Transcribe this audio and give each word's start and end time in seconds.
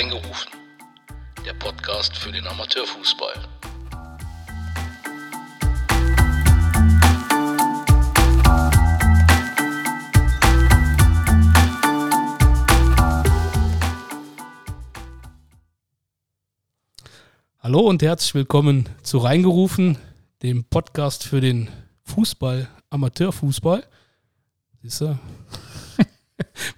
Reingerufen, 0.00 0.50
der 1.44 1.52
Podcast 1.52 2.16
für 2.16 2.32
den 2.32 2.46
Amateurfußball. 2.46 3.34
Hallo 17.58 17.80
und 17.80 18.00
herzlich 18.00 18.34
willkommen 18.34 18.88
zu 19.02 19.18
Reingerufen, 19.18 19.98
dem 20.42 20.64
Podcast 20.64 21.24
für 21.24 21.42
den 21.42 21.68
Fußball, 22.04 22.70
Amateurfußball. 22.88 23.86
Siehst 24.80 25.02
du? 25.02 25.08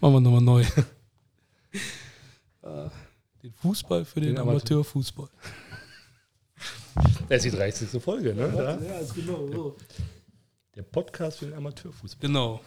Machen 0.00 0.14
wir 0.14 0.20
nochmal 0.20 0.41
neu. 0.41 0.64
Den 3.42 3.52
Fußball 3.55 4.05
für 4.05 4.20
den, 4.20 4.30
Den 4.34 4.38
Amateur- 4.38 4.77
Amateurfußball. 4.77 5.28
Das 7.28 7.45
ist 7.45 7.52
die 7.52 7.56
30. 7.56 8.01
Folge, 8.01 8.34
ne? 8.34 8.48
Da. 8.55 8.78
Ja, 8.80 8.98
ist 8.98 9.15
genau 9.15 9.48
so. 9.51 9.77
Der 10.77 10.82
Podcast 10.82 11.38
für 11.38 11.46
den 11.46 11.55
Amateurfußball. 11.55 12.20
Genau. 12.20 12.60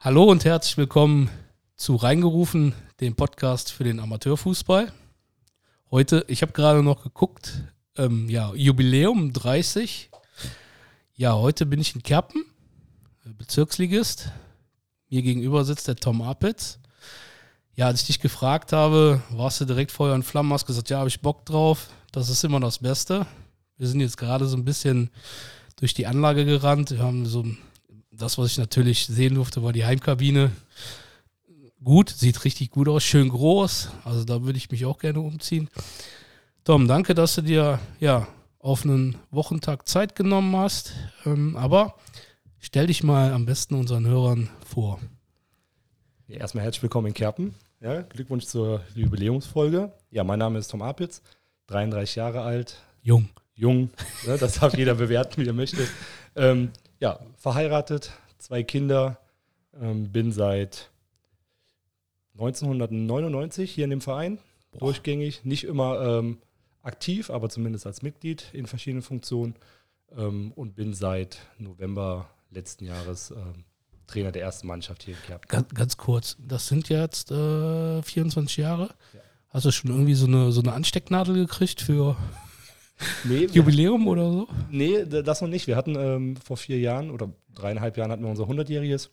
Hallo 0.00 0.24
und 0.24 0.44
herzlich 0.44 0.76
willkommen 0.76 1.30
zu 1.76 1.96
Reingerufen, 1.96 2.74
dem 3.00 3.14
Podcast 3.14 3.72
für 3.72 3.84
den 3.84 4.00
Amateurfußball. 4.00 4.92
Heute, 5.90 6.24
ich 6.28 6.42
habe 6.42 6.52
gerade 6.52 6.82
noch 6.82 7.02
geguckt, 7.02 7.62
ähm, 7.96 8.28
ja, 8.28 8.52
Jubiläum 8.54 9.32
30. 9.32 10.10
Ja, 11.14 11.34
heute 11.34 11.64
bin 11.64 11.80
ich 11.80 11.94
in 11.94 12.02
Kerpen, 12.02 12.44
Bezirksligist. 13.24 14.30
Mir 15.08 15.22
gegenüber 15.22 15.64
sitzt 15.64 15.88
der 15.88 15.96
Tom 15.96 16.20
Apitz. 16.22 16.78
Ja, 17.80 17.86
als 17.86 18.02
ich 18.02 18.08
dich 18.08 18.20
gefragt 18.20 18.74
habe, 18.74 19.22
warst 19.30 19.58
du 19.58 19.64
direkt 19.64 19.90
Feuer 19.90 20.14
und 20.14 20.22
Flammen, 20.22 20.52
hast 20.52 20.66
gesagt, 20.66 20.90
ja, 20.90 20.98
habe 20.98 21.08
ich 21.08 21.22
Bock 21.22 21.46
drauf. 21.46 21.88
Das 22.12 22.28
ist 22.28 22.44
immer 22.44 22.60
das 22.60 22.80
Beste. 22.80 23.26
Wir 23.78 23.86
sind 23.86 24.00
jetzt 24.00 24.18
gerade 24.18 24.44
so 24.44 24.54
ein 24.58 24.66
bisschen 24.66 25.08
durch 25.76 25.94
die 25.94 26.06
Anlage 26.06 26.44
gerannt. 26.44 26.90
Wir 26.90 26.98
haben 26.98 27.24
so 27.24 27.46
das, 28.10 28.36
was 28.36 28.50
ich 28.50 28.58
natürlich 28.58 29.06
sehen 29.06 29.36
durfte, 29.36 29.62
war 29.62 29.72
die 29.72 29.86
Heimkabine. 29.86 30.52
Gut, 31.82 32.10
sieht 32.10 32.44
richtig 32.44 32.70
gut 32.70 32.86
aus, 32.86 33.02
schön 33.02 33.30
groß. 33.30 33.88
Also 34.04 34.24
da 34.24 34.42
würde 34.42 34.58
ich 34.58 34.70
mich 34.70 34.84
auch 34.84 34.98
gerne 34.98 35.20
umziehen. 35.20 35.70
Tom, 36.64 36.86
danke, 36.86 37.14
dass 37.14 37.36
du 37.36 37.40
dir 37.40 37.78
ja 37.98 38.28
auf 38.58 38.84
einen 38.84 39.16
Wochentag 39.30 39.88
Zeit 39.88 40.14
genommen 40.14 40.54
hast. 40.54 40.92
Ähm, 41.24 41.56
aber 41.56 41.94
stell 42.58 42.88
dich 42.88 43.02
mal 43.02 43.32
am 43.32 43.46
besten 43.46 43.74
unseren 43.74 44.06
Hörern 44.06 44.50
vor. 44.66 45.00
Erstmal 46.28 46.64
herzlich 46.64 46.82
willkommen 46.82 47.06
in 47.06 47.14
Kerpen. 47.14 47.54
Ja, 47.82 48.02
Glückwunsch 48.02 48.44
zur 48.44 48.82
Jubiläumsfolge. 48.94 49.90
Ja, 50.10 50.22
mein 50.22 50.38
Name 50.38 50.58
ist 50.58 50.70
Tom 50.70 50.82
Apitz, 50.82 51.22
33 51.68 52.16
Jahre 52.16 52.42
alt, 52.42 52.76
Jung. 53.00 53.30
jung. 53.54 53.88
Ne, 54.26 54.36
das 54.36 54.60
darf 54.60 54.76
jeder 54.76 54.94
bewerten, 54.96 55.40
wie 55.40 55.46
er 55.46 55.54
möchte. 55.54 55.88
Ähm, 56.36 56.72
ja, 56.98 57.18
verheiratet, 57.38 58.12
zwei 58.36 58.62
Kinder, 58.64 59.18
ähm, 59.80 60.12
bin 60.12 60.30
seit 60.30 60.90
1999 62.34 63.70
hier 63.70 63.84
in 63.84 63.90
dem 63.90 64.02
Verein, 64.02 64.38
durchgängig, 64.78 65.46
nicht 65.46 65.64
immer 65.64 66.02
ähm, 66.02 66.36
aktiv, 66.82 67.30
aber 67.30 67.48
zumindest 67.48 67.86
als 67.86 68.02
Mitglied 68.02 68.50
in 68.52 68.66
verschiedenen 68.66 69.02
Funktionen 69.02 69.54
ähm, 70.14 70.52
und 70.54 70.76
bin 70.76 70.92
seit 70.92 71.38
November 71.56 72.28
letzten 72.50 72.84
Jahres 72.84 73.30
ähm, 73.30 73.64
Trainer 74.10 74.32
der 74.32 74.42
ersten 74.42 74.66
Mannschaft 74.66 75.02
hier 75.04 75.14
Kerpen. 75.26 75.48
Ganz, 75.48 75.68
ganz 75.74 75.96
kurz, 75.96 76.36
das 76.38 76.66
sind 76.66 76.88
jetzt 76.88 77.30
äh, 77.30 78.02
24 78.02 78.56
Jahre. 78.56 78.90
Hast 79.48 79.64
du 79.64 79.70
schon 79.72 79.90
irgendwie 79.90 80.14
so 80.14 80.26
eine, 80.26 80.52
so 80.52 80.60
eine 80.60 80.72
Anstecknadel 80.72 81.34
gekriegt 81.34 81.80
für 81.80 82.16
Nee, 83.24 83.46
Jubiläum 83.46 84.06
oder 84.08 84.30
so? 84.30 84.48
Nee, 84.70 85.04
das 85.06 85.40
noch 85.40 85.48
nicht. 85.48 85.66
Wir 85.66 85.76
hatten 85.76 85.96
ähm, 85.96 86.36
vor 86.36 86.56
vier 86.56 86.78
Jahren 86.78 87.10
oder 87.10 87.30
dreieinhalb 87.54 87.96
Jahren 87.96 88.10
hatten 88.12 88.22
wir 88.22 88.30
unser 88.30 88.44
100-jähriges. 88.44 89.08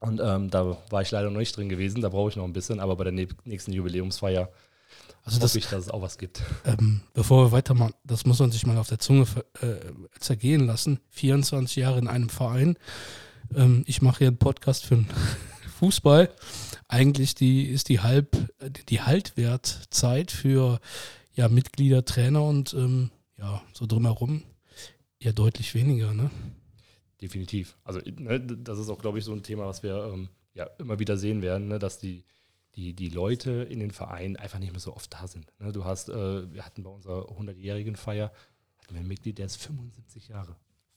Und 0.00 0.20
ähm, 0.22 0.50
da 0.50 0.76
war 0.90 1.00
ich 1.02 1.10
leider 1.10 1.30
noch 1.30 1.38
nicht 1.38 1.56
drin 1.56 1.68
gewesen. 1.70 2.02
Da 2.02 2.10
brauche 2.10 2.28
ich 2.28 2.36
noch 2.36 2.44
ein 2.44 2.52
bisschen. 2.52 2.80
Aber 2.80 2.96
bei 2.96 3.04
der 3.04 3.12
nächsten 3.44 3.72
Jubiläumsfeier 3.72 4.50
Also 5.24 5.40
das, 5.40 5.50
hoffe 5.52 5.58
ich, 5.58 5.68
dass 5.68 5.84
es 5.84 5.90
auch 5.90 6.02
was 6.02 6.18
gibt. 6.18 6.42
ähm, 6.66 7.00
bevor 7.14 7.46
wir 7.46 7.52
weitermachen, 7.52 7.94
das 8.04 8.26
muss 8.26 8.38
man 8.40 8.50
sich 8.50 8.66
mal 8.66 8.76
auf 8.76 8.88
der 8.88 8.98
Zunge 8.98 9.24
äh, 9.62 9.76
zergehen 10.20 10.66
lassen. 10.66 11.00
24 11.10 11.76
Jahre 11.76 11.98
in 11.98 12.08
einem 12.08 12.28
Verein. 12.28 12.76
Ähm, 13.56 13.84
ich 13.86 14.02
mache 14.02 14.18
hier 14.18 14.28
einen 14.28 14.38
Podcast 14.38 14.84
für 14.84 14.96
den 14.96 15.06
Fußball. 15.78 16.30
Eigentlich 16.88 17.34
die, 17.34 17.64
ist 17.64 17.88
die 17.88 18.00
Halb, 18.00 18.36
die 18.88 19.00
Haltwertzeit 19.00 20.30
für 20.30 20.80
ja, 21.34 21.48
Mitglieder, 21.48 22.04
Trainer 22.04 22.44
und 22.44 22.74
ähm, 22.74 23.10
ja, 23.38 23.62
so 23.72 23.86
drumherum 23.86 24.42
ja 25.24 25.32
deutlich 25.32 25.74
weniger, 25.74 26.12
ne? 26.12 26.30
Definitiv. 27.20 27.76
Also 27.84 28.00
ne, 28.04 28.40
das 28.40 28.78
ist 28.78 28.90
auch, 28.90 28.98
glaube 28.98 29.18
ich, 29.18 29.24
so 29.24 29.32
ein 29.32 29.42
Thema, 29.42 29.66
was 29.66 29.82
wir 29.82 30.10
ähm, 30.12 30.28
ja 30.52 30.64
immer 30.78 30.98
wieder 30.98 31.16
sehen 31.16 31.42
werden, 31.42 31.68
ne, 31.68 31.78
dass 31.78 31.98
die, 31.98 32.24
die, 32.74 32.94
die 32.94 33.08
Leute 33.08 33.50
in 33.50 33.80
den 33.80 33.90
Vereinen 33.90 34.36
einfach 34.36 34.58
nicht 34.58 34.72
mehr 34.72 34.80
so 34.80 34.94
oft 34.94 35.12
da 35.12 35.26
sind. 35.26 35.46
Ne, 35.58 35.72
du 35.72 35.84
hast, 35.84 36.10
äh, 36.10 36.52
wir 36.52 36.64
hatten 36.64 36.82
bei 36.82 36.90
unserer 36.90 37.30
100-jährigen 37.30 37.96
Feier, 37.96 38.32
hatten 38.82 38.94
wir 38.94 39.00
ein 39.00 39.08
Mitglied, 39.08 39.38
der 39.38 39.46
ist 39.46 39.56
75 39.56 40.28
Jahre. 40.28 40.56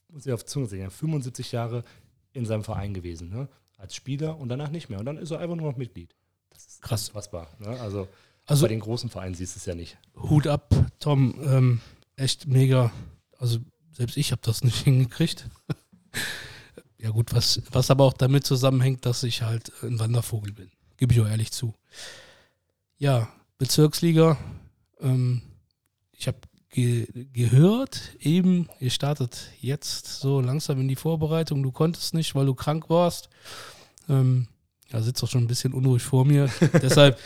Muss 0.10 0.26
ich 0.26 0.34
auf 0.34 0.46
Zunge 0.46 0.68
sagen, 0.68 0.90
75 0.90 1.52
Jahre 1.54 1.84
in 2.34 2.46
seinem 2.46 2.64
Verein 2.64 2.94
gewesen, 2.94 3.30
ne? 3.30 3.48
Als 3.78 3.94
Spieler 3.96 4.38
und 4.38 4.50
danach 4.50 4.70
nicht 4.70 4.90
mehr. 4.90 5.00
Und 5.00 5.06
dann 5.06 5.18
ist 5.18 5.32
er 5.32 5.40
einfach 5.40 5.56
nur 5.56 5.70
noch 5.72 5.78
Mitglied. 5.78 6.16
Das 6.50 6.66
ist 6.66 6.82
Krass. 6.82 7.10
unfassbar. 7.10 7.48
Ne? 7.60 7.68
Also, 7.80 8.08
Also 8.48 8.64
bei 8.64 8.70
den 8.70 8.80
großen 8.80 9.10
Vereinen 9.10 9.36
siehst 9.36 9.56
du 9.56 9.60
es 9.60 9.66
ja 9.66 9.76
nicht. 9.76 9.98
Hut 10.16 10.48
ab, 10.48 10.74
Tom. 11.00 11.36
Ähm, 11.44 11.82
echt 12.16 12.48
mega. 12.48 12.92
Also 13.38 13.60
selbst 13.92 14.18
ich 14.18 14.32
habe 14.32 14.42
das 14.44 14.64
nicht 14.64 14.78
hingekriegt. 14.84 15.48
ja 16.98 17.12
gut, 17.12 17.34
was, 17.34 17.62
was 17.72 17.92
aber 17.92 18.04
auch 18.06 18.14
damit 18.14 18.46
zusammenhängt, 18.46 19.06
dass 19.06 19.22
ich 19.24 19.44
halt 19.44 19.72
ein 19.84 20.00
Wandervogel 20.00 20.54
bin. 20.54 20.72
Gebe 20.98 21.14
ich 21.14 21.22
auch 21.22 21.28
ehrlich 21.28 21.52
zu. 21.52 21.76
Ja, 22.98 23.32
Bezirksliga. 23.60 24.38
Ähm, 25.00 25.44
ich 26.14 26.28
habe 26.28 26.38
ge 26.70 27.08
gehört, 27.34 28.02
eben, 28.20 28.70
ihr 28.80 28.92
startet 28.92 29.52
jetzt 29.62 30.20
so 30.20 30.42
langsam 30.42 30.80
in 30.82 30.88
die 30.88 30.96
Vorbereitung. 30.96 31.64
Du 31.64 31.72
konntest 31.72 32.14
nicht, 32.14 32.36
weil 32.36 32.46
du 32.46 32.56
krank 32.56 32.90
warst. 32.90 33.30
Ähm, 34.10 34.48
ja, 34.92 35.02
sitzt 35.02 35.24
auch 35.24 35.30
schon 35.30 35.44
ein 35.44 35.48
bisschen 35.48 35.74
unruhig 35.74 36.04
vor 36.04 36.26
mir. 36.26 36.50
Deshalb 36.82 37.20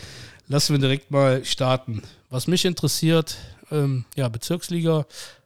lassen 0.47 0.73
wir 0.73 0.79
direkt 0.79 1.11
mal 1.11 1.45
starten. 1.45 2.01
Was 2.29 2.47
mich 2.47 2.65
interessiert, 2.65 3.37
ähm, 3.71 4.05
ja, 4.15 4.29
Bezirksliga, 4.29 5.05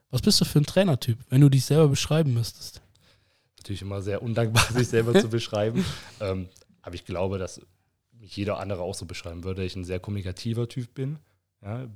was 0.10 0.22
bist 0.22 0.40
du 0.40 0.46
für 0.46 0.60
ein 0.60 0.66
Trainertyp, 0.66 1.18
wenn 1.30 1.42
du 1.42 1.50
dich 1.50 1.66
selber 1.66 1.90
beschreiben 1.90 2.34
müsstest? 2.34 2.82
Natürlich 3.58 3.82
immer 3.82 4.02
sehr 4.02 4.22
undankbar, 4.22 4.64
sich 4.74 4.88
selber 4.88 5.20
zu 5.20 5.30
beschreiben. 5.30 5.84
Ähm, 6.20 6.48
aber 6.82 6.96
ich 6.96 7.06
glaube, 7.06 7.38
dass 7.38 7.62
mich 8.14 8.36
jeder 8.38 8.60
andere 8.60 8.82
auch 8.82 8.96
so 8.96 9.06
beschreiben 9.06 9.44
würde, 9.44 9.62
dass 9.62 9.72
ich 9.72 9.76
ein 9.76 9.86
sehr 9.86 10.00
kommunikativer 10.00 10.70
Typ 10.70 10.94
bin. 10.94 11.20
Ja? 11.62 11.88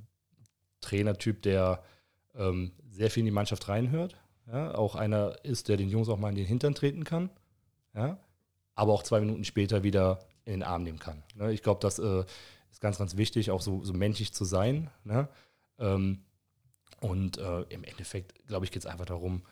Trainertyp, 0.81 1.41
der 1.41 1.83
ähm, 2.35 2.71
sehr 2.89 3.11
viel 3.11 3.21
in 3.21 3.25
die 3.25 3.31
Mannschaft 3.31 3.67
reinhört. 3.67 4.15
Ja? 4.47 4.73
Auch 4.75 4.95
einer 4.95 5.43
ist, 5.43 5.67
der 5.67 5.77
den 5.77 5.89
Jungs 5.89 6.09
auch 6.09 6.17
mal 6.17 6.29
in 6.29 6.35
den 6.35 6.45
Hintern 6.45 6.75
treten 6.75 7.03
kann. 7.03 7.29
Ja? 7.93 8.17
Aber 8.75 8.93
auch 8.93 9.03
zwei 9.03 9.19
Minuten 9.19 9.43
später 9.43 9.83
wieder 9.83 10.19
in 10.45 10.53
den 10.53 10.63
Arm 10.63 10.83
nehmen 10.83 10.99
kann. 10.99 11.23
Ne? 11.35 11.53
Ich 11.53 11.63
glaube, 11.63 11.79
das 11.81 11.99
äh, 11.99 12.23
ist 12.71 12.81
ganz, 12.81 12.97
ganz 12.97 13.17
wichtig, 13.17 13.51
auch 13.51 13.61
so, 13.61 13.83
so 13.83 13.93
menschlich 13.93 14.33
zu 14.33 14.45
sein. 14.45 14.89
Ne? 15.03 15.27
Ähm, 15.77 16.23
und 17.01 17.37
äh, 17.37 17.61
im 17.69 17.83
Endeffekt, 17.83 18.45
glaube 18.47 18.65
ich, 18.65 18.71
geht 18.71 18.81
es 18.81 18.85
einfach 18.85 19.05
darum, 19.05 19.43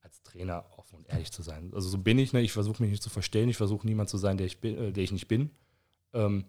als 0.00 0.22
Trainer 0.22 0.64
offen 0.76 0.96
und 0.96 1.08
ehrlich 1.08 1.32
zu 1.32 1.42
sein. 1.42 1.70
Also 1.74 1.88
so 1.88 1.98
bin 1.98 2.18
ich, 2.18 2.32
ne? 2.32 2.40
ich 2.40 2.52
versuche 2.52 2.82
mich 2.82 2.90
nicht 2.90 3.02
zu 3.02 3.10
verstellen, 3.10 3.48
ich 3.48 3.56
versuche 3.56 3.86
niemand 3.86 4.08
zu 4.08 4.16
sein, 4.16 4.36
der 4.36 4.46
ich, 4.46 4.60
bin, 4.60 4.78
äh, 4.78 4.92
der 4.92 5.04
ich 5.04 5.12
nicht 5.12 5.28
bin. 5.28 5.50
Ähm, 6.12 6.44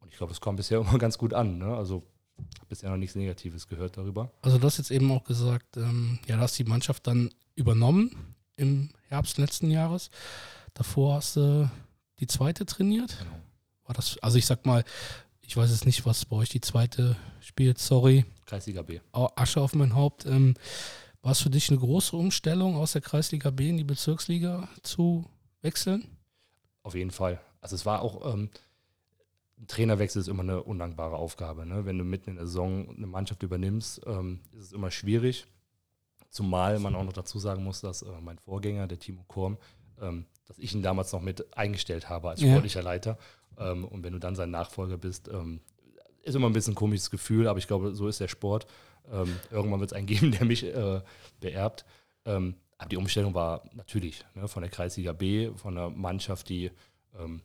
und 0.00 0.10
ich 0.10 0.18
glaube, 0.18 0.30
das 0.30 0.40
kommt 0.40 0.58
bisher 0.58 0.80
immer 0.80 0.98
ganz 0.98 1.18
gut 1.18 1.32
an. 1.32 1.58
Ne? 1.58 1.74
Also 1.74 2.04
bisher 2.68 2.90
noch 2.90 2.96
nichts 2.96 3.14
Negatives 3.14 3.66
gehört 3.68 3.96
darüber. 3.96 4.30
Also 4.42 4.58
du 4.58 4.66
hast 4.66 4.78
jetzt 4.78 4.90
eben 4.90 5.10
auch 5.12 5.24
gesagt, 5.24 5.76
ähm, 5.76 6.18
ja, 6.26 6.36
du 6.36 6.42
hast 6.42 6.58
die 6.58 6.64
Mannschaft 6.64 7.06
dann 7.06 7.30
übernommen 7.54 8.34
im 8.56 8.90
Herbst 9.08 9.38
letzten 9.38 9.70
Jahres. 9.70 10.10
Davor 10.74 11.16
hast 11.16 11.36
du 11.36 11.70
die 12.18 12.26
zweite 12.26 12.66
trainiert. 12.66 13.16
Genau. 13.18 13.36
War 13.84 13.94
das, 13.94 14.18
also 14.18 14.38
ich 14.38 14.46
sag 14.46 14.64
mal, 14.66 14.84
ich 15.40 15.56
weiß 15.56 15.70
jetzt 15.70 15.86
nicht, 15.86 16.06
was 16.06 16.24
bei 16.24 16.36
euch 16.36 16.48
die 16.48 16.60
zweite 16.60 17.16
spielt, 17.40 17.78
sorry, 17.78 18.24
Kreisliga 18.46 18.82
B. 18.82 19.00
Asche 19.12 19.60
auf 19.60 19.74
mein 19.74 19.94
Haupt. 19.94 20.26
Ähm, 20.26 20.54
war 21.22 21.32
es 21.32 21.40
für 21.40 21.50
dich 21.50 21.70
eine 21.70 21.78
große 21.78 22.16
Umstellung, 22.16 22.76
aus 22.76 22.92
der 22.92 23.00
Kreisliga 23.00 23.50
B 23.50 23.70
in 23.70 23.78
die 23.78 23.84
Bezirksliga 23.84 24.68
zu 24.82 25.24
wechseln? 25.62 26.06
Auf 26.82 26.94
jeden 26.94 27.10
Fall. 27.10 27.40
Also 27.60 27.76
es 27.76 27.86
war 27.86 28.02
auch, 28.02 28.34
ähm, 28.34 28.50
ein 29.64 29.68
Trainerwechsel 29.68 30.20
ist 30.20 30.28
immer 30.28 30.42
eine 30.42 30.62
undankbare 30.62 31.16
Aufgabe. 31.16 31.64
Ne? 31.64 31.86
Wenn 31.86 31.96
du 31.98 32.04
mitten 32.04 32.30
in 32.30 32.36
der 32.36 32.46
Saison 32.46 32.88
eine 32.96 33.06
Mannschaft 33.06 33.42
übernimmst, 33.42 34.02
ähm, 34.06 34.40
ist 34.52 34.64
es 34.66 34.72
immer 34.72 34.90
schwierig. 34.90 35.46
Zumal 36.28 36.78
man 36.80 36.94
auch 36.94 37.04
noch 37.04 37.12
dazu 37.12 37.38
sagen 37.38 37.64
muss, 37.64 37.80
dass 37.80 38.02
äh, 38.02 38.06
mein 38.20 38.38
Vorgänger, 38.38 38.86
der 38.86 38.98
Timo 38.98 39.24
Korm, 39.26 39.56
ähm, 40.00 40.26
dass 40.46 40.58
ich 40.58 40.74
ihn 40.74 40.82
damals 40.82 41.12
noch 41.12 41.22
mit 41.22 41.56
eingestellt 41.56 42.08
habe 42.10 42.28
als 42.30 42.42
Ja. 42.42 42.48
sportlicher 42.50 42.82
Leiter. 42.82 43.16
Ähm, 43.58 43.84
und 43.84 44.02
wenn 44.02 44.12
du 44.12 44.18
dann 44.18 44.34
sein 44.34 44.50
Nachfolger 44.50 44.98
bist, 44.98 45.28
ähm, 45.28 45.60
ist 46.22 46.34
immer 46.34 46.48
ein 46.48 46.52
bisschen 46.52 46.72
ein 46.72 46.76
komisches 46.76 47.10
Gefühl, 47.10 47.48
aber 47.48 47.58
ich 47.58 47.66
glaube, 47.66 47.94
so 47.94 48.06
ist 48.08 48.20
der 48.20 48.28
Sport. 48.28 48.66
Ähm, 49.10 49.34
irgendwann 49.50 49.80
wird 49.80 49.92
es 49.92 49.96
einen 49.96 50.06
geben, 50.08 50.32
der 50.32 50.44
mich 50.44 50.64
äh, 50.64 51.00
beerbt. 51.40 51.84
Ähm, 52.26 52.56
aber 52.76 52.88
die 52.90 52.96
Umstellung 52.96 53.32
war 53.34 53.62
natürlich 53.72 54.24
ne, 54.34 54.46
von 54.48 54.62
der 54.62 54.70
Kreisliga 54.70 55.12
B, 55.12 55.52
von 55.54 55.78
einer 55.78 55.88
Mannschaft, 55.90 56.48
die 56.48 56.70
um 57.16 57.40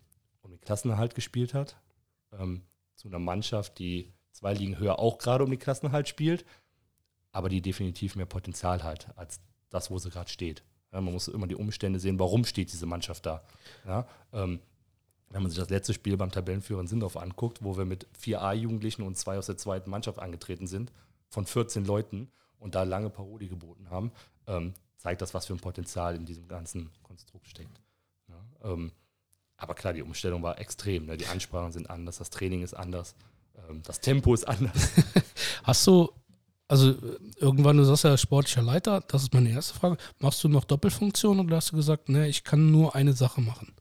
den 0.50 0.60
Klassenerhalt 0.62 1.14
gespielt 1.14 1.54
hat, 1.54 1.78
ähm, 2.38 2.64
zu 2.96 3.08
einer 3.08 3.20
Mannschaft, 3.20 3.80
die 3.80 4.14
zwei 4.32 4.54
Ligen 4.54 4.78
höher 4.78 5.00
auch 5.00 5.18
gerade 5.18 5.44
um 5.44 5.50
den 5.50 5.60
Klassenerhalt 5.60 6.08
spielt, 6.08 6.46
aber 7.32 7.50
die 7.50 7.62
definitiv 7.62 8.16
mehr 8.16 8.26
Potenzial 8.26 8.84
hat 8.84 9.18
als 9.18 9.40
das, 9.70 9.92
wo 9.92 9.98
sie 10.00 10.10
gerade 10.10 10.30
steht. 10.30 10.64
Ja, 10.92 11.02
man 11.02 11.14
muss 11.14 11.28
immer 11.28 11.48
die 11.48 11.56
Umstände 11.56 12.00
sehen, 12.00 12.20
warum 12.20 12.46
steht 12.46 12.72
diese 12.72 12.86
Mannschaft 12.86 13.26
da. 13.26 13.44
Ja, 13.86 14.08
ähm, 14.34 14.60
wenn 15.30 15.44
man 15.44 15.52
sich 15.52 15.60
das 15.60 15.70
letzte 15.70 15.94
Spiel 15.94 16.18
beim 16.18 16.32
Tabellenführer 16.32 16.82
in 16.82 16.88
Sindorf 16.88 17.16
anguckt, 17.16 17.64
wo 17.64 17.78
wir 17.78 17.86
mit 17.86 18.08
vier 18.18 18.42
A-Jugendlichen 18.42 19.04
und 19.04 19.16
zwei 19.16 19.38
aus 19.38 19.46
der 19.46 19.58
zweiten 19.58 19.90
Mannschaft 19.90 20.18
angetreten 20.18 20.66
sind, 20.66 20.92
von 21.30 21.46
14 21.46 21.86
Leuten 21.86 22.32
und 22.58 22.74
da 22.74 22.84
lange 22.84 23.12
Paroli 23.12 23.48
geboten 23.48 23.92
haben, 23.92 24.12
ähm, 24.48 24.74
zeigt 24.98 25.22
das, 25.22 25.34
was 25.34 25.46
für 25.46 25.54
ein 25.54 25.60
Potenzial 25.60 26.16
in 26.16 26.26
diesem 26.26 26.48
ganzen 26.48 26.90
Konstrukt 27.04 27.48
steckt. 27.48 27.80
Ja, 28.28 28.72
ähm, 28.72 28.92
aber 29.60 29.76
klar, 29.76 29.94
die 29.94 30.02
Umstellung 30.02 30.42
war 30.42 30.60
extrem. 30.60 31.06
Ne? 31.06 31.18
Die 31.18 31.28
Ansprachen 31.28 31.72
sind 31.72 31.90
anders, 31.90 32.18
das 32.18 32.30
Training 32.30 32.64
ist 32.64 32.74
anders, 32.74 33.16
ähm, 33.70 33.82
das 33.84 34.00
Tempo 34.00 34.34
ist 34.34 34.48
anders. 34.48 34.92
Hast 35.64 35.86
du, 35.86 36.10
also 36.68 36.96
irgendwann, 37.38 37.78
du 37.78 37.84
sagst 37.84 38.06
ja 38.06 38.18
sportlicher 38.18 38.62
Leiter, 38.62 39.02
das 39.02 39.24
ist 39.24 39.34
meine 39.34 39.50
erste 39.50 39.74
Frage. 39.74 39.98
Machst 40.20 40.44
du 40.44 40.48
noch 40.48 40.64
Doppelfunktion 40.64 41.40
oder 41.40 41.58
hast 41.58 41.72
du 41.72 41.76
gesagt, 41.76 42.10
ne, 42.10 42.28
ich 42.28 42.44
kann 42.44 42.72
nur 42.72 42.96
eine 42.96 43.14
Sache 43.14 43.42
machen? 43.42 43.74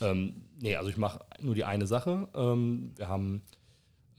Ähm, 0.00 0.46
nee, 0.58 0.74
also 0.74 0.90
ich 0.90 0.96
mache 0.96 1.20
nur 1.38 1.54
die 1.54 1.64
eine 1.64 1.86
Sache. 1.86 2.28
Ähm, 2.34 2.92
wir 2.96 3.08
haben, 3.08 3.42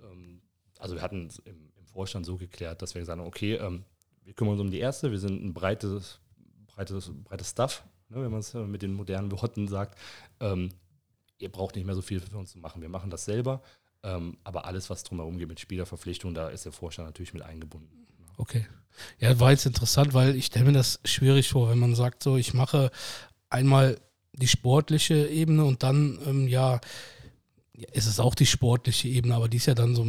ähm, 0.02 0.42
also 0.80 0.96
wir 0.96 1.02
hatten 1.02 1.28
es 1.28 1.40
im, 1.40 1.72
im 1.78 1.86
Vorstand 1.88 2.26
so 2.26 2.38
geklärt, 2.38 2.82
dass 2.82 2.94
wir 2.94 3.02
gesagt 3.02 3.20
haben, 3.20 3.28
okay, 3.28 3.56
ähm, 3.56 3.84
wir 4.24 4.34
kümmern 4.34 4.54
uns 4.54 4.62
um 4.62 4.72
die 4.72 4.80
erste, 4.80 5.12
wir 5.12 5.20
sind 5.20 5.44
ein 5.44 5.54
breites, 5.54 6.20
breites, 6.68 7.12
breites 7.24 7.50
Stuff, 7.50 7.84
ne, 8.10 8.22
wenn 8.24 8.32
man 8.32 8.40
es 8.40 8.54
äh, 8.54 8.60
mit 8.60 8.82
den 8.82 8.94
modernen 8.94 9.32
Worten 9.32 9.68
sagt. 9.68 9.98
Ähm, 10.40 10.70
ihr 11.42 11.52
braucht 11.52 11.76
nicht 11.76 11.86
mehr 11.86 11.96
so 11.96 12.02
viel 12.02 12.20
für 12.20 12.38
uns 12.38 12.52
zu 12.52 12.60
machen. 12.60 12.82
Wir 12.82 12.90
machen 12.90 13.10
das 13.10 13.26
selber. 13.26 13.62
Ähm, 14.04 14.38
aber 14.44 14.66
alles, 14.66 14.90
was 14.90 15.04
drumherum 15.04 15.38
geht 15.38 15.48
mit 15.48 15.60
Spielerverpflichtung, 15.60 16.34
da 16.34 16.50
ist 16.50 16.66
der 16.66 16.72
Vorstand 16.72 17.08
natürlich 17.08 17.34
mit 17.34 17.44
eingebunden. 17.44 18.08
Okay. 18.38 18.66
Ja, 19.20 19.40
war 19.40 19.52
jetzt 19.52 19.66
interessant, 19.66 20.14
weil 20.14 20.36
ich 20.36 20.48
stelle 20.48 20.66
mir 20.66 20.74
das 20.74 21.00
schwierig 21.06 21.50
vor, 21.50 21.70
wenn 21.70 21.80
man 21.80 21.96
sagt, 21.96 22.24
so, 22.24 22.38
ich 22.38 22.54
mache 22.54 22.92
einmal 23.50 24.00
die 24.34 24.48
sportliche 24.48 25.28
Ebene 25.28 25.66
und 25.66 25.84
dann, 25.84 26.20
ähm, 26.26 26.48
ja, 26.48 26.82
ja, 27.74 27.88
ist 27.94 28.08
es 28.08 28.20
auch 28.20 28.36
die 28.36 28.46
sportliche 28.46 29.08
Ebene, 29.08 29.36
aber 29.36 29.50
die 29.50 29.58
ist 29.58 29.68
ja 29.68 29.76
dann 29.76 29.96
so, 29.96 30.06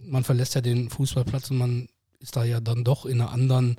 man 0.00 0.24
verlässt 0.24 0.54
ja 0.54 0.60
den 0.60 0.90
Fußballplatz 0.90 1.50
und 1.50 1.58
man 1.58 1.88
ist 2.20 2.36
da 2.36 2.44
ja 2.44 2.60
dann 2.60 2.84
doch 2.84 3.06
in 3.06 3.20
einer 3.20 3.30
anderen 3.30 3.76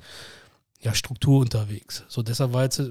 ja, 0.80 0.94
Struktur 0.94 1.40
unterwegs. 1.40 2.04
So, 2.08 2.22
deshalb 2.22 2.52
war 2.52 2.62
jetzt 2.62 2.82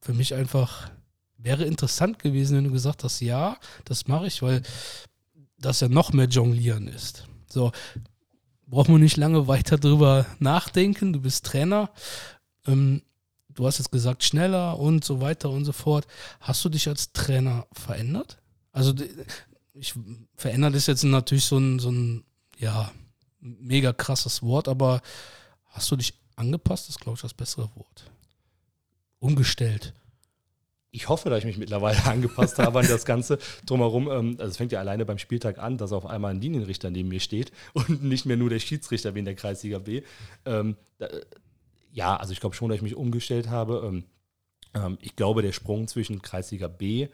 für 0.00 0.14
mich 0.14 0.34
einfach, 0.34 0.90
wäre 1.38 1.64
interessant 1.64 2.18
gewesen, 2.18 2.56
wenn 2.56 2.64
du 2.64 2.72
gesagt 2.72 3.04
hast, 3.04 3.20
ja, 3.20 3.56
das 3.84 4.06
mache 4.06 4.26
ich, 4.26 4.42
weil 4.42 4.62
das 5.58 5.80
ja 5.80 5.88
noch 5.88 6.12
mehr 6.12 6.26
Jonglieren 6.26 6.88
ist. 6.88 7.26
So, 7.48 7.72
braucht 8.66 8.88
man 8.88 9.00
nicht 9.00 9.16
lange 9.16 9.46
weiter 9.46 9.78
drüber 9.78 10.26
nachdenken. 10.38 11.12
Du 11.12 11.20
bist 11.20 11.46
Trainer. 11.46 11.90
Ähm, 12.66 13.02
du 13.48 13.66
hast 13.66 13.78
jetzt 13.78 13.92
gesagt, 13.92 14.24
schneller 14.24 14.78
und 14.78 15.04
so 15.04 15.20
weiter 15.20 15.50
und 15.50 15.64
so 15.64 15.72
fort. 15.72 16.06
Hast 16.40 16.64
du 16.64 16.68
dich 16.68 16.88
als 16.88 17.12
Trainer 17.12 17.66
verändert? 17.72 18.38
Also, 18.72 18.92
ich, 19.74 19.94
verändert 20.36 20.74
ist 20.74 20.88
jetzt 20.88 21.04
natürlich 21.04 21.44
so 21.44 21.58
ein, 21.58 21.78
so 21.78 21.90
ein, 21.90 22.24
ja, 22.58 22.90
mega 23.40 23.92
krasses 23.92 24.42
Wort, 24.42 24.68
aber 24.68 25.00
hast 25.66 25.90
du 25.90 25.96
dich 25.96 26.14
angepasst? 26.34 26.84
Das 26.84 26.96
ist, 26.96 27.00
glaube 27.00 27.16
ich, 27.16 27.22
das 27.22 27.34
bessere 27.34 27.70
Wort. 27.76 28.10
Umgestellt. 29.18 29.94
Ich 30.96 31.10
hoffe, 31.10 31.28
dass 31.28 31.40
ich 31.40 31.44
mich 31.44 31.58
mittlerweile 31.58 32.02
angepasst 32.06 32.58
habe 32.58 32.80
an 32.80 32.88
das 32.88 33.04
Ganze 33.04 33.38
drumherum. 33.66 34.10
Ähm, 34.10 34.36
also 34.38 34.50
es 34.50 34.56
fängt 34.56 34.72
ja 34.72 34.80
alleine 34.80 35.04
beim 35.04 35.18
Spieltag 35.18 35.58
an, 35.58 35.76
dass 35.76 35.92
auf 35.92 36.06
einmal 36.06 36.32
ein 36.32 36.40
Linienrichter 36.40 36.90
neben 36.90 37.10
mir 37.10 37.20
steht 37.20 37.52
und 37.74 38.02
nicht 38.02 38.24
mehr 38.24 38.38
nur 38.38 38.48
der 38.48 38.60
Schiedsrichter 38.60 39.14
wie 39.14 39.18
in 39.18 39.26
der 39.26 39.34
Kreisliga 39.34 39.78
B. 39.78 40.02
Ähm, 40.46 40.76
da, 40.98 41.08
ja, 41.92 42.16
also 42.16 42.32
ich 42.32 42.40
glaube 42.40 42.56
schon, 42.56 42.70
dass 42.70 42.76
ich 42.76 42.82
mich 42.82 42.96
umgestellt 42.96 43.50
habe. 43.50 44.02
Ähm, 44.74 44.98
ich 45.00 45.16
glaube, 45.16 45.42
der 45.42 45.52
Sprung 45.52 45.86
zwischen 45.86 46.20
Kreisliga 46.20 46.68
B, 46.68 47.08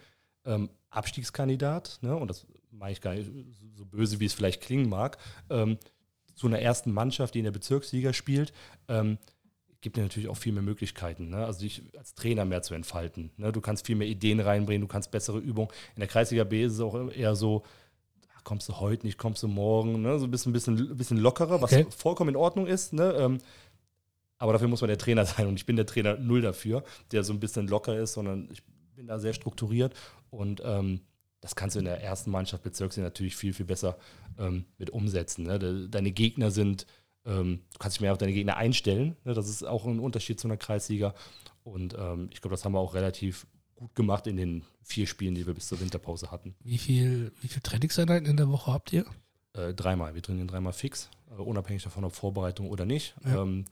Abstiegskandidat, 0.91 2.01
ne, 2.03 2.17
und 2.17 2.27
das 2.27 2.49
meine 2.73 2.91
ich 2.91 3.01
gar 3.01 3.15
nicht 3.15 3.31
so 3.77 3.85
böse, 3.85 4.19
wie 4.19 4.25
es 4.25 4.33
vielleicht 4.33 4.61
klingen 4.61 4.89
mag, 4.89 5.17
zu 6.35 6.47
einer 6.49 6.59
ersten 6.59 6.91
Mannschaft, 6.91 7.35
die 7.35 7.39
in 7.39 7.45
der 7.45 7.53
Bezirksliga 7.53 8.13
spielt, 8.13 8.53
gibt 9.83 9.97
dir 9.97 10.03
natürlich 10.03 10.29
auch 10.29 10.37
viel 10.37 10.53
mehr 10.53 10.63
Möglichkeiten, 10.63 11.29
ne? 11.29 11.45
also 11.45 11.61
dich 11.61 11.83
als 11.99 12.15
Trainer 12.15 12.45
mehr 12.47 12.63
zu 12.63 12.73
entfalten. 12.75 13.31
Ne? 13.37 13.53
Du 13.53 13.61
kannst 13.61 13.87
viel 13.87 13.97
mehr 13.97 14.09
Ideen 14.09 14.41
reinbringen, 14.41 14.81
du 14.81 14.89
kannst 14.89 15.11
bessere 15.11 15.39
Übungen. 15.39 15.69
In 15.95 16.01
der 16.01 16.09
Kreisliga 16.09 16.45
B 16.45 16.65
ist 16.65 16.73
es 16.75 16.81
auch 16.81 17.11
eher 17.11 17.35
so, 17.37 17.63
ah, 18.35 18.41
kommst 18.45 18.69
du 18.69 18.81
heute 18.81 19.05
nicht, 19.07 19.19
kommst 19.19 19.43
du 19.43 19.49
morgen, 19.49 20.01
ne? 20.01 20.19
so 20.19 20.25
ein 20.27 20.31
bisschen, 20.31 20.53
bisschen, 20.53 20.97
bisschen 20.97 21.19
lockerer, 21.19 21.61
was 21.61 21.73
Okay. 21.73 21.87
vollkommen 21.91 22.31
in 22.31 22.37
Ordnung 22.37 22.67
ist. 22.67 22.93
Ne? 22.93 23.13
Ähm, 23.19 23.39
aber 24.39 24.53
dafür 24.55 24.69
muss 24.69 24.81
man 24.81 24.89
der 24.89 24.99
Trainer 24.99 25.25
sein 25.27 25.47
und 25.47 25.57
ich 25.57 25.67
bin 25.67 25.77
der 25.77 25.87
Trainer 25.87 26.17
null 26.17 26.41
dafür, 26.41 26.83
der 27.11 27.25
so 27.25 27.33
ein 27.33 27.41
bisschen 27.41 27.69
locker 27.69 27.99
ist, 27.99 28.15
sondern 28.15 28.49
ich 28.51 28.63
bin 28.97 29.07
da 29.07 29.19
sehr 29.19 29.35
strukturiert 29.35 29.95
und 30.31 30.63
ähm, 30.65 31.01
das 31.41 31.57
kannst 31.57 31.75
du 31.75 31.81
in 31.81 31.87
der 31.87 32.01
ersten 32.01 32.31
Mannschaft 32.31 32.63
Bezirksliga 32.63 33.07
natürlich 33.07 33.35
viel, 33.35 33.53
viel 33.53 33.67
besser 33.67 33.97
ähm, 34.39 34.65
mit 34.79 34.91
umsetzen. 34.91 35.45
Ne? 35.45 35.59
De- 35.59 35.89
Deine 35.89 36.13
Gegner 36.13 36.53
sind, 36.53 36.87
ähm, 37.25 37.61
du 37.73 37.79
kannst 37.79 37.97
dich 37.97 38.01
mehr 38.01 38.13
auf 38.13 38.19
deine 38.19 38.33
Gegner 38.33 38.57
einstellen. 38.57 39.17
Ne? 39.25 39.35
Das 39.35 39.49
ist 39.49 39.65
auch 39.65 39.87
ein 39.87 40.01
Unterschied 40.01 40.41
zu 40.41 40.49
einer 40.49 40.57
Kreisliga. 40.57 41.15
Und 41.65 41.95
ähm, 41.99 42.29
ich 42.33 42.41
glaube, 42.41 42.55
das 42.55 42.65
haben 42.65 42.73
wir 42.73 42.81
auch 42.81 42.95
relativ 42.95 43.47
gut 43.77 43.95
gemacht 43.95 44.27
in 44.27 44.37
den 44.37 44.65
vier 44.83 45.07
Spielen, 45.07 45.35
die 45.35 45.47
wir 45.47 45.55
bis 45.55 45.69
zur 45.69 45.81
Winterpause 45.81 46.31
hatten. 46.31 46.55
Wie 46.61 46.79
viel, 46.79 47.33
wie 47.41 47.49
viel 47.49 47.63
Trainingseinheiten 47.63 48.29
in 48.29 48.37
der 48.37 48.49
Woche 48.49 48.73
habt 48.73 48.93
ihr? 48.93 49.05
Äh, 49.55 49.75
dreimal. 49.75 50.15
Wir 50.15 50.23
trainieren 50.23 50.49
dreimal 50.49 50.73
fix, 50.73 51.11
äh, 51.31 51.35
unabhängig 51.35 51.83
davon, 51.83 52.05
ob 52.05 52.15
Vorbereitung 52.15 52.71
oder 52.71 52.85
nicht. 52.85 53.15
Ja. 53.25 53.43
Ähm, 53.43 53.65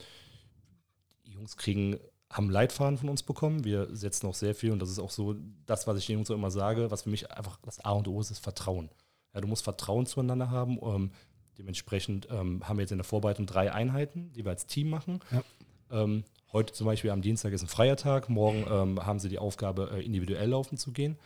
die 1.27 1.33
Jungs 1.33 1.57
kriegen, 1.57 1.97
haben 2.31 2.51
Leitfaden 2.51 2.99
von 2.99 3.09
uns 3.09 3.23
bekommen. 3.23 3.65
Wir 3.65 3.89
setzen 3.95 4.27
auch 4.27 4.35
sehr 4.35 4.55
viel 4.55 4.71
und 4.71 4.81
das 4.81 4.91
ist 4.91 5.01
auch 5.01 5.11
so 5.11 5.35
das, 5.67 5.87
was 5.87 5.99
ich 5.99 6.07
den 6.07 6.17
Jungs 6.17 6.31
auch 6.31 6.37
immer 6.37 6.51
sage, 6.51 6.91
was 6.91 7.03
für 7.03 7.11
mich 7.11 7.31
einfach 7.31 7.59
das 7.63 7.85
A 7.85 7.93
und 7.93 8.07
O 8.07 8.21
ist, 8.21 8.31
ist 8.31 8.39
Vertrauen. 8.39 8.91
Ja, 9.35 9.41
du 9.41 9.49
musst 9.49 9.65
Vertrauen 9.65 10.07
zueinander 10.07 10.51
haben. 10.51 10.79
Ähm, 10.83 11.11
dementsprechend 11.61 12.27
ähm, 12.31 12.67
haben 12.67 12.79
wir 12.79 12.83
jetzt 12.83 12.93
in 12.93 12.99
der 12.99 13.05
Vorbereitung 13.05 13.47
drei 13.47 13.73
Einheiten, 13.73 14.33
die 14.33 14.45
wir 14.45 14.51
als 14.51 14.67
Team 14.67 14.89
machen. 14.89 15.21
Ja. 15.31 15.43
Ähm, 16.03 16.25
heute 16.53 16.73
zum 16.73 16.87
Beispiel 16.87 17.11
am 17.11 17.21
Dienstag 17.21 17.53
ist 17.53 17.63
ein 17.63 17.69
freier 17.69 17.97
Tag. 17.97 18.29
Morgen 18.29 18.65
ähm, 18.69 19.05
haben 19.05 19.19
sie 19.19 19.29
die 19.29 19.39
Aufgabe, 19.39 19.91
äh, 19.93 20.05
individuell 20.05 20.49
laufen 20.49 20.79
zu 20.79 20.93
gehen. 20.93 21.19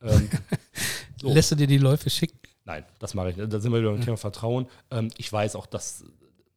Ähm, 0.00 0.30
so. 1.20 1.32
Lässt 1.32 1.50
du 1.50 1.56
dir 1.56 1.66
die 1.66 1.78
Läufe 1.78 2.08
schicken? 2.08 2.38
Nein, 2.64 2.84
das 3.00 3.14
mache 3.14 3.30
ich 3.30 3.36
nicht. 3.36 3.52
Da 3.52 3.58
sind 3.58 3.72
wir 3.72 3.80
wieder 3.80 3.90
beim 3.90 4.00
Thema 4.00 4.16
Vertrauen. 4.16 4.66
Ähm, 4.90 5.10
ich 5.16 5.32
weiß 5.32 5.56
auch, 5.56 5.66
dass 5.66 6.04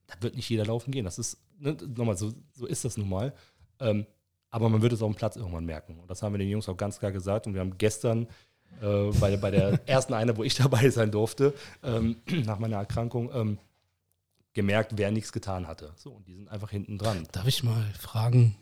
da 0.07 0.15
wird 0.21 0.35
nicht 0.35 0.49
jeder 0.49 0.65
laufen 0.65 0.91
gehen. 0.91 1.05
Das 1.05 1.17
ist, 1.17 1.39
ne, 1.57 1.75
nochmal, 1.95 2.17
so, 2.17 2.31
so 2.53 2.67
ist 2.67 2.85
das 2.85 2.97
nun 2.97 3.09
mal. 3.09 3.33
Ähm, 3.79 4.05
aber 4.51 4.69
man 4.69 4.83
wird 4.83 4.93
es 4.93 5.01
auf 5.01 5.11
dem 5.11 5.15
Platz 5.15 5.35
irgendwann 5.35 5.65
merken. 5.65 5.97
Und 5.99 6.11
das 6.11 6.21
haben 6.21 6.33
wir 6.33 6.37
den 6.37 6.49
Jungs 6.49 6.69
auch 6.69 6.77
ganz 6.77 6.99
klar 6.99 7.11
gesagt. 7.11 7.47
Und 7.47 7.55
wir 7.55 7.61
haben 7.61 7.79
gestern 7.79 8.27
äh, 8.81 9.11
bei, 9.19 9.37
bei 9.37 9.51
der 9.51 9.79
ersten 9.87 10.13
Einheit, 10.13 10.37
wo 10.37 10.43
ich 10.43 10.55
dabei 10.63 10.89
sein 10.89 11.11
durfte, 11.11 11.53
ähm, 11.83 12.17
nach 12.45 12.59
meiner 12.59 12.77
Erkrankung, 12.77 13.29
ähm, 13.33 13.57
gemerkt, 14.53 14.93
wer 14.95 15.11
nichts 15.11 15.31
getan 15.31 15.67
hatte. 15.67 15.93
So, 15.95 16.11
und 16.11 16.27
die 16.27 16.35
sind 16.35 16.47
einfach 16.47 16.69
hinten 16.69 16.97
dran. 16.97 17.27
Darf 17.31 17.47
ich 17.47 17.63
mal 17.63 17.83
fragen? 17.99 18.55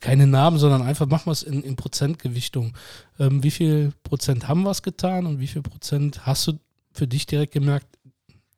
Keine 0.00 0.26
Namen, 0.26 0.58
sondern 0.58 0.82
einfach 0.82 1.06
machen 1.06 1.26
wir 1.26 1.32
es 1.32 1.42
in, 1.42 1.62
in 1.62 1.76
Prozentgewichtung. 1.76 2.76
Ähm, 3.18 3.42
wie 3.42 3.50
viel 3.50 3.92
Prozent 4.02 4.48
haben 4.48 4.64
was 4.64 4.82
getan 4.82 5.26
und 5.26 5.40
wie 5.40 5.46
viel 5.46 5.62
Prozent 5.62 6.26
hast 6.26 6.46
du 6.46 6.58
für 6.92 7.06
dich 7.06 7.26
direkt 7.26 7.52
gemerkt, 7.52 7.86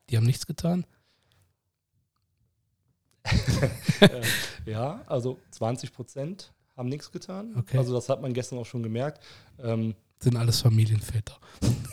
die 0.08 0.16
haben 0.16 0.26
nichts 0.26 0.46
getan? 0.46 0.84
äh, 4.00 4.22
ja, 4.70 5.02
also 5.06 5.38
20 5.50 5.92
Prozent 5.92 6.52
haben 6.80 6.88
nichts 6.88 7.12
getan. 7.12 7.54
Okay. 7.56 7.78
Also 7.78 7.94
das 7.94 8.08
hat 8.08 8.20
man 8.22 8.32
gestern 8.32 8.58
auch 8.58 8.66
schon 8.66 8.82
gemerkt. 8.82 9.22
Ähm, 9.62 9.94
Sind 10.18 10.36
alles 10.36 10.60
Familienväter. 10.62 11.38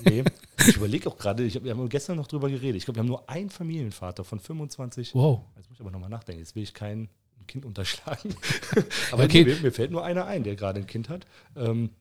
Nee, 0.04 0.24
ich 0.68 0.76
überlege 0.78 1.10
auch 1.10 1.18
gerade, 1.18 1.44
ich 1.44 1.64
wir 1.64 1.72
haben 1.72 1.90
gestern 1.90 2.16
noch 2.18 2.28
drüber 2.28 2.50
geredet. 2.50 2.78
Ich 2.78 2.86
glaube, 2.86 2.98
wir 2.98 3.02
haben 3.02 3.08
nur 3.08 3.30
einen 3.30 3.50
Familienvater 3.50 4.24
von 4.24 4.40
25. 4.40 5.14
Wow. 5.14 5.42
Jetzt 5.58 5.70
muss 5.70 5.78
ich 5.78 5.82
aber 5.82 5.92
nochmal 5.92 6.10
nachdenken. 6.10 6.40
Jetzt 6.40 6.56
will 6.56 6.64
ich 6.64 6.74
kein 6.74 7.10
Kind 7.48 7.66
unterschlagen. 7.66 8.34
aber 9.12 9.26
Okay. 9.26 9.46
mir, 9.46 9.56
mir 9.58 9.72
fällt 9.72 9.92
nur 9.92 10.04
einer 10.04 10.26
ein, 10.26 10.44
der 10.44 10.56
gerade 10.56 10.80
ein 10.80 10.88
Kind 10.88 11.10
hat. 11.10 11.26
Ähm, 11.56 11.92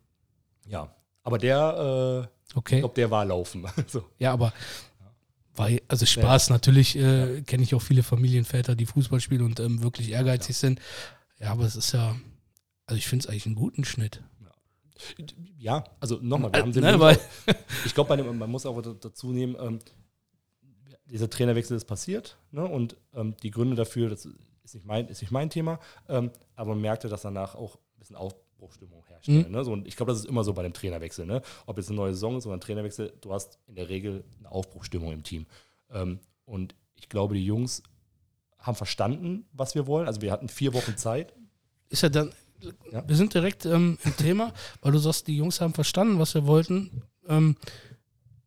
ja, 0.68 0.94
aber 1.22 1.38
der, 1.38 2.24
äh, 2.24 2.28
ich 2.48 2.56
Okay. 2.56 2.78
glaube, 2.78 2.94
der 2.94 3.10
war 3.10 3.24
laufen. 3.24 3.66
so. 3.86 4.04
Ja, 4.18 4.32
aber 4.32 4.52
weil, 5.56 5.80
also 5.88 6.04
Spaß, 6.06 6.50
natürlich 6.50 6.96
äh, 6.96 7.42
kenne 7.42 7.62
ich 7.62 7.74
auch 7.74 7.82
viele 7.82 8.02
Familienväter, 8.02 8.74
die 8.76 8.86
Fußball 8.86 9.20
spielen 9.20 9.42
und 9.42 9.58
ähm, 9.58 9.82
wirklich 9.82 10.10
ehrgeizig 10.10 10.56
sind. 10.56 10.80
Ja, 11.40 11.52
aber 11.52 11.64
es 11.64 11.76
ist 11.76 11.92
ja, 11.92 12.14
also 12.86 12.98
ich 12.98 13.06
finde 13.06 13.24
es 13.24 13.28
eigentlich 13.30 13.46
einen 13.46 13.54
guten 13.54 13.84
Schnitt. 13.84 14.22
Ja, 15.58 15.84
also 16.00 16.18
nochmal, 16.22 16.52
wir 16.52 16.58
Äh, 16.58 16.62
haben 16.62 16.72
den 16.72 16.82
ne, 16.82 16.94
auch- 16.98 17.16
ich 17.84 17.94
glaube, 17.94 18.16
man 18.22 18.50
muss 18.50 18.64
auch 18.64 18.80
da- 18.80 18.94
dazu 18.94 19.30
nehmen, 19.32 19.54
ähm, 19.60 19.78
dieser 21.04 21.28
Trainerwechsel 21.28 21.76
ist 21.76 21.84
passiert 21.84 22.36
ne? 22.50 22.64
und 22.64 22.96
ähm, 23.14 23.36
die 23.42 23.50
Gründe 23.50 23.76
dafür, 23.76 24.08
das 24.08 24.26
ist 24.64 24.74
nicht 24.74 24.86
mein, 24.86 25.06
ist 25.08 25.20
nicht 25.20 25.30
mein 25.30 25.50
Thema, 25.50 25.78
ähm, 26.08 26.30
aber 26.54 26.70
man 26.70 26.80
merkte, 26.80 27.08
dass 27.08 27.22
danach 27.22 27.54
auch 27.54 27.76
ein 27.76 27.98
bisschen 28.00 28.16
Aufbruchstimmung 28.16 29.04
herrschte. 29.06 29.30
Mhm. 29.30 29.50
Ne? 29.52 29.64
So, 29.64 29.72
und 29.72 29.86
ich 29.86 29.96
glaube, 29.96 30.12
das 30.12 30.20
ist 30.20 30.26
immer 30.26 30.42
so 30.44 30.54
bei 30.54 30.62
dem 30.62 30.72
Trainerwechsel. 30.72 31.26
Ne? 31.26 31.42
Ob 31.66 31.76
jetzt 31.76 31.88
eine 31.88 31.96
neue 31.96 32.14
Saison 32.14 32.38
ist 32.38 32.46
oder 32.46 32.56
ein 32.56 32.60
Trainerwechsel, 32.60 33.12
du 33.20 33.32
hast 33.32 33.58
in 33.68 33.74
der 33.76 33.88
Regel 33.88 34.24
eine 34.38 34.50
Aufbruchstimmung 34.50 35.12
im 35.12 35.22
Team. 35.22 35.46
Ähm, 35.90 36.18
und 36.46 36.74
ich 36.94 37.08
glaube, 37.08 37.34
die 37.34 37.44
Jungs 37.44 37.82
haben 38.58 38.74
verstanden, 38.74 39.46
was 39.52 39.74
wir 39.74 39.86
wollen. 39.86 40.08
Also 40.08 40.22
wir 40.22 40.32
hatten 40.32 40.48
vier 40.48 40.72
Wochen 40.74 40.96
Zeit. 40.96 41.34
ist 41.90 42.02
ja 42.02 42.08
dann, 42.08 42.32
Ja. 42.90 43.06
wir 43.06 43.16
sind 43.16 43.34
direkt 43.34 43.66
ähm, 43.66 43.98
im 44.04 44.16
Thema, 44.16 44.52
weil 44.80 44.92
du 44.92 44.98
sagst, 44.98 45.26
die 45.26 45.36
Jungs 45.36 45.60
haben 45.60 45.74
verstanden, 45.74 46.18
was 46.18 46.34
wir 46.34 46.46
wollten. 46.46 47.02
Ähm, 47.28 47.56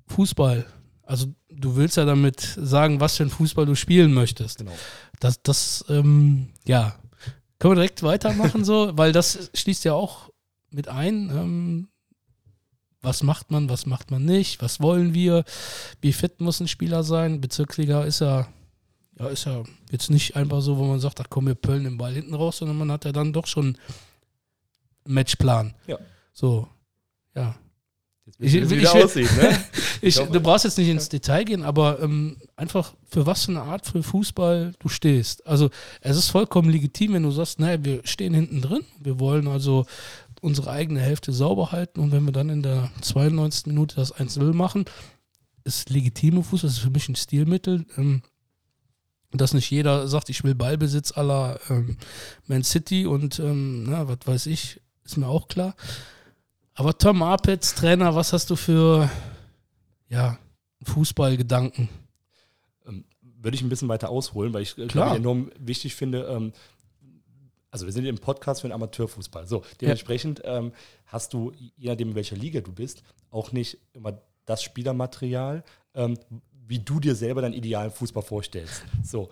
Fußball. 0.07 0.65
Also 1.03 1.27
du 1.49 1.75
willst 1.75 1.97
ja 1.97 2.05
damit 2.05 2.41
sagen, 2.41 2.99
was 2.99 3.17
für 3.17 3.23
ein 3.23 3.29
Fußball 3.29 3.65
du 3.65 3.75
spielen 3.75 4.13
möchtest. 4.13 4.59
Genau. 4.59 4.71
Das, 5.19 5.41
das, 5.41 5.85
ähm, 5.89 6.49
ja, 6.65 6.95
können 7.59 7.71
wir 7.71 7.75
direkt 7.75 8.03
weitermachen 8.03 8.63
so, 8.63 8.91
weil 8.97 9.11
das 9.11 9.51
schließt 9.53 9.83
ja 9.85 9.93
auch 9.93 10.29
mit 10.71 10.87
ein. 10.87 11.29
Ähm, 11.29 11.89
was 13.01 13.23
macht 13.23 13.49
man, 13.51 13.69
was 13.69 13.85
macht 13.85 14.11
man 14.11 14.25
nicht, 14.25 14.61
was 14.61 14.81
wollen 14.81 15.13
wir, 15.13 15.45
wie 16.01 16.11
fit 16.11 16.41
muss 16.41 16.59
ein 16.59 16.67
Spieler 16.67 17.03
sein. 17.03 17.39
Bezirksliga 17.39 18.03
ist 18.03 18.19
ja, 18.19 18.47
ja, 19.19 19.27
ist 19.27 19.45
ja 19.45 19.63
jetzt 19.91 20.09
nicht 20.09 20.35
einfach 20.35 20.61
so, 20.61 20.77
wo 20.77 20.85
man 20.85 20.99
sagt, 20.99 21.19
ach 21.21 21.27
komm, 21.29 21.47
wir 21.47 21.55
pöllen 21.55 21.83
den 21.83 21.97
Ball 21.97 22.13
hinten 22.13 22.33
raus, 22.33 22.57
sondern 22.57 22.77
man 22.77 22.91
hat 22.91 23.05
ja 23.05 23.11
dann 23.11 23.33
doch 23.33 23.47
schon 23.47 23.65
einen 25.05 25.13
Matchplan. 25.13 25.73
Ja. 25.88 25.97
So, 26.33 26.67
ja. 27.35 27.55
Wir, 28.38 28.47
Ich- 28.47 28.69
wie 28.69 28.75
ich 28.75 28.93
will- 28.93 29.03
aussieht. 29.03 29.29
Ne? 29.38 29.59
Ich, 30.01 30.15
du 30.15 30.39
brauchst 30.39 30.63
jetzt 30.63 30.77
nicht 30.77 30.88
ins 30.88 31.09
Detail 31.09 31.43
gehen, 31.43 31.61
aber 31.61 31.99
ähm, 32.01 32.38
einfach 32.55 32.93
für 33.09 33.25
was 33.25 33.43
für 33.43 33.51
eine 33.51 33.63
Art 33.63 33.85
für 33.85 34.01
Fußball 34.01 34.71
du 34.79 34.88
stehst. 34.88 35.45
Also 35.45 35.69
es 35.99 36.15
ist 36.15 36.29
vollkommen 36.29 36.69
legitim, 36.69 37.11
wenn 37.15 37.23
du 37.23 37.31
sagst, 37.31 37.59
naja, 37.59 37.83
wir 37.83 37.99
stehen 38.05 38.33
hinten 38.33 38.61
drin, 38.61 38.85
wir 38.97 39.19
wollen 39.19 39.49
also 39.49 39.85
unsere 40.39 40.71
eigene 40.71 41.01
Hälfte 41.01 41.33
sauber 41.33 41.73
halten 41.73 41.99
und 41.99 42.13
wenn 42.13 42.23
wir 42.23 42.31
dann 42.31 42.47
in 42.47 42.63
der 42.63 42.89
92. 43.01 43.65
Minute 43.65 43.97
das 43.97 44.15
1-0 44.15 44.53
machen, 44.53 44.85
ist 45.65 45.89
legitime 45.89 46.43
Fußball, 46.43 46.69
das 46.69 46.77
ist 46.77 46.83
für 46.83 46.91
mich 46.91 47.09
ein 47.09 47.17
Stilmittel. 47.17 47.85
Ähm, 47.97 48.21
dass 49.31 49.53
nicht 49.53 49.69
jeder 49.69 50.07
sagt, 50.07 50.29
ich 50.29 50.43
will 50.43 50.55
Ballbesitz 50.55 51.12
aller 51.12 51.59
ähm, 51.69 51.98
Man 52.48 52.63
City 52.63 53.05
und 53.05 53.39
ähm, 53.39 53.83
na, 53.83 54.07
was 54.07 54.19
weiß 54.25 54.45
ich, 54.48 54.81
ist 55.05 55.17
mir 55.17 55.27
auch 55.27 55.48
klar. 55.48 55.75
Aber 56.74 56.98
Tom 56.98 57.21
Apetz, 57.21 57.75
Trainer, 57.75 58.15
was 58.15 58.33
hast 58.33 58.50
du 58.50 58.55
für 58.55 59.09
ja, 60.07 60.38
Fußballgedanken? 60.83 61.89
ähm, 62.89 63.05
würde 63.21 63.55
ich 63.55 63.62
ein 63.62 63.69
bisschen 63.69 63.89
weiter 63.89 64.09
ausholen, 64.09 64.53
weil 64.53 64.63
ich 64.63 64.77
äh, 64.77 64.88
glaube, 64.88 65.15
enorm 65.15 65.51
wichtig 65.57 65.95
finde, 65.95 66.24
ähm, 66.25 66.53
also 67.71 67.86
wir 67.86 67.93
sind 67.93 68.05
im 68.05 68.17
Podcast 68.17 68.62
für 68.62 68.67
den 68.67 68.74
Amateurfußball. 68.74 69.45
So, 69.45 69.63
dementsprechend 69.79 70.41
ähm, 70.43 70.74
hast 71.05 71.33
du, 71.33 71.51
je 71.77 71.89
nachdem 71.89 72.09
in 72.09 72.15
welcher 72.15 72.36
Liga 72.36 72.62
du 72.62 72.71
bist, 72.71 73.03
auch 73.29 73.51
nicht 73.51 73.77
immer 73.93 74.19
das 74.45 74.63
Spielermaterial, 74.63 75.63
ähm, 75.93 76.17
wie 76.69 76.79
du 76.79 76.99
dir 76.99 77.15
selber 77.15 77.41
deinen 77.41 77.53
idealen 77.55 77.89
Fußball 77.91 78.21
vorstellst. 78.23 78.83
So, 79.03 79.29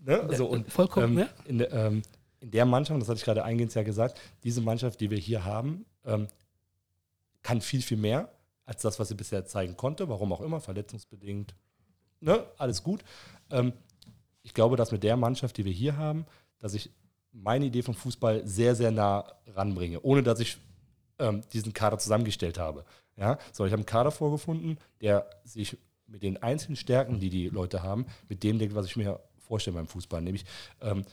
ne? 0.00 0.28
so 0.36 0.46
und 0.46 0.70
Vollkommen, 0.70 1.16
ähm, 1.18 1.28
in, 1.46 1.58
der- 1.58 1.72
ähm, 1.72 2.02
in 2.40 2.50
der 2.50 2.66
Mannschaft, 2.66 3.00
das 3.00 3.08
hatte 3.08 3.18
ich 3.18 3.24
gerade 3.24 3.44
eingehend 3.44 3.72
ja 3.74 3.84
gesagt, 3.84 4.20
diese 4.42 4.60
Mannschaft, 4.60 5.00
die 5.00 5.08
wir 5.10 5.18
hier 5.18 5.44
haben, 5.44 5.86
ähm, 6.04 6.26
kann 7.42 7.60
viel, 7.60 7.82
viel 7.82 7.96
mehr 7.98 8.28
als 8.64 8.82
das, 8.82 8.98
was 8.98 9.08
sie 9.08 9.14
bisher 9.14 9.44
zeigen 9.46 9.76
konnte. 9.76 10.08
Warum 10.08 10.32
auch 10.32 10.40
immer, 10.40 10.60
verletzungsbedingt. 10.60 11.54
Ne? 12.20 12.44
Alles 12.58 12.82
gut. 12.82 13.04
Ähm, 13.50 13.72
ich 14.42 14.52
glaube, 14.54 14.76
dass 14.76 14.90
mit 14.90 15.04
der 15.04 15.16
Mannschaft, 15.16 15.56
die 15.56 15.64
wir 15.64 15.72
hier 15.72 15.96
haben, 15.96 16.26
dass 16.58 16.74
ich 16.74 16.90
meine 17.32 17.66
Idee 17.66 17.82
vom 17.82 17.94
Fußball 17.94 18.44
sehr, 18.46 18.74
sehr 18.74 18.90
nah 18.90 19.24
ranbringe, 19.54 20.00
ohne 20.02 20.22
dass 20.24 20.40
ich 20.40 20.58
ähm, 21.20 21.42
diesen 21.52 21.72
Kader 21.72 21.98
zusammengestellt 21.98 22.58
habe. 22.58 22.84
Ja? 23.16 23.38
So, 23.52 23.64
ich 23.66 23.72
habe 23.72 23.80
einen 23.80 23.86
Kader 23.86 24.10
vorgefunden, 24.10 24.78
der 25.00 25.30
sich 25.44 25.76
mit 26.12 26.22
den 26.22 26.40
einzelnen 26.42 26.76
Stärken, 26.76 27.18
die 27.18 27.30
die 27.30 27.48
Leute 27.48 27.82
haben, 27.82 28.06
mit 28.28 28.42
dem 28.42 28.58
deckt, 28.58 28.74
was 28.74 28.86
ich 28.86 28.96
mir 28.96 29.18
vorstelle 29.38 29.76
beim 29.76 29.88
Fußball. 29.88 30.20
Nämlich, 30.20 30.44
ähm, 30.80 31.04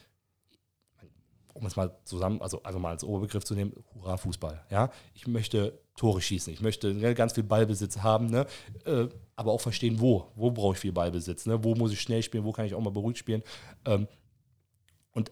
um 1.54 1.66
es 1.66 1.76
mal 1.76 1.98
zusammen, 2.04 2.42
also 2.42 2.62
einfach 2.64 2.80
mal 2.80 2.92
als 2.92 3.04
Oberbegriff 3.04 3.44
zu 3.44 3.56
nehmen, 3.56 3.74
Hurra-Fußball. 3.96 4.66
Ja? 4.70 4.92
Ich 5.14 5.26
möchte 5.26 5.80
Tore 5.96 6.22
schießen, 6.22 6.54
ich 6.54 6.62
möchte 6.62 6.94
ne, 6.94 7.16
ganz 7.16 7.34
viel 7.34 7.44
Ballbesitz 7.44 7.98
haben, 7.98 8.28
ne? 8.28 8.46
äh, 8.86 9.08
aber 9.36 9.52
auch 9.52 9.62
verstehen, 9.62 10.00
wo. 10.00 10.28
Wo 10.36 10.52
brauche 10.52 10.74
ich 10.74 10.80
viel 10.80 10.92
Ballbesitz? 10.92 11.46
Ne? 11.46 11.64
Wo 11.64 11.76
muss 11.76 11.92
ich 11.92 12.02
schnell 12.02 12.22
spielen, 12.22 12.44
wo 12.44 12.52
kann 12.52 12.66
ich 12.66 12.76
auch 12.76 12.82
mal 12.82 12.92
beruhigt 12.92 13.18
spielen? 13.18 13.42
Ähm, 13.86 14.08
und 15.12 15.32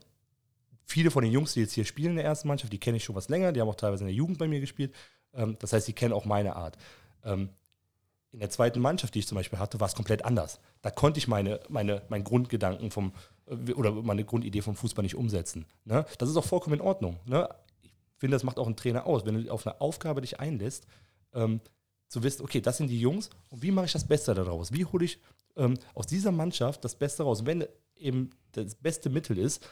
viele 0.85 1.11
von 1.11 1.23
den 1.23 1.33
Jungs, 1.33 1.53
die 1.53 1.61
jetzt 1.61 1.73
hier 1.73 1.85
spielen 1.85 2.11
in 2.11 2.17
der 2.17 2.25
ersten 2.25 2.47
Mannschaft, 2.47 2.71
die 2.71 2.79
kenne 2.79 2.97
ich 2.97 3.03
schon 3.03 3.15
was 3.15 3.29
länger, 3.29 3.51
die 3.51 3.61
haben 3.61 3.69
auch 3.69 3.75
teilweise 3.75 4.03
in 4.03 4.07
der 4.07 4.15
Jugend 4.15 4.37
bei 4.37 4.47
mir 4.47 4.61
gespielt. 4.61 4.93
Ähm, 5.33 5.57
das 5.59 5.73
heißt, 5.73 5.87
die 5.87 5.93
kennen 5.93 6.13
auch 6.13 6.25
meine 6.25 6.55
Art. 6.55 6.77
Ähm, 7.23 7.49
in 8.37 8.41
der 8.41 8.51
zweiten 8.51 8.79
Mannschaft, 8.79 9.15
die 9.15 9.19
ich 9.19 9.27
zum 9.27 9.35
Beispiel 9.35 9.57
hatte, 9.57 9.79
war 9.79 9.87
es 9.87 9.95
komplett 9.95 10.23
anders. 10.23 10.59
Da 10.83 10.91
konnte 10.91 11.17
ich 11.17 11.27
meine, 11.27 11.59
meine, 11.69 12.03
meinen 12.07 12.23
Grundgedanken 12.23 12.91
vom, 12.91 13.11
äh, 13.47 13.73
oder 13.73 13.91
meine 13.91 14.25
Grundidee 14.25 14.61
vom 14.61 14.75
Fußball 14.75 15.01
nicht 15.01 15.15
umsetzen. 15.15 15.65
Ne? 15.85 16.05
Das 16.19 16.29
ist 16.29 16.37
auch 16.37 16.45
vollkommen 16.45 16.75
in 16.75 16.81
Ordnung. 16.81 17.17
Ne? 17.25 17.49
Ich 17.81 17.91
finde, 18.17 18.35
das 18.35 18.43
macht 18.43 18.59
auch 18.59 18.67
einen 18.67 18.75
Trainer 18.75 19.07
aus, 19.07 19.25
wenn 19.25 19.43
du 19.43 19.51
auf 19.51 19.65
eine 19.65 19.81
Aufgabe 19.81 20.21
dich 20.21 20.39
einlässt, 20.39 20.85
ähm, 21.33 21.61
zu 22.09 22.21
wissen, 22.21 22.43
okay, 22.43 22.61
das 22.61 22.77
sind 22.77 22.89
die 22.89 22.99
Jungs 22.99 23.31
und 23.49 23.63
wie 23.63 23.71
mache 23.71 23.87
ich 23.87 23.93
das 23.93 24.07
Beste 24.07 24.35
daraus? 24.35 24.71
Wie 24.71 24.85
hole 24.85 25.05
ich 25.05 25.19
ähm, 25.55 25.73
aus 25.95 26.05
dieser 26.05 26.31
Mannschaft 26.31 26.85
das 26.85 26.93
Beste 26.93 27.23
raus? 27.23 27.43
Wenn 27.43 27.65
eben 27.95 28.29
das 28.51 28.75
beste 28.75 29.09
Mittel 29.09 29.39
ist, 29.39 29.67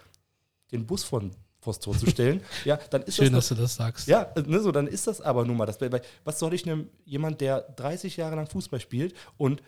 den 0.71 0.87
Bus 0.87 1.03
von 1.03 1.35
vors 1.65 1.79
Tor 1.79 1.97
zu 1.97 2.09
stellen, 2.09 2.41
ja, 2.65 2.77
dann 2.89 3.01
ist 3.03 3.15
Schön, 3.17 3.33
das 3.33 3.49
dass 3.49 3.57
du 3.57 3.61
das 3.63 3.75
sagst. 3.75 4.07
ja, 4.07 4.21
äh, 4.35 4.41
ne, 4.41 4.61
so, 4.61 4.71
dann 4.71 4.87
ist 4.87 5.07
das 5.07 5.19
aber 5.19 5.45
nun 5.45 5.57
mal 5.57 5.65
das. 5.65 5.77
Was 6.23 6.39
soll 6.39 6.53
ich 6.53 6.65
einem 6.65 6.89
jemand, 7.03 7.41
der 7.41 7.61
30 7.61 8.17
Jahre 8.17 8.35
lang 8.35 8.47
Fußball 8.47 8.79
spielt 8.79 9.13
und 9.37 9.61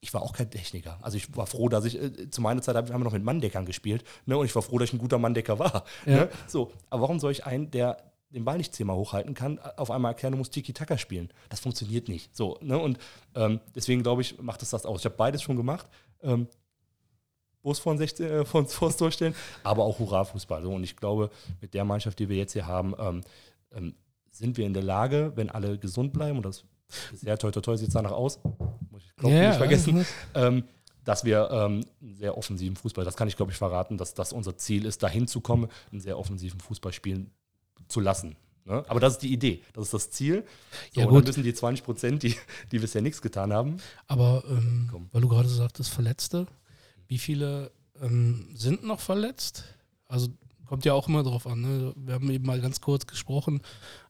ich 0.00 0.12
war 0.12 0.22
auch 0.22 0.32
kein 0.32 0.50
Techniker. 0.50 0.98
Also 1.00 1.16
ich 1.16 1.34
war 1.36 1.46
froh, 1.46 1.68
dass 1.68 1.84
ich, 1.84 2.00
äh, 2.00 2.28
zu 2.28 2.40
meiner 2.40 2.60
Zeit 2.60 2.76
haben 2.76 2.88
wir 2.88 2.98
noch 2.98 3.12
mit 3.12 3.22
Manndeckern 3.22 3.64
gespielt, 3.64 4.04
ne, 4.26 4.36
und 4.36 4.46
ich 4.46 4.54
war 4.54 4.62
froh, 4.62 4.78
dass 4.78 4.88
ich 4.88 4.94
ein 4.94 4.98
guter 4.98 5.18
Manndecker 5.18 5.58
war. 5.58 5.84
Ja. 6.06 6.12
Ne? 6.12 6.28
So, 6.46 6.72
aber 6.90 7.02
warum 7.02 7.20
soll 7.20 7.32
ich 7.32 7.46
einen, 7.46 7.70
der 7.70 7.96
den 8.30 8.44
Ball 8.44 8.56
nicht 8.56 8.74
zehnmal 8.74 8.96
hochhalten 8.96 9.34
kann, 9.34 9.58
auf 9.76 9.90
einmal 9.90 10.12
erklären, 10.12 10.32
du 10.32 10.38
musst 10.38 10.52
Tiki-Taka 10.52 10.98
spielen? 10.98 11.30
Das 11.50 11.60
funktioniert 11.60 12.08
nicht. 12.08 12.34
So, 12.34 12.58
ne? 12.62 12.78
Und 12.78 12.98
ähm, 13.34 13.60
deswegen 13.74 14.02
glaube 14.02 14.22
ich, 14.22 14.40
macht 14.40 14.62
es 14.62 14.70
das 14.70 14.86
aus. 14.86 15.00
Ich 15.00 15.04
habe 15.04 15.16
beides 15.16 15.42
schon 15.42 15.56
gemacht. 15.56 15.86
Ähm, 16.22 16.48
Bus 17.62 17.78
von 17.78 17.96
16, 17.98 18.26
äh, 18.26 18.44
von 18.44 18.66
vors 18.68 18.96
Tor 18.96 19.10
stellen, 19.10 19.34
aber 19.62 19.84
auch 19.84 19.98
Hurra-Fußball. 19.98 20.62
So, 20.62 20.72
und 20.72 20.84
ich 20.84 20.96
glaube, 20.96 21.30
mit 21.60 21.74
der 21.74 21.84
Mannschaft, 21.84 22.18
die 22.18 22.28
wir 22.28 22.36
jetzt 22.36 22.52
hier 22.52 22.66
haben, 22.66 22.94
ähm, 22.98 23.20
ähm, 23.72 23.94
sind 24.30 24.56
wir 24.56 24.66
in 24.66 24.74
der 24.74 24.82
Lage, 24.82 25.32
wenn 25.36 25.50
alle 25.50 25.78
gesund 25.78 26.12
bleiben, 26.12 26.38
und 26.38 26.46
das 26.46 26.64
bisher 27.10 27.38
toi 27.38 27.50
toi 27.50 27.60
toi 27.60 27.76
sieht 27.76 27.88
es 27.88 27.94
danach 27.94 28.12
aus, 28.12 28.38
muss 28.90 29.02
ich 29.04 29.16
glaub, 29.16 29.32
Ja, 29.32 29.48
nicht 29.48 29.58
vergessen, 29.58 30.04
ähm, 30.34 30.64
dass 31.04 31.24
wir 31.24 31.50
ähm, 31.50 31.84
einen 32.00 32.14
sehr 32.16 32.36
offensiven 32.36 32.76
Fußball, 32.76 33.04
das 33.04 33.16
kann 33.16 33.28
ich 33.28 33.36
glaube 33.36 33.52
ich 33.52 33.58
verraten, 33.58 33.96
dass 33.98 34.14
das 34.14 34.32
unser 34.32 34.56
Ziel 34.56 34.84
ist, 34.86 35.02
dahin 35.02 35.26
zu 35.26 35.40
kommen, 35.40 35.68
einen 35.90 36.00
sehr 36.00 36.18
offensiven 36.18 36.60
Fußball 36.60 36.92
spielen 36.92 37.30
zu 37.88 38.00
lassen. 38.00 38.36
Ne? 38.64 38.84
Aber 38.88 39.00
das 39.00 39.14
ist 39.14 39.22
die 39.22 39.32
Idee, 39.32 39.62
das 39.72 39.84
ist 39.86 39.94
das 39.94 40.10
Ziel. 40.10 40.44
So, 40.94 41.00
Ja, 41.00 41.06
und 41.06 41.12
dann 41.14 41.20
gut. 41.20 41.26
müssen 41.28 41.42
die 41.42 41.52
20 41.54 41.84
Prozent, 41.84 42.22
die, 42.22 42.36
die 42.70 42.78
bisher 42.78 43.02
nichts 43.02 43.20
getan 43.20 43.52
haben, 43.52 43.78
Aber 44.06 44.44
ähm, 44.48 44.90
weil 45.12 45.20
du 45.20 45.28
gerade 45.28 45.48
sagtest, 45.48 45.90
Verletzte, 45.90 46.46
wie 47.08 47.18
viele 47.18 47.70
ähm, 48.00 48.48
sind 48.54 48.84
noch 48.84 49.00
verletzt? 49.00 49.64
Also 50.06 50.28
kommt 50.66 50.84
ja 50.84 50.94
auch 50.94 51.08
immer 51.08 51.22
drauf 51.22 51.46
an. 51.46 51.60
Ne? 51.60 51.92
Wir 51.96 52.14
haben 52.14 52.30
eben 52.30 52.46
mal 52.46 52.60
ganz 52.60 52.80
kurz 52.80 53.06
gesprochen. 53.06 53.60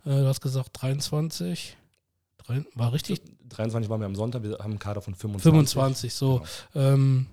Äh, 0.04 0.11
du 0.11 0.26
hast 0.26 0.40
gesagt 0.40 0.70
23. 0.75 1.76
Drei, 2.38 2.64
war 2.75 2.92
richtig? 2.92 3.20
23 3.49 3.90
waren 3.90 4.00
wir 4.00 4.06
am 4.06 4.14
Sonntag, 4.14 4.42
wir 4.42 4.58
haben 4.58 4.72
einen 4.72 4.78
Kader 4.78 5.00
von 5.00 5.14
25. 5.14 5.42
25, 5.42 6.14
so. 6.14 6.42
Genau. 6.72 6.87
Ähm, 6.94 7.26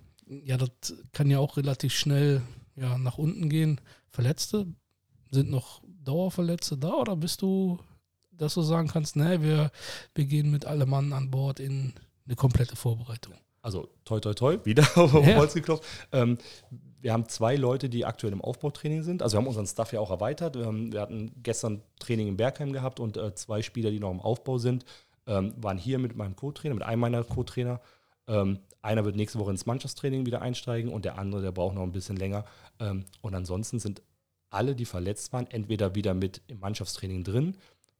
ja, 0.43 0.57
das 0.57 0.69
kann 1.11 1.29
ja 1.29 1.39
auch 1.39 1.57
relativ 1.57 1.93
schnell 1.93 2.41
ja, 2.75 2.97
nach 2.97 3.17
unten 3.17 3.49
gehen. 3.49 3.81
Verletzte, 4.09 4.67
sind 5.31 5.49
noch 5.49 5.81
Dauerverletzte 6.03 6.77
da 6.77 6.93
oder 6.93 7.15
bist 7.15 7.41
du, 7.41 7.79
dass 8.31 8.53
du 8.53 8.61
sagen 8.61 8.87
kannst, 8.87 9.15
ne, 9.15 9.41
wir, 9.41 9.71
wir 10.15 10.25
gehen 10.25 10.49
mit 10.49 10.65
allem 10.65 10.89
Mann 10.89 11.13
an 11.13 11.29
Bord 11.29 11.59
in 11.59 11.93
eine 12.25 12.35
komplette 12.35 12.75
Vorbereitung? 12.75 13.35
Also 13.61 13.89
toi 14.05 14.19
toi 14.19 14.33
toi, 14.33 14.57
wieder 14.63 14.83
auf 14.95 15.13
Ja. 15.13 15.35
Holz 15.35 15.53
geklopft. 15.53 15.83
Ähm, 16.11 16.37
wir 17.01 17.13
haben 17.13 17.27
zwei 17.29 17.55
Leute, 17.55 17.89
die 17.89 18.05
aktuell 18.05 18.33
im 18.33 18.41
Aufbautraining 18.41 19.03
sind. 19.03 19.23
Also 19.23 19.35
wir 19.35 19.39
haben 19.41 19.47
unseren 19.47 19.67
Staff 19.67 19.93
ja 19.93 19.99
auch 19.99 20.11
erweitert. 20.11 20.55
Wir 20.55 20.99
hatten 20.99 21.31
gestern 21.43 21.81
Training 21.99 22.27
in 22.27 22.37
Bergheim 22.37 22.73
gehabt 22.73 22.99
und 22.99 23.15
äh, 23.15 23.33
zwei 23.35 23.61
Spieler, 23.61 23.89
die 23.89 23.99
noch 23.99 24.11
im 24.11 24.19
Aufbau 24.19 24.57
sind, 24.57 24.83
ähm, 25.25 25.53
waren 25.57 25.77
hier 25.77 25.97
mit 25.97 26.15
meinem 26.17 26.35
Co-Trainer, 26.35 26.75
mit 26.75 26.83
einem 26.83 26.99
meiner 26.99 27.23
Co-Trainer. 27.23 27.79
Ähm, 28.27 28.59
einer 28.81 29.05
wird 29.05 29.15
nächste 29.15 29.39
Woche 29.39 29.51
ins 29.51 29.65
Mannschaftstraining 29.65 30.25
wieder 30.25 30.41
einsteigen 30.41 30.91
und 30.91 31.05
der 31.05 31.17
andere, 31.17 31.41
der 31.41 31.51
braucht 31.51 31.75
noch 31.75 31.83
ein 31.83 31.91
bisschen 31.91 32.17
länger. 32.17 32.45
Ähm, 32.79 33.05
und 33.21 33.33
ansonsten 33.33 33.79
sind 33.79 34.01
alle, 34.49 34.75
die 34.75 34.85
verletzt 34.85 35.31
waren, 35.31 35.47
entweder 35.47 35.95
wieder 35.95 36.13
mit 36.13 36.41
im 36.47 36.59
Mannschaftstraining 36.59 37.23
drin 37.23 37.55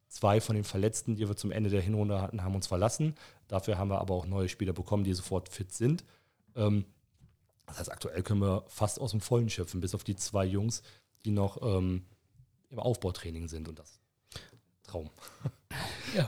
Zwei 0.09 0.41
von 0.41 0.55
den 0.55 0.65
Verletzten, 0.65 1.15
die 1.15 1.27
wir 1.27 1.35
zum 1.35 1.51
Ende 1.51 1.69
der 1.69 1.81
Hinrunde 1.81 2.21
hatten, 2.21 2.43
haben 2.43 2.55
uns 2.55 2.67
verlassen. 2.67 3.15
Dafür 3.47 3.77
haben 3.77 3.89
wir 3.89 4.01
aber 4.01 4.15
auch 4.15 4.25
neue 4.25 4.49
Spieler 4.49 4.73
bekommen, 4.73 5.03
die 5.03 5.13
sofort 5.13 5.49
fit 5.49 5.71
sind. 5.71 6.03
Ähm, 6.55 6.85
das 7.67 7.79
heißt, 7.79 7.91
aktuell 7.91 8.23
können 8.23 8.41
wir 8.41 8.63
fast 8.67 8.99
aus 8.99 9.11
dem 9.11 9.21
Vollen 9.21 9.49
schöpfen, 9.49 9.81
bis 9.81 9.93
auf 9.93 10.03
die 10.03 10.15
zwei 10.15 10.45
Jungs, 10.45 10.81
die 11.23 11.31
noch 11.31 11.61
ähm, 11.61 12.05
im 12.71 12.79
Aufbautraining 12.79 13.47
sind. 13.47 13.69
Und 13.69 13.79
das 13.79 13.99
Traum. 14.83 15.09
Ja. 16.15 16.27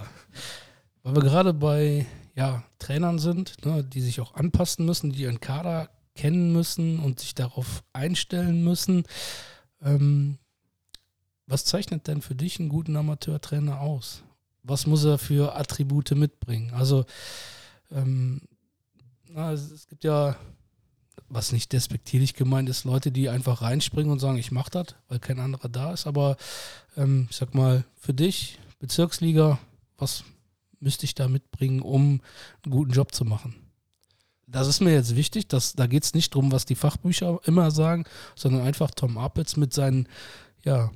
Weil 1.02 1.16
wir 1.16 1.24
gerade 1.24 1.54
bei 1.56 2.06
ja, 2.36 2.64
Trainern 2.78 3.18
sind, 3.18 3.66
ne, 3.66 3.84
die 3.84 4.02
sich 4.02 4.22
auch 4.22 4.36
anpassen 4.36 4.86
müssen, 4.86 5.12
die 5.12 5.24
ihren 5.24 5.40
Kader 5.40 5.90
kennen 6.16 6.54
müssen 6.54 7.00
und 7.00 7.20
sich 7.20 7.34
darauf 7.34 7.84
einstellen 7.92 8.64
müssen. 8.64 9.06
Ähm, 9.82 10.38
was 11.52 11.66
zeichnet 11.66 12.08
denn 12.08 12.22
für 12.22 12.34
dich 12.34 12.60
einen 12.60 12.70
guten 12.70 12.96
Amateurtrainer 12.96 13.82
aus? 13.82 14.24
Was 14.64 14.88
muss 14.88 15.04
er 15.04 15.18
für 15.18 15.56
Attribute 15.56 16.12
mitbringen? 16.12 16.72
Also, 16.74 17.06
ähm, 17.92 18.42
na, 19.28 19.52
es 19.52 19.88
gibt 19.88 20.06
ja, 20.06 20.38
was 21.28 21.52
nicht 21.52 21.74
despektierlich 21.74 22.36
gemeint 22.36 22.70
ist, 22.70 22.86
Leute, 22.86 23.12
die 23.12 23.28
einfach 23.28 23.62
reinspringen 23.62 24.12
und 24.12 24.20
sagen, 24.20 24.38
ich 24.38 24.52
mache 24.52 24.72
das, 24.72 24.96
weil 25.10 25.20
kein 25.20 25.40
anderer 25.40 25.68
da 25.68 25.92
ist. 25.92 26.08
Aber 26.08 26.38
ähm, 26.96 27.28
ich 27.30 27.36
sag 27.36 27.54
mal, 27.54 27.84
für 27.96 28.14
dich, 28.14 28.58
Bezirksliga, 28.80 29.60
was 29.98 30.24
müsste 30.80 31.06
ich 31.06 31.16
da 31.16 31.28
mitbringen, 31.28 31.82
um 31.82 32.22
einen 32.64 32.72
guten 32.72 32.92
Job 32.92 33.14
zu 33.14 33.26
machen? 33.26 33.56
Das 34.48 34.68
ist 34.68 34.80
mir 34.80 34.94
jetzt 34.94 35.16
wichtig, 35.16 35.48
dass, 35.48 35.74
da 35.74 35.88
geht 35.88 36.04
es 36.04 36.14
nicht 36.14 36.34
darum, 36.34 36.52
was 36.52 36.66
die 36.66 36.76
Fachbücher 36.76 37.40
immer 37.44 37.72
sagen, 37.72 38.06
sondern 38.36 38.62
einfach 38.62 38.92
Tom 38.92 39.18
Apitz 39.18 39.58
mit 39.58 39.74
seinen 39.74 40.08
ja, 40.64 40.92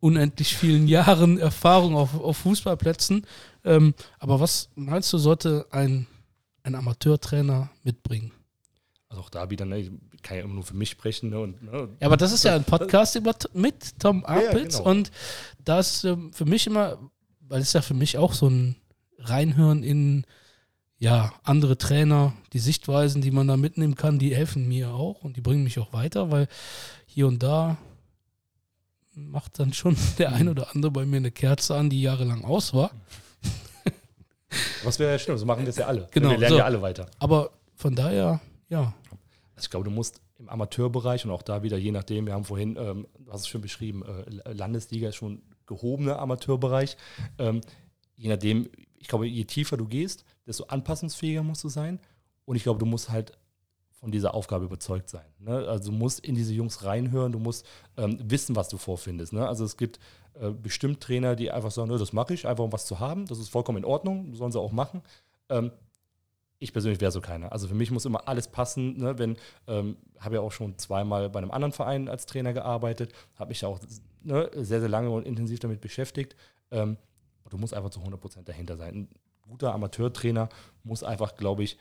unendlich 0.00 0.56
vielen 0.56 0.88
Jahren 0.88 1.38
Erfahrung 1.38 1.96
auf, 1.96 2.18
auf 2.18 2.36
Fußballplätzen. 2.38 3.26
Ähm, 3.64 3.94
aber 4.18 4.40
was 4.40 4.70
meinst 4.74 5.12
du, 5.12 5.18
sollte 5.18 5.66
ein, 5.70 6.06
ein 6.62 6.74
Amateurtrainer 6.74 7.70
mitbringen? 7.82 8.32
Also 9.08 9.22
auch 9.22 9.30
da 9.30 9.50
wieder, 9.50 9.64
ne, 9.64 9.78
ich 9.78 9.90
kann 10.22 10.36
ja 10.36 10.44
immer 10.44 10.54
nur 10.54 10.64
für 10.64 10.74
mich 10.74 10.90
sprechen. 10.90 11.30
Ne, 11.30 11.40
und, 11.40 11.62
ne, 11.62 11.88
Ja, 12.00 12.06
aber 12.06 12.16
das 12.16 12.32
ist 12.32 12.44
ja 12.44 12.54
ein 12.54 12.64
Podcast 12.64 13.16
über, 13.16 13.34
mit 13.54 13.98
Tom 13.98 14.24
Ja, 14.26 14.40
ja, 14.40 14.50
Apitz 14.50 14.78
genau. 14.78 14.90
und 14.90 15.10
das 15.64 16.04
ähm, 16.04 16.32
für 16.32 16.44
mich 16.44 16.66
immer, 16.66 16.98
weil 17.40 17.60
es 17.60 17.72
ja 17.72 17.82
für 17.82 17.94
mich 17.94 18.18
auch 18.18 18.32
so 18.32 18.48
ein 18.48 18.76
Reinhören 19.18 19.82
in 19.82 20.26
ja, 20.98 21.32
andere 21.42 21.76
Trainer, 21.76 22.32
die 22.52 22.58
Sichtweisen, 22.58 23.20
die 23.20 23.30
man 23.30 23.48
da 23.48 23.56
mitnehmen 23.56 23.96
kann, 23.96 24.18
die 24.18 24.34
helfen 24.34 24.66
mir 24.66 24.90
auch 24.90 25.24
und 25.24 25.36
die 25.36 25.42
bringen 25.42 25.64
mich 25.64 25.78
auch 25.78 25.92
weiter, 25.92 26.30
weil 26.30 26.48
hier 27.06 27.26
und 27.26 27.42
da 27.42 27.76
macht 29.16 29.58
dann 29.58 29.72
schon 29.72 29.96
der 30.18 30.32
ein 30.32 30.48
oder 30.48 30.74
andere 30.74 30.92
bei 30.92 31.04
mir 31.06 31.16
eine 31.16 31.30
Kerze 31.32 31.74
an, 31.74 31.90
die 31.90 32.00
jahrelang 32.02 32.44
aus 32.44 32.72
war. 32.74 32.90
Was 34.84 34.98
wäre 34.98 35.12
ja 35.12 35.18
schlimm, 35.18 35.36
so 35.38 35.46
machen 35.46 35.64
das 35.64 35.76
ja 35.76 35.86
alle. 35.86 36.08
Genau, 36.12 36.30
Wir 36.30 36.38
lernen 36.38 36.52
so. 36.54 36.58
ja 36.58 36.64
alle 36.64 36.80
weiter. 36.82 37.10
Aber 37.18 37.50
von 37.74 37.94
daher, 37.94 38.40
ja, 38.68 38.94
Also 39.54 39.64
ich 39.64 39.70
glaube, 39.70 39.84
du 39.84 39.90
musst 39.90 40.20
im 40.38 40.48
Amateurbereich 40.48 41.24
und 41.24 41.30
auch 41.30 41.42
da 41.42 41.62
wieder, 41.62 41.76
je 41.78 41.90
nachdem, 41.92 42.26
wir 42.26 42.34
haben 42.34 42.44
vorhin, 42.44 42.76
ähm, 42.78 43.06
du 43.18 43.32
hast 43.32 43.40
es 43.42 43.48
schon 43.48 43.62
beschrieben, 43.62 44.02
äh, 44.04 44.52
Landesliga 44.52 45.08
ist 45.08 45.16
schon 45.16 45.42
gehobener 45.66 46.18
Amateurbereich. 46.18 46.96
Ähm, 47.38 47.60
je 48.16 48.28
nachdem, 48.28 48.68
ich 48.98 49.08
glaube, 49.08 49.26
je 49.26 49.44
tiefer 49.44 49.76
du 49.76 49.86
gehst, 49.86 50.24
desto 50.46 50.64
anpassungsfähiger 50.64 51.42
musst 51.42 51.64
du 51.64 51.68
sein. 51.68 51.98
Und 52.44 52.56
ich 52.56 52.62
glaube, 52.62 52.78
du 52.78 52.86
musst 52.86 53.10
halt 53.10 53.32
von 54.06 54.12
dieser 54.12 54.34
Aufgabe 54.34 54.66
überzeugt 54.66 55.10
sein. 55.10 55.26
Ne? 55.40 55.66
Also 55.66 55.90
du 55.90 55.96
musst 55.96 56.20
in 56.20 56.36
diese 56.36 56.54
Jungs 56.54 56.84
reinhören, 56.84 57.32
du 57.32 57.40
musst 57.40 57.66
ähm, 57.96 58.20
wissen, 58.22 58.54
was 58.54 58.68
du 58.68 58.78
vorfindest. 58.78 59.32
Ne? 59.32 59.48
Also 59.48 59.64
es 59.64 59.76
gibt 59.76 59.98
äh, 60.40 60.50
bestimmt 60.50 61.00
Trainer, 61.00 61.34
die 61.34 61.50
einfach 61.50 61.72
sagen, 61.72 61.88
"Nö, 61.88 61.98
das 61.98 62.12
mache 62.12 62.32
ich, 62.32 62.46
einfach 62.46 62.62
um 62.62 62.70
was 62.70 62.86
zu 62.86 63.00
haben. 63.00 63.26
Das 63.26 63.40
ist 63.40 63.48
vollkommen 63.48 63.78
in 63.78 63.84
Ordnung, 63.84 64.32
sollen 64.36 64.52
sie 64.52 64.60
auch 64.60 64.70
machen. 64.70 65.02
Ähm, 65.48 65.72
ich 66.60 66.72
persönlich 66.72 67.00
wäre 67.00 67.10
so 67.10 67.20
keiner. 67.20 67.50
Also 67.50 67.66
für 67.66 67.74
mich 67.74 67.90
muss 67.90 68.04
immer 68.04 68.28
alles 68.28 68.46
passen. 68.46 68.96
Ne? 68.96 69.18
Wenn 69.18 69.36
ähm, 69.66 69.96
habe 70.20 70.36
ja 70.36 70.40
auch 70.40 70.52
schon 70.52 70.78
zweimal 70.78 71.28
bei 71.28 71.40
einem 71.40 71.50
anderen 71.50 71.72
Verein 71.72 72.08
als 72.08 72.26
Trainer 72.26 72.52
gearbeitet, 72.52 73.12
habe 73.34 73.48
mich 73.48 73.64
auch 73.64 73.80
ne, 74.22 74.48
sehr 74.54 74.78
sehr 74.78 74.88
lange 74.88 75.10
und 75.10 75.26
intensiv 75.26 75.58
damit 75.58 75.80
beschäftigt. 75.80 76.36
Ähm, 76.70 76.96
du 77.50 77.58
musst 77.58 77.74
einfach 77.74 77.90
zu 77.90 77.98
100% 77.98 78.44
dahinter 78.44 78.76
sein. 78.76 78.94
Ein 78.94 79.08
guter 79.50 79.74
Amateurtrainer 79.74 80.48
muss 80.84 81.02
einfach, 81.02 81.34
glaube 81.34 81.64
ich, 81.64 81.76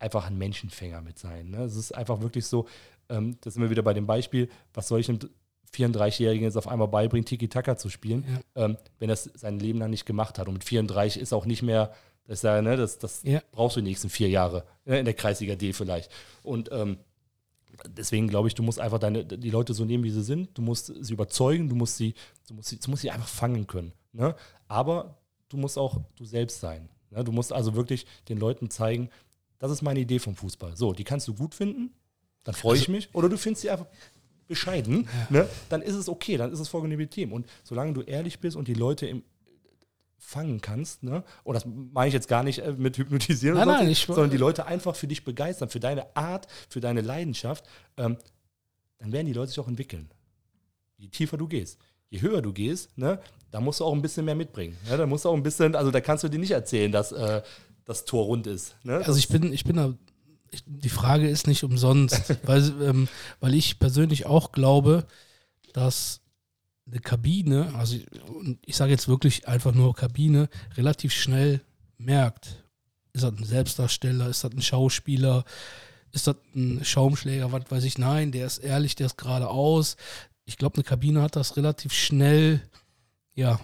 einfach 0.00 0.26
ein 0.26 0.36
Menschenfänger 0.38 1.00
mit 1.02 1.18
sein. 1.18 1.50
Ne? 1.50 1.62
Es 1.62 1.76
ist 1.76 1.92
einfach 1.92 2.20
wirklich 2.20 2.46
so, 2.46 2.66
ähm, 3.08 3.36
das 3.42 3.54
sind 3.54 3.62
wir 3.62 3.70
wieder 3.70 3.82
bei 3.82 3.94
dem 3.94 4.06
Beispiel, 4.06 4.48
was 4.74 4.88
soll 4.88 5.00
ich 5.00 5.08
einem 5.08 5.20
34-Jährigen 5.72 6.44
jetzt 6.44 6.56
auf 6.56 6.66
einmal 6.68 6.88
beibringen, 6.88 7.24
Tiki-Taka 7.24 7.76
zu 7.76 7.88
spielen, 7.90 8.24
ähm, 8.56 8.76
wenn 8.98 9.08
er 9.10 9.14
es 9.14 9.30
sein 9.34 9.60
Leben 9.60 9.78
lang 9.78 9.90
nicht 9.90 10.06
gemacht 10.06 10.38
hat. 10.38 10.48
Und 10.48 10.54
mit 10.54 10.64
34 10.64 11.22
ist 11.22 11.32
auch 11.32 11.46
nicht 11.46 11.62
mehr, 11.62 11.92
das, 12.26 12.42
ja, 12.42 12.60
ne, 12.60 12.76
das, 12.76 12.98
das 12.98 13.22
Ja. 13.22 13.40
brauchst 13.52 13.76
du 13.76 13.80
die 13.80 13.88
nächsten 13.88 14.08
vier 14.10 14.28
Jahre, 14.28 14.64
ne, 14.84 14.98
in 14.98 15.04
der 15.04 15.14
Kreisliga 15.14 15.54
D 15.54 15.72
vielleicht. 15.72 16.10
Und 16.42 16.70
ähm, 16.72 16.98
deswegen 17.88 18.28
glaube 18.28 18.48
ich, 18.48 18.54
du 18.54 18.62
musst 18.62 18.80
einfach 18.80 18.98
deine, 18.98 19.24
die 19.24 19.50
Leute 19.50 19.74
so 19.74 19.84
nehmen, 19.84 20.04
wie 20.04 20.10
sie 20.10 20.22
sind. 20.22 20.56
Du 20.56 20.62
musst 20.62 20.92
sie 20.98 21.12
überzeugen, 21.12 21.68
du 21.68 21.76
musst 21.76 21.96
sie, 21.96 22.14
du 22.48 22.54
musst 22.54 22.68
sie, 22.68 22.78
du 22.78 22.90
musst 22.90 23.02
sie 23.02 23.10
einfach 23.10 23.28
fangen 23.28 23.66
können. 23.66 23.92
Ne? 24.12 24.34
Aber 24.66 25.18
du 25.48 25.56
musst 25.56 25.78
auch 25.78 26.00
du 26.16 26.24
selbst 26.24 26.60
sein. 26.60 26.88
Ne? 27.10 27.22
Du 27.24 27.32
musst 27.32 27.52
also 27.52 27.74
wirklich 27.74 28.06
den 28.28 28.38
Leuten 28.38 28.70
zeigen, 28.70 29.08
das 29.60 29.70
ist 29.70 29.82
meine 29.82 30.00
Idee 30.00 30.18
vom 30.18 30.34
Fußball. 30.34 30.76
So, 30.76 30.92
die 30.92 31.04
kannst 31.04 31.28
du 31.28 31.34
gut 31.34 31.54
finden, 31.54 31.92
dann 32.42 32.54
freue 32.56 32.76
ich 32.76 32.88
mich. 32.88 33.08
Oder 33.14 33.28
du 33.28 33.36
findest 33.38 33.62
sie 33.62 33.70
einfach 33.70 33.86
bescheiden, 34.48 35.08
ne? 35.28 35.46
dann 35.68 35.80
ist 35.80 35.94
es 35.94 36.08
okay, 36.08 36.36
dann 36.36 36.52
ist 36.52 36.58
es 36.58 36.66
vollkommen 36.68 36.90
legitim. 36.90 37.32
Und 37.32 37.46
solange 37.62 37.92
du 37.92 38.00
ehrlich 38.02 38.40
bist 38.40 38.56
und 38.56 38.66
die 38.66 38.74
Leute 38.74 39.06
im, 39.06 39.22
fangen 40.18 40.60
kannst, 40.60 41.02
ne? 41.02 41.22
und 41.44 41.54
das 41.54 41.64
meine 41.66 42.08
ich 42.08 42.14
jetzt 42.14 42.28
gar 42.28 42.42
nicht 42.42 42.58
äh, 42.58 42.72
mit 42.72 42.98
hypnotisieren, 42.98 43.56
Nein, 43.56 43.68
nein, 43.68 43.88
ich- 43.88 44.04
sondern 44.06 44.30
die 44.30 44.36
Leute 44.36 44.66
einfach 44.66 44.94
für 44.96 45.06
dich 45.06 45.24
begeistern, 45.24 45.68
für 45.68 45.80
deine 45.80 46.14
Art, 46.16 46.46
für 46.68 46.80
deine 46.80 47.00
Leidenschaft, 47.00 47.64
ähm, 47.96 48.16
dann 48.98 49.12
werden 49.12 49.26
die 49.26 49.32
Leute 49.32 49.48
sich 49.48 49.60
auch 49.60 49.68
entwickeln. 49.68 50.10
Je 50.98 51.08
tiefer 51.08 51.36
du 51.38 51.48
gehst, 51.48 51.78
je 52.10 52.20
höher 52.20 52.42
du 52.42 52.52
gehst, 52.52 52.96
ne, 52.98 53.18
da 53.50 53.60
musst 53.60 53.80
du 53.80 53.84
auch 53.84 53.94
ein 53.94 54.02
bisschen 54.02 54.24
mehr 54.26 54.34
mitbringen. 54.34 54.76
Ne? 54.88 54.96
Da 54.98 55.06
musst 55.06 55.24
du 55.24 55.30
auch 55.30 55.34
ein 55.34 55.42
bisschen, 55.42 55.74
also 55.74 55.90
da 55.90 56.00
kannst 56.00 56.22
du 56.24 56.28
dir 56.28 56.38
nicht 56.38 56.50
erzählen, 56.50 56.92
dass 56.92 57.12
äh, 57.12 57.40
das 57.90 58.04
Tor 58.04 58.26
rund 58.26 58.46
ist. 58.46 58.76
Ne? 58.84 58.98
Also 59.04 59.18
ich 59.18 59.28
bin, 59.28 59.52
ich 59.52 59.64
bin 59.64 59.76
da, 59.76 59.94
ich, 60.52 60.62
die 60.64 60.88
Frage 60.88 61.28
ist 61.28 61.48
nicht 61.48 61.64
umsonst, 61.64 62.36
weil, 62.46 62.62
ähm, 62.82 63.08
weil 63.40 63.54
ich 63.54 63.78
persönlich 63.78 64.26
auch 64.26 64.52
glaube, 64.52 65.06
dass 65.72 66.20
eine 66.86 67.00
Kabine, 67.00 67.74
also 67.74 67.96
und 68.28 68.58
ich 68.64 68.76
sage 68.76 68.92
jetzt 68.92 69.08
wirklich 69.08 69.48
einfach 69.48 69.74
nur 69.74 69.94
Kabine, 69.94 70.48
relativ 70.76 71.12
schnell 71.12 71.60
merkt, 71.98 72.64
ist 73.12 73.24
das 73.24 73.32
ein 73.32 73.44
Selbstdarsteller, 73.44 74.28
ist 74.28 74.44
das 74.44 74.52
ein 74.52 74.62
Schauspieler, 74.62 75.44
ist 76.12 76.28
das 76.28 76.36
ein 76.54 76.84
Schaumschläger, 76.84 77.50
was 77.50 77.70
weiß 77.70 77.84
ich, 77.84 77.98
nein, 77.98 78.30
der 78.30 78.46
ist 78.46 78.58
ehrlich, 78.58 78.94
der 78.94 79.06
ist 79.06 79.18
geradeaus. 79.18 79.96
Ich 80.44 80.56
glaube, 80.56 80.76
eine 80.76 80.84
Kabine 80.84 81.22
hat 81.22 81.34
das 81.34 81.56
relativ 81.56 81.92
schnell, 81.92 82.60
ja, 83.34 83.60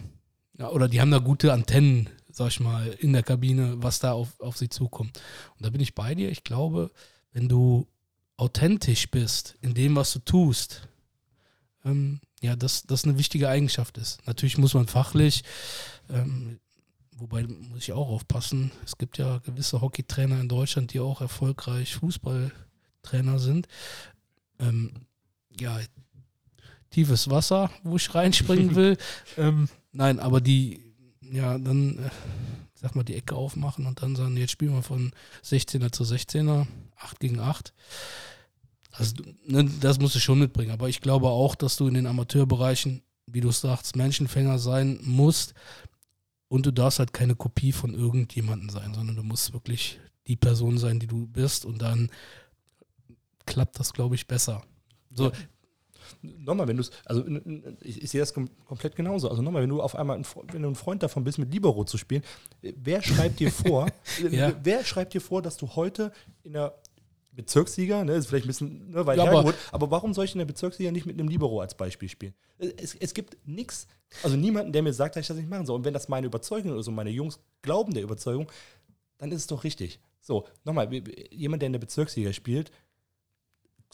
ja, 0.59 0.69
oder 0.71 0.89
die 0.89 1.01
haben 1.01 1.11
da 1.11 1.19
gute 1.19 1.53
Antennen, 1.53 2.09
sag 2.37 2.49
ich 2.49 2.61
mal, 2.61 2.89
in 2.99 3.15
der 3.15 3.23
Kabine, 3.23 3.83
was 3.83 3.99
da 3.99 4.13
auf, 4.13 4.39
auf 4.41 4.59
sie 4.59 4.69
zukommt. 4.69 5.19
Und 5.57 5.65
da 5.65 5.71
bin 5.71 5.81
ich 5.81 5.95
bei 5.95 6.15
dir. 6.15 6.31
Ich 6.31 6.45
glaube, 6.45 6.91
wenn 7.33 7.49
du 7.49 7.87
authentisch 8.37 9.11
bist 9.11 9.55
in 9.63 9.73
dem, 9.73 9.97
was 9.97 10.13
du 10.13 10.19
tust, 10.19 10.87
ähm, 11.87 12.21
ja, 12.43 12.55
dass 12.55 12.83
das 12.83 13.05
eine 13.05 13.17
wichtige 13.17 13.49
Eigenschaft 13.49 13.97
ist. 13.97 14.27
Natürlich 14.27 14.59
muss 14.59 14.75
man 14.75 14.87
fachlich, 14.87 15.45
ähm, 16.11 16.61
wobei 17.17 17.45
muss 17.45 17.85
ich 17.85 17.93
auch 17.93 18.11
aufpassen, 18.11 18.71
es 18.85 18.99
gibt 18.99 19.17
ja 19.17 19.39
gewisse 19.39 19.81
Hockeytrainer 19.81 20.39
in 20.39 20.51
Deutschland, 20.51 20.93
die 20.93 21.01
auch 21.01 21.23
erfolgreich 21.23 21.95
Fußballtrainer 21.95 23.39
sind. 23.39 23.67
Ähm, 24.59 25.07
ja, 25.59 25.81
tiefes 26.91 27.31
Wasser, 27.31 27.71
wo 27.83 27.97
ich 27.97 28.15
reinspringen 28.15 28.75
will. 28.75 28.99
ähm, 29.39 29.71
nein, 29.93 30.21
aber 30.21 30.43
die, 30.43 30.86
ja, 31.33 31.59
dann, 31.59 31.99
äh, 31.99 32.11
sag 32.75 32.95
mal, 32.95 33.05
die 33.05 33.15
Ecke 33.15 33.35
aufmachen 33.35 33.87
und 33.87 34.03
dann 34.03 34.17
sagen, 34.17 34.37
jetzt 34.37 34.53
spielen 34.53 34.75
wir 34.75 34.83
von 34.83 35.13
16er 35.45 35.93
zu 35.93 36.05
16er, 36.05 36.67
8 36.97 37.21
gegen 37.21 37.41
8. 37.41 37.73
Also, 38.93 39.15
ne, 39.47 39.69
das 39.81 39.99
musst 39.99 40.15
du 40.15 40.21
schon 40.21 40.39
mitbringen. 40.39 40.71
Aber 40.71 40.89
ich 40.89 41.01
glaube 41.01 41.29
auch, 41.29 41.55
dass 41.55 41.77
du 41.77 41.87
in 41.87 41.95
den 41.95 42.07
Amateurbereichen, 42.07 43.03
wie 43.27 43.41
du 43.41 43.51
sagst, 43.51 43.97
Menschenfänger 43.97 44.59
sein 44.59 44.99
musst. 45.03 45.55
Und 46.49 46.65
du 46.65 46.71
darfst 46.71 47.01
halt 47.01 47.13
keine 47.13 47.35
Kopie 47.35 47.73
von 47.73 47.93
irgendjemandem 47.93 48.71
sein, 48.71 48.95
sondern 48.95 49.17
du 49.17 49.23
musst 49.23 49.53
wirklich 49.53 49.99
die 50.29 50.37
Person 50.37 50.79
sein, 50.79 51.01
die 51.01 51.09
du 51.09 51.27
bist. 51.27 51.65
Und 51.65 51.83
dann 51.83 52.11
klappt 53.47 53.79
das, 53.79 53.93
glaube 53.93 54.15
ich, 54.15 54.27
besser. 54.27 54.63
So, 55.11 55.33
Nochmal, 56.23 56.69
wenn 56.69 56.77
du 56.77 56.83
es, 56.83 56.91
also 57.05 57.25
ich, 57.83 58.03
ich 58.03 58.11
sehe 58.11 58.21
das 58.21 58.33
kom 58.35 58.49
komplett 58.65 58.97
genauso. 58.97 59.29
Also 59.31 59.43
nochmal, 59.43 59.63
wenn 59.63 59.71
du 59.71 59.81
auf 59.83 59.95
einmal, 59.97 60.17
ein, 60.19 60.27
wenn 60.53 60.63
du 60.63 60.69
ein 60.69 60.75
Freund 60.75 61.03
davon 61.03 61.25
bist, 61.25 61.39
mit 61.39 61.53
Libero 61.53 61.85
zu 61.85 61.99
spielen, 61.99 62.23
äh, 62.63 62.73
wer 62.77 63.03
schreibt 63.03 63.41
dir 63.41 63.51
vor, 63.51 63.87
Ja. 64.31 64.53
wer 64.63 64.85
schreibt 64.85 65.15
dir 65.15 65.21
vor, 65.21 65.43
dass 65.43 65.57
du 65.57 65.69
heute 65.77 66.13
in 66.43 66.53
der 66.55 66.75
Bezirksliga, 67.33 68.03
ne, 68.05 68.15
ist 68.15 68.29
vielleicht 68.29 68.47
ein 68.47 68.49
bisschen 68.49 68.91
ne, 68.91 69.05
weit 69.05 69.19
Ja, 69.19 69.25
aber- 69.25 69.33
hergeholt, 69.35 69.57
aber 69.71 69.91
warum 69.91 70.15
soll 70.15 70.25
ich 70.25 70.33
in 70.33 70.39
der 70.39 70.47
Bezirksliga 70.47 70.91
nicht 70.91 71.05
mit 71.05 71.19
einem 71.19 71.29
Libero 71.29 71.61
als 71.61 71.75
Beispiel 71.75 72.09
spielen? 72.09 72.35
Äh, 72.59 72.73
Es, 72.79 72.95
es 72.95 73.13
gibt 73.13 73.37
nichts 73.47 73.87
Also 74.23 74.37
niemanden, 74.37 74.73
der 74.73 74.83
mir 74.83 74.93
sagt, 74.95 75.17
dass 75.17 75.21
ich 75.23 75.29
das 75.29 75.37
nicht 75.37 75.51
machen 75.51 75.67
soll. 75.67 75.77
Und 75.77 75.85
wenn 75.85 75.93
das 75.95 76.09
meine 76.09 76.27
Überzeugung 76.27 76.79
ist 76.79 76.89
und 76.89 76.95
meine 76.95 77.11
Jungs 77.11 77.39
glauben 77.61 77.93
der 77.93 78.03
Überzeugung, 78.05 78.51
dann 79.19 79.33
ist 79.33 79.41
es 79.43 79.47
doch 79.47 79.65
richtig. 79.65 80.01
So, 80.23 80.47
nochmal, 80.65 80.89
jemand, 81.31 81.63
der 81.63 81.67
in 81.69 81.73
der 81.75 81.79
Bezirksliga 81.81 82.33
spielt, 82.33 82.71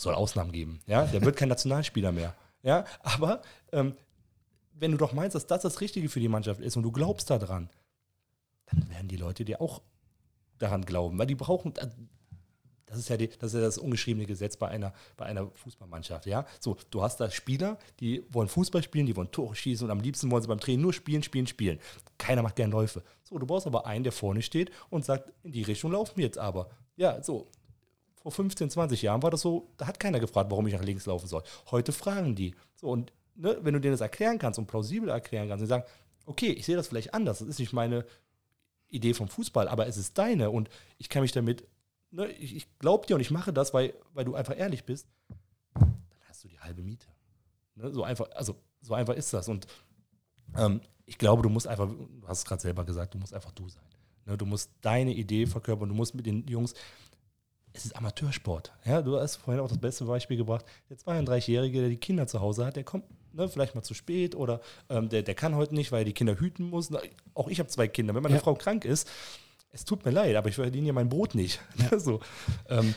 soll 0.02 0.14
Ausnahmen 0.14 0.52
geben. 0.52 0.80
Ja, 0.86 1.06
der 1.06 1.22
wird 1.22 1.36
kein 1.36 1.48
Nationalspieler 1.48 2.12
mehr. 2.12 2.34
Ja, 2.62 2.84
aber 3.02 3.42
ähm, 3.72 3.96
wenn 4.74 4.92
du 4.92 4.96
doch 4.96 5.12
meinst, 5.12 5.34
dass 5.34 5.46
das 5.46 5.62
das 5.62 5.80
Richtige 5.80 6.08
für 6.08 6.20
die 6.20 6.28
Mannschaft 6.28 6.60
ist 6.60 6.76
und 6.76 6.82
du 6.82 6.92
glaubst 6.92 7.30
daran, 7.30 7.70
dann 8.66 8.88
werden 8.88 9.08
die 9.08 9.16
Leute 9.16 9.44
dir 9.44 9.60
auch 9.60 9.82
daran 10.58 10.84
glauben, 10.84 11.18
weil 11.18 11.26
die 11.26 11.34
brauchen, 11.34 11.74
das 12.92 12.98
ist 12.98 13.08
ja, 13.08 13.16
die, 13.16 13.28
das, 13.28 13.52
ist 13.52 13.54
ja 13.54 13.60
das 13.60 13.78
ungeschriebene 13.78 14.26
Gesetz 14.26 14.56
bei 14.56 14.68
einer, 14.68 14.92
bei 15.16 15.24
einer 15.24 15.50
Fußballmannschaft. 15.54 16.26
Ja? 16.26 16.46
So, 16.60 16.76
du 16.90 17.02
hast 17.02 17.18
da 17.18 17.30
Spieler, 17.30 17.78
die 18.00 18.22
wollen 18.30 18.48
Fußball 18.48 18.82
spielen, 18.82 19.06
die 19.06 19.16
wollen 19.16 19.30
Tore 19.30 19.54
schießen 19.54 19.84
und 19.84 19.90
am 19.90 20.00
liebsten 20.00 20.30
wollen 20.30 20.42
sie 20.42 20.48
beim 20.48 20.60
Training 20.60 20.82
nur 20.82 20.92
spielen, 20.92 21.22
spielen, 21.22 21.46
spielen. 21.46 21.78
Keiner 22.18 22.42
macht 22.42 22.56
gerne 22.56 22.72
Läufe. 22.72 23.02
So, 23.24 23.38
du 23.38 23.46
brauchst 23.46 23.66
aber 23.66 23.86
einen, 23.86 24.04
der 24.04 24.12
vorne 24.12 24.42
steht 24.42 24.70
und 24.90 25.04
sagt, 25.04 25.32
in 25.42 25.52
die 25.52 25.62
Richtung 25.62 25.92
laufen 25.92 26.16
wir 26.16 26.24
jetzt 26.24 26.38
aber. 26.38 26.68
Ja, 26.96 27.22
so. 27.22 27.48
Vor 28.22 28.32
15, 28.32 28.70
20 28.70 29.02
Jahren 29.02 29.22
war 29.22 29.30
das 29.30 29.40
so, 29.40 29.68
da 29.76 29.86
hat 29.86 29.98
keiner 29.98 30.20
gefragt, 30.20 30.50
warum 30.50 30.66
ich 30.66 30.74
nach 30.74 30.82
links 30.82 31.06
laufen 31.06 31.26
soll. 31.26 31.42
Heute 31.70 31.92
fragen 31.92 32.34
die. 32.34 32.54
So, 32.76 32.88
und 32.88 33.12
ne, 33.34 33.58
wenn 33.62 33.74
du 33.74 33.80
denen 33.80 33.94
das 33.94 34.00
erklären 34.00 34.38
kannst 34.38 34.58
und 34.58 34.66
plausibel 34.66 35.08
erklären 35.08 35.48
kannst 35.48 35.62
und 35.62 35.68
sagen, 35.68 35.84
okay, 36.26 36.50
ich 36.50 36.64
sehe 36.64 36.76
das 36.76 36.88
vielleicht 36.88 37.14
anders, 37.14 37.40
das 37.40 37.48
ist 37.48 37.58
nicht 37.58 37.72
meine 37.72 38.04
Idee 38.88 39.14
vom 39.14 39.28
Fußball, 39.28 39.68
aber 39.68 39.86
es 39.86 39.96
ist 39.96 40.16
deine 40.18 40.50
und 40.50 40.68
ich 40.98 41.08
kann 41.08 41.22
mich 41.22 41.32
damit 41.32 41.66
ne, 42.12 42.30
ich, 42.32 42.54
ich 42.56 42.78
glaube 42.78 43.06
dir 43.06 43.14
und 43.14 43.20
ich 43.20 43.30
mache 43.30 43.52
das, 43.52 43.74
weil, 43.74 43.94
weil 44.12 44.24
du 44.24 44.34
einfach 44.34 44.56
ehrlich 44.56 44.84
bist, 44.84 45.08
dann 45.74 45.96
hast 46.28 46.44
du 46.44 46.48
die 46.48 46.60
halbe 46.60 46.82
Miete. 46.82 47.06
Ne, 47.74 47.92
so 47.92 48.04
einfach, 48.04 48.30
also 48.32 48.56
so 48.80 48.94
einfach 48.94 49.14
ist 49.14 49.32
das. 49.32 49.48
Und 49.48 49.66
ähm, 50.56 50.80
ich 51.06 51.18
glaube, 51.18 51.42
du 51.42 51.48
musst 51.48 51.66
einfach, 51.66 51.88
du 51.88 52.28
hast 52.28 52.38
es 52.38 52.44
gerade 52.44 52.62
selber 52.62 52.84
gesagt, 52.84 53.14
du 53.14 53.18
musst 53.18 53.34
einfach 53.34 53.52
du 53.52 53.68
sein. 53.68 53.82
Ne, 54.26 54.36
du 54.36 54.46
musst 54.46 54.70
deine 54.82 55.12
Idee 55.12 55.46
verkörpern, 55.46 55.88
du 55.88 55.94
musst 55.94 56.14
mit 56.14 56.26
den 56.26 56.46
Jungs, 56.46 56.74
es 57.72 57.84
ist 57.84 57.96
Amateursport. 57.96 58.72
Ja, 58.84 59.02
du 59.02 59.18
hast 59.18 59.36
vorhin 59.36 59.62
auch 59.62 59.68
das 59.68 59.78
beste 59.78 60.04
Beispiel 60.04 60.36
gebracht. 60.36 60.64
Der 60.90 60.98
32-Jährige, 60.98 61.80
der 61.80 61.88
die 61.88 61.96
Kinder 61.96 62.26
zu 62.26 62.40
Hause 62.40 62.66
hat, 62.66 62.76
der 62.76 62.84
kommt 62.84 63.04
ne, 63.32 63.48
vielleicht 63.48 63.74
mal 63.74 63.82
zu 63.82 63.94
spät 63.94 64.34
oder 64.34 64.60
ähm, 64.88 65.08
der, 65.08 65.22
der 65.22 65.34
kann 65.34 65.56
heute 65.56 65.74
nicht, 65.74 65.92
weil 65.92 66.00
er 66.00 66.04
die 66.04 66.12
Kinder 66.12 66.38
hüten 66.38 66.68
muss. 66.68 66.90
Auch 67.34 67.48
ich 67.48 67.58
habe 67.58 67.68
zwei 67.68 67.88
Kinder. 67.88 68.14
Wenn 68.14 68.22
meine 68.22 68.36
ja. 68.36 68.40
Frau 68.40 68.54
krank 68.54 68.84
ist, 68.84 69.08
es 69.72 69.84
tut 69.84 70.04
mir 70.04 70.10
leid, 70.10 70.36
aber 70.36 70.48
ich 70.48 70.56
verdiene 70.56 70.88
ja 70.88 70.92
mein 70.92 71.08
Brot 71.08 71.34
nicht. 71.34 71.60
Ja. 71.90 71.98
so, 71.98 72.20
ähm, 72.68 72.94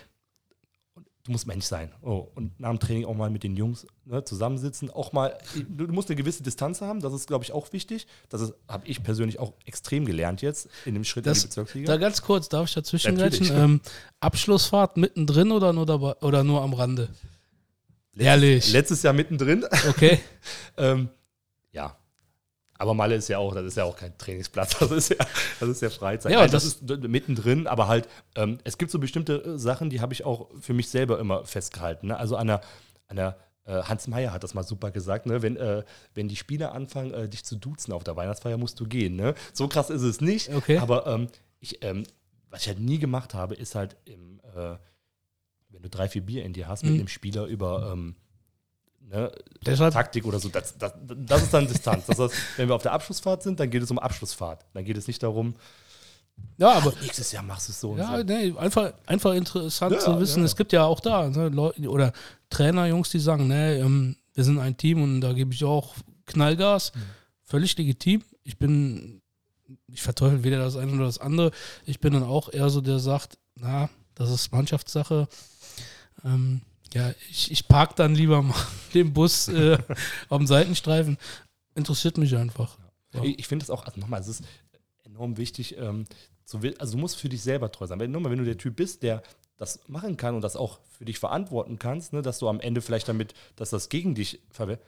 du 1.26 1.32
musst 1.32 1.48
Mensch 1.48 1.66
sein. 1.66 1.92
Oh, 2.02 2.28
und 2.36 2.60
nach 2.60 2.70
dem 2.70 2.80
Training 2.80 3.06
auch 3.06 3.16
mal 3.16 3.30
mit 3.30 3.44
den 3.44 3.56
Jungs 3.58 3.88
ne, 4.06 4.24
zusammensitzen. 4.24 4.90
Auch 4.92 5.12
mal, 5.12 5.38
du 5.56 5.88
musst 5.88 6.10
eine 6.10 6.16
gewisse 6.16 6.44
Distanz 6.44 6.82
haben, 6.82 7.00
das 7.02 7.14
ist, 7.14 7.28
glaube 7.28 7.44
ich, 7.44 7.52
auch 7.52 7.74
wichtig. 7.74 8.08
Das 8.30 8.54
habe 8.68 8.88
ich 8.88 9.04
persönlich 9.04 9.40
auch 9.40 9.54
extrem 9.66 10.06
gelernt 10.06 10.42
jetzt 10.42 10.70
in 10.86 10.94
dem 10.94 11.04
Schritt 11.04 11.26
das, 11.26 11.38
in 11.38 11.42
die 11.42 11.48
Bezirksliga. 11.48 11.88
Da 11.92 11.98
ganz 11.98 12.22
kurz, 12.22 12.48
darf 12.48 12.68
ich 12.68 12.76
dazwischen 12.76 13.20
ähm, 13.20 13.82
Abschlussfahrt 14.20 14.98
mittendrin 14.98 15.52
oder 15.52 15.74
nur, 15.74 15.86
dabei, 15.86 16.14
oder 16.22 16.44
nur 16.44 16.62
am 16.62 16.74
Rande? 16.74 17.10
Ehrlich. 18.16 18.72
Letztes 18.72 19.04
Jahr 19.04 19.14
mittendrin. 19.14 19.66
Okay. 19.90 20.20
ähm, 20.78 21.10
ja, 21.72 21.98
aber 22.78 22.94
Malle 22.94 23.16
ist 23.16 23.28
ja 23.28 23.38
auch, 23.38 23.54
das 23.54 23.66
ist 23.66 23.78
ja 23.78 23.84
auch 23.84 23.96
kein 23.96 24.18
Trainingsplatz, 24.18 24.78
das 24.80 24.92
ist 24.92 25.10
ja, 25.10 25.18
das 25.60 25.70
ist 25.70 25.82
ja 25.82 25.90
Freizeit. 25.90 26.32
Ja, 26.32 26.40
Nein, 26.40 26.52
das, 26.52 26.80
das, 26.82 27.00
ist 27.00 27.08
mittendrin, 27.08 27.68
aber 27.68 27.88
halt, 27.88 28.08
ähm, 28.36 28.60
es 28.64 28.78
gibt 28.78 28.92
so 28.92 29.00
bestimmte 29.00 29.44
äh, 29.44 29.58
Sachen, 29.58 29.90
die 29.90 30.02
habe 30.02 30.14
ich 30.14 30.26
auch 30.26 30.50
für 30.60 30.74
mich 30.74 30.90
selber 30.90 31.20
immer 31.20 31.46
festgehalten. 31.46 32.08
Ne? 32.08 32.18
Also 32.18 32.36
an 32.36 32.48
der 32.48 32.62
äh, 33.66 33.84
Hans 33.84 34.08
Meyer 34.08 34.32
hat 34.32 34.44
das 34.44 34.54
mal 34.54 34.64
super 34.64 34.92
gesagt, 34.92 35.26
ne? 35.26 35.42
wenn, 35.42 35.58
äh, 35.58 35.84
wenn 36.14 36.28
die 36.28 36.36
Spieler 36.36 36.74
anfangen, 36.74 37.14
äh, 37.14 37.28
dich 37.28 37.44
zu 37.44 37.56
duzen 37.56 37.92
auf 37.92 38.04
der 38.04 38.16
Weihnachtsfeier, 38.16 38.58
musst 38.58 38.80
du 38.80 38.86
gehen. 38.86 39.16
Ne? 39.16 39.34
So 39.54 39.68
krass 39.68 39.90
ist 39.90 40.04
es 40.04 40.22
nicht, 40.22 40.54
okay. 40.54 40.78
aber 40.78 41.08
ähm, 41.08 41.28
ich, 41.60 41.84
ähm, 41.84 42.04
was 42.50 42.62
ich 42.62 42.68
halt 42.68 42.80
nie 42.80 43.00
gemacht 43.00 43.34
habe, 43.34 43.56
ist 43.56 43.76
halt, 43.76 43.98
im, 44.06 44.40
äh, 44.56 44.76
wenn 45.70 45.82
du 45.82 45.90
drei, 45.90 46.08
vier 46.08 46.26
Bier 46.26 46.46
in 46.46 46.54
dir 46.54 46.68
hast, 46.68 46.84
mhm. 46.84 46.92
mit 46.92 47.00
einem 47.00 47.08
Spieler 47.08 47.46
über 47.46 47.92
ähm, 47.92 48.16
ne, 49.10 49.32
Deshalb, 49.66 49.94
Taktik 49.94 50.26
oder 50.26 50.40
so. 50.40 50.50
Das, 50.50 50.78
das, 50.78 50.94
das 51.04 51.44
ist 51.44 51.54
dann 51.54 51.68
Distanz. 51.68 52.06
Das 52.06 52.20
heißt, 52.20 52.34
wenn 52.58 52.68
wir 52.68 52.76
auf 52.76 52.84
der 52.84 52.94
Abschlussfahrt 52.94 53.44
sind, 53.44 53.60
dann 53.60 53.70
geht 53.70 53.84
es 53.84 53.92
um 53.92 54.00
Abschlussfahrt. 54.00 54.66
Dann 54.74 54.86
geht 54.86 54.98
es 54.98 55.08
nicht 55.08 55.22
darum, 55.24 55.56
ja, 56.58 56.72
aber 56.72 56.94
ach, 56.96 57.02
nächstes 57.02 57.32
Jahr 57.32 57.44
machst 57.44 57.68
du 57.68 57.72
es 57.72 57.82
so. 57.82 57.98
Ja, 57.98 58.18
so. 58.18 58.24
nee, 58.24 58.54
einfach, 58.58 58.94
einfach 59.06 59.34
interessant 59.34 59.94
ja, 59.94 60.00
zu 60.00 60.20
wissen. 60.20 60.40
Ja. 60.40 60.46
Es 60.46 60.56
gibt 60.56 60.72
ja 60.72 60.86
auch 60.86 61.00
da 61.00 61.30
ne, 61.30 61.50
Leute 61.50 61.90
oder 61.90 62.14
Trainer, 62.50 62.88
Jungs, 62.88 63.10
die 63.10 63.20
sagen, 63.20 63.48
ne, 63.48 63.78
ähm, 63.78 64.16
wir 64.34 64.44
sind 64.44 64.60
ein 64.60 64.78
Team 64.78 65.04
und 65.04 65.22
da 65.22 65.34
gebe 65.34 65.54
ich 65.54 65.64
auch 65.64 65.96
Knallgas. 66.26 66.94
Mhm. 66.96 67.00
Völlig 67.44 67.78
legitim. 67.78 68.24
Ich 68.44 68.58
bin, 68.58 69.22
ich 69.88 70.02
verteufel 70.02 70.44
weder 70.44 70.60
das 70.60 70.78
eine 70.78 70.94
oder 70.94 71.06
das 71.06 71.20
andere. 71.20 71.52
Ich 71.86 72.00
bin 72.00 72.14
dann 72.14 72.24
auch 72.24 72.52
eher 72.52 72.70
so, 72.70 72.82
der 72.82 73.00
sagt, 73.00 73.38
na, 73.56 73.90
das 74.14 74.30
ist 74.30 74.52
Mannschaftssache. 74.52 75.28
Ähm, 76.24 76.62
ja, 76.94 77.14
ich, 77.30 77.52
ich 77.52 77.68
parke 77.68 77.96
dann 77.96 78.16
lieber 78.16 78.42
mal 78.42 78.56
den 78.94 79.14
Bus 79.14 79.48
äh, 79.48 79.78
auf 80.30 80.38
dem 80.38 80.48
Seitenstreifen. 80.48 81.18
Interessiert 81.76 82.18
mich 82.18 82.36
einfach. 82.36 82.78
Ja. 83.14 83.24
Ich, 83.24 83.40
ich 83.40 83.48
finde 83.48 83.64
es 83.64 83.70
auch, 83.70 83.86
also 83.86 84.00
nochmal, 84.00 84.22
es 84.22 84.28
ist 84.28 84.44
enorm 85.04 85.38
wichtig, 85.38 85.78
ähm, 85.78 86.06
zu, 86.46 86.60
also 86.80 86.94
du 86.94 87.00
musst 87.00 87.18
für 87.18 87.30
dich 87.30 87.42
selber 87.42 87.72
treu 87.72 87.88
sein. 87.88 88.00
Wenn, 88.00 88.12
nochmal, 88.12 88.32
wenn 88.32 88.40
du 88.40 88.46
der 88.46 88.58
Typ 88.58 88.76
bist, 88.76 89.04
der 89.04 89.24
das 89.58 89.80
machen 89.88 90.18
kann 90.18 90.36
und 90.36 90.42
das 90.42 90.56
auch 90.56 90.80
für 90.98 91.06
dich 91.06 91.20
verantworten 91.20 91.80
kannst, 91.80 92.14
ne, 92.14 92.22
dass 92.22 92.40
du 92.40 92.50
am 92.50 92.60
Ende 92.60 92.82
vielleicht 92.82 93.08
damit, 93.08 93.34
dass 93.56 93.70
das 93.70 93.90
gegen 93.90 94.16
dich 94.16 94.42
verwendet. 94.50 94.86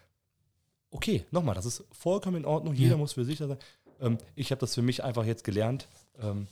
Okay, 0.90 1.26
nochmal, 1.32 1.56
das 1.56 1.66
ist 1.66 1.84
vollkommen 1.92 2.38
in 2.38 2.46
Ordnung. 2.46 2.74
Jeder 2.74 2.92
ja. 2.92 2.98
muss 2.98 3.14
für 3.14 3.26
sich 3.26 3.40
da 3.40 3.48
sein. 3.48 3.58
Ähm, 4.00 4.18
ich 4.36 4.52
habe 4.52 4.60
das 4.60 4.76
für 4.76 4.82
mich 4.82 5.04
einfach 5.04 5.26
jetzt 5.26 5.44
gelernt. 5.44 5.88
Ähm, 6.22 6.48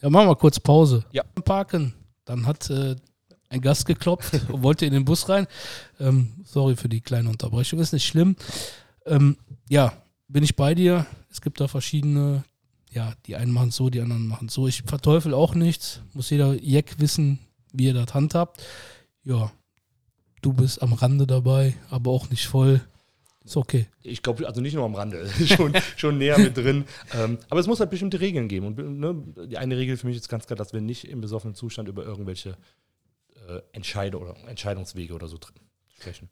ja, 0.00 0.10
machen 0.10 0.28
wir 0.28 0.36
kurz 0.36 0.60
Pause. 0.60 1.04
Ja. 1.12 1.22
Parken. 1.44 1.94
Dann 2.24 2.46
hat 2.46 2.70
äh, 2.70 2.96
ein 3.48 3.60
Gast 3.60 3.86
geklopft 3.86 4.40
und 4.48 4.62
wollte 4.62 4.86
in 4.86 4.92
den 4.92 5.04
Bus 5.04 5.28
rein. 5.28 5.46
Ähm, 6.00 6.32
sorry 6.44 6.76
für 6.76 6.88
die 6.88 7.00
kleine 7.00 7.28
Unterbrechung, 7.28 7.78
ist 7.78 7.92
nicht 7.92 8.06
schlimm. 8.06 8.36
Ähm, 9.06 9.36
ja, 9.68 9.92
bin 10.28 10.44
ich 10.44 10.56
bei 10.56 10.74
dir. 10.74 11.06
Es 11.30 11.40
gibt 11.40 11.60
da 11.60 11.68
verschiedene, 11.68 12.44
ja, 12.90 13.12
die 13.26 13.36
einen 13.36 13.52
machen 13.52 13.70
so, 13.70 13.90
die 13.90 14.00
anderen 14.00 14.26
machen 14.26 14.48
so. 14.48 14.68
Ich 14.68 14.82
verteufel 14.82 15.34
auch 15.34 15.54
nichts. 15.54 16.02
Muss 16.12 16.30
jeder 16.30 16.54
Jack 16.62 16.98
wissen, 16.98 17.38
wie 17.72 17.86
ihr 17.86 17.94
das 17.94 18.14
handhabt. 18.14 18.62
Ja, 19.24 19.50
du 20.42 20.52
bist 20.52 20.82
am 20.82 20.92
Rande 20.92 21.26
dabei, 21.26 21.74
aber 21.90 22.10
auch 22.10 22.30
nicht 22.30 22.46
voll. 22.46 22.80
Ist 23.44 23.56
okay. 23.56 23.86
Ich 24.02 24.22
glaube, 24.22 24.46
also 24.46 24.60
nicht 24.60 24.74
nur 24.74 24.84
am 24.84 24.94
Rande, 24.94 25.26
schon, 25.46 25.72
schon 25.96 26.18
näher 26.18 26.38
mit 26.38 26.54
drin. 26.56 26.84
Ähm, 27.14 27.38
aber 27.48 27.60
es 27.60 27.66
muss 27.66 27.80
halt 27.80 27.88
bestimmte 27.88 28.20
Regeln 28.20 28.46
geben. 28.46 28.66
Und 28.66 28.78
ne, 28.78 29.46
die 29.46 29.56
eine 29.56 29.76
Regel 29.78 29.96
für 29.96 30.06
mich 30.06 30.16
ist 30.16 30.28
ganz 30.28 30.46
klar, 30.46 30.56
dass 30.56 30.74
wir 30.74 30.82
nicht 30.82 31.08
im 31.08 31.22
besoffenen 31.22 31.54
Zustand 31.54 31.88
über 31.88 32.04
irgendwelche 32.04 32.58
äh, 33.48 33.62
Entscheide 33.72 34.18
oder 34.18 34.36
Entscheidungswege 34.46 35.14
oder 35.14 35.26
so 35.26 35.38
sprechen. 35.94 36.28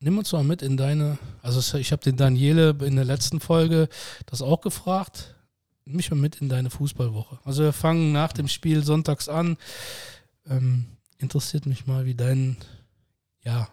Nimm 0.00 0.18
uns 0.18 0.30
mal 0.32 0.44
mit 0.44 0.62
in 0.62 0.76
deine, 0.76 1.18
also 1.42 1.76
ich 1.76 1.90
habe 1.90 2.04
den 2.04 2.16
Daniele 2.16 2.76
in 2.82 2.94
der 2.94 3.04
letzten 3.04 3.40
Folge 3.40 3.88
das 4.26 4.42
auch 4.42 4.60
gefragt. 4.60 5.34
Nimm 5.84 5.96
mich 5.96 6.10
mal 6.10 6.16
mit 6.16 6.36
in 6.36 6.48
deine 6.48 6.70
Fußballwoche. 6.70 7.40
Also 7.44 7.64
wir 7.64 7.72
fangen 7.72 8.12
nach 8.12 8.32
dem 8.32 8.46
Spiel 8.46 8.84
sonntags 8.84 9.28
an. 9.28 9.56
Ähm, 10.46 10.86
interessiert 11.18 11.66
mich 11.66 11.86
mal, 11.86 12.04
wie 12.04 12.14
dein, 12.14 12.58
ja, 13.42 13.68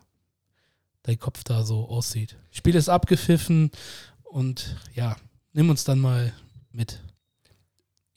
dein 1.04 1.20
Kopf 1.20 1.44
da 1.44 1.64
so 1.64 1.88
aussieht. 1.88 2.38
Spiel 2.52 2.76
ist 2.76 2.90
abgepfiffen 2.90 3.70
und 4.24 4.78
ja, 4.96 5.18
nimm 5.54 5.70
uns 5.70 5.84
dann 5.84 6.00
mal 6.00 6.34
mit 6.72 7.02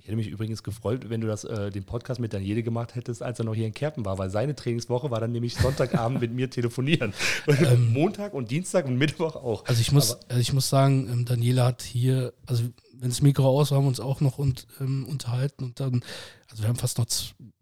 hätte 0.09 0.17
mich 0.17 0.29
übrigens 0.29 0.63
gefreut, 0.63 1.11
wenn 1.11 1.21
du 1.21 1.27
das, 1.27 1.45
äh, 1.45 1.71
den 1.71 1.85
Podcast 1.85 2.19
mit 2.19 2.33
Daniele 2.33 2.63
gemacht 2.63 2.95
hättest, 2.95 3.23
als 3.23 3.39
er 3.39 3.45
noch 3.45 3.55
hier 3.55 3.67
in 3.67 3.75
Kerpen 3.75 4.07
war, 4.07 4.17
weil 4.17 4.31
seine 4.31 4.55
Trainingswoche 4.55 5.11
war 5.11 5.21
dann 5.21 5.33
nämlich 5.33 5.55
Sonntagabend 5.55 6.21
mit 6.21 6.33
mir 6.33 6.51
telefonieren. 6.51 7.13
Ähm, 7.59 7.93
Montag 7.93 8.35
und 8.35 8.51
Dienstag 8.51 8.87
und 8.87 8.97
Mittwoch 8.97 9.35
auch. 9.35 9.67
Also 9.67 9.81
ich 9.81 9.91
muss, 9.91 10.17
also 10.29 10.41
ich 10.41 10.53
muss 10.53 10.69
sagen, 10.69 11.09
ähm, 11.11 11.25
Daniele 11.25 11.65
hat 11.65 11.83
hier, 11.83 12.33
also 12.47 12.65
wenn 12.93 13.09
das 13.09 13.21
Mikro 13.21 13.49
aus 13.49 13.71
war, 13.71 13.79
haben 13.79 13.85
wir 13.85 13.89
uns 13.89 14.01
auch 14.01 14.21
noch 14.21 14.39
und, 14.39 14.67
ähm, 14.81 15.05
unterhalten 15.07 15.65
und 15.65 15.81
dann, 15.81 16.03
also 16.51 16.63
wir 16.63 16.69
haben 16.69 16.77
fast 16.77 16.99
noch 16.99 17.07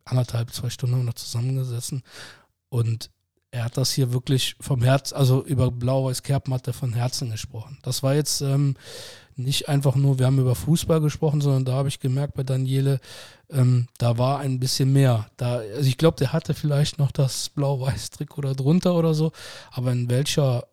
anderthalb, 0.05 0.53
zwei 0.53 0.71
Stunden 0.71 1.05
noch 1.05 1.15
zusammengesessen 1.15 2.03
und 2.69 3.11
er 3.51 3.65
hat 3.65 3.77
das 3.77 3.93
hier 3.93 4.13
wirklich 4.13 4.57
vom 4.61 4.83
Herz, 4.83 5.13
also 5.13 5.45
über 5.45 5.71
Blau-Weiß 5.71 6.23
Kerpen 6.23 6.53
hat 6.53 6.67
er 6.67 6.75
von 6.75 6.93
Herzen 6.93 7.31
gesprochen. 7.31 7.79
Das 7.83 8.03
war 8.03 8.15
jetzt 8.15 8.43
ähm, 8.43 8.77
nicht 9.37 9.69
einfach 9.69 9.97
nur, 9.97 10.19
wir 10.19 10.27
haben 10.27 10.39
über 10.39 10.55
Fußball 10.55 11.01
gesprochen, 11.01 11.41
sondern 11.41 11.67
da 11.67 11.73
habe 11.75 11.89
ich 11.89 12.01
gemerkt 12.01 12.35
bei 12.35 12.43
Daniele, 12.43 13.01
ähm, 13.51 13.87
da 13.99 14.19
war 14.19 14.41
ein 14.41 14.59
bisschen 14.59 14.93
mehr. 14.93 15.31
Da, 15.37 15.57
also 15.57 15.87
ich 15.87 15.99
glaube, 15.99 16.17
der 16.17 16.33
hatte 16.33 16.55
vielleicht 16.55 16.99
noch 16.99 17.13
das 17.13 17.51
Blau-Weiß-Trick 17.51 18.39
oder 18.39 18.55
drunter 18.55 18.95
oder 18.95 19.13
so, 19.15 19.33
aber 19.71 19.93
in 19.93 20.09
welcher 20.09 20.67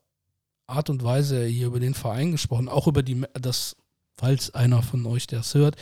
Art 0.66 0.90
und 0.90 1.04
Weise 1.04 1.42
er 1.42 1.48
hier 1.48 1.68
über 1.68 1.82
den 1.82 1.94
Verein 1.94 2.32
gesprochen, 2.32 2.70
auch 2.70 2.88
über 2.88 3.04
die, 3.04 3.22
das, 3.34 3.76
falls 4.16 4.54
einer 4.56 4.82
von 4.82 5.06
euch 5.06 5.28
das 5.28 5.54
hört, 5.54 5.76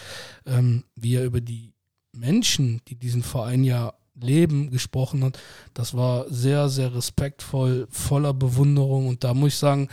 ähm, 0.48 0.84
wie 0.96 1.16
er 1.16 1.24
über 1.24 1.40
die 1.40 1.74
Menschen, 2.14 2.82
die 2.88 2.96
diesen 2.96 3.22
Verein 3.22 3.64
ja 3.64 3.94
leben, 4.16 4.72
gesprochen 4.72 5.24
hat, 5.24 5.40
das 5.74 5.96
war 5.96 6.26
sehr, 6.30 6.68
sehr 6.68 6.94
respektvoll, 6.96 7.88
voller 7.92 8.34
Bewunderung 8.34 9.08
und 9.08 9.24
da 9.24 9.34
muss 9.34 9.54
ich 9.54 9.60
sagen, 9.60 9.88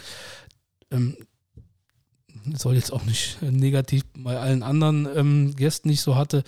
ähm, 0.90 1.16
soll 2.56 2.74
jetzt 2.74 2.92
auch 2.92 3.04
nicht 3.04 3.38
äh, 3.42 3.50
negativ 3.50 4.04
bei 4.16 4.38
allen 4.38 4.62
anderen 4.62 5.08
ähm, 5.16 5.56
Gästen, 5.56 5.90
ich 5.90 6.00
so 6.00 6.16
hatte, 6.16 6.42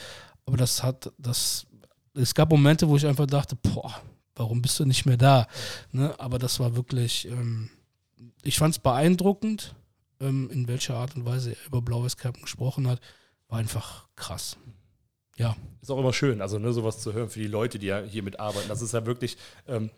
aber 0.46 0.56
das 0.56 0.82
hat, 0.82 1.12
das, 1.18 1.66
es 2.14 2.34
gab 2.34 2.50
Momente, 2.50 2.88
wo 2.88 2.96
ich 2.96 3.06
einfach 3.06 3.26
dachte, 3.26 3.56
boah, 3.56 4.00
warum 4.34 4.62
bist 4.62 4.78
du 4.80 4.84
nicht 4.84 5.06
mehr 5.06 5.16
da? 5.16 5.46
Ne? 5.92 6.14
Aber 6.18 6.38
das 6.38 6.60
war 6.60 6.76
wirklich, 6.76 7.28
ähm, 7.28 7.70
ich 8.42 8.58
fand 8.58 8.74
es 8.74 8.78
beeindruckend, 8.78 9.74
ähm, 10.20 10.50
in 10.50 10.68
welcher 10.68 10.96
Art 10.96 11.16
und 11.16 11.24
Weise 11.24 11.50
er 11.50 11.66
über 11.66 11.82
Blaues 11.82 12.16
Kerpen 12.16 12.42
gesprochen 12.42 12.88
hat, 12.88 13.00
war 13.48 13.58
einfach 13.58 14.08
krass. 14.16 14.56
Ja. 15.36 15.56
Ist 15.80 15.90
auch 15.90 15.98
immer 15.98 16.12
schön, 16.12 16.42
also 16.42 16.58
ne, 16.58 16.72
sowas 16.72 17.00
zu 17.00 17.12
hören 17.12 17.30
für 17.30 17.40
die 17.40 17.46
Leute, 17.46 17.78
die 17.78 17.86
ja 17.86 18.02
hier 18.02 18.22
mitarbeiten. 18.22 18.68
Das 18.68 18.82
ist 18.82 18.92
ja 18.92 19.06
wirklich, 19.06 19.36
ähm, 19.66 19.90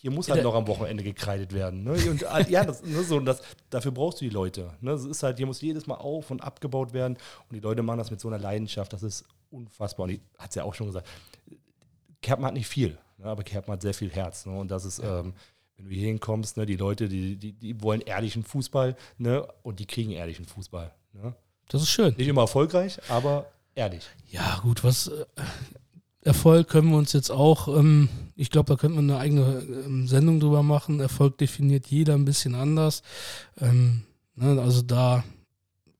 hier 0.00 0.10
muss 0.10 0.30
halt 0.30 0.42
noch 0.42 0.54
am 0.54 0.66
Wochenende 0.66 1.04
gekreidet 1.04 1.52
werden. 1.52 1.84
Ne? 1.84 1.90
Und, 2.10 2.22
äh, 2.22 2.50
ja, 2.50 2.64
das, 2.64 2.82
ne, 2.82 3.02
so, 3.02 3.20
das, 3.20 3.42
dafür 3.68 3.92
brauchst 3.92 4.20
du 4.20 4.24
die 4.24 4.30
Leute. 4.30 4.72
Ne? 4.80 4.92
Das 4.92 5.04
ist 5.04 5.22
halt, 5.22 5.36
hier 5.36 5.46
muss 5.46 5.60
jedes 5.60 5.86
Mal 5.86 5.96
auf 5.96 6.30
und 6.30 6.42
abgebaut 6.42 6.94
werden. 6.94 7.18
Und 7.48 7.54
die 7.54 7.60
Leute 7.60 7.82
machen 7.82 7.98
das 7.98 8.10
mit 8.10 8.18
so 8.18 8.28
einer 8.28 8.38
Leidenschaft. 8.38 8.94
Das 8.94 9.02
ist 9.02 9.24
unfassbar. 9.50 10.04
Und 10.04 10.10
ich 10.10 10.20
hat 10.38 10.50
es 10.50 10.54
ja 10.54 10.64
auch 10.64 10.74
schon 10.74 10.86
gesagt. 10.86 11.06
Kerpen 12.22 12.46
hat 12.46 12.54
nicht 12.54 12.66
viel, 12.66 12.98
ne? 13.18 13.26
aber 13.26 13.42
Kerpen 13.42 13.72
hat 13.72 13.82
sehr 13.82 13.92
viel 13.92 14.10
Herz. 14.10 14.46
Ne? 14.46 14.58
Und 14.58 14.70
das 14.70 14.86
ist, 14.86 15.00
ähm, 15.00 15.34
wenn 15.76 15.84
du 15.84 15.90
hier 15.90 16.06
hinkommst, 16.06 16.56
ne, 16.56 16.64
die 16.64 16.76
Leute, 16.76 17.08
die, 17.08 17.36
die, 17.36 17.52
die 17.52 17.82
wollen 17.82 18.00
ehrlichen 18.00 18.42
Fußball 18.42 18.96
ne? 19.18 19.46
und 19.62 19.80
die 19.80 19.86
kriegen 19.86 20.12
ehrlichen 20.12 20.46
Fußball. 20.46 20.94
Ne? 21.12 21.34
Das 21.68 21.82
ist 21.82 21.90
schön. 21.90 22.14
Nicht 22.16 22.28
immer 22.28 22.42
erfolgreich, 22.42 22.98
aber 23.10 23.50
ehrlich. 23.74 24.08
Ja, 24.30 24.60
gut, 24.62 24.82
was 24.82 25.08
äh, 25.08 25.26
Erfolg 26.22 26.68
können 26.68 26.90
wir 26.90 26.98
uns 26.98 27.12
jetzt 27.12 27.30
auch, 27.30 27.68
ähm, 27.68 28.08
ich 28.36 28.50
glaube, 28.50 28.68
da 28.68 28.76
könnte 28.76 28.96
man 28.96 29.10
eine 29.10 29.18
eigene 29.18 29.62
ähm, 29.86 30.06
Sendung 30.06 30.38
drüber 30.38 30.62
machen. 30.62 31.00
Erfolg 31.00 31.38
definiert 31.38 31.86
jeder 31.86 32.14
ein 32.14 32.26
bisschen 32.26 32.54
anders. 32.54 33.02
Ähm, 33.58 34.02
ne, 34.36 34.60
also 34.60 34.82
da 34.82 35.24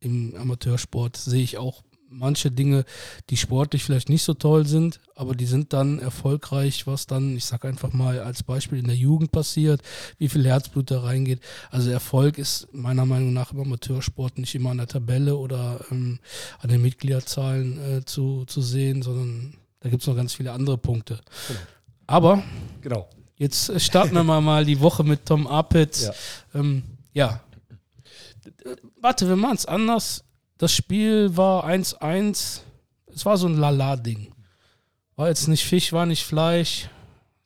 im 0.01 0.35
Amateursport 0.35 1.17
sehe 1.17 1.43
ich 1.43 1.57
auch 1.59 1.83
manche 2.11 2.51
Dinge, 2.51 2.85
die 3.31 3.37
sportlich 3.37 3.85
vielleicht 3.85 4.09
nicht 4.09 4.25
so 4.25 4.35
toll 4.35 4.67
sind, 4.67 5.01
aber 5.15 5.35
die 5.35 5.47
sind 5.47 5.73
dann 5.73 6.01
erfolgreich, 6.01 6.87
was 6.87 7.07
dann, 7.07 7.37
ich 7.37 7.45
sage 7.45 7.69
einfach 7.69 7.93
mal 7.93 8.19
als 8.21 8.43
Beispiel 8.43 8.79
in 8.79 8.87
der 8.87 8.97
Jugend 8.97 9.31
passiert, 9.31 9.81
wie 10.19 10.29
viel 10.29 10.45
Herzblut 10.45 10.91
da 10.91 11.01
reingeht. 11.01 11.41
Also 11.71 11.91
Erfolg 11.91 12.37
ist 12.37 12.69
meiner 12.73 13.07
Meinung 13.07 13.33
nach 13.33 13.53
im 13.53 13.61
Amateursport 13.61 14.39
nicht 14.39 14.55
immer 14.55 14.71
an 14.71 14.79
der 14.79 14.89
Tabelle 14.89 15.37
oder 15.37 15.85
ähm, 15.91 16.19
an 16.59 16.69
den 16.69 16.83
Mitgliederzahlen 16.83 17.99
äh, 17.99 18.05
zu, 18.05 18.45
zu 18.47 18.61
sehen, 18.61 19.03
sondern 19.03 19.55
da 19.81 19.89
gibt 19.89 20.03
es 20.03 20.07
noch 20.07 20.17
ganz 20.17 20.35
viele 20.35 20.53
andere 20.53 20.79
Punkte. 20.79 21.21
Genau. 21.49 21.61
Aber 22.07 22.43
genau. 22.81 23.09
jetzt 23.37 23.81
starten 23.81 24.15
wir 24.15 24.25
mal, 24.25 24.65
die 24.65 24.81
Woche 24.81 25.05
mit 25.05 25.27
Tom 25.27 25.47
Apitz. 25.47 26.03
Ja. 26.03 26.13
Ähm, 26.55 26.83
ja. 27.13 27.41
Warte, 29.01 29.29
wir 29.29 29.37
machen 29.37 29.57
es 29.57 29.67
anders. 29.67 30.25
Das 30.59 30.73
Spiel 30.73 31.37
war 31.37 31.67
1-1. 31.67 32.61
Es 33.15 33.25
war 33.25 33.39
so 33.39 33.47
ein 33.47 33.57
Lala-Ding. 33.57 34.33
War 35.17 35.29
jetzt 35.29 35.49
nicht 35.49 35.65
Fisch, 35.65 35.93
war 35.93 36.07
nicht 36.07 36.25
Fleisch. 36.25 36.89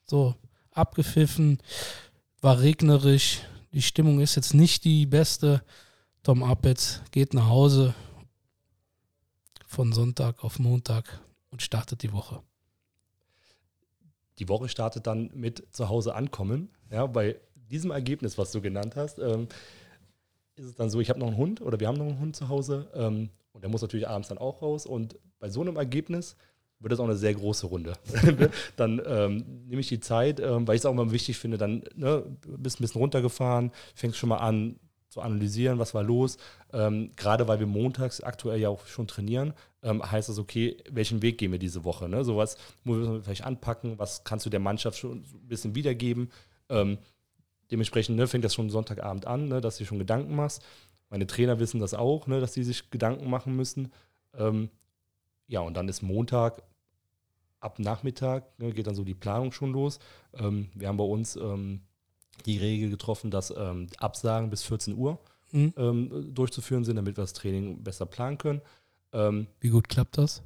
So, 0.04 0.34
abgepfiffen. 0.72 1.58
War 2.40 2.60
regnerisch. 2.60 3.40
Die 3.72 3.82
Stimmung 3.82 4.20
ist 4.20 4.34
jetzt 4.34 4.54
nicht 4.54 4.84
die 4.84 5.06
beste. 5.06 5.62
Tom 6.22 6.42
Apitz 6.42 7.00
geht 7.10 7.34
nach 7.34 7.48
Hause 7.48 7.94
von 9.66 9.92
Sonntag 9.92 10.42
auf 10.42 10.58
Montag 10.58 11.20
und 11.54 11.62
startet 11.62 12.02
die 12.02 12.12
Woche. 12.12 12.42
Die 14.40 14.48
Woche 14.48 14.68
startet 14.68 15.06
dann 15.06 15.30
mit 15.34 15.64
zu 15.70 15.88
Hause 15.88 16.16
ankommen. 16.16 16.68
Ja, 16.90 17.06
bei 17.06 17.36
diesem 17.54 17.92
Ergebnis, 17.92 18.36
was 18.36 18.50
du 18.50 18.60
genannt 18.60 18.96
hast, 18.96 19.20
ähm, 19.20 19.46
ist 20.56 20.64
es 20.64 20.74
dann 20.74 20.90
so, 20.90 20.98
ich 20.98 21.10
habe 21.10 21.20
noch 21.20 21.28
einen 21.28 21.36
Hund 21.36 21.60
oder 21.60 21.78
wir 21.78 21.86
haben 21.86 21.96
noch 21.96 22.06
einen 22.06 22.18
Hund 22.18 22.34
zu 22.34 22.48
Hause 22.48 22.90
ähm, 22.94 23.30
und 23.52 23.62
der 23.62 23.70
muss 23.70 23.82
natürlich 23.82 24.08
abends 24.08 24.26
dann 24.26 24.38
auch 24.38 24.62
raus. 24.62 24.84
Und 24.84 25.16
bei 25.38 25.48
so 25.48 25.60
einem 25.60 25.76
Ergebnis 25.76 26.34
wird 26.80 26.90
das 26.90 26.98
auch 26.98 27.04
eine 27.04 27.14
sehr 27.14 27.34
große 27.34 27.68
Runde. 27.68 27.92
dann 28.76 29.00
ähm, 29.06 29.44
nehme 29.68 29.80
ich 29.80 29.88
die 29.88 30.00
Zeit, 30.00 30.40
ähm, 30.40 30.66
weil 30.66 30.74
ich 30.74 30.80
es 30.80 30.86
auch 30.86 30.90
immer 30.90 31.12
wichtig 31.12 31.38
finde, 31.38 31.56
dann 31.56 31.84
ne, 31.94 32.24
bist 32.48 32.80
ein 32.80 32.82
bisschen 32.82 33.00
runtergefahren, 33.00 33.70
fängst 33.94 34.18
schon 34.18 34.28
mal 34.28 34.38
an, 34.38 34.80
zu 35.08 35.20
analysieren, 35.20 35.78
was 35.78 35.94
war 35.94 36.02
los. 36.02 36.36
Ähm, 36.72 37.12
gerade 37.14 37.46
weil 37.46 37.60
wir 37.60 37.68
montags 37.68 38.20
aktuell 38.20 38.60
ja 38.60 38.68
auch 38.70 38.88
schon 38.88 39.06
trainieren, 39.06 39.54
ähm, 39.84 40.02
heißt 40.02 40.28
das, 40.28 40.38
okay, 40.38 40.78
welchen 40.90 41.22
Weg 41.22 41.38
gehen 41.38 41.52
wir 41.52 41.58
diese 41.58 41.84
Woche? 41.84 42.08
Ne? 42.08 42.24
Sowas 42.24 42.56
muss 42.82 43.06
man 43.06 43.22
vielleicht 43.22 43.44
anpacken, 43.44 43.98
was 43.98 44.24
kannst 44.24 44.46
du 44.46 44.50
der 44.50 44.60
Mannschaft 44.60 44.98
schon 44.98 45.18
ein 45.18 45.46
bisschen 45.46 45.74
wiedergeben. 45.74 46.30
Ähm, 46.70 46.98
dementsprechend 47.70 48.16
ne, 48.16 48.26
fängt 48.26 48.44
das 48.44 48.54
schon 48.54 48.70
Sonntagabend 48.70 49.26
an, 49.26 49.48
ne, 49.48 49.60
dass 49.60 49.76
du 49.76 49.84
schon 49.84 49.98
Gedanken 49.98 50.34
machst. 50.34 50.62
Meine 51.10 51.26
Trainer 51.26 51.58
wissen 51.60 51.80
das 51.80 51.94
auch, 51.94 52.26
ne, 52.26 52.40
dass 52.40 52.54
sie 52.54 52.64
sich 52.64 52.90
Gedanken 52.90 53.28
machen 53.28 53.54
müssen. 53.54 53.92
Ähm, 54.36 54.70
ja, 55.46 55.60
und 55.60 55.74
dann 55.74 55.88
ist 55.88 56.02
Montag 56.02 56.62
ab 57.60 57.78
Nachmittag, 57.78 58.58
ne, 58.58 58.72
geht 58.72 58.86
dann 58.86 58.94
so 58.94 59.04
die 59.04 59.14
Planung 59.14 59.52
schon 59.52 59.72
los. 59.72 59.98
Ähm, 60.32 60.70
wir 60.74 60.88
haben 60.88 60.96
bei 60.96 61.04
uns 61.04 61.36
ähm, 61.36 61.82
die 62.46 62.56
Regel 62.56 62.88
getroffen, 62.88 63.30
dass 63.30 63.52
ähm, 63.54 63.88
Absagen 63.98 64.48
bis 64.48 64.62
14 64.64 64.96
Uhr 64.96 65.20
mhm. 65.52 66.34
durchzuführen 66.34 66.84
sind, 66.84 66.96
damit 66.96 67.16
wir 67.16 67.22
das 67.22 67.32
Training 67.32 67.84
besser 67.84 68.06
planen 68.06 68.38
können. 68.38 68.60
Ähm, 69.14 69.46
Wie 69.60 69.70
gut 69.70 69.88
klappt 69.88 70.18
das? 70.18 70.42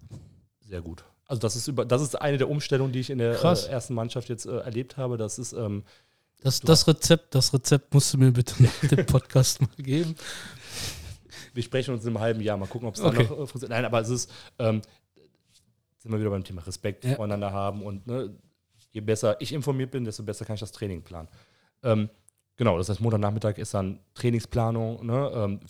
Sehr 0.60 0.82
gut. 0.82 1.04
Also 1.26 1.40
das 1.40 1.56
ist 1.56 1.68
über, 1.68 1.84
das 1.84 2.02
ist 2.02 2.14
eine 2.14 2.38
der 2.38 2.48
Umstellungen, 2.48 2.92
die 2.92 3.00
ich 3.00 3.10
in 3.10 3.18
der 3.18 3.42
äh, 3.42 3.70
ersten 3.70 3.94
Mannschaft 3.94 4.28
jetzt 4.28 4.46
äh, 4.46 4.58
erlebt 4.58 4.96
habe. 4.96 5.16
Das 5.16 5.38
ist 5.38 5.52
ähm, 5.52 5.82
das, 6.40 6.60
das 6.60 6.86
Rezept, 6.86 7.34
das 7.34 7.52
Rezept 7.52 7.92
musst 7.92 8.14
du 8.14 8.18
mir 8.18 8.30
bitte 8.30 8.62
nach 8.62 8.88
dem 8.88 9.06
Podcast 9.06 9.60
mal 9.60 9.68
geben. 9.76 10.14
Wir 11.54 11.62
sprechen 11.62 11.94
uns 11.94 12.04
in 12.04 12.10
einem 12.10 12.20
halben 12.20 12.40
Jahr, 12.40 12.56
mal 12.56 12.66
gucken, 12.66 12.86
ob 12.86 12.94
es 12.94 13.00
okay. 13.00 13.16
da 13.16 13.22
noch 13.22 13.30
äh, 13.30 13.46
funktioniert. 13.46 13.70
Nein, 13.70 13.84
aber 13.84 14.00
es 14.00 14.08
ist, 14.10 14.30
ähm, 14.58 14.80
sind 15.96 16.12
wir 16.12 16.20
wieder 16.20 16.30
beim 16.30 16.44
Thema 16.44 16.62
Respekt 16.62 17.04
ja. 17.04 17.16
voneinander 17.16 17.52
haben 17.52 17.82
und 17.82 18.06
ne, 18.06 18.32
je 18.92 19.00
besser 19.00 19.40
ich 19.40 19.52
informiert 19.52 19.90
bin, 19.90 20.04
desto 20.04 20.22
besser 20.22 20.44
kann 20.44 20.54
ich 20.54 20.60
das 20.60 20.70
Training 20.70 21.02
planen. 21.02 21.28
Ähm, 21.82 22.10
genau, 22.56 22.78
das 22.78 22.88
heißt, 22.88 23.00
Montagnachmittag 23.00 23.58
ist 23.58 23.74
dann 23.74 23.98
Trainingsplanung, 24.14 25.04
ne, 25.04 25.32
ähm, 25.34 25.60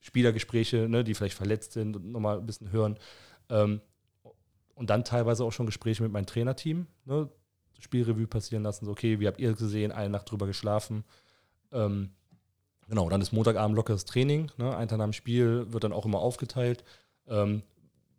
Spielergespräche, 0.00 0.88
ne, 0.88 1.04
die 1.04 1.14
vielleicht 1.14 1.36
verletzt 1.36 1.72
sind, 1.72 2.04
nochmal 2.04 2.38
ein 2.38 2.46
bisschen 2.46 2.72
hören. 2.72 2.98
Ähm, 3.48 3.80
und 4.74 4.88
dann 4.88 5.04
teilweise 5.04 5.44
auch 5.44 5.52
schon 5.52 5.66
Gespräche 5.66 6.02
mit 6.02 6.12
meinem 6.12 6.26
Trainerteam, 6.26 6.86
ne, 7.04 7.28
Spielrevue 7.78 8.26
passieren 8.26 8.62
lassen, 8.62 8.84
so, 8.84 8.90
okay, 8.90 9.20
wie 9.20 9.26
habt 9.26 9.40
ihr 9.40 9.54
gesehen, 9.54 9.92
eine 9.92 10.10
Nacht 10.10 10.30
drüber 10.30 10.46
geschlafen. 10.46 11.04
Ähm, 11.72 12.10
genau, 12.88 13.08
dann 13.08 13.20
ist 13.20 13.32
Montagabend 13.32 13.76
lockeres 13.76 14.04
Training, 14.04 14.50
ne, 14.56 14.76
ein 14.76 14.88
Tag 14.88 14.98
nach 14.98 15.04
dem 15.04 15.12
Spiel 15.12 15.72
wird 15.72 15.84
dann 15.84 15.92
auch 15.92 16.06
immer 16.06 16.18
aufgeteilt. 16.18 16.84
Ähm, 17.26 17.62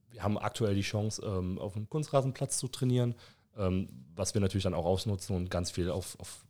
wir 0.10 0.24
haben 0.24 0.38
aktuell 0.38 0.76
die 0.76 0.82
Chance, 0.82 1.24
ähm, 1.26 1.58
auf 1.58 1.76
einem 1.76 1.90
Kunstrasenplatz 1.90 2.58
zu 2.58 2.68
trainieren, 2.68 3.16
ähm, 3.58 3.90
was 4.16 4.34
wir 4.34 4.42
natürlich 4.42 4.64
dann 4.64 4.74
auch 4.74 4.86
ausnutzen 4.86 5.36
und 5.36 5.50
ganz 5.50 5.72
viel 5.72 5.90
auf, 5.90 6.20
auf 6.20 6.46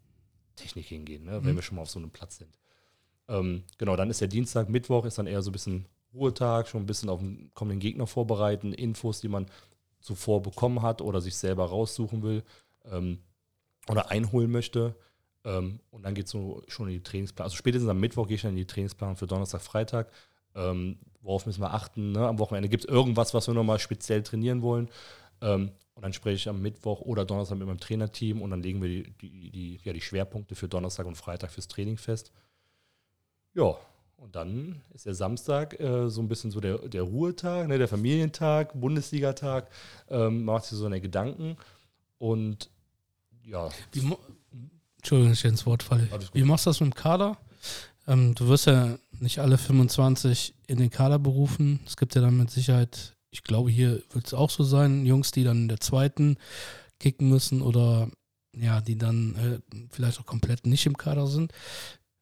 Technik 0.55 0.87
hingehen, 0.87 1.25
ne, 1.25 1.43
wenn 1.43 1.53
mhm. 1.53 1.57
wir 1.57 1.63
schon 1.63 1.75
mal 1.75 1.83
auf 1.83 1.89
so 1.89 1.99
einem 1.99 2.11
Platz 2.11 2.37
sind. 2.37 2.60
Ähm, 3.31 3.63
genau, 3.77 3.95
dann 3.95 4.09
ist 4.09 4.21
der 4.21 4.27
Dienstag, 4.27 4.69
Mittwoch 4.69 5.05
ist 5.05 5.17
dann 5.17 5.27
eher 5.27 5.41
so 5.41 5.49
ein 5.49 5.53
bisschen 5.53 5.85
Ruhetag, 6.13 6.67
schon 6.67 6.83
ein 6.83 6.85
bisschen 6.85 7.09
auf 7.09 7.19
den 7.19 7.49
kommenden 7.53 7.79
Gegner 7.79 8.05
vorbereiten, 8.05 8.73
Infos, 8.73 9.21
die 9.21 9.29
man 9.29 9.45
zuvor 10.01 10.41
bekommen 10.41 10.81
hat 10.81 11.01
oder 11.01 11.21
sich 11.21 11.37
selber 11.37 11.65
raussuchen 11.65 12.21
will 12.23 12.43
ähm, 12.85 13.19
oder 13.87 14.11
einholen 14.11 14.51
möchte. 14.51 14.95
Ähm, 15.45 15.79
und 15.91 16.03
dann 16.03 16.13
geht 16.13 16.25
es 16.25 16.31
so 16.31 16.61
schon 16.67 16.87
in 16.87 16.95
die 16.95 17.03
Trainingsplanung. 17.03 17.47
Also 17.47 17.55
spätestens 17.55 17.89
am 17.89 17.99
Mittwoch 17.99 18.27
gehe 18.27 18.35
ich 18.35 18.41
dann 18.41 18.51
in 18.51 18.57
die 18.57 18.65
Trainingsplanung 18.65 19.15
für 19.15 19.27
Donnerstag, 19.27 19.61
Freitag. 19.61 20.11
Ähm, 20.53 20.97
worauf 21.21 21.45
müssen 21.45 21.61
wir 21.61 21.73
achten? 21.73 22.11
Ne? 22.11 22.27
Am 22.27 22.39
Wochenende 22.39 22.67
gibt 22.67 22.83
es 22.83 22.89
irgendwas, 22.89 23.33
was 23.33 23.47
wir 23.47 23.53
nochmal 23.53 23.79
speziell 23.79 24.23
trainieren 24.23 24.61
wollen. 24.61 24.89
Ähm, 25.39 25.71
und 25.93 26.03
dann 26.03 26.13
spreche 26.13 26.35
ich 26.35 26.49
am 26.49 26.61
Mittwoch 26.61 27.01
oder 27.01 27.25
Donnerstag 27.25 27.57
mit 27.57 27.67
meinem 27.67 27.79
Trainerteam 27.79 28.41
und 28.41 28.51
dann 28.51 28.61
legen 28.61 28.81
wir 28.81 28.89
die, 28.89 29.11
die, 29.21 29.51
die, 29.51 29.79
ja, 29.83 29.93
die 29.93 30.01
Schwerpunkte 30.01 30.55
für 30.55 30.67
Donnerstag 30.67 31.05
und 31.05 31.15
Freitag 31.15 31.51
fürs 31.51 31.67
Training 31.67 31.97
fest. 31.97 32.31
Ja, 33.53 33.75
und 34.17 34.35
dann 34.35 34.81
ist 34.93 35.05
der 35.05 35.15
Samstag 35.15 35.79
äh, 35.79 36.09
so 36.09 36.21
ein 36.21 36.27
bisschen 36.27 36.51
so 36.51 36.59
der, 36.59 36.77
der 36.77 37.03
Ruhetag, 37.03 37.67
ne, 37.67 37.77
der 37.77 37.87
Familientag, 37.87 38.79
Bundesligatag. 38.79 39.67
Ähm, 40.09 40.45
macht 40.45 40.65
sich 40.65 40.77
so 40.77 40.85
eine 40.85 41.01
Gedanken. 41.01 41.57
Und 42.17 42.69
ja. 43.43 43.69
Wie, 43.91 44.15
Entschuldigung, 44.97 45.33
ich 45.33 45.45
ins 45.45 45.65
Wort 45.65 45.83
falle. 45.83 46.07
Wie 46.33 46.43
machst 46.43 46.65
du 46.65 46.69
das 46.69 46.79
mit 46.79 46.93
dem 46.93 46.95
Kader? 46.95 47.37
Ähm, 48.07 48.35
du 48.35 48.47
wirst 48.47 48.67
ja 48.67 48.97
nicht 49.19 49.39
alle 49.39 49.57
25 49.57 50.53
in 50.67 50.77
den 50.77 50.89
Kader 50.89 51.19
berufen. 51.19 51.79
Es 51.85 51.97
gibt 51.97 52.15
ja 52.15 52.21
dann 52.21 52.37
mit 52.37 52.51
Sicherheit 52.51 53.15
ich 53.31 53.43
glaube, 53.43 53.71
hier 53.71 54.03
wird 54.11 54.27
es 54.27 54.33
auch 54.33 54.49
so 54.49 54.63
sein, 54.63 55.05
Jungs, 55.05 55.31
die 55.31 55.43
dann 55.43 55.63
in 55.63 55.67
der 55.69 55.79
zweiten 55.79 56.37
kicken 56.99 57.29
müssen 57.29 57.61
oder 57.61 58.09
ja, 58.53 58.81
die 58.81 58.97
dann 58.97 59.35
äh, 59.35 59.87
vielleicht 59.89 60.19
auch 60.19 60.25
komplett 60.25 60.67
nicht 60.67 60.85
im 60.85 60.97
Kader 60.97 61.25
sind. 61.25 61.53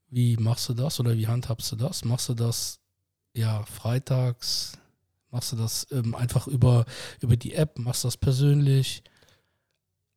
Wie 0.09 0.37
machst 0.37 0.67
du 0.69 0.73
das 0.73 0.99
oder 0.99 1.15
wie 1.17 1.27
handhabst 1.27 1.71
du 1.71 1.75
das? 1.75 2.03
Machst 2.03 2.29
du 2.29 2.33
das 2.33 2.79
ja 3.33 3.63
freitags? 3.65 4.73
Machst 5.31 5.51
du 5.51 5.55
das 5.55 5.87
ähm, 5.91 6.15
einfach 6.15 6.47
über, 6.47 6.85
über 7.21 7.37
die 7.37 7.53
App? 7.53 7.77
Machst 7.77 8.03
du 8.03 8.07
das 8.07 8.17
persönlich? 8.17 9.03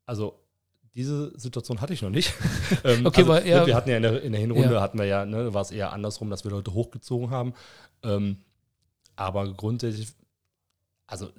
Also 0.07 0.39
diese 0.95 1.39
Situation 1.39 1.81
hatte 1.81 1.93
ich 1.93 2.03
noch 2.03 2.11
nicht. 2.11 2.33
ähm, 2.85 3.07
Okay, 3.07 3.21
also, 3.21 3.29
weil 3.33 3.45
ne, 3.45 3.67
wir 3.67 3.75
hatten 3.75 3.91
ja 3.91 3.97
in 3.97 4.03
der, 4.03 4.23
in 4.23 4.33
der 4.33 4.41
Hinrunde, 4.41 4.75
Ja. 4.75 4.81
hatten 4.81 4.99
wir 4.99 5.05
ja, 5.07 5.25
ne, 5.27 5.53
war 5.53 5.63
es 5.63 5.71
eher 5.71 5.93
andersrum, 5.93 6.31
dass 6.31 6.45
wir 6.45 6.51
Leute 6.51 6.73
hochgezogen 6.73 7.31
haben. 7.31 7.55
Ähm, 8.03 8.39
aber 9.17 9.53
grundsätzlich, 9.53 10.09
also 11.07 11.31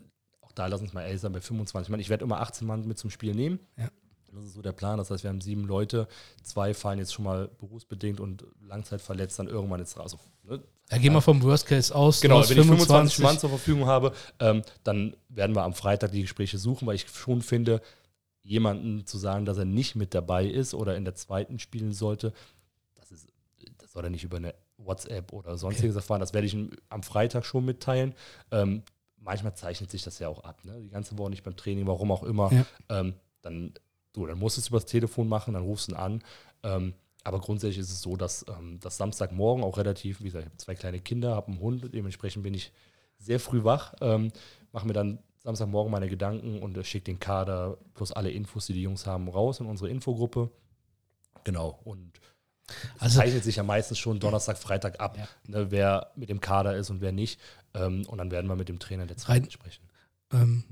auch 0.41 0.51
da 0.51 0.67
lass 0.67 0.81
uns 0.81 0.93
mal 0.93 1.01
ehrlich 1.01 1.21
sein, 1.21 1.31
bei 1.33 1.41
25 1.41 1.89
Mann, 1.89 1.99
ich 1.99 2.09
werde 2.09 2.23
immer 2.23 2.39
18 2.41 2.67
Mann 2.67 2.87
mit 2.87 2.99
zum 2.99 3.09
Spiel 3.09 3.33
nehmen. 3.33 3.59
Ja. 3.77 3.89
Das 4.33 4.43
ist 4.45 4.53
so 4.53 4.61
der 4.61 4.71
Plan. 4.71 4.97
Das 4.97 5.09
heißt, 5.09 5.23
wir 5.23 5.29
haben 5.29 5.41
sieben 5.41 5.65
Leute, 5.65 6.07
zwei 6.41 6.73
fallen 6.73 6.99
jetzt 6.99 7.13
schon 7.13 7.25
mal 7.25 7.49
berufsbedingt 7.59 8.19
und 8.19 8.45
langzeitverletzt 8.61 9.39
dann 9.39 9.47
irgendwann 9.47 9.79
jetzt 9.79 9.97
raus. 9.97 10.13
Also, 10.13 10.19
ne, 10.43 10.63
Da 10.89 10.97
gehen 10.97 11.13
wir 11.13 11.21
vom 11.21 11.41
Worst 11.43 11.67
Case 11.67 11.93
aus. 11.93 12.21
Genau, 12.21 12.37
wenn 12.49 12.57
ich 12.57 12.65
25 12.65 13.19
Mann 13.19 13.37
zur 13.37 13.49
Verfügung 13.49 13.85
habe, 13.85 14.13
ähm, 14.39 14.63
dann 14.83 15.15
werden 15.29 15.55
wir 15.55 15.63
am 15.63 15.73
Freitag 15.73 16.11
die 16.11 16.21
Gespräche 16.21 16.57
suchen, 16.57 16.87
weil 16.87 16.95
ich 16.95 17.07
schon 17.09 17.41
finde, 17.41 17.81
jemanden 18.43 19.05
zu 19.05 19.17
sagen, 19.17 19.45
dass 19.45 19.57
er 19.57 19.65
nicht 19.65 19.95
mit 19.95 20.13
dabei 20.13 20.45
ist 20.45 20.73
oder 20.73 20.97
in 20.97 21.05
der 21.05 21.15
zweiten 21.15 21.59
spielen 21.59 21.93
sollte, 21.93 22.33
das, 22.95 23.11
ist, 23.11 23.27
das 23.77 23.91
soll 23.93 24.03
er 24.03 24.09
nicht 24.09 24.23
über 24.23 24.37
eine 24.37 24.53
WhatsApp 24.77 25.31
oder 25.33 25.57
sonstiges 25.57 25.95
erfahren. 25.95 26.19
Das 26.19 26.33
werde 26.33 26.47
ich 26.47 26.53
ihm 26.53 26.71
am 26.89 27.03
Freitag 27.03 27.45
schon 27.45 27.65
mitteilen. 27.65 28.13
Ähm, 28.51 28.83
manchmal 29.17 29.55
zeichnet 29.55 29.89
sich 29.89 30.03
das 30.03 30.19
ja 30.19 30.27
auch 30.27 30.43
ab. 30.43 30.63
Ne? 30.65 30.79
Die 30.81 30.89
ganze 30.89 31.17
Woche 31.17 31.29
nicht 31.29 31.43
beim 31.43 31.55
Training, 31.55 31.87
warum 31.87 32.11
auch 32.11 32.23
immer. 32.23 32.51
Ja. 32.51 32.65
Ähm, 32.89 33.13
dann, 33.41 33.73
du, 34.13 34.25
dann 34.25 34.39
musst 34.39 34.57
du 34.57 34.61
es 34.61 34.67
übers 34.69 34.85
Telefon 34.85 35.27
machen, 35.27 35.53
dann 35.53 35.63
rufst 35.63 35.87
du 35.87 35.93
ihn 35.93 35.97
an. 35.97 36.23
Ähm, 36.63 36.93
aber 37.23 37.39
grundsätzlich 37.39 37.79
ist 37.79 37.91
es 37.91 38.01
so, 38.01 38.15
dass 38.17 38.45
ähm, 38.49 38.79
das 38.81 38.97
Samstagmorgen 38.97 39.63
auch 39.63 39.77
relativ, 39.77 40.19
wie 40.19 40.25
gesagt, 40.25 40.43
ich 40.45 40.49
habe 40.49 40.57
zwei 40.57 40.75
kleine 40.75 40.99
Kinder, 40.99 41.35
habe 41.35 41.47
einen 41.47 41.59
Hund, 41.59 41.93
dementsprechend 41.93 42.43
bin 42.43 42.53
ich 42.53 42.71
sehr 43.17 43.39
früh 43.39 43.63
wach, 43.63 43.93
ähm, 44.01 44.31
mache 44.71 44.85
mir 44.87 44.93
dann 44.93 45.19
Samstagmorgen 45.43 45.91
meine 45.91 46.09
Gedanken 46.09 46.61
und 46.61 46.77
äh, 46.77 46.83
schicke 46.83 47.05
den 47.05 47.19
Kader 47.19 47.77
plus 47.93 48.11
alle 48.11 48.31
Infos, 48.31 48.65
die 48.67 48.73
die 48.73 48.81
Jungs 48.81 49.05
haben, 49.05 49.27
raus 49.29 49.59
in 49.59 49.65
unsere 49.65 49.89
Infogruppe. 49.89 50.49
Genau. 51.43 51.79
Und 51.83 52.19
es 52.95 53.01
Also- 53.01 53.19
zeichnet 53.19 53.43
sich 53.43 53.57
ja 53.57 53.63
meistens 53.63 53.99
schon 53.99 54.19
Donnerstag, 54.19 54.57
Freitag 54.57 54.99
ab, 54.99 55.17
Ja. 55.17 55.27
ne, 55.47 55.71
wer 55.71 56.11
mit 56.15 56.29
dem 56.29 56.39
Kader 56.41 56.75
ist 56.77 56.89
und 56.89 57.01
wer 57.01 57.11
nicht. 57.11 57.39
Ähm, 57.73 58.05
und 58.07 58.17
dann 58.19 58.31
werden 58.31 58.47
wir 58.47 58.55
mit 58.55 58.69
dem 58.69 58.79
Trainer 58.79 59.05
der 59.05 59.17
Rein- 59.27 59.49
sprechen. 59.49 59.83
Ähm, 60.31 60.63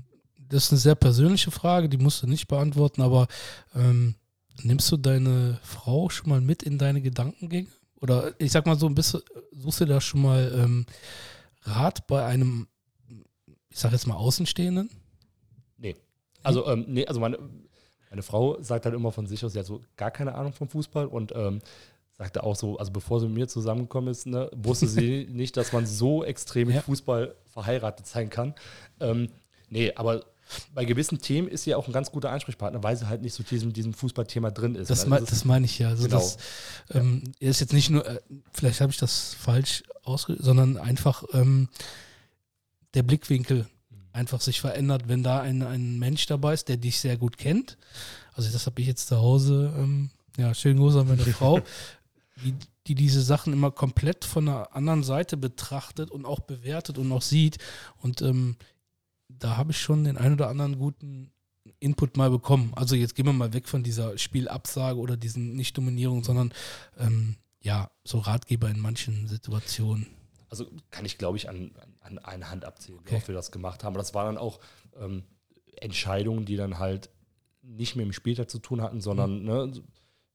das 0.52 0.64
ist 0.64 0.72
eine 0.72 0.78
sehr 0.80 0.94
persönliche 0.94 1.50
Frage, 1.50 1.88
die 1.88 1.98
musst 1.98 2.22
du 2.22 2.26
nicht 2.26 2.46
beantworten, 2.46 3.02
aber 3.02 3.26
ähm, 3.74 4.14
nimmst 4.62 4.92
du 4.92 4.96
deine 4.96 5.58
Frau 5.62 6.10
schon 6.10 6.28
mal 6.28 6.40
mit 6.40 6.62
in 6.62 6.78
deine 6.78 7.00
Gedankengänge? 7.00 7.68
Oder 8.00 8.34
ich 8.38 8.52
sag 8.52 8.66
mal 8.66 8.78
so, 8.78 8.88
bist 8.90 9.14
du, 9.14 9.20
suchst 9.52 9.80
du 9.80 9.84
da 9.86 10.00
schon 10.00 10.22
mal 10.22 10.52
ähm, 10.54 10.86
Rat 11.62 12.06
bei 12.06 12.24
einem, 12.24 12.66
ich 13.70 13.78
sag 13.78 13.92
jetzt 13.92 14.06
mal 14.06 14.16
Außenstehenden? 14.16 14.90
Nee. 15.78 15.96
Also, 16.42 16.66
ähm, 16.66 16.84
nee, 16.88 17.06
also 17.06 17.20
meine, 17.20 17.38
meine 18.10 18.22
Frau 18.22 18.60
sagt 18.60 18.84
halt 18.84 18.94
immer 18.94 19.12
von 19.12 19.26
sich 19.26 19.44
aus, 19.44 19.52
sie 19.52 19.58
hat 19.58 19.66
so 19.66 19.80
gar 19.96 20.10
keine 20.10 20.34
Ahnung 20.34 20.52
vom 20.52 20.68
Fußball 20.68 21.06
und 21.06 21.32
ähm, 21.34 21.62
sagte 22.12 22.42
auch 22.42 22.56
so, 22.56 22.76
also 22.76 22.92
bevor 22.92 23.20
sie 23.20 23.26
mit 23.26 23.36
mir 23.36 23.48
zusammengekommen 23.48 24.10
ist, 24.10 24.26
ne, 24.26 24.50
wusste 24.54 24.86
sie 24.86 25.26
nicht, 25.30 25.56
dass 25.56 25.72
man 25.72 25.86
so 25.86 26.24
extrem 26.24 26.66
mit 26.66 26.76
Ja. 26.76 26.82
Fußball 26.82 27.36
verheiratet 27.46 28.06
sein 28.06 28.28
kann. 28.28 28.54
Ähm, 29.00 29.28
nee, 29.70 29.92
aber 29.94 30.24
bei 30.74 30.84
gewissen 30.84 31.18
Themen 31.20 31.48
ist 31.48 31.64
sie 31.64 31.74
auch 31.74 31.86
ein 31.86 31.92
ganz 31.92 32.10
guter 32.10 32.30
Ansprechpartner, 32.30 32.82
weil 32.82 32.96
sie 32.96 33.08
halt 33.08 33.22
nicht 33.22 33.34
so 33.34 33.42
diesem, 33.42 33.72
diesem 33.72 33.94
Fußballthema 33.94 34.50
drin 34.50 34.74
ist. 34.74 34.90
Das, 34.90 35.06
mei- 35.06 35.18
ist- 35.18 35.30
das 35.32 35.44
meine 35.44 35.64
ich 35.66 35.78
ja. 35.78 35.88
Also 35.90 36.04
Genau. 36.04 36.16
das 36.18 36.36
ähm, 36.90 37.22
er 37.40 37.50
ist 37.50 37.60
jetzt 37.60 37.72
nicht 37.72 37.90
nur, 37.90 38.06
äh, 38.06 38.20
vielleicht 38.52 38.80
habe 38.80 38.92
ich 38.92 38.98
das 38.98 39.34
falsch 39.34 39.82
ausgedrückt, 40.04 40.44
sondern 40.44 40.76
einfach 40.78 41.24
ähm, 41.32 41.68
der 42.94 43.02
Blickwinkel 43.02 43.66
einfach 44.12 44.40
sich 44.40 44.60
verändert, 44.60 45.04
wenn 45.08 45.22
da 45.22 45.40
ein, 45.40 45.62
ein 45.62 45.98
Mensch 45.98 46.26
dabei 46.26 46.52
ist, 46.54 46.68
der 46.68 46.76
dich 46.76 47.00
sehr 47.00 47.16
gut 47.16 47.38
kennt. 47.38 47.78
Also 48.34 48.50
das 48.50 48.66
habe 48.66 48.80
ich 48.80 48.86
jetzt 48.86 49.08
zu 49.08 49.16
Hause, 49.16 49.72
ähm, 49.76 50.10
ja, 50.36 50.54
schönen 50.54 50.78
Gruß 50.78 50.96
an 50.96 51.08
meine 51.08 51.24
Frau, 51.32 51.60
die, 52.44 52.54
die 52.86 52.94
diese 52.94 53.22
Sachen 53.22 53.52
immer 53.52 53.70
komplett 53.70 54.24
von 54.24 54.48
einer 54.48 54.74
anderen 54.74 55.02
Seite 55.04 55.36
betrachtet 55.36 56.10
und 56.10 56.26
auch 56.26 56.40
bewertet 56.40 56.98
und 56.98 57.10
auch 57.12 57.22
sieht. 57.22 57.58
Und 58.02 58.20
ähm, 58.20 58.56
da 59.42 59.56
habe 59.56 59.72
ich 59.72 59.78
schon 59.78 60.04
den 60.04 60.16
ein 60.16 60.32
oder 60.32 60.48
anderen 60.48 60.78
guten 60.78 61.32
Input 61.80 62.16
mal 62.16 62.30
bekommen. 62.30 62.72
Also 62.74 62.94
jetzt 62.96 63.14
gehen 63.14 63.26
wir 63.26 63.32
mal 63.32 63.52
weg 63.52 63.68
von 63.68 63.82
dieser 63.82 64.16
Spielabsage 64.18 64.98
oder 64.98 65.16
diesen 65.16 65.54
Nicht-Dominierung, 65.54 66.24
sondern 66.24 66.52
ähm, 66.98 67.36
ja, 67.60 67.90
so 68.04 68.18
Ratgeber 68.18 68.68
in 68.70 68.80
manchen 68.80 69.26
Situationen. 69.28 70.06
Also 70.48 70.66
kann 70.90 71.04
ich, 71.04 71.18
glaube 71.18 71.36
ich, 71.38 71.48
an, 71.48 71.72
an 72.00 72.18
eine 72.18 72.50
Hand 72.50 72.64
abzählen, 72.64 72.98
Okay. 73.00 73.12
wie 73.12 73.16
oft 73.16 73.28
wir 73.28 73.34
das 73.34 73.52
gemacht 73.52 73.84
haben. 73.84 73.94
Aber 73.94 74.02
das 74.02 74.14
waren 74.14 74.34
dann 74.34 74.38
auch 74.42 74.60
ähm, 75.00 75.22
Entscheidungen, 75.76 76.44
die 76.44 76.56
dann 76.56 76.78
halt 76.78 77.10
nicht 77.62 77.96
mit 77.96 78.04
dem 78.04 78.12
Spieltag 78.12 78.50
zu 78.50 78.58
tun 78.58 78.82
hatten, 78.82 79.00
sondern 79.00 79.44
ne, 79.44 79.72
so, 79.72 79.82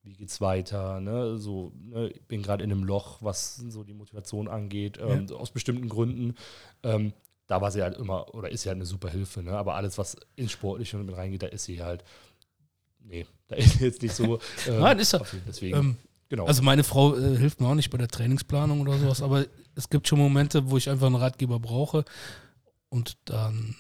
wie 0.03 0.13
geht's 0.13 0.39
weiter, 0.41 1.01
ne, 1.01 1.37
so, 1.37 1.73
ne, 1.75 2.09
ich 2.09 2.23
bin 2.23 2.41
gerade 2.41 2.63
in 2.63 2.71
einem 2.71 2.83
Loch, 2.83 3.21
was 3.21 3.57
so 3.57 3.83
die 3.83 3.93
Motivation 3.93 4.47
angeht, 4.47 4.97
ähm, 5.01 5.29
aus 5.31 5.51
bestimmten 5.51 5.89
Gründen. 5.89 6.35
Ähm, 6.83 7.13
da 7.47 7.61
war 7.61 7.71
sie 7.71 7.81
halt 7.81 7.97
immer, 7.97 8.33
oder 8.35 8.51
ist 8.51 8.61
sie 8.63 8.69
halt 8.69 8.77
eine 8.77 8.85
super 8.85 9.09
Hilfe, 9.09 9.41
ne? 9.41 9.53
Aber 9.57 9.75
alles, 9.75 9.97
was 9.97 10.17
ins 10.35 10.51
Sportliche 10.51 10.97
mit 10.97 11.15
reingeht, 11.15 11.43
da 11.43 11.47
ist 11.47 11.63
sie 11.63 11.81
halt, 11.81 12.03
nee, 12.99 13.25
da 13.47 13.55
ist 13.55 13.79
sie 13.79 13.85
jetzt 13.85 14.01
nicht 14.01 14.13
so. 14.15 14.39
ähm, 14.67 14.79
Nein, 14.79 14.99
ist 14.99 15.13
er. 15.13 15.25
Deswegen, 15.47 15.77
Ähm, 15.77 15.97
genau. 16.29 16.45
also 16.45 16.61
meine 16.61 16.83
Frau 16.83 17.15
äh, 17.15 17.37
hilft 17.37 17.61
mir 17.61 17.67
auch 17.67 17.75
nicht 17.75 17.89
bei 17.89 17.97
der 17.97 18.09
Trainingsplanung 18.09 18.81
oder 18.81 18.97
sowas, 18.99 19.21
aber 19.21 19.45
es 19.75 19.89
gibt 19.89 20.07
schon 20.07 20.19
Momente, 20.19 20.69
wo 20.69 20.77
ich 20.77 20.89
einfach 20.89 21.07
einen 21.07 21.15
Ratgeber 21.15 21.59
brauche 21.59 22.03
und 22.89 23.17
dann, 23.25 23.75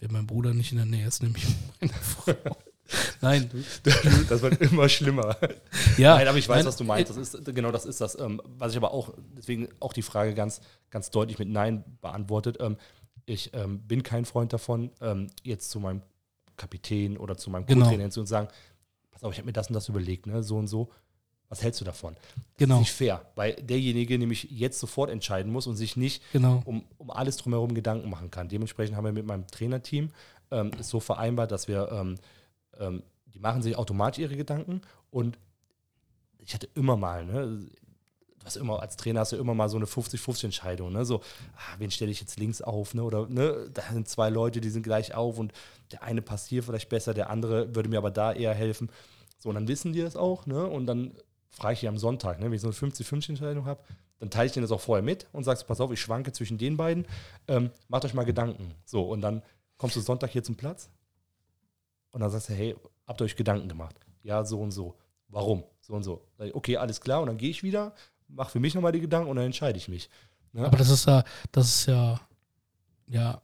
wenn 0.00 0.12
mein 0.12 0.26
Bruder 0.26 0.52
nicht 0.52 0.72
in 0.72 0.78
der 0.78 0.86
Nähe 0.86 1.06
ist, 1.06 1.22
nehme 1.22 1.36
ich 1.38 1.46
meine 1.80 1.92
Frau. 1.92 2.56
Nein, 3.20 3.50
das 4.28 4.42
wird 4.42 4.60
immer 4.60 4.88
schlimmer. 4.88 5.36
ja. 5.96 6.16
Nein, 6.16 6.28
aber 6.28 6.38
ich 6.38 6.48
weiß, 6.48 6.58
nein, 6.58 6.66
was 6.66 6.76
du 6.76 6.84
meinst. 6.84 7.10
Das 7.10 7.16
ist, 7.16 7.44
genau 7.54 7.72
das 7.72 7.84
ist 7.86 8.00
das. 8.00 8.18
Ähm, 8.18 8.40
was 8.44 8.72
ich 8.72 8.76
aber 8.76 8.92
auch, 8.92 9.14
deswegen 9.36 9.68
auch 9.80 9.92
die 9.92 10.02
Frage 10.02 10.34
ganz, 10.34 10.60
ganz 10.90 11.10
deutlich 11.10 11.38
mit 11.38 11.48
Nein 11.48 11.84
beantwortet. 12.00 12.58
Ähm, 12.60 12.76
ich 13.24 13.52
ähm, 13.54 13.80
bin 13.80 14.02
kein 14.04 14.24
Freund 14.24 14.52
davon, 14.52 14.92
jetzt 15.42 15.70
zu 15.70 15.80
meinem 15.80 16.00
Kapitän 16.56 17.16
oder 17.16 17.36
zu 17.36 17.50
meinem 17.50 17.66
Genau. 17.66 17.84
Co-Trainer 17.84 18.04
hinzu 18.04 18.20
und 18.20 18.26
sagen, 18.26 18.48
pass 19.10 19.24
auf, 19.24 19.32
ich 19.32 19.38
habe 19.38 19.46
mir 19.46 19.52
das 19.52 19.68
und 19.68 19.74
das 19.74 19.88
überlegt, 19.88 20.26
ne? 20.26 20.42
so 20.42 20.56
und 20.56 20.68
so. 20.68 20.90
Was 21.48 21.62
hältst 21.62 21.80
du 21.80 21.84
davon? 21.84 22.16
Genau, 22.56 22.80
Nicht 22.80 22.90
fair, 22.90 23.24
weil 23.36 23.54
derjenige 23.54 24.18
nämlich 24.18 24.48
jetzt 24.50 24.80
sofort 24.80 25.10
entscheiden 25.10 25.52
muss 25.52 25.68
und 25.68 25.76
sich 25.76 25.96
nicht 25.96 26.20
genau. 26.32 26.60
um, 26.64 26.84
um 26.98 27.10
alles 27.10 27.36
drumherum 27.36 27.72
Gedanken 27.72 28.10
machen 28.10 28.32
kann. 28.32 28.48
Dementsprechend 28.48 28.96
haben 28.96 29.04
wir 29.04 29.12
mit 29.12 29.26
meinem 29.26 29.46
Trainerteam 29.46 30.10
ähm, 30.50 30.72
so 30.80 30.98
vereinbart, 30.98 31.52
dass 31.52 31.68
wir, 31.68 31.88
ähm, 31.92 32.16
ähm, 32.80 33.02
die 33.34 33.38
machen 33.38 33.62
sich 33.62 33.76
automatisch 33.76 34.20
ihre 34.20 34.36
Gedanken 34.36 34.80
und 35.10 35.38
ich 36.38 36.54
hatte 36.54 36.68
immer 36.74 36.96
mal, 36.96 37.24
ne, 37.24 37.66
du 38.38 38.44
hast 38.44 38.56
immer, 38.56 38.80
als 38.80 38.96
Trainer 38.96 39.20
hast 39.20 39.32
du 39.32 39.36
immer 39.36 39.54
mal 39.54 39.68
so 39.68 39.76
eine 39.76 39.86
50-50-Entscheidung, 39.86 40.92
ne, 40.92 41.04
so, 41.04 41.20
ah, 41.56 41.74
wen 41.78 41.90
stelle 41.90 42.10
ich 42.10 42.20
jetzt 42.20 42.38
links 42.38 42.62
auf, 42.62 42.94
ne, 42.94 43.02
oder, 43.02 43.28
ne, 43.28 43.68
da 43.74 43.82
sind 43.92 44.08
zwei 44.08 44.30
Leute, 44.30 44.60
die 44.60 44.70
sind 44.70 44.82
gleich 44.82 45.14
auf 45.14 45.38
und 45.38 45.52
der 45.92 46.02
eine 46.02 46.22
passt 46.22 46.48
hier 46.48 46.62
vielleicht 46.62 46.88
besser, 46.88 47.14
der 47.14 47.30
andere 47.30 47.74
würde 47.74 47.88
mir 47.88 47.98
aber 47.98 48.10
da 48.10 48.32
eher 48.32 48.54
helfen. 48.54 48.90
So, 49.38 49.48
und 49.50 49.56
dann 49.56 49.68
wissen 49.68 49.92
die 49.92 50.00
das 50.00 50.16
auch, 50.16 50.46
ne, 50.46 50.66
und 50.66 50.86
dann 50.86 51.14
frage 51.50 51.74
ich 51.74 51.80
die 51.80 51.88
am 51.88 51.98
Sonntag, 51.98 52.38
ne, 52.38 52.46
wenn 52.46 52.52
ich 52.52 52.62
so 52.62 52.68
eine 52.68 52.76
50-50-Entscheidung 52.76 53.66
habe, 53.66 53.82
dann 54.18 54.30
teile 54.30 54.46
ich 54.46 54.52
denen 54.52 54.62
das 54.62 54.72
auch 54.72 54.80
vorher 54.80 55.02
mit 55.02 55.26
und 55.32 55.44
sagst, 55.44 55.66
pass 55.66 55.80
auf, 55.80 55.90
ich 55.92 56.00
schwanke 56.00 56.32
zwischen 56.32 56.56
den 56.56 56.76
beiden, 56.76 57.06
ähm, 57.48 57.70
macht 57.88 58.04
euch 58.04 58.14
mal 58.14 58.24
Gedanken. 58.24 58.74
So, 58.86 59.02
und 59.02 59.20
dann 59.20 59.42
kommst 59.76 59.96
du 59.96 60.00
Sonntag 60.00 60.30
hier 60.30 60.42
zum 60.42 60.56
Platz 60.56 60.88
und 62.16 62.22
dann 62.22 62.30
sagst 62.30 62.48
du, 62.48 62.54
hey, 62.54 62.74
habt 63.06 63.20
ihr 63.20 63.26
euch 63.26 63.36
Gedanken 63.36 63.68
gemacht? 63.68 63.94
Ja, 64.22 64.42
so 64.42 64.58
und 64.58 64.70
so. 64.70 64.96
Warum? 65.28 65.64
So 65.82 65.92
und 65.92 66.02
so. 66.02 66.26
Okay, 66.54 66.78
alles 66.78 66.98
klar, 66.98 67.20
und 67.20 67.26
dann 67.26 67.36
gehe 67.36 67.50
ich 67.50 67.62
wieder, 67.62 67.92
mache 68.26 68.52
für 68.52 68.58
mich 68.58 68.74
nochmal 68.74 68.92
die 68.92 69.00
Gedanken 69.00 69.28
und 69.28 69.36
dann 69.36 69.44
entscheide 69.44 69.76
ich 69.76 69.86
mich. 69.86 70.08
Ne? 70.54 70.64
Aber 70.64 70.78
das 70.78 70.88
ist 70.88 71.06
ja, 71.06 71.24
das 71.52 71.66
ist 71.66 71.86
ja, 71.88 72.18
ja 73.06 73.42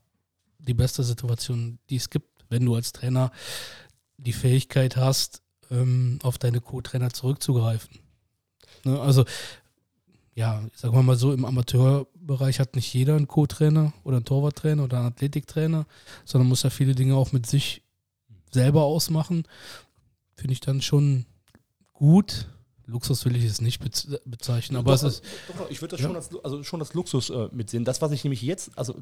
die 0.58 0.72
beste 0.72 1.02
Situation, 1.02 1.80
die 1.90 1.96
es 1.96 2.08
gibt, 2.08 2.46
wenn 2.48 2.64
du 2.64 2.74
als 2.74 2.94
Trainer 2.94 3.30
die 4.16 4.32
Fähigkeit 4.32 4.97
hast, 4.97 5.42
ähm, 5.70 6.18
auf 6.22 6.38
deine 6.38 6.62
Co-Trainer 6.62 7.11
zurückzugreifen. 7.11 7.99
Ne, 8.84 8.99
also, 8.99 9.26
ja, 10.34 10.62
sagen 10.74 10.94
wir 10.94 11.03
mal 11.03 11.16
so, 11.16 11.34
im 11.34 11.44
Amateurbereich 11.44 12.59
hat 12.59 12.74
nicht 12.74 12.94
jeder 12.94 13.16
einen 13.16 13.28
Co-Trainer 13.28 13.92
oder 14.03 14.16
einen 14.16 14.24
Torwarttrainer 14.24 14.84
oder 14.84 14.97
einen 14.97 15.09
Athletiktrainer, 15.09 15.84
sondern 16.24 16.49
muss 16.49 16.62
ja 16.62 16.70
viele 16.70 16.94
Dinge 16.94 17.16
auch 17.16 17.32
mit 17.32 17.44
sich 17.44 17.82
selber 18.53 18.84
ausmachen. 18.84 19.44
Finde 20.36 20.53
ich 20.53 20.61
dann 20.61 20.82
schon 20.82 21.26
gut. 21.92 22.48
Luxus 22.86 23.24
will 23.24 23.36
ich 23.36 23.44
es 23.44 23.61
nicht 23.61 23.80
bez 23.80 24.09
bezeichnen, 24.24 24.76
aber 24.76 24.92
Doch, 24.92 25.03
es 25.03 25.03
ist, 25.03 25.24
doch, 25.48 25.57
doch, 25.57 25.70
ich 25.70 25.80
würde 25.80 25.92
das 25.92 26.00
Ja. 26.00 26.09
schon, 26.09 26.16
als, 26.16 26.44
also 26.44 26.62
schon 26.62 26.80
als 26.80 26.94
Luxus 26.94 27.30
äh, 27.30 27.48
mitsehen. 27.53 27.84
Das, 27.84 28.03
was 28.03 28.12
ich 28.12 28.24
nämlich 28.24 28.42
jetzt, 28.42 28.76
also 28.76 28.96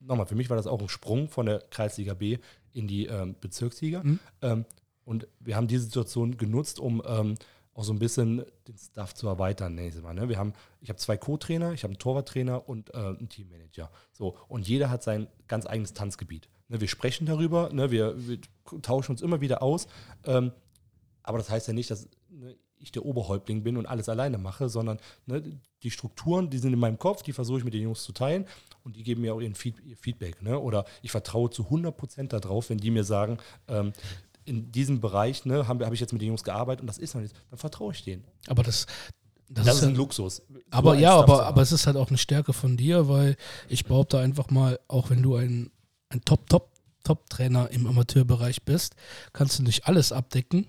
nochmal, 0.00 0.26
für 0.26 0.34
mich 0.34 0.50
war 0.50 0.56
das 0.56 0.66
auch 0.66 0.80
ein 0.80 0.88
Sprung 0.88 1.28
von 1.28 1.46
der 1.46 1.60
Kreisliga 1.70 2.14
B 2.14 2.38
in 2.72 2.88
die 2.88 3.06
ähm, 3.06 3.36
Bezirksliga. 3.40 4.02
Mhm. 4.02 4.18
Ähm, 4.42 4.64
und 5.04 5.26
wir 5.40 5.56
haben 5.56 5.68
diese 5.68 5.84
Situation 5.84 6.36
genutzt, 6.36 6.78
um 6.80 7.02
ähm, 7.06 7.34
auch 7.74 7.84
so 7.84 7.92
ein 7.92 7.98
bisschen 7.98 8.44
den 8.66 8.76
Staff 8.76 9.14
zu 9.14 9.28
erweitern. 9.28 9.74
Nee, 9.74 9.92
mal, 10.02 10.14
ne? 10.14 10.28
Wir 10.28 10.38
haben, 10.38 10.52
ich 10.80 10.88
habe 10.88 10.98
zwei 10.98 11.16
Co-Trainer, 11.16 11.72
ich 11.72 11.84
habe 11.84 11.92
einen 11.92 11.98
Torwarttrainer 11.98 12.68
und 12.68 12.92
äh, 12.92 12.96
einen 12.96 13.28
Teammanager. 13.28 13.90
So, 14.12 14.36
und 14.48 14.66
jeder 14.66 14.90
hat 14.90 15.02
sein 15.02 15.28
ganz 15.46 15.64
eigenes 15.66 15.92
Tanzgebiet. 15.92 16.48
Ne, 16.68 16.80
wir 16.80 16.88
sprechen 16.88 17.26
darüber, 17.26 17.70
ne, 17.72 17.90
wir, 17.90 18.14
wir 18.28 18.38
tauschen 18.82 19.12
uns 19.12 19.22
immer 19.22 19.40
wieder 19.40 19.62
aus. 19.62 19.86
Ähm, 20.24 20.52
aber 21.22 21.38
das 21.38 21.50
heißt 21.50 21.68
ja 21.68 21.74
nicht, 21.74 21.90
dass 21.90 22.08
ne, 22.28 22.56
ich 22.80 22.92
der 22.92 23.04
Oberhäuptling 23.04 23.62
bin 23.62 23.76
und 23.76 23.86
alles 23.86 24.08
alleine 24.08 24.38
mache, 24.38 24.68
sondern 24.68 24.98
ne, 25.26 25.42
die 25.82 25.90
Strukturen, 25.90 26.50
die 26.50 26.58
sind 26.58 26.72
in 26.72 26.78
meinem 26.78 26.98
Kopf, 26.98 27.22
die 27.22 27.32
versuche 27.32 27.58
ich 27.58 27.64
mit 27.64 27.74
den 27.74 27.82
Jungs 27.82 28.02
zu 28.02 28.12
teilen 28.12 28.46
und 28.84 28.96
die 28.96 29.02
geben 29.02 29.22
mir 29.22 29.34
auch 29.34 29.40
ihren 29.40 29.54
Feed, 29.54 29.76
ihr 29.84 29.96
Feedback. 29.96 30.42
Ne? 30.42 30.58
Oder 30.58 30.84
ich 31.02 31.10
vertraue 31.10 31.50
zu 31.50 31.64
100 31.64 31.96
Prozent 31.96 32.32
darauf, 32.32 32.70
wenn 32.70 32.78
die 32.78 32.90
mir 32.90 33.04
sagen, 33.04 33.38
ähm, 33.68 33.92
in 34.44 34.72
diesem 34.72 35.00
Bereich 35.00 35.44
ne, 35.44 35.68
habe 35.68 35.84
hab 35.84 35.92
ich 35.92 36.00
jetzt 36.00 36.12
mit 36.12 36.22
den 36.22 36.28
Jungs 36.28 36.44
gearbeitet 36.44 36.80
und 36.80 36.86
das 36.86 36.98
ist 36.98 37.14
noch 37.14 37.20
nichts, 37.20 37.38
dann 37.50 37.58
vertraue 37.58 37.92
ich 37.92 38.02
denen. 38.02 38.24
Aber 38.46 38.62
das, 38.62 38.86
das, 39.48 39.66
das 39.66 39.76
ist, 39.76 39.84
ein 39.84 39.94
Luxus. 39.94 40.42
Aber 40.70 40.96
ja, 40.96 41.14
aber, 41.14 41.46
aber 41.46 41.62
es 41.62 41.72
ist 41.72 41.86
halt 41.86 41.96
auch 41.96 42.08
eine 42.08 42.18
Stärke 42.18 42.52
von 42.52 42.76
dir, 42.76 43.08
weil 43.08 43.36
ich 43.68 43.84
behaupte 43.84 44.18
einfach 44.18 44.50
mal, 44.50 44.78
auch 44.88 45.10
wenn 45.10 45.22
du 45.22 45.36
ein, 45.36 45.70
ein 46.10 46.24
Top, 46.24 46.48
Top, 46.48 46.72
Top-Trainer 47.04 47.70
im 47.70 47.86
Amateurbereich 47.86 48.64
bist, 48.64 48.94
kannst 49.32 49.58
du 49.58 49.62
nicht 49.62 49.86
alles 49.86 50.12
abdecken. 50.12 50.66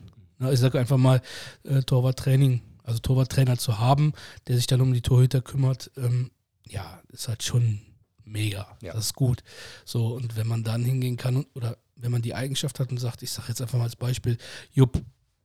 Ich 0.52 0.60
sage 0.60 0.80
einfach 0.80 0.98
mal, 0.98 1.22
äh, 1.64 1.82
Torwarttraining, 1.82 2.62
also 2.84 3.00
Torwarttrainer 3.00 3.58
zu 3.58 3.80
haben, 3.80 4.14
der 4.48 4.56
sich 4.56 4.68
dann 4.68 4.82
um 4.82 4.94
die 4.94 5.02
Torhüter 5.02 5.42
kümmert, 5.42 5.92
ähm, 5.98 6.32
ja, 6.68 7.02
ist 7.10 7.28
halt 7.28 7.44
schon 7.44 7.82
mega. 8.24 8.78
Ja. 8.82 8.94
Das 8.94 9.08
ist 9.08 9.16
gut. 9.16 9.44
So, 9.86 10.16
und 10.16 10.38
wenn 10.38 10.48
man 10.48 10.64
dann 10.64 10.86
hingehen 10.86 11.18
kann 11.18 11.36
und, 11.36 11.48
oder 11.56 11.78
wenn 11.96 12.12
man 12.12 12.22
die 12.22 12.36
Eigenschaft 12.36 12.80
hat 12.80 12.92
und 12.92 12.98
sagt, 13.00 13.22
ich 13.24 13.32
sage 13.32 13.50
jetzt 13.50 13.62
einfach 13.62 13.78
mal 13.78 13.84
als 13.84 13.96
Beispiel, 13.96 14.38
Jupp, 14.72 15.02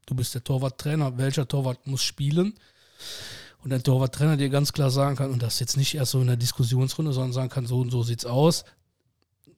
du 0.07 0.15
bist 0.15 0.35
der 0.35 0.45
Torwarttrainer, 0.45 1.19
welcher 1.19 1.49
Torwart 1.49 1.87
muss 1.87 2.03
spielen? 2.03 2.55
Und 3.65 3.71
der 3.71 3.83
Torwarttrainer 3.83 4.37
dir 4.37 4.51
ganz 4.51 4.73
klar 4.73 4.91
sagen 4.91 5.17
kann, 5.17 5.33
und 5.33 5.43
das 5.43 5.59
jetzt 5.59 5.77
nicht 5.77 5.95
erst 5.95 6.13
so 6.13 6.21
in 6.21 6.27
der 6.27 6.37
Diskussionsrunde, 6.37 7.13
sondern 7.13 7.33
sagen 7.33 7.49
kann, 7.49 7.67
so 7.67 7.81
und 7.81 7.91
so 7.91 8.03
sieht's 8.03 8.27
aus, 8.27 8.65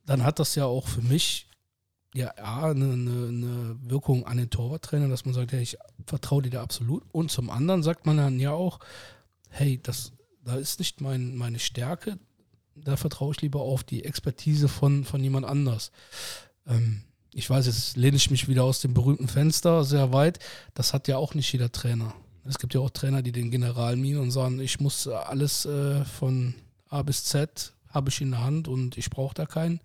dann 0.07 0.25
hat 0.25 0.39
das 0.39 0.55
ja 0.55 0.65
auch 0.65 0.89
für 0.89 1.03
mich 1.03 1.49
ja, 2.15 2.33
A, 2.39 2.71
eine, 2.71 2.93
eine, 2.93 3.77
Wirkung 3.83 4.27
an 4.27 4.39
den 4.39 4.49
Torwarttrainer, 4.49 5.09
dass 5.09 5.27
man 5.27 5.35
sagt, 5.35 5.53
hey, 5.53 5.61
ich 5.61 5.77
vertraue 6.07 6.43
dir 6.43 6.51
da 6.51 6.63
absolut. 6.63 7.05
Und 7.13 7.31
zum 7.31 7.51
anderen 7.51 7.83
sagt 7.83 8.07
man 8.07 8.17
dann 8.17 8.41
ja 8.41 8.53
auch, 8.53 8.81
hey, 9.51 9.79
das, 9.83 10.13
da 10.43 10.57
ist 10.57 10.79
nicht 10.79 11.03
mein, 11.03 11.37
meine 11.37 11.59
Stärke, 11.59 12.19
da 12.75 12.97
vertraue 12.97 13.33
ich 13.33 13.43
lieber 13.43 13.61
auf 13.61 13.85
die 13.85 14.05
Expertise 14.05 14.69
von, 14.69 15.05
von 15.05 15.23
jemand 15.23 15.45
anders. 15.45 15.91
Ähm, 16.67 17.03
ich 17.35 17.51
weiß, 17.51 17.67
jetzt 17.67 17.97
lehne 17.99 18.17
ich 18.17 18.31
mich 18.31 18.49
wieder 18.49 18.65
aus 18.65 18.81
dem 18.81 18.95
berühmten 18.95 19.29
Fenster 19.29 19.85
sehr 19.85 20.13
weit. 20.13 20.39
Das 20.73 20.95
hat 20.95 21.09
ja 21.09 21.19
auch 21.19 21.35
nicht 21.35 21.53
jeder 21.53 21.71
Trainer. 21.71 22.15
Es 22.45 22.59
gibt 22.59 22.73
ja 22.73 22.81
auch 22.81 22.91
Trainer, 22.91 23.21
die 23.21 23.33
den 23.33 23.51
General 23.51 23.97
mienen 23.97 24.21
und 24.21 24.31
sagen, 24.31 24.59
ich 24.61 24.81
muss 24.81 25.07
alles 25.07 25.67
äh, 25.67 26.05
von 26.05 26.55
A 26.89 27.03
bis 27.03 27.25
Z 27.25 27.75
habe 27.89 28.11
ich 28.11 28.21
in 28.21 28.33
der 28.33 28.43
Hand 28.43 28.69
und 28.69 28.99
ich 28.99 29.11
brauche 29.11 29.35
da 29.35 29.47
keinen. 29.47 29.81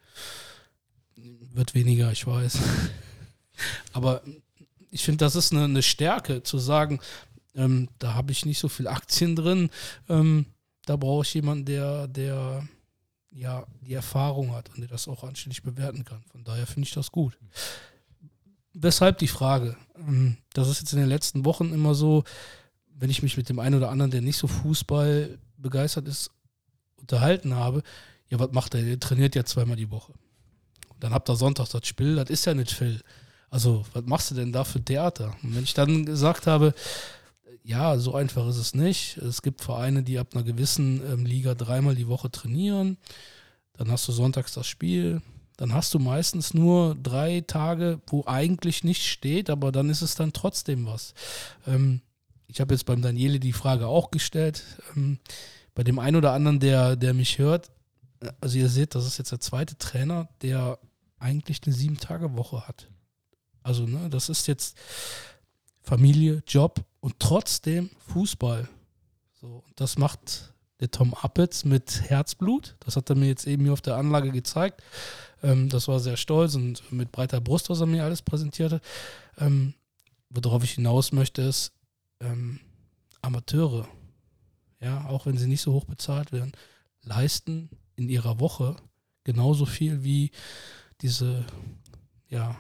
Wird 1.16 1.74
weniger, 1.76 2.12
ich 2.12 2.26
weiß. 2.26 2.60
Aber 3.94 4.22
ich 4.90 5.04
finde, 5.04 5.26
das 5.26 5.36
ist 5.36 5.52
eine, 5.52 5.66
eine, 5.66 5.82
Stärke, 5.82 6.44
zu 6.44 6.58
sagen, 6.58 7.00
ähm, 7.56 7.90
da 8.00 8.14
habe 8.14 8.32
ich 8.32 8.46
nicht 8.46 8.60
so 8.60 8.70
viel 8.70 8.88
Aktien 8.88 9.36
drin. 9.36 9.70
Ähm, 10.10 10.46
da 10.86 10.96
brauche 10.96 11.24
ich 11.24 11.34
jemanden, 11.34 11.66
der, 11.66 12.08
der 12.08 12.68
ja 13.32 13.66
die 13.82 13.94
Erfahrung 13.94 14.54
hat 14.54 14.70
und 14.70 14.82
der 14.82 14.88
das 14.88 15.08
auch 15.08 15.24
anständig 15.24 15.64
bewerten 15.64 16.04
kann. 16.04 16.24
Von 16.32 16.44
daher 16.44 16.68
finde 16.68 16.88
ich 16.88 16.94
das 16.94 17.12
gut. 17.12 17.38
Weshalb 18.74 19.18
die 19.20 19.28
Frage? 19.28 19.76
Ähm, 19.98 20.38
das 20.54 20.70
ist 20.70 20.82
jetzt 20.82 20.94
in 20.94 21.00
den 21.00 21.10
letzten 21.10 21.46
Wochen 21.46 21.74
immer 21.74 21.96
so, 21.96 22.24
wenn 22.94 23.10
ich 23.10 23.24
mich 23.24 23.38
mit 23.38 23.50
dem 23.50 23.60
einen 23.60 23.76
oder 23.76 23.90
anderen, 23.90 24.12
der 24.12 24.22
nicht 24.22 24.38
so 24.38 24.48
Fußball 24.48 25.38
begeistert 25.58 26.08
ist, 26.08 26.32
unterhalten 27.02 27.56
habe, 27.56 27.84
ja, 28.30 28.40
was 28.40 28.52
macht 28.52 28.76
er? 28.76 28.82
Der 28.82 29.00
trainiert 29.00 29.36
ja 29.36 29.44
zweimal 29.44 29.76
die 29.76 29.92
Woche. 29.92 30.14
Und 30.90 31.04
dann 31.04 31.14
habt 31.14 31.30
ihr 31.30 31.36
Sonntag 31.36 31.70
das 31.70 31.86
Spiel, 31.86 32.16
das 32.16 32.30
ist 32.30 32.46
ja 32.46 32.54
nicht 32.54 32.72
viel. 32.72 33.02
Also, 33.50 33.86
was 33.94 34.06
machst 34.06 34.32
du 34.32 34.36
denn 34.36 34.54
da 34.54 34.64
für 34.64 34.84
Theater? 34.84 35.36
Und 35.44 35.56
wenn 35.56 35.64
ich 35.64 35.74
dann 35.74 36.06
gesagt 36.06 36.48
habe, 36.48 36.74
ja, 37.64 37.98
so 37.98 38.16
einfach 38.16 38.48
ist 38.48 38.58
es 38.58 38.74
nicht. 38.74 39.18
Es 39.18 39.42
gibt 39.42 39.62
Vereine, 39.62 40.04
die 40.04 40.18
ab 40.18 40.30
einer 40.34 40.44
gewissen 40.44 41.02
ähm, 41.12 41.26
Liga 41.26 41.54
dreimal 41.54 41.96
die 41.96 42.08
Woche 42.08 42.32
trainieren. 42.32 42.98
Dann 43.74 43.92
hast 43.92 44.08
du 44.08 44.12
sonntags 44.12 44.54
das 44.54 44.68
Spiel. 44.68 45.22
Dann 45.58 45.74
hast 45.74 45.94
du 45.94 46.00
meistens 46.00 46.54
nur 46.54 46.96
drei 46.96 47.42
Tage, 47.42 48.02
wo 48.08 48.24
eigentlich 48.26 48.84
nichts 48.84 49.06
steht, 49.06 49.50
aber 49.50 49.72
dann 49.72 49.90
ist 49.90 50.02
es 50.02 50.16
dann 50.16 50.34
trotzdem 50.34 50.88
was. 50.88 51.14
Ähm, 51.68 52.02
ich 52.48 52.60
habe 52.62 52.74
jetzt 52.74 52.86
beim 52.86 53.02
Daniele 53.02 53.40
die 53.40 53.54
Frage 53.54 53.88
auch 53.88 54.12
gestellt. 54.12 54.64
Ähm, 54.96 55.20
bei 55.74 55.84
dem 55.84 56.00
einen 56.00 56.18
oder 56.18 56.34
anderen, 56.34 56.60
der, 56.60 56.96
der 56.96 57.14
mich 57.14 57.38
hört, 57.38 57.72
also 58.40 58.58
ihr 58.58 58.70
seht, 58.70 58.96
das 58.96 59.06
ist 59.06 59.18
jetzt 59.18 59.32
der 59.32 59.40
zweite 59.40 59.78
Trainer, 59.78 60.30
der 60.42 60.80
eigentlich 61.20 61.62
eine 61.66 61.74
Sieben-Tage-Woche 61.74 62.68
hat. 62.68 62.88
Also, 63.64 63.86
ne, 63.86 64.10
das 64.10 64.30
ist 64.30 64.48
jetzt 64.48 64.78
Familie, 65.82 66.44
Job 66.48 66.84
und 67.00 67.20
trotzdem 67.20 67.90
Fußball. 68.08 68.68
So, 69.40 69.64
das 69.76 69.98
macht 69.98 70.54
der 70.80 70.92
Tom 70.92 71.14
Appetz 71.14 71.64
mit 71.64 72.02
Herzblut. 72.10 72.76
Das 72.80 72.96
hat 72.96 73.10
er 73.10 73.16
mir 73.16 73.28
jetzt 73.28 73.48
eben 73.48 73.64
hier 73.64 73.74
auf 73.74 73.82
der 73.82 73.98
Anlage 73.98 74.32
gezeigt. 74.32 74.82
Ähm, 75.44 75.70
das 75.70 75.88
war 75.88 76.00
sehr 76.00 76.18
stolz 76.18 76.56
und 76.56 76.92
mit 76.92 77.12
breiter 77.12 77.42
Brust, 77.42 77.70
was 77.70 77.82
er 77.82 77.88
mir 77.88 78.04
alles 78.04 78.22
präsentierte. 78.22 78.82
Ähm, 79.38 79.74
worauf 80.30 80.64
ich 80.64 80.74
hinaus 80.74 81.12
möchte, 81.12 81.42
ist 81.42 81.72
ähm, 82.20 82.60
Amateure, 83.22 83.88
ja, 84.82 85.06
auch 85.08 85.26
wenn 85.26 85.38
sie 85.38 85.48
nicht 85.48 85.62
so 85.62 85.74
hoch 85.74 85.86
bezahlt 85.86 86.32
werden, 86.32 86.52
leisten 87.04 87.70
in 87.96 88.10
ihrer 88.10 88.40
Woche 88.40 88.76
genauso 89.24 89.66
viel 89.66 90.04
wie 90.04 90.32
diese, 91.02 91.46
ja, 92.30 92.56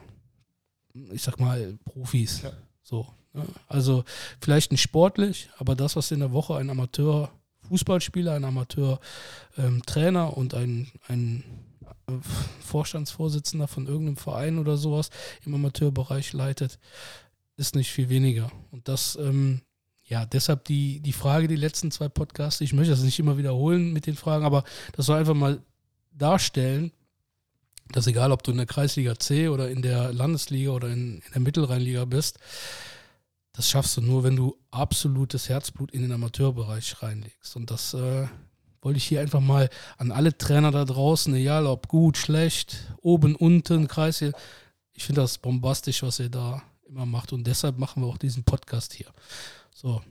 ich 1.11 1.23
sag 1.23 1.39
mal, 1.39 1.77
Profis. 1.85 2.43
Ja. 2.43 2.51
So. 2.83 3.07
Ne? 3.33 3.45
Also 3.67 4.03
vielleicht 4.39 4.71
nicht 4.71 4.81
sportlich, 4.81 5.49
aber 5.57 5.75
das, 5.75 5.95
was 5.95 6.11
in 6.11 6.19
der 6.19 6.31
Woche 6.31 6.55
ein 6.55 6.69
Amateur 6.69 7.31
Fußballspieler, 7.67 8.33
ein 8.33 8.43
Amateur-Trainer 8.43 10.27
ähm, 10.27 10.33
und 10.33 10.53
ein, 10.53 10.91
ein 11.07 11.43
äh, 12.07 12.13
Vorstandsvorsitzender 12.59 13.67
von 13.67 13.87
irgendeinem 13.87 14.17
Verein 14.17 14.59
oder 14.59 14.75
sowas 14.75 15.09
im 15.45 15.53
Amateurbereich 15.55 16.33
leitet, 16.33 16.79
ist 17.55 17.75
nicht 17.75 17.91
viel 17.91 18.09
weniger. 18.09 18.51
Und 18.71 18.87
das 18.89 19.15
ähm, 19.15 19.61
ja, 20.11 20.25
deshalb 20.25 20.65
die, 20.65 20.99
die 20.99 21.13
Frage, 21.13 21.47
die 21.47 21.55
letzten 21.55 21.89
zwei 21.89 22.09
Podcasts, 22.09 22.59
ich 22.59 22.73
möchte 22.73 22.91
das 22.91 23.01
nicht 23.01 23.17
immer 23.17 23.37
wiederholen 23.37 23.93
mit 23.93 24.07
den 24.07 24.17
Fragen, 24.17 24.43
aber 24.43 24.65
das 24.91 25.05
soll 25.05 25.17
einfach 25.17 25.33
mal 25.33 25.61
darstellen, 26.11 26.91
dass 27.93 28.07
egal, 28.07 28.33
ob 28.33 28.43
du 28.43 28.51
in 28.51 28.57
der 28.57 28.65
Kreisliga 28.65 29.17
C 29.17 29.47
oder 29.47 29.71
in 29.71 29.81
der 29.81 30.11
Landesliga 30.11 30.71
oder 30.71 30.89
in, 30.89 31.19
in 31.19 31.31
der 31.33 31.41
Mittelrheinliga 31.41 32.03
bist, 32.03 32.39
das 33.53 33.69
schaffst 33.69 33.95
du 33.95 34.01
nur, 34.01 34.25
wenn 34.25 34.35
du 34.35 34.57
absolutes 34.69 35.47
Herzblut 35.47 35.91
in 35.91 36.01
den 36.01 36.11
Amateurbereich 36.11 37.01
reinlegst. 37.01 37.55
Und 37.55 37.71
das 37.71 37.93
äh, 37.93 38.27
wollte 38.81 38.97
ich 38.97 39.05
hier 39.05 39.21
einfach 39.21 39.39
mal 39.39 39.69
an 39.97 40.11
alle 40.11 40.37
Trainer 40.37 40.71
da 40.71 40.83
draußen, 40.83 41.33
egal 41.35 41.65
ob 41.67 41.87
gut, 41.87 42.17
schlecht, 42.17 42.93
oben, 43.01 43.33
unten, 43.33 43.87
Kreis 43.87 44.19
hier. 44.19 44.33
Ich 44.91 45.05
finde 45.05 45.21
das 45.21 45.37
bombastisch, 45.37 46.03
was 46.03 46.19
ihr 46.19 46.29
da 46.29 46.61
immer 46.85 47.05
macht. 47.05 47.31
Und 47.31 47.47
deshalb 47.47 47.77
machen 47.77 48.03
wir 48.03 48.07
auch 48.07 48.17
diesen 48.17 48.43
Podcast 48.43 48.91
hier. 48.91 49.07
So. 49.73 50.01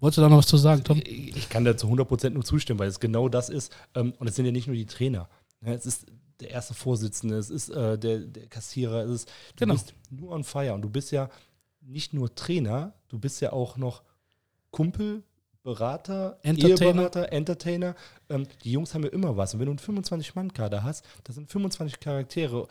Wolltest 0.00 0.18
du 0.18 0.22
da 0.22 0.28
noch 0.28 0.38
was 0.38 0.46
zu 0.46 0.56
sagen, 0.56 0.84
Tom? 0.84 1.00
Ich 1.04 1.48
kann 1.48 1.64
da 1.64 1.76
zu 1.76 1.86
100% 1.86 2.30
nur 2.30 2.44
zustimmen, 2.44 2.78
weil 2.78 2.88
es 2.88 3.00
genau 3.00 3.28
das 3.28 3.48
ist. 3.48 3.74
Ähm, 3.94 4.12
und 4.18 4.28
es 4.28 4.36
sind 4.36 4.44
ja 4.44 4.52
nicht 4.52 4.66
nur 4.66 4.76
die 4.76 4.86
Trainer. 4.86 5.28
Es 5.62 5.86
ist 5.86 6.06
der 6.40 6.50
erste 6.50 6.74
Vorsitzende, 6.74 7.36
es 7.36 7.48
ist 7.48 7.70
äh, 7.70 7.98
der, 7.98 8.18
der 8.18 8.46
Kassierer, 8.46 9.04
es 9.04 9.10
ist, 9.10 9.28
du 9.28 9.32
genau. 9.64 9.74
bist 9.74 9.94
nur 10.10 10.32
on 10.32 10.44
fire. 10.44 10.74
Und 10.74 10.82
du 10.82 10.90
bist 10.90 11.12
ja 11.12 11.30
nicht 11.80 12.12
nur 12.12 12.34
Trainer, 12.34 12.92
du 13.08 13.18
bist 13.18 13.40
ja 13.40 13.52
auch 13.52 13.78
noch 13.78 14.02
Kumpel, 14.70 15.22
Berater, 15.62 16.38
Entertainer. 16.42 16.90
Eheberater, 16.90 17.32
Entertainer. 17.32 17.94
Ähm, 18.28 18.46
die 18.62 18.72
Jungs 18.72 18.94
haben 18.94 19.02
ja 19.02 19.10
immer 19.10 19.36
was. 19.36 19.54
Und 19.54 19.60
wenn 19.60 19.66
du 19.66 19.72
einen 19.72 20.02
25-Mann-Kader 20.04 20.84
hast, 20.84 21.04
das 21.24 21.34
sind 21.34 21.50
25 21.50 21.98
Charaktere. 21.98 22.68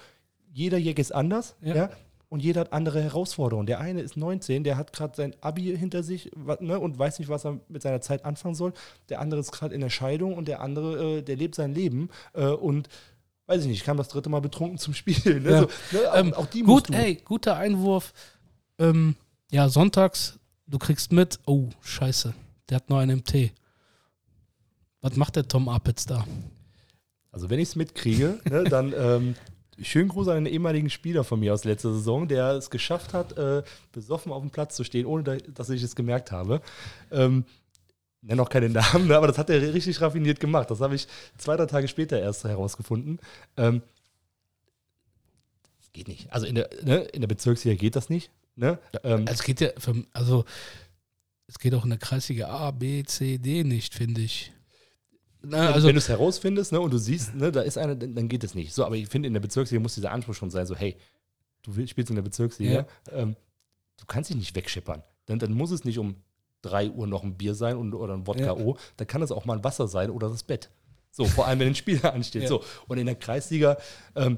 Jeder 0.53 0.77
Jäger 0.77 1.01
ist 1.01 1.13
anders. 1.13 1.55
Ja. 1.61 1.75
ja 1.75 1.89
und 2.35 2.43
jeder 2.43 2.59
hat 2.59 2.73
andere 2.73 3.01
Herausforderungen. 3.01 3.65
Der 3.65 3.79
eine 3.79 4.01
ist 4.01 4.17
19, 4.17 4.65
der 4.65 4.75
hat 4.75 4.91
gerade 4.91 5.15
sein 5.15 5.33
Abi 5.39 5.77
hinter 5.77 6.03
sich 6.03 6.31
ne, 6.59 6.77
und 6.77 6.99
weiß 6.99 7.19
nicht, 7.19 7.29
was 7.29 7.45
er 7.45 7.61
mit 7.69 7.81
seiner 7.81 8.01
Zeit 8.01 8.25
anfangen 8.25 8.55
soll. 8.55 8.73
Der 9.07 9.21
andere 9.21 9.39
ist 9.39 9.53
gerade 9.53 9.73
in 9.73 9.79
der 9.79 9.89
Scheidung 9.89 10.33
und 10.33 10.49
der 10.49 10.59
andere, 10.59 11.19
äh, 11.19 11.21
der 11.21 11.37
lebt 11.37 11.55
sein 11.55 11.73
Leben 11.73 12.09
äh, 12.33 12.47
und 12.47 12.89
weiß 13.45 13.61
ich 13.61 13.69
nicht, 13.69 13.85
kam 13.85 13.95
das 13.95 14.09
dritte 14.09 14.27
Mal 14.27 14.41
betrunken 14.41 14.77
zum 14.77 14.93
Spielen. 14.93 15.43
Ne? 15.43 15.49
Ja. 15.49 15.59
So, 15.61 15.67
ne, 15.97 16.03
ähm, 16.13 16.33
auch 16.33 16.47
die 16.47 16.63
gut, 16.63 16.89
ey, 16.89 17.15
guter 17.23 17.55
Einwurf. 17.55 18.11
Ähm, 18.79 19.15
ja, 19.49 19.69
sonntags, 19.69 20.37
du 20.67 20.77
kriegst 20.77 21.13
mit, 21.13 21.39
oh, 21.45 21.69
scheiße, 21.79 22.33
der 22.67 22.75
hat 22.75 22.89
noch 22.89 22.97
einen 22.97 23.19
MT. 23.19 23.53
Was 24.99 25.15
macht 25.15 25.37
der 25.37 25.47
Tom 25.47 25.69
Apitz 25.69 26.05
da? 26.05 26.27
Also 27.31 27.49
wenn 27.49 27.61
ich 27.61 27.69
es 27.69 27.75
mitkriege, 27.77 28.41
ne, 28.43 28.65
dann 28.65 28.93
ähm, 28.93 29.35
Schönen 29.81 30.07
Gruß 30.09 30.29
an 30.29 30.37
einen 30.37 30.45
ehemaligen 30.45 30.89
Spieler 30.89 31.23
von 31.23 31.39
mir 31.39 31.53
aus 31.53 31.65
letzter 31.65 31.91
Saison, 31.93 32.27
der 32.27 32.51
es 32.51 32.69
geschafft 32.69 33.13
hat, 33.13 33.37
äh, 33.37 33.63
besoffen 33.91 34.31
auf 34.31 34.41
dem 34.41 34.49
Platz 34.51 34.75
zu 34.75 34.83
stehen, 34.83 35.05
ohne 35.05 35.23
dass 35.37 35.69
ich 35.69 35.83
es 35.83 35.95
gemerkt 35.95 36.31
habe. 36.31 36.61
Ähm, 37.11 37.43
nenne 38.21 38.41
auch 38.41 38.49
keine 38.49 38.69
Namen, 38.69 39.11
aber 39.11 39.27
das 39.27 39.37
hat 39.37 39.49
er 39.49 39.73
richtig 39.73 39.99
raffiniert 40.01 40.39
gemacht. 40.39 40.71
Das 40.71 40.79
habe 40.79 40.95
ich 40.95 41.07
zwei, 41.37 41.57
drei 41.57 41.65
Tage 41.65 41.87
später 41.87 42.19
erst 42.19 42.43
herausgefunden. 42.45 43.19
Ähm, 43.57 43.81
geht 45.95 46.07
nicht. 46.07 46.31
Also 46.31 46.45
in 46.45 46.55
der, 46.55 46.69
ne, 46.83 46.97
in 46.97 47.21
der 47.21 47.27
Bezirksliga 47.27 47.75
geht 47.75 47.95
das 47.95 48.09
nicht. 48.09 48.29
Ne? 48.55 48.79
Ähm, 49.03 49.25
Es 49.27 49.43
geht 49.43 49.61
ja, 49.61 49.69
für, 49.77 50.03
also 50.13 50.45
es 51.47 51.59
geht 51.59 51.73
auch 51.73 51.83
in 51.83 51.89
der 51.89 51.99
Kreisliga 51.99 52.47
A, 52.47 52.71
B, 52.71 53.03
C, 53.03 53.37
D 53.37 53.63
nicht, 53.63 53.93
finde 53.93 54.21
ich. 54.21 54.51
Na, 55.47 55.67
wenn- 55.67 55.73
also, 55.73 55.87
wenn 55.87 55.95
du 55.95 55.99
es 55.99 56.09
herausfindest 56.09 56.71
ne, 56.71 56.79
und 56.81 56.91
du 56.91 56.97
siehst, 56.97 57.35
ne, 57.35 57.51
da 57.51 57.61
ist 57.61 57.77
einer, 57.77 57.95
dann, 57.95 58.27
geht 58.27 58.43
es 58.43 58.55
nicht. 58.55 58.73
So, 58.73 58.85
aber 58.85 58.95
ich 58.95 59.07
finde, 59.07 59.27
in 59.27 59.33
der 59.33 59.41
Bezirksliga 59.41 59.81
muss 59.81 59.95
dieser 59.95 60.11
Anspruch 60.11 60.33
schon 60.35 60.49
sein, 60.49 60.65
so, 60.65 60.75
hey, 60.75 60.97
du 61.63 61.75
willst, 61.75 61.91
spielst 61.91 62.09
in 62.09 62.15
der 62.15 62.23
Bezirksliga, 62.23 62.85
ähm, 63.11 63.35
du 63.97 64.05
kannst 64.05 64.29
dich 64.29 64.37
nicht 64.37 64.55
wegschippern. 64.55 65.03
Dann, 65.25 65.39
dann 65.39 65.53
muss 65.53 65.71
es 65.71 65.83
nicht 65.83 65.97
um 65.99 66.15
3 66.61 66.91
Uhr 66.91 67.07
noch 67.07 67.23
ein 67.23 67.35
Bier 67.37 67.55
sein 67.55 67.77
und, 67.77 67.93
oder 67.93 68.13
ein 68.13 68.27
Wodka 68.27 68.45
Ja. 68.45 68.53
O, 68.55 68.77
dann 68.97 69.07
kann 69.07 69.21
es 69.21 69.31
auch 69.31 69.45
mal 69.45 69.57
ein 69.57 69.63
Wasser 69.63 69.87
sein 69.87 70.09
oder 70.09 70.29
das 70.29 70.43
Bett. 70.43 70.69
So, 71.11 71.25
vor 71.25 71.47
allem, 71.47 71.59
wenn 71.59 71.67
ein 71.69 71.75
Spieler 71.75 72.13
ansteht. 72.13 72.43
Ja. 72.43 72.47
So, 72.49 72.63
und 72.87 72.97
in 72.97 73.05
der 73.05 73.15
Kreisliga, 73.15 73.77
ähm, 74.15 74.37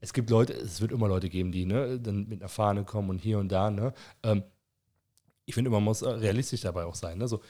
es 0.00 0.12
gibt 0.12 0.30
Leute, 0.30 0.52
es 0.52 0.80
wird 0.80 0.92
immer 0.92 1.08
Leute 1.08 1.28
geben, 1.28 1.52
die 1.52 1.66
ne, 1.66 1.98
dann 2.00 2.28
mit 2.28 2.40
einer 2.40 2.48
Fahne 2.48 2.84
kommen 2.84 3.10
und 3.10 3.18
hier 3.18 3.38
und 3.38 3.50
da. 3.50 3.70
Ne, 3.70 3.92
ähm, 4.22 4.42
ich 5.44 5.54
finde, 5.54 5.70
man 5.70 5.82
muss 5.82 6.02
realistisch 6.02 6.62
dabei 6.62 6.84
auch 6.84 6.94
sein. 6.94 7.18
Ne? 7.18 7.28
So, 7.28 7.40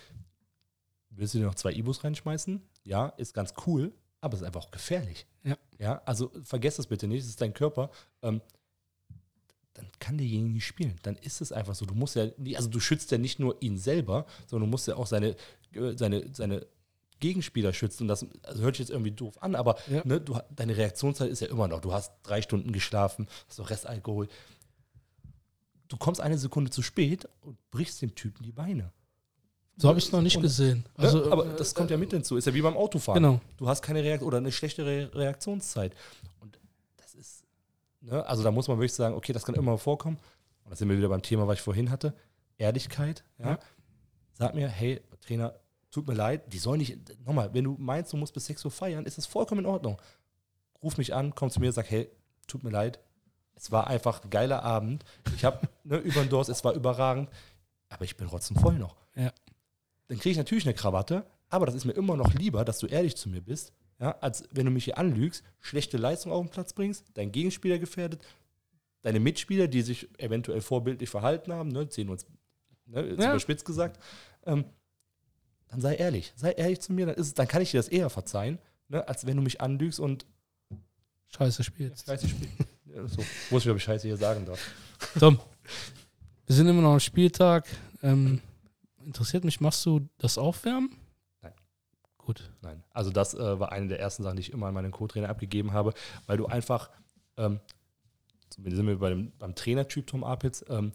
willst 1.16 1.34
du 1.34 1.38
dir 1.38 1.44
noch 1.46 1.54
zwei 1.54 1.72
Ibus 1.72 2.04
reinschmeißen? 2.04 2.62
Ja, 2.84 3.08
ist 3.16 3.34
ganz 3.34 3.54
cool, 3.66 3.92
aber 4.20 4.34
es 4.34 4.40
ist 4.40 4.46
einfach 4.46 4.64
auch 4.64 4.70
gefährlich. 4.70 5.26
Ja. 5.44 5.56
Ja, 5.78 6.02
also 6.06 6.30
vergesst 6.42 6.78
das 6.78 6.86
bitte 6.86 7.06
nicht, 7.06 7.22
es 7.22 7.28
ist 7.28 7.40
dein 7.40 7.54
Körper. 7.54 7.90
Ähm, 8.22 8.40
dann 9.74 9.88
kann 9.98 10.16
derjenige 10.16 10.54
nicht 10.54 10.66
spielen. 10.66 10.98
Dann 11.02 11.16
ist 11.16 11.40
es 11.42 11.52
einfach 11.52 11.74
so. 11.74 11.84
Du 11.84 11.94
musst 11.94 12.16
ja, 12.16 12.28
also 12.54 12.68
du 12.70 12.80
schützt 12.80 13.10
ja 13.10 13.18
nicht 13.18 13.38
nur 13.38 13.60
ihn 13.62 13.76
selber, 13.76 14.24
sondern 14.46 14.68
du 14.68 14.70
musst 14.70 14.88
ja 14.88 14.96
auch 14.96 15.06
seine, 15.06 15.36
äh, 15.72 15.96
seine, 15.96 16.32
seine 16.34 16.66
Gegenspieler 17.20 17.74
schützen. 17.74 18.04
Und 18.04 18.08
das 18.08 18.24
also 18.42 18.62
hört 18.62 18.76
sich 18.76 18.86
jetzt 18.86 18.90
irgendwie 18.90 19.10
doof 19.10 19.42
an, 19.42 19.54
aber 19.54 19.76
Ja. 19.90 20.02
ne, 20.06 20.18
du, 20.20 20.38
deine 20.54 20.76
Reaktionszeit 20.76 21.30
ist 21.30 21.40
ja 21.40 21.48
immer 21.48 21.68
noch. 21.68 21.80
Du 21.80 21.92
hast 21.92 22.12
drei 22.22 22.40
Stunden 22.40 22.72
geschlafen, 22.72 23.26
hast 23.48 23.58
noch 23.58 23.68
Restalkohol. 23.68 24.28
Du 25.88 25.96
kommst 25.98 26.20
eine 26.20 26.38
Sekunde 26.38 26.70
zu 26.70 26.82
spät 26.82 27.28
und 27.42 27.58
brichst 27.70 28.00
dem 28.02 28.14
Typen 28.14 28.42
die 28.44 28.52
Beine. 28.52 28.92
So 29.76 29.88
habe 29.88 29.98
ich 29.98 30.06
es 30.06 30.12
noch 30.12 30.22
nicht 30.22 30.36
Und- 30.36 30.42
gesehen. 30.42 30.84
Also, 30.96 31.18
Also, 31.18 31.32
aber 31.32 31.46
äh, 31.46 31.56
das 31.56 31.74
kommt 31.74 31.90
ja 31.90 31.96
mit 31.96 32.10
hinzu. 32.10 32.36
Ist 32.36 32.46
ja 32.46 32.54
wie 32.54 32.62
beim 32.62 32.76
Autofahren. 32.76 33.22
Genau. 33.22 33.40
Du 33.56 33.68
hast 33.68 33.82
keine 33.82 34.02
Reaktion 34.02 34.28
oder 34.28 34.38
eine 34.38 34.52
schlechte 34.52 34.84
Re 34.86 35.10
Reaktionszeit. 35.14 35.94
Und 36.40 36.58
das 36.96 37.14
ist, 37.14 37.44
ne, 38.00 38.24
also 38.26 38.42
da 38.42 38.50
muss 38.50 38.68
man 38.68 38.78
wirklich 38.78 38.94
sagen, 38.94 39.14
okay, 39.14 39.32
das 39.32 39.44
kann 39.44 39.54
immer 39.54 39.76
vorkommen. 39.78 40.18
Und 40.64 40.70
da 40.70 40.76
sind 40.76 40.88
wir 40.88 40.96
wieder 40.96 41.08
beim 41.08 41.22
Thema, 41.22 41.46
was 41.46 41.56
ich 41.56 41.62
vorhin 41.62 41.90
hatte. 41.90 42.14
Ehrlichkeit. 42.58 43.22
Ja. 43.38 43.50
Ja. 43.50 43.58
Sag 44.32 44.54
mir, 44.54 44.68
hey, 44.68 45.00
Trainer, 45.20 45.54
tut 45.90 46.06
mir 46.08 46.14
leid, 46.14 46.52
die 46.52 46.58
sollen 46.58 46.78
nicht, 46.78 46.98
nochmal, 47.26 47.52
wenn 47.54 47.64
du 47.64 47.76
meinst, 47.78 48.12
du 48.12 48.16
musst 48.16 48.34
bis 48.34 48.46
6 48.46 48.64
Uhr 48.66 48.70
feiern, 48.70 49.04
ist 49.06 49.16
das 49.18 49.26
vollkommen 49.26 49.60
in 49.60 49.66
Ordnung. 49.66 50.00
Ruf 50.82 50.98
mich 50.98 51.14
an, 51.14 51.34
komm 51.34 51.50
zu 51.50 51.60
mir, 51.60 51.72
sag, 51.72 51.90
hey, 51.90 52.10
tut 52.46 52.62
mir 52.64 52.70
leid. 52.70 52.98
Es 53.54 53.72
war 53.72 53.86
einfach 53.86 54.22
ein 54.22 54.28
geiler 54.30 54.62
Abend. 54.62 55.04
Ich 55.36 55.44
habe 55.44 55.66
ne, 55.84 55.96
über 56.04 56.20
den 56.20 56.28
Durst, 56.28 56.50
es 56.50 56.64
war 56.64 56.74
überragend, 56.74 57.30
aber 57.88 58.04
ich 58.04 58.16
bin 58.16 58.28
trotzdem 58.28 58.56
voll 58.58 58.74
noch 58.78 58.96
Ja. 59.14 59.32
Dann 60.08 60.18
kriege 60.18 60.30
ich 60.32 60.36
natürlich 60.36 60.64
eine 60.66 60.74
Krawatte, 60.74 61.26
aber 61.48 61.66
das 61.66 61.74
ist 61.74 61.84
mir 61.84 61.92
immer 61.92 62.16
noch 62.16 62.32
lieber, 62.34 62.64
dass 62.64 62.78
du 62.78 62.86
ehrlich 62.86 63.16
zu 63.16 63.28
mir 63.28 63.40
bist, 63.40 63.72
ja, 63.98 64.12
als 64.20 64.44
wenn 64.52 64.66
du 64.66 64.70
mich 64.72 64.84
hier 64.84 64.98
anlügst, 64.98 65.42
schlechte 65.60 65.96
Leistung 65.96 66.30
auf 66.32 66.44
den 66.44 66.50
Platz 66.50 66.72
bringst, 66.72 67.06
dein 67.14 67.32
Gegenspieler 67.32 67.78
gefährdet, 67.78 68.22
deine 69.02 69.20
Mitspieler, 69.20 69.68
die 69.68 69.82
sich 69.82 70.08
eventuell 70.18 70.60
vorbildlich 70.60 71.08
verhalten 71.08 71.52
haben, 71.52 71.70
ne, 71.70 71.86
sehen 71.90 72.08
uns 72.10 72.26
ne, 72.86 73.00
Ja. 73.18 73.30
überspitzt 73.30 73.64
gesagt, 73.64 74.02
ähm, 74.44 74.64
dann 75.68 75.80
sei 75.80 75.94
ehrlich, 75.94 76.32
sei 76.36 76.52
ehrlich 76.52 76.80
zu 76.80 76.92
mir, 76.92 77.06
dann, 77.06 77.14
ist, 77.16 77.38
dann 77.38 77.48
kann 77.48 77.62
ich 77.62 77.70
dir 77.70 77.78
das 77.78 77.88
eher 77.88 78.10
verzeihen, 78.10 78.58
ne, 78.88 79.06
als 79.08 79.26
wenn 79.26 79.36
du 79.36 79.42
mich 79.42 79.60
anlügst 79.60 79.98
und 80.00 80.26
Scheiße 81.28 81.64
spielst. 81.64 82.06
scheiße 82.06 82.28
spielst. 82.28 82.54
ja, 82.86 83.06
so, 83.08 83.24
muss 83.50 83.64
ich, 83.64 83.70
ob 83.70 83.76
ich 83.76 83.82
scheiße 83.82 84.06
hier 84.06 84.16
sagen 84.16 84.46
darf. 84.46 84.60
Tom, 85.18 85.38
wir 86.46 86.54
sind 86.54 86.68
immer 86.68 86.82
noch 86.82 86.92
am 86.92 87.00
Spieltag. 87.00 87.66
Ähm, 88.02 88.40
interessiert 89.06 89.44
mich, 89.44 89.60
machst 89.60 89.86
du 89.86 90.08
das 90.18 90.36
Aufwärmen? 90.36 90.90
Nein. 91.40 91.54
Gut. 92.18 92.50
Nein. 92.60 92.82
Also 92.92 93.10
das 93.10 93.34
äh, 93.34 93.58
war 93.60 93.72
eine 93.72 93.88
der 93.88 94.00
ersten 94.00 94.22
Sachen, 94.22 94.36
die 94.36 94.42
ich 94.42 94.52
immer 94.52 94.66
an 94.66 94.74
meinen 94.74 94.90
Co-Trainer 94.92 95.28
abgegeben 95.30 95.72
habe, 95.72 95.94
weil 96.26 96.36
du 96.36 96.46
einfach, 96.46 96.90
ähm, 97.36 97.60
sind 98.50 98.86
wir 98.86 98.98
bei 98.98 99.10
dem, 99.10 99.32
beim 99.38 99.54
Trainertyp 99.54 100.06
Tom 100.06 100.24
Apitz, 100.24 100.64
ähm, 100.68 100.92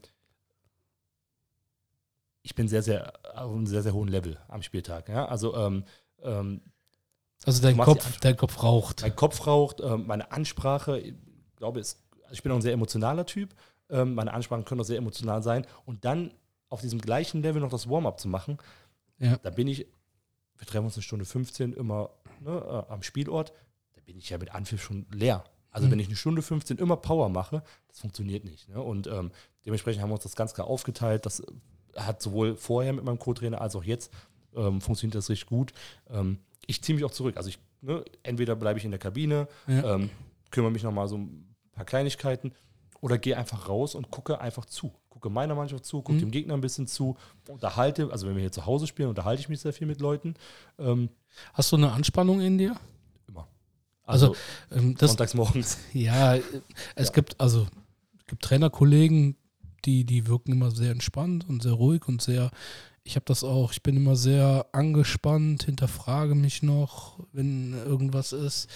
ich 2.44 2.56
bin 2.56 2.68
sehr, 2.68 2.82
sehr 2.82 3.14
auf 3.36 3.52
einem 3.52 3.68
sehr, 3.68 3.84
sehr 3.84 3.94
hohen 3.94 4.08
Level 4.08 4.38
am 4.48 4.62
Spieltag. 4.64 5.10
Ja? 5.10 5.26
Also 5.26 5.56
ähm, 5.56 5.84
ähm, 6.24 6.62
Also 7.46 7.62
dein 7.62 7.78
Kopf, 7.78 8.20
dein 8.20 8.36
Kopf 8.36 8.64
raucht. 8.64 9.02
mein 9.02 9.16
Kopf 9.16 9.46
raucht, 9.46 9.80
ähm, 9.82 10.08
meine 10.08 10.32
Ansprache, 10.32 11.00
ich 11.00 11.16
glaube, 11.56 11.82
ich 12.32 12.44
bin 12.44 12.52
auch 12.52 12.56
ein 12.56 12.62
sehr 12.62 12.74
emotionaler 12.74 13.26
Typ. 13.26 13.54
Ähm, 13.90 14.16
meine 14.16 14.34
Ansprachen 14.34 14.66
können 14.66 14.82
auch 14.82 14.86
sehr 14.86 14.98
emotional 14.98 15.44
sein. 15.44 15.68
Und 15.86 16.06
dann 16.06 16.34
auf 16.72 16.82
diesem 16.82 17.00
gleichen 17.00 17.44
Level 17.44 17.62
noch 17.62 17.70
das 17.70 17.88
Warm-up 17.90 18.20
zu 18.20 18.28
machen, 18.28 18.58
Ja. 19.20 19.38
da 19.38 19.50
bin 19.52 19.68
ich, 19.68 19.86
wir 20.58 20.66
treffen 20.68 20.86
uns 20.86 20.96
eine 20.96 21.04
Stunde 21.04 21.26
15 21.26 21.74
immer 21.74 22.10
ne, 22.40 22.52
äh, 22.90 22.92
am 22.92 23.04
Spielort, 23.04 23.54
da 23.94 24.02
bin 24.06 24.18
ich 24.18 24.30
ja 24.30 24.38
mit 24.40 24.54
Anpfiff 24.56 24.82
schon 24.82 25.06
leer. 25.12 25.44
Also 25.70 25.88
Mhm. 25.88 25.92
wenn 25.92 26.00
ich 26.00 26.08
eine 26.08 26.16
Stunde 26.16 26.42
15 26.42 26.78
immer 26.78 26.98
Power 26.98 27.30
mache, 27.30 27.62
das 27.88 28.00
funktioniert 28.00 28.44
nicht. 28.46 28.68
Ne? 28.70 28.82
Und 28.82 29.08
ähm, 29.08 29.32
dementsprechend 29.66 30.02
haben 30.02 30.10
wir 30.10 30.16
uns 30.16 30.24
das 30.24 30.36
ganz 30.36 30.54
klar 30.54 30.68
aufgeteilt. 30.68 31.26
Das 31.26 31.44
hat 31.96 32.22
sowohl 32.22 32.56
vorher 32.58 32.94
mit 32.94 33.04
meinem 33.04 33.20
Co-Trainer 33.20 33.62
als 33.62 33.76
auch 33.76 33.84
jetzt 33.84 34.12
ähm, 34.56 34.82
funktioniert 34.82 35.16
das 35.16 35.30
richtig 35.30 35.48
gut. 35.48 35.72
Ähm, 36.10 36.40
ich 36.68 36.82
ziehe 36.82 36.96
mich 36.96 37.06
auch 37.06 37.12
zurück. 37.12 37.38
Also 37.38 37.50
ich, 37.50 37.60
ne, 37.82 38.04
entweder 38.24 38.56
bleibe 38.56 38.80
ich 38.80 38.86
in 38.86 38.92
der 38.92 39.00
Kabine, 39.00 39.48
Ja. 39.68 39.96
ähm, 39.96 40.10
kümmere 40.52 40.72
mich 40.72 40.84
nochmal 40.84 41.08
so 41.08 41.18
ein 41.18 41.54
paar 41.74 41.86
Kleinigkeiten 41.86 42.54
oder 43.02 43.18
gehe 43.18 43.38
einfach 43.38 43.70
raus 43.70 43.96
und 43.96 44.10
gucke 44.12 44.40
einfach 44.42 44.66
zu. 44.66 44.92
Gucke 45.22 45.34
meiner 45.34 45.56
Mannschaft 45.56 45.86
zu, 45.86 45.98
gucke 46.02 46.14
Mhm. 46.14 46.20
dem 46.20 46.32
Gegner 46.32 46.54
ein 46.56 46.62
bisschen 46.62 46.88
zu, 46.88 47.16
unterhalte, 47.48 48.12
also 48.12 48.28
wenn 48.28 48.36
wir 48.36 48.42
hier 48.42 48.52
zu 48.52 48.66
Hause 48.66 48.88
spielen, 48.88 49.10
unterhalte 49.10 49.40
ich 49.42 49.50
mich 49.50 49.60
sehr 49.62 49.72
viel 49.74 49.88
mit 49.88 50.02
Leuten. 50.02 50.34
Ähm, 50.80 51.10
Hast 51.54 51.72
du 51.72 51.78
eine 51.78 51.92
Anspannung 51.92 52.42
in 52.42 52.58
dir? 52.58 52.76
immer. 53.28 53.48
Also, 54.04 54.36
Ähm, 54.72 54.96
das, 54.98 55.12
sonntags 55.12 55.34
morgens. 55.34 55.78
ja, 55.94 56.36
äh, 56.36 56.42
es 56.96 57.08
Ja. 57.08 57.14
gibt 57.14 57.40
also 57.40 57.68
es 58.20 58.26
gibt 58.28 58.44
Trainerkollegen, 58.44 59.36
die 59.86 60.04
die 60.06 60.28
wirken 60.28 60.52
immer 60.54 60.72
sehr 60.72 60.92
entspannt 60.92 61.46
und 61.48 61.62
sehr 61.64 61.74
ruhig 61.74 62.08
und 62.08 62.22
sehr. 62.22 62.52
Ich 63.04 63.16
habe 63.16 63.26
das 63.26 63.44
auch. 63.44 63.72
Ich 63.72 63.82
bin 63.82 63.96
immer 63.98 64.16
sehr 64.16 64.68
angespannt, 64.74 65.64
hinterfrage 65.64 66.36
mich 66.36 66.62
noch, 66.64 67.20
wenn 67.32 67.74
irgendwas 67.74 68.32
ist. 68.34 68.70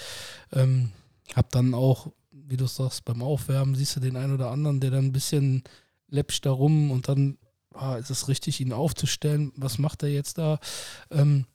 Ähm, 0.51 0.91
hab 1.35 1.51
dann 1.51 1.73
auch, 1.73 2.11
wie 2.31 2.57
du 2.57 2.65
sagst, 2.67 3.05
beim 3.05 3.21
Aufwärmen 3.21 3.75
siehst 3.75 3.95
du 3.97 3.99
den 3.99 4.15
einen 4.17 4.33
oder 4.33 4.49
anderen, 4.51 4.79
der 4.79 4.91
dann 4.91 5.05
ein 5.05 5.11
bisschen 5.11 5.63
läppscht 6.07 6.45
da 6.45 6.51
rum 6.51 6.91
und 6.91 7.07
dann 7.07 7.37
ah, 7.73 7.95
ist 7.97 8.09
es 8.09 8.27
richtig, 8.27 8.59
ihn 8.61 8.73
aufzustellen. 8.73 9.51
Was 9.55 9.77
macht 9.77 10.03
er 10.03 10.09
jetzt 10.09 10.37
da? 10.37 10.59
Ähm, 11.11 11.45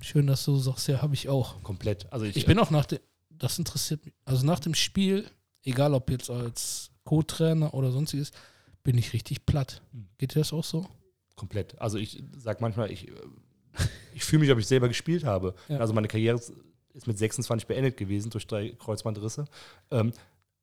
schön, 0.00 0.26
dass 0.26 0.44
du 0.44 0.56
sagst, 0.58 0.88
ja, 0.88 1.02
habe 1.02 1.14
ich 1.14 1.28
auch. 1.28 1.62
Komplett. 1.62 2.10
Also 2.12 2.24
ich, 2.26 2.36
Ich 2.36 2.46
bin 2.46 2.58
auch 2.58 2.70
nach 2.70 2.86
dem, 2.86 2.98
das 3.30 3.58
interessiert 3.58 4.04
mich, 4.04 4.14
also 4.24 4.44
nach 4.46 4.60
dem 4.60 4.74
Spiel, 4.74 5.28
egal 5.62 5.94
ob 5.94 6.10
jetzt 6.10 6.30
als 6.30 6.90
Co-Trainer 7.04 7.72
oder 7.74 7.90
sonstiges, 7.90 8.32
bin 8.84 8.96
ich 8.98 9.12
richtig 9.12 9.44
platt. 9.46 9.82
Mhm. 9.92 10.08
Geht 10.18 10.34
dir 10.34 10.40
das 10.40 10.52
auch 10.52 10.64
so? 10.64 10.86
komplett. 11.36 11.80
Also 11.80 11.98
ich 11.98 12.20
sage 12.36 12.58
manchmal, 12.60 12.90
ich, 12.90 13.06
äh, 13.06 13.12
ich 14.12 14.24
fühle 14.24 14.40
mich, 14.40 14.50
ob 14.50 14.58
ich 14.58 14.66
selber 14.66 14.88
gespielt 14.88 15.22
habe. 15.22 15.54
Ja. 15.68 15.78
Also 15.78 15.92
meine 15.94 16.08
Karriere 16.08 16.36
ist- 16.36 16.52
ist 16.94 17.06
mit 17.06 17.16
26 17.16 17.68
beendet 17.68 17.96
gewesen 17.96 18.30
durch 18.30 18.44
drei 18.48 18.70
Kreuzbandrisse. 18.70 19.44
Ähm, 19.92 20.12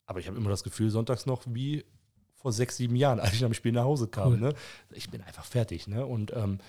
aber 0.06 0.20
ich 0.20 0.28
habe 0.28 0.36
immer 0.36 0.50
das 0.50 0.64
Gefühl, 0.64 0.90
sonntags 0.90 1.26
noch 1.26 1.44
wie 1.48 1.86
vor 2.46 2.52
sechs, 2.52 2.78
sieben 2.78 2.96
Jahren, 2.96 3.20
als 3.20 3.34
ich 3.34 3.44
am 3.44 3.56
Spiel 3.56 3.72
nach 3.72 3.86
Hause 3.86 4.06
kam. 4.06 4.34
Cool. 4.34 4.38
Ne? 4.38 4.54
Ich 4.92 5.10
bin 5.10 5.24
einfach 5.24 5.46
fertig. 5.46 5.88
Ne? 5.88 6.06
Und 6.06 6.32
ähm, 6.36 6.60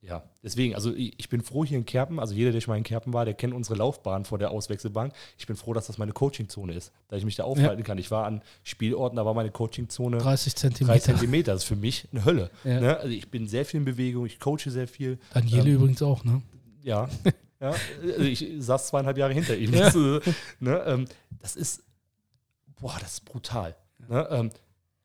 ja, 0.00 0.22
deswegen, 0.42 0.74
also 0.74 0.94
ich, 0.94 1.28
bin 1.28 1.42
froh 1.42 1.62
hier 1.62 1.76
in 1.76 1.84
Kerpen, 1.84 2.18
also 2.18 2.32
jeder, 2.32 2.52
der 2.52 2.62
schon 2.62 2.72
mal 2.72 2.78
in 2.78 2.84
Kerpen 2.84 3.12
war, 3.12 3.26
der 3.26 3.34
kennt 3.34 3.52
unsere 3.52 3.76
Laufbahn 3.76 4.24
vor 4.24 4.38
der 4.38 4.50
Auswechselbank. 4.50 5.12
Ich 5.36 5.46
bin 5.46 5.56
froh, 5.56 5.74
dass 5.74 5.88
das 5.88 5.98
meine 5.98 6.12
Coachingzone 6.12 6.72
ist, 6.72 6.90
da 7.08 7.16
ich 7.16 7.26
mich 7.26 7.36
da 7.36 7.44
aufhalten 7.44 7.84
kann. 7.84 7.98
Ich 7.98 8.10
war 8.10 8.24
an 8.24 8.40
Spielorten, 8.62 9.16
da 9.16 9.26
war 9.26 9.34
meine 9.34 9.50
Coachingzone 9.50 10.16
30 10.16 10.54
drei 10.54 10.58
Zentimeter. 10.58 11.00
Zentimeter. 11.00 11.52
Das 11.52 11.64
ist 11.64 11.68
für 11.68 11.76
mich 11.76 12.08
eine 12.12 12.24
Hölle. 12.24 12.50
Ja. 12.64 12.80
Ne? 12.80 12.96
Also 12.96 13.10
ich 13.10 13.30
bin 13.30 13.46
sehr 13.46 13.66
viel 13.66 13.80
in 13.80 13.84
Bewegung, 13.84 14.24
ich 14.24 14.40
coache 14.40 14.70
sehr 14.70 14.88
viel. 14.88 15.18
Daniele 15.34 15.68
Ähm, 15.68 15.74
übrigens 15.74 16.00
auch, 16.00 16.24
ne? 16.24 16.40
Ja. 16.82 17.10
ja. 17.60 17.74
Also 18.02 18.22
ich 18.22 18.52
saß 18.58 18.86
zweieinhalb 18.86 19.18
Jahre 19.18 19.34
hinter 19.34 19.54
ihm. 19.54 19.74
Ja. 19.74 19.80
Das, 19.90 19.96
äh, 19.96 20.20
ne? 20.60 20.82
ähm, 20.86 21.04
das 21.42 21.56
ist, 21.56 21.82
boah, 22.80 22.96
das 23.00 23.12
ist 23.12 23.26
brutal. 23.26 23.76
Ne? 24.08 24.50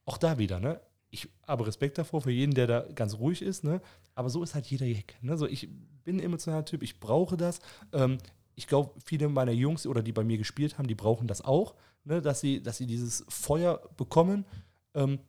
Auch 0.05 0.17
da 0.17 0.37
wieder, 0.37 0.59
ne? 0.59 0.79
Ich 1.09 1.29
habe 1.47 1.65
Respekt 1.65 1.97
davor 1.97 2.21
für 2.21 2.31
jeden, 2.31 2.53
der 2.53 2.67
da 2.67 2.81
ganz 2.93 3.15
ruhig 3.15 3.41
ist, 3.41 3.63
ne? 3.63 3.81
Aber 4.15 4.29
so 4.29 4.43
ist 4.43 4.53
halt 4.55 4.65
jeder 4.67 4.85
Jack. 4.85 5.15
Ne? 5.21 5.37
So, 5.37 5.47
ich 5.47 5.69
bin 6.03 6.17
ein 6.17 6.19
emotionaler 6.23 6.65
Typ, 6.65 6.83
ich 6.83 6.99
brauche 6.99 7.37
das. 7.37 7.59
Ähm, 7.93 8.17
ich 8.55 8.67
glaube, 8.67 8.91
viele 9.03 9.27
meiner 9.29 9.51
Jungs 9.51 9.85
oder 9.87 10.01
die 10.01 10.11
bei 10.11 10.23
mir 10.23 10.37
gespielt 10.37 10.77
haben, 10.77 10.87
die 10.87 10.95
brauchen 10.95 11.27
das 11.27 11.41
auch, 11.41 11.75
ne? 12.03 12.21
dass, 12.21 12.39
sie, 12.41 12.61
dass 12.61 12.77
sie 12.77 12.85
dieses 12.87 13.25
Feuer 13.29 13.81
bekommen. 13.97 14.45
Ähm, 14.93 15.19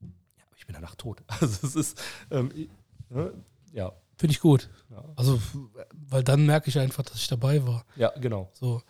ja, 0.00 0.44
ich 0.56 0.66
bin 0.66 0.74
danach 0.74 0.94
tot. 0.94 1.22
Also 1.40 1.66
es 1.66 1.76
ist, 1.76 2.02
ähm, 2.30 2.50
ich- 2.54 2.68
ne? 3.10 3.32
ja, 3.72 3.92
Finde 4.16 4.32
ich 4.32 4.40
gut. 4.40 4.70
ja, 4.90 5.04
Also, 5.16 5.40
weil 6.08 6.22
dann 6.22 6.46
merke 6.46 6.68
ich 6.68 6.78
einfach, 6.78 7.02
dass 7.02 7.16
ich 7.16 7.26
dabei 7.26 7.66
war. 7.66 7.84
ja, 7.96 8.10
genau. 8.18 8.48
So. 8.54 8.80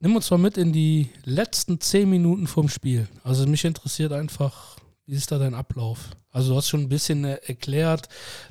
Nimm 0.00 0.16
uns 0.16 0.30
mal 0.30 0.38
mit 0.38 0.56
in 0.56 0.72
die 0.72 1.10
letzten 1.24 1.80
zehn 1.80 2.08
Minuten 2.10 2.46
vom 2.46 2.68
Spiel. 2.68 3.08
Also 3.22 3.46
mich 3.46 3.64
interessiert 3.64 4.12
einfach, 4.12 4.76
wie 5.06 5.14
ist 5.14 5.30
da 5.32 5.38
dein 5.38 5.54
Ablauf? 5.54 6.10
Also 6.30 6.50
du 6.52 6.56
hast 6.56 6.68
schon 6.68 6.80
ein 6.82 6.88
bisschen 6.88 7.24
äh, 7.24 7.38
erklärt, 7.46 8.08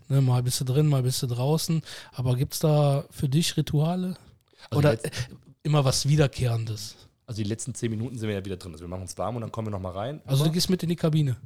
ne, 0.08 0.22
mal 0.22 0.42
bist 0.44 0.60
du 0.62 0.66
drin, 0.66 0.88
mal 0.88 1.04
bist 1.04 1.22
du 1.22 1.28
draußen, 1.28 1.82
aber 2.14 2.36
gibt 2.36 2.54
es 2.54 2.60
da 2.60 3.06
für 3.12 3.28
dich 3.28 3.58
Rituale? 3.58 4.16
Also 4.70 4.80
Oder 4.80 5.04
äh, 5.04 5.10
immer 5.64 5.84
was 5.84 6.08
Wiederkehrendes? 6.08 6.96
Also 7.26 7.42
die 7.42 7.50
letzten 7.50 7.74
zehn 7.74 7.90
Minuten 7.92 8.18
sind 8.18 8.28
wir 8.28 8.36
ja 8.36 8.46
wieder 8.46 8.58
drin. 8.58 8.72
Also 8.74 8.84
wir 8.84 8.90
machen 8.90 9.02
uns 9.04 9.18
warm 9.18 9.36
und 9.36 9.42
dann 9.42 9.52
kommen 9.52 9.68
wir 9.68 9.72
nochmal 9.72 9.94
rein. 9.94 10.22
Also 10.26 10.44
du 10.46 10.52
gehst 10.52 10.70
mit 10.70 10.84
in 10.84 10.90
die 10.90 10.96
Kabine. 10.96 11.38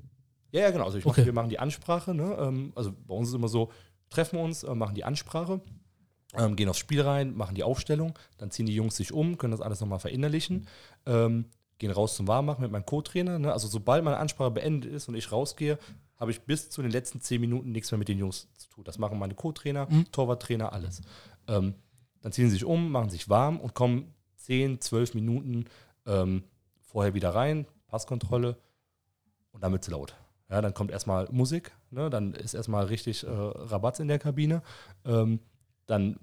Ja, 0.51 0.61
ja, 0.61 0.71
genau. 0.71 0.85
Also 0.85 0.97
ich 0.97 1.05
mach, 1.05 1.11
Okay. 1.11 1.25
wir 1.25 1.33
machen 1.33 1.49
die 1.49 1.59
Ansprache. 1.59 2.13
Ne? 2.13 2.35
Ähm, 2.39 2.71
also 2.75 2.93
bei 3.05 3.13
uns 3.13 3.29
ist 3.29 3.35
immer 3.35 3.47
so, 3.47 3.71
treffen 4.09 4.37
wir 4.39 4.43
uns, 4.43 4.63
äh, 4.63 4.73
machen 4.73 4.95
die 4.95 5.03
Ansprache, 5.03 5.61
ähm, 6.37 6.55
gehen 6.55 6.69
aufs 6.69 6.79
Spiel 6.79 7.01
rein, 7.01 7.35
machen 7.35 7.55
die 7.55 7.63
Aufstellung, 7.63 8.13
dann 8.37 8.51
ziehen 8.51 8.65
die 8.65 8.75
Jungs 8.75 8.95
sich 8.95 9.11
um, 9.11 9.37
können 9.37 9.51
das 9.51 9.61
alles 9.61 9.81
nochmal 9.81 9.99
verinnerlichen, 9.99 10.67
ähm, 11.05 11.45
gehen 11.79 11.91
raus 11.91 12.15
zum 12.15 12.27
Warmmachen 12.27 12.61
mit 12.61 12.71
meinem 12.71 12.85
Co-Trainer. 12.85 13.39
Ne? 13.39 13.51
Also 13.53 13.67
sobald 13.67 14.03
meine 14.03 14.17
Ansprache 14.17 14.51
beendet 14.51 14.91
ist 14.91 15.07
und 15.09 15.15
ich 15.15 15.31
rausgehe, 15.31 15.77
habe 16.15 16.31
ich 16.31 16.41
bis 16.41 16.69
zu 16.69 16.81
den 16.81 16.91
letzten 16.91 17.21
zehn 17.21 17.39
Minuten 17.41 17.71
nichts 17.71 17.91
mehr 17.91 17.99
mit 17.99 18.07
den 18.07 18.17
Jungs 18.17 18.47
zu 18.57 18.69
tun. 18.69 18.83
Das 18.83 18.97
machen 18.97 19.19
meine 19.19 19.35
Co-Trainer, 19.35 19.87
Mhm. 19.89 20.11
Torwarttrainer, 20.11 20.73
alles. 20.73 21.01
Ähm, 21.47 21.75
dann 22.21 22.31
ziehen 22.31 22.45
sie 22.45 22.53
sich 22.53 22.65
um, 22.65 22.91
machen 22.91 23.09
sich 23.09 23.29
warm 23.29 23.59
und 23.59 23.73
kommen 23.75 24.13
10, 24.37 24.81
12 24.81 25.13
Minuten 25.13 25.65
ähm, 26.05 26.43
vorher 26.81 27.13
wieder 27.13 27.35
rein, 27.35 27.67
Passkontrolle 27.87 28.57
und 29.51 29.63
dann 29.63 29.73
es 29.73 29.87
laut. 29.87 30.15
Ja, 30.49 30.61
dann 30.61 30.73
kommt 30.73 30.91
erstmal 30.91 31.27
Musik, 31.31 31.71
ne? 31.91 32.09
dann 32.09 32.33
ist 32.33 32.53
erstmal 32.53 32.85
richtig 32.85 33.23
äh, 33.23 33.29
Rabatz 33.29 33.99
in 33.99 34.07
der 34.07 34.17
Kabine. 34.17 34.61
Ähm, 35.05 35.39
dann 35.87 36.19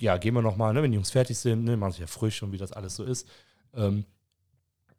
ja, 0.00 0.16
gehen 0.16 0.34
wir 0.34 0.42
nochmal, 0.42 0.74
ne, 0.74 0.82
wenn 0.82 0.90
die 0.90 0.96
Jungs 0.96 1.10
fertig 1.10 1.38
sind, 1.38 1.64
ne, 1.64 1.76
machen 1.76 1.92
sich 1.92 2.00
ja 2.00 2.06
frisch 2.06 2.42
und 2.42 2.52
wie 2.52 2.58
das 2.58 2.72
alles 2.72 2.96
so 2.96 3.04
ist. 3.04 3.28
Ähm, 3.74 4.04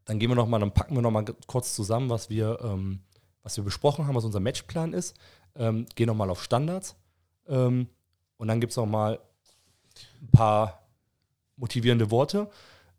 dann 0.05 0.19
gehen 0.19 0.29
wir 0.29 0.35
nochmal, 0.35 0.59
dann 0.59 0.71
packen 0.71 0.95
wir 0.95 1.01
nochmal 1.01 1.25
kurz 1.47 1.75
zusammen, 1.75 2.09
was 2.09 2.29
wir, 2.29 2.59
ähm, 2.63 2.99
was 3.43 3.57
wir 3.57 3.63
besprochen 3.63 4.07
haben, 4.07 4.15
was 4.15 4.25
unser 4.25 4.39
Matchplan 4.39 4.93
ist. 4.93 5.15
Ähm, 5.55 5.85
gehen 5.95 6.07
nochmal 6.07 6.29
auf 6.29 6.43
Standards. 6.43 6.95
Ähm, 7.47 7.87
und 8.37 8.47
dann 8.47 8.59
gibt 8.59 8.71
es 8.71 8.77
nochmal 8.77 9.19
ein 10.21 10.31
paar 10.31 10.87
motivierende 11.57 12.11
Worte. 12.11 12.49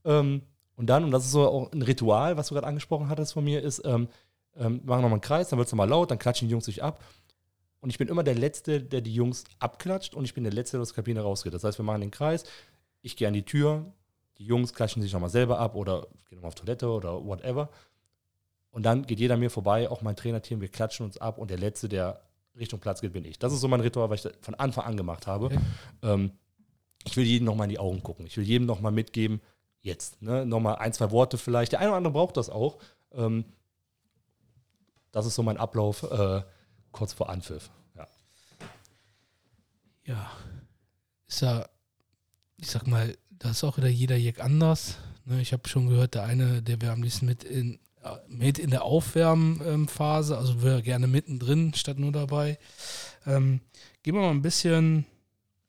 Ähm, 0.04 0.42
und 0.76 0.86
dann, 0.86 1.04
und 1.04 1.10
das 1.10 1.24
ist 1.24 1.32
so 1.32 1.48
auch 1.48 1.72
ein 1.72 1.82
Ritual, 1.82 2.36
was 2.36 2.48
du 2.48 2.54
gerade 2.54 2.66
angesprochen 2.66 3.08
hattest 3.08 3.32
von 3.32 3.44
mir, 3.44 3.62
ist, 3.62 3.82
ähm, 3.84 4.08
ähm, 4.56 4.80
machen 4.84 5.02
nochmal 5.02 5.12
einen 5.12 5.20
Kreis, 5.20 5.48
dann 5.48 5.58
wird 5.58 5.66
es 5.66 5.72
nochmal 5.72 5.88
laut, 5.88 6.10
dann 6.10 6.18
klatschen 6.18 6.48
die 6.48 6.52
Jungs 6.52 6.64
sich 6.64 6.82
ab. 6.82 7.02
Und 7.86 7.90
ich 7.90 7.98
bin 7.98 8.08
immer 8.08 8.24
der 8.24 8.34
Letzte, 8.34 8.82
der 8.82 9.00
die 9.00 9.14
Jungs 9.14 9.44
abklatscht 9.60 10.16
und 10.16 10.24
ich 10.24 10.34
bin 10.34 10.42
der 10.42 10.52
Letzte, 10.52 10.76
der 10.76 10.82
aus 10.82 10.88
der 10.88 10.96
Kabine 10.96 11.20
rausgeht. 11.20 11.54
Das 11.54 11.62
heißt, 11.62 11.78
wir 11.78 11.84
machen 11.84 12.00
den 12.00 12.10
Kreis, 12.10 12.42
ich 13.00 13.16
gehe 13.16 13.28
an 13.28 13.34
die 13.34 13.44
Tür, 13.44 13.92
die 14.38 14.44
Jungs 14.44 14.74
klatschen 14.74 15.02
sich 15.02 15.12
nochmal 15.12 15.30
selber 15.30 15.60
ab 15.60 15.76
oder 15.76 16.08
gehen 16.28 16.38
nochmal 16.38 16.48
auf 16.48 16.56
Toilette 16.56 16.88
oder 16.88 17.24
whatever. 17.24 17.68
Und 18.72 18.82
dann 18.82 19.06
geht 19.06 19.20
jeder 19.20 19.36
mir 19.36 19.50
vorbei, 19.50 19.88
auch 19.88 20.02
mein 20.02 20.16
Trainerteam, 20.16 20.60
wir 20.60 20.66
klatschen 20.66 21.06
uns 21.06 21.16
ab 21.18 21.38
und 21.38 21.48
der 21.48 21.58
Letzte, 21.58 21.88
der 21.88 22.22
Richtung 22.58 22.80
Platz 22.80 23.00
geht, 23.00 23.12
bin 23.12 23.24
ich. 23.24 23.38
Das 23.38 23.52
ist 23.52 23.60
so 23.60 23.68
mein 23.68 23.80
Ritual, 23.80 24.10
was 24.10 24.24
ich 24.24 24.32
von 24.40 24.56
Anfang 24.56 24.84
an 24.84 24.96
gemacht 24.96 25.28
habe. 25.28 25.44
Okay. 25.44 25.58
Ähm, 26.02 26.32
ich 27.04 27.16
will 27.16 27.24
jedem 27.24 27.44
nochmal 27.44 27.66
in 27.66 27.70
die 27.70 27.78
Augen 27.78 28.02
gucken. 28.02 28.26
Ich 28.26 28.36
will 28.36 28.42
jedem 28.42 28.66
nochmal 28.66 28.90
mitgeben, 28.90 29.40
jetzt. 29.80 30.20
Ne? 30.22 30.44
Nochmal 30.44 30.74
ein, 30.78 30.92
zwei 30.92 31.12
Worte 31.12 31.38
vielleicht. 31.38 31.70
Der 31.70 31.78
eine 31.78 31.90
oder 31.90 31.98
andere 31.98 32.14
braucht 32.14 32.36
das 32.36 32.50
auch. 32.50 32.78
Ähm, 33.12 33.44
das 35.12 35.24
ist 35.24 35.36
so 35.36 35.44
mein 35.44 35.56
Ablauf 35.56 36.02
äh, 36.02 36.42
kurz 36.96 37.12
vor 37.12 37.28
Anpfiff. 37.28 37.70
Ja. 37.94 38.08
Ja, 40.06 40.30
ist 41.28 41.42
ja, 41.42 41.68
ich 42.56 42.68
sag 42.68 42.86
mal, 42.86 43.16
da 43.28 43.50
ist 43.50 43.64
auch 43.64 43.76
wieder 43.76 43.88
jeder 43.88 44.16
Jack 44.16 44.40
anders. 44.40 44.96
Ne, 45.26 45.42
ich 45.42 45.52
habe 45.52 45.68
schon 45.68 45.88
gehört, 45.88 46.14
der 46.14 46.22
eine, 46.22 46.62
der 46.62 46.80
wäre 46.80 46.92
am 46.92 47.02
liebsten 47.02 47.26
mit 47.26 47.44
in, 47.44 47.78
äh, 48.02 48.16
mit 48.28 48.58
in 48.58 48.70
der 48.70 48.84
Aufwärmphase, 48.84 50.38
also 50.38 50.62
wäre 50.62 50.82
gerne 50.82 51.06
mittendrin 51.06 51.74
statt 51.74 51.98
nur 51.98 52.12
dabei. 52.12 52.58
Ähm, 53.26 53.60
gehen 54.02 54.14
wir 54.14 54.22
mal 54.22 54.30
ein 54.30 54.40
bisschen 54.40 55.04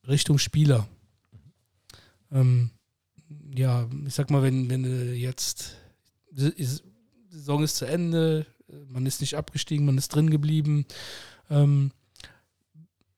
Richtung 0.08 0.38
Spieler. 0.38 0.88
Ähm, 2.32 2.70
ja, 3.54 3.90
ich 4.06 4.14
sag 4.14 4.30
mal, 4.30 4.44
wenn, 4.44 4.70
wenn 4.70 4.84
du 4.84 5.14
jetzt, 5.14 5.76
die 6.30 6.68
Saison 7.30 7.64
ist 7.64 7.76
zu 7.76 7.86
Ende, 7.86 8.46
man 8.88 9.06
ist 9.06 9.22
nicht 9.22 9.36
abgestiegen, 9.36 9.86
man 9.86 9.98
ist 9.98 10.10
drin 10.10 10.30
geblieben. 10.30 10.86
Ähm, 11.50 11.92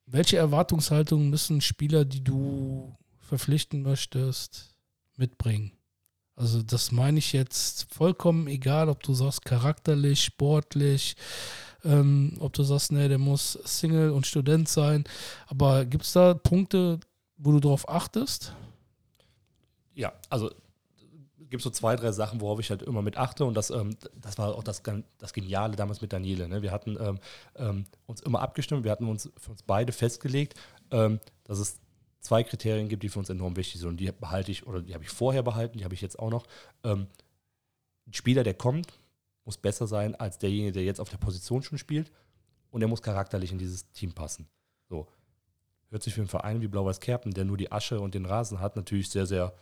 welche 0.06 0.38
Erwartungshaltung 0.38 1.30
müssen 1.30 1.62
Spieler, 1.62 2.06
die 2.06 2.24
du 2.24 2.96
verpflichten 3.20 3.82
möchtest, 3.82 4.76
mitbringen? 5.18 5.72
Also 6.36 6.62
das 6.64 6.92
meine 6.92 7.20
ich 7.20 7.34
jetzt 7.34 7.94
vollkommen 7.94 8.48
egal, 8.48 8.90
ob 8.90 9.04
du 9.04 9.14
sagst 9.14 9.44
charakterlich, 9.44 10.24
sportlich, 10.24 11.16
ähm, 11.84 12.38
ob 12.40 12.54
du 12.54 12.64
sagst, 12.64 12.92
nee, 12.92 13.08
der 13.08 13.18
muss 13.18 13.60
Single 13.66 14.12
und 14.12 14.26
Student 14.26 14.70
sein. 14.70 15.04
Aber 15.48 15.86
gibt 15.86 16.06
es 16.06 16.14
da 16.14 16.34
Punkte, 16.34 17.00
wo 17.38 17.52
du 17.52 17.60
darauf 17.60 17.90
achtest? 17.90 18.54
Ja, 19.94 20.14
also 20.30 20.50
gibt 21.50 21.64
so 21.64 21.70
zwei, 21.70 21.96
drei 21.96 22.12
Sachen, 22.12 22.42
worauf 22.42 22.60
ich 22.60 22.70
halt 22.70 22.82
immer 22.84 23.02
mit 23.02 23.18
achte 23.18 23.46
und 23.46 23.56
das, 23.56 23.70
ähm, 23.70 23.96
das 24.16 24.38
war 24.38 24.56
auch 24.56 24.64
das, 24.64 24.84
das 25.18 25.34
Geniale 25.34 25.76
damals 25.76 26.02
mit 26.02 26.14
Daniele. 26.14 26.48
Ne? 26.48 26.62
Wir 26.62 26.72
hatten 26.72 26.98
ähm, 27.00 27.20
ähm, 27.56 27.86
uns 28.06 28.22
immer 28.22 28.42
abgestimmt, 28.42 28.84
wir 28.84 28.92
hatten 28.92 29.08
uns 29.08 29.32
für 29.38 29.52
uns 29.52 29.64
beide 29.64 29.92
festgelegt, 29.92 30.56
ähm, 30.92 31.20
dass 31.44 31.60
es 31.60 31.80
zwei 32.20 32.44
Kriterien 32.44 32.90
gibt, 32.90 33.04
die 33.04 33.10
für 33.10 33.20
uns 33.20 33.30
enorm 33.30 33.56
wichtig 33.56 33.80
sind 33.82 33.90
und 33.90 33.98
die 33.98 34.12
behalte 34.12 34.52
ich 34.52 34.68
oder 34.68 34.82
die 34.82 34.94
habe 34.94 35.04
ich 35.04 35.10
vorher 35.10 35.44
behalten, 35.44 35.78
die 35.78 35.84
habe 35.84 35.94
ich 35.94 36.02
jetzt 36.02 36.20
auch 36.20 36.30
noch. 36.30 36.46
Ähm, 36.84 37.08
ein 38.08 38.14
Spieler, 38.14 38.44
der 38.44 38.56
kommt, 38.56 39.00
muss 39.46 39.58
besser 39.58 39.88
sein 39.88 40.16
als 40.16 40.38
derjenige, 40.38 40.74
der 40.74 40.84
jetzt 40.84 41.00
auf 41.00 41.10
der 41.10 41.18
Position 41.18 41.64
schon 41.64 41.78
spielt 41.78 42.12
und 42.72 42.82
er 42.82 42.88
muss 42.88 43.02
charakterlich 43.02 43.52
in 43.52 43.58
dieses 43.58 43.90
Team 43.92 44.14
passen. 44.14 44.48
So. 44.90 45.08
Hört 45.90 46.04
sich 46.04 46.14
für 46.14 46.22
einen 46.22 46.28
Verein 46.28 46.62
wie 46.62 46.68
Blau-Weiß 46.68 47.00
Kerpen, 47.00 47.34
der 47.34 47.46
nur 47.46 47.58
die 47.58 47.72
Asche 47.72 48.00
und 48.00 48.14
den 48.14 48.26
Rasen 48.26 48.60
hat, 48.60 48.76
natürlich 48.76 49.10
sehr, 49.10 49.26
sehr 49.26 49.54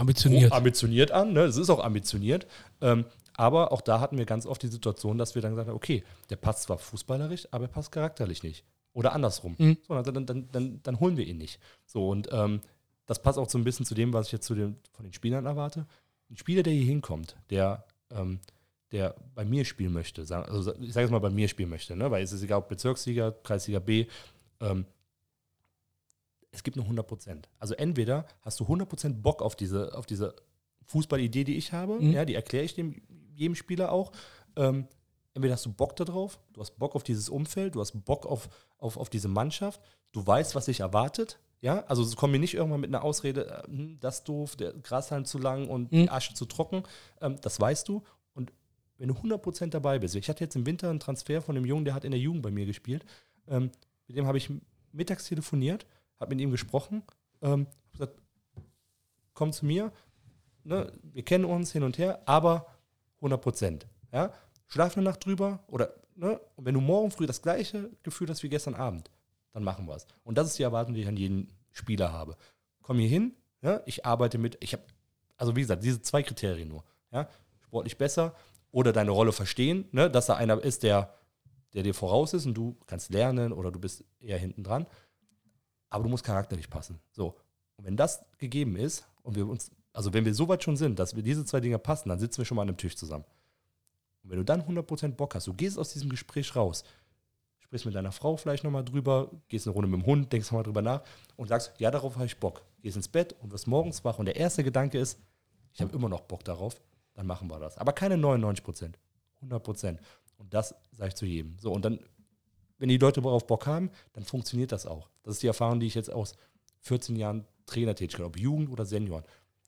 Ambitioniert. 0.00 0.52
ambitioniert 0.52 1.10
an. 1.10 1.32
Ne? 1.32 1.40
Es 1.42 1.56
ist 1.56 1.70
auch 1.70 1.84
ambitioniert. 1.84 2.46
Ähm, 2.80 3.04
aber 3.36 3.72
auch 3.72 3.80
da 3.80 4.00
hatten 4.00 4.18
wir 4.18 4.26
ganz 4.26 4.46
oft 4.46 4.62
die 4.62 4.68
Situation, 4.68 5.18
dass 5.18 5.34
wir 5.34 5.42
dann 5.42 5.52
gesagt 5.52 5.68
haben, 5.68 5.76
okay, 5.76 6.04
der 6.30 6.36
passt 6.36 6.64
zwar 6.64 6.78
fußballerisch, 6.78 7.48
aber 7.50 7.64
er 7.64 7.68
passt 7.68 7.92
charakterlich 7.92 8.42
nicht. 8.42 8.64
Oder 8.92 9.12
andersrum. 9.12 9.54
Mhm. 9.58 9.78
So, 9.86 10.02
dann, 10.02 10.26
dann, 10.26 10.48
dann, 10.50 10.80
dann 10.82 11.00
holen 11.00 11.16
wir 11.16 11.26
ihn 11.26 11.38
nicht. 11.38 11.60
So, 11.86 12.08
und 12.08 12.28
ähm, 12.32 12.60
das 13.06 13.20
passt 13.20 13.38
auch 13.38 13.48
so 13.48 13.58
ein 13.58 13.64
bisschen 13.64 13.86
zu 13.86 13.94
dem, 13.94 14.12
was 14.12 14.26
ich 14.26 14.32
jetzt 14.32 14.46
zu 14.46 14.54
den, 14.54 14.76
von 14.92 15.04
den 15.04 15.12
Spielern 15.12 15.46
erwarte. 15.46 15.86
Ein 16.30 16.36
Spieler, 16.36 16.62
der 16.62 16.72
hier 16.72 16.84
hinkommt, 16.84 17.36
der, 17.50 17.84
ähm, 18.10 18.40
der 18.92 19.14
bei 19.34 19.44
mir 19.44 19.64
spielen 19.64 19.92
möchte, 19.92 20.22
also 20.22 20.74
ich 20.80 20.92
sage 20.92 21.04
jetzt 21.04 21.10
mal 21.10 21.18
bei 21.18 21.30
mir 21.30 21.48
spielen 21.48 21.70
möchte, 21.70 21.96
ne? 21.96 22.10
weil 22.10 22.22
es 22.22 22.32
ist 22.32 22.42
egal, 22.42 22.58
ob 22.58 22.68
Bezirksliga, 22.68 23.32
Kreisliga 23.42 23.78
B, 23.78 24.06
ähm, 24.60 24.84
es 26.52 26.62
gibt 26.62 26.76
nur 26.76 26.84
100 26.84 27.06
Prozent. 27.06 27.48
Also 27.58 27.74
entweder 27.74 28.26
hast 28.42 28.58
du 28.60 28.64
100 28.64 28.88
Prozent 28.88 29.22
Bock 29.22 29.42
auf 29.42 29.56
diese, 29.56 29.96
auf 29.96 30.06
diese 30.06 30.34
Fußballidee, 30.86 31.44
die 31.44 31.56
ich 31.56 31.72
habe, 31.72 31.94
Mhm. 32.00 32.12
ja, 32.12 32.24
die 32.24 32.34
erkläre 32.34 32.64
ich 32.64 32.74
dem, 32.74 33.00
jedem 33.34 33.54
Spieler 33.54 33.92
auch. 33.92 34.12
Ähm, 34.56 34.86
entweder 35.34 35.54
hast 35.54 35.66
du 35.66 35.72
Bock 35.72 35.94
darauf, 35.96 36.40
du 36.52 36.60
hast 36.60 36.78
Bock 36.78 36.96
auf 36.96 37.04
dieses 37.04 37.28
Umfeld, 37.28 37.74
du 37.76 37.80
hast 37.80 37.92
Bock 38.04 38.26
auf, 38.26 38.48
auf, 38.78 38.96
auf 38.96 39.08
diese 39.10 39.28
Mannschaft, 39.28 39.80
du 40.12 40.26
weißt, 40.26 40.54
was 40.54 40.64
dich 40.66 40.80
erwartet. 40.80 41.38
Ja, 41.62 41.84
also 41.86 42.02
es 42.02 42.16
kommen 42.16 42.32
mir 42.32 42.38
nicht 42.38 42.54
irgendwann 42.54 42.80
mit 42.80 42.88
einer 42.90 43.04
Ausrede, 43.04 43.46
äh, 43.46 43.62
hm, 43.68 43.98
das 44.00 44.24
doof, 44.24 44.56
der 44.56 44.72
Grashalm 44.72 45.24
zu 45.26 45.38
lang 45.38 45.68
und 45.68 45.92
Mhm. 45.92 45.96
die 46.04 46.10
Asche 46.10 46.34
zu 46.34 46.46
trocken. 46.46 46.82
Ähm, 47.20 47.36
das 47.42 47.60
weißt 47.60 47.86
du. 47.86 48.02
Und 48.32 48.52
wenn 48.98 49.08
du 49.08 49.14
100% 49.14 49.74
dabei 49.74 49.98
bist, 49.98 50.16
ich 50.16 50.28
hatte 50.28 50.42
jetzt 50.42 50.56
im 50.56 50.66
Winter 50.66 50.90
einen 50.90 51.00
Transfer 51.00 51.40
von 51.42 51.56
einem 51.56 51.66
Jungen, 51.66 51.84
der 51.84 51.94
hat 51.94 52.04
in 52.04 52.10
der 52.10 52.20
Jugend 52.20 52.42
bei 52.42 52.50
mir 52.50 52.66
gespielt. 52.66 53.04
Ähm, 53.46 53.70
mit 54.08 54.16
dem 54.16 54.26
habe 54.26 54.38
ich 54.38 54.50
mittags 54.92 55.26
telefoniert, 55.26 55.86
habe 56.20 56.34
mit 56.34 56.40
ihm 56.40 56.50
gesprochen, 56.50 57.02
ähm, 57.42 57.66
hab 57.66 57.92
gesagt, 57.92 58.22
komm 59.34 59.52
zu 59.52 59.66
mir, 59.66 59.92
ne, 60.64 60.92
wir 61.02 61.24
kennen 61.24 61.44
uns 61.44 61.72
hin 61.72 61.82
und 61.82 61.98
her, 61.98 62.22
aber 62.26 62.66
100%. 63.20 63.86
Ja? 64.12 64.32
Schlaf 64.66 64.96
eine 64.96 65.04
Nacht 65.04 65.24
drüber 65.24 65.64
oder 65.66 65.94
ne, 66.14 66.40
und 66.56 66.64
wenn 66.64 66.74
du 66.74 66.80
morgen 66.80 67.10
früh 67.10 67.26
das 67.26 67.42
gleiche 67.42 67.90
Gefühl 68.02 68.28
hast 68.28 68.42
wie 68.42 68.48
gestern 68.48 68.74
Abend, 68.74 69.10
dann 69.52 69.64
machen 69.64 69.86
wir 69.88 69.96
es. 69.96 70.06
Und 70.22 70.38
das 70.38 70.48
ist 70.48 70.58
die 70.58 70.62
Erwartung, 70.62 70.94
die 70.94 71.02
ich 71.02 71.08
an 71.08 71.16
jeden 71.16 71.52
Spieler 71.72 72.12
habe. 72.12 72.36
Komm 72.82 72.98
hier 72.98 73.08
hin, 73.08 73.34
ja, 73.62 73.80
ich 73.86 74.06
arbeite 74.06 74.38
mit, 74.38 74.58
ich 74.60 74.72
habe, 74.72 74.84
also 75.36 75.56
wie 75.56 75.60
gesagt, 75.60 75.82
diese 75.82 76.02
zwei 76.02 76.22
Kriterien 76.22 76.68
nur. 76.68 76.84
Ja? 77.12 77.28
Sportlich 77.64 77.96
besser 77.96 78.34
oder 78.72 78.92
deine 78.92 79.10
Rolle 79.10 79.32
verstehen, 79.32 79.88
ne, 79.92 80.10
dass 80.10 80.26
da 80.26 80.34
einer 80.34 80.62
ist, 80.62 80.82
der, 80.82 81.14
der 81.74 81.82
dir 81.82 81.94
voraus 81.94 82.34
ist 82.34 82.46
und 82.46 82.54
du 82.54 82.76
kannst 82.86 83.10
lernen 83.10 83.52
oder 83.52 83.70
du 83.70 83.80
bist 83.80 84.04
eher 84.20 84.38
hinten 84.38 84.62
dran. 84.62 84.86
Aber 85.90 86.04
du 86.04 86.10
musst 86.10 86.24
charakterlich 86.24 86.70
passen. 86.70 87.00
So. 87.10 87.36
Und 87.76 87.84
wenn 87.84 87.96
das 87.96 88.24
gegeben 88.38 88.76
ist 88.76 89.06
und 89.22 89.36
wir 89.36 89.46
uns, 89.46 89.70
also 89.92 90.12
wenn 90.12 90.24
wir 90.24 90.34
so 90.34 90.48
weit 90.48 90.62
schon 90.62 90.76
sind, 90.76 90.98
dass 90.98 91.16
wir 91.16 91.22
diese 91.22 91.44
zwei 91.44 91.60
Dinge 91.60 91.78
passen, 91.78 92.08
dann 92.08 92.18
sitzen 92.18 92.38
wir 92.38 92.44
schon 92.44 92.56
mal 92.56 92.62
an 92.62 92.68
einem 92.68 92.76
Tisch 92.76 92.96
zusammen. 92.96 93.24
Und 94.22 94.30
wenn 94.30 94.38
du 94.38 94.44
dann 94.44 94.62
100% 94.62 95.14
Bock 95.14 95.34
hast, 95.34 95.46
du 95.46 95.54
gehst 95.54 95.78
aus 95.78 95.92
diesem 95.92 96.08
Gespräch 96.08 96.54
raus, 96.54 96.84
sprichst 97.58 97.86
mit 97.86 97.94
deiner 97.94 98.12
Frau 98.12 98.36
vielleicht 98.36 98.64
nochmal 98.64 98.84
drüber, 98.84 99.30
gehst 99.48 99.66
eine 99.66 99.74
Runde 99.74 99.88
mit 99.88 100.00
dem 100.00 100.06
Hund, 100.06 100.32
denkst 100.32 100.48
nochmal 100.48 100.64
drüber 100.64 100.82
nach 100.82 101.02
und 101.36 101.48
sagst, 101.48 101.72
ja, 101.78 101.90
darauf 101.90 102.16
habe 102.16 102.26
ich 102.26 102.36
Bock. 102.36 102.62
Gehst 102.82 102.96
ins 102.96 103.08
Bett 103.08 103.34
und 103.40 103.52
wirst 103.52 103.66
morgens 103.66 104.04
wach 104.04 104.18
und 104.18 104.26
der 104.26 104.36
erste 104.36 104.64
Gedanke 104.64 104.98
ist, 104.98 105.18
ich 105.72 105.80
habe 105.80 105.94
immer 105.94 106.08
noch 106.08 106.22
Bock 106.22 106.44
darauf, 106.44 106.80
dann 107.14 107.26
machen 107.26 107.48
wir 107.48 107.58
das. 107.58 107.78
Aber 107.78 107.92
keine 107.92 108.16
99 108.16 108.64
Prozent, 108.64 108.98
100 109.36 109.62
Prozent. 109.62 110.00
Und 110.36 110.52
das 110.52 110.74
sage 110.92 111.08
ich 111.08 111.14
zu 111.14 111.26
jedem. 111.26 111.58
So, 111.58 111.72
und 111.72 111.84
dann, 111.84 112.00
wenn 112.80 112.88
die 112.88 112.96
Leute 112.96 113.20
darauf 113.20 113.46
Bock 113.46 113.66
haben, 113.66 113.90
dann 114.14 114.24
funktioniert 114.24 114.72
das 114.72 114.86
auch. 114.86 115.10
Das 115.22 115.34
ist 115.34 115.42
die 115.42 115.46
Erfahrung, 115.46 115.78
die 115.78 115.86
ich 115.86 115.94
jetzt 115.94 116.10
aus 116.10 116.34
14 116.80 117.14
Jahren 117.14 117.46
Trainertätigkeit, 117.66 118.26
ob 118.26 118.38
Jugend 118.38 118.70
oder 118.70 118.86
Senioren. 118.86 119.22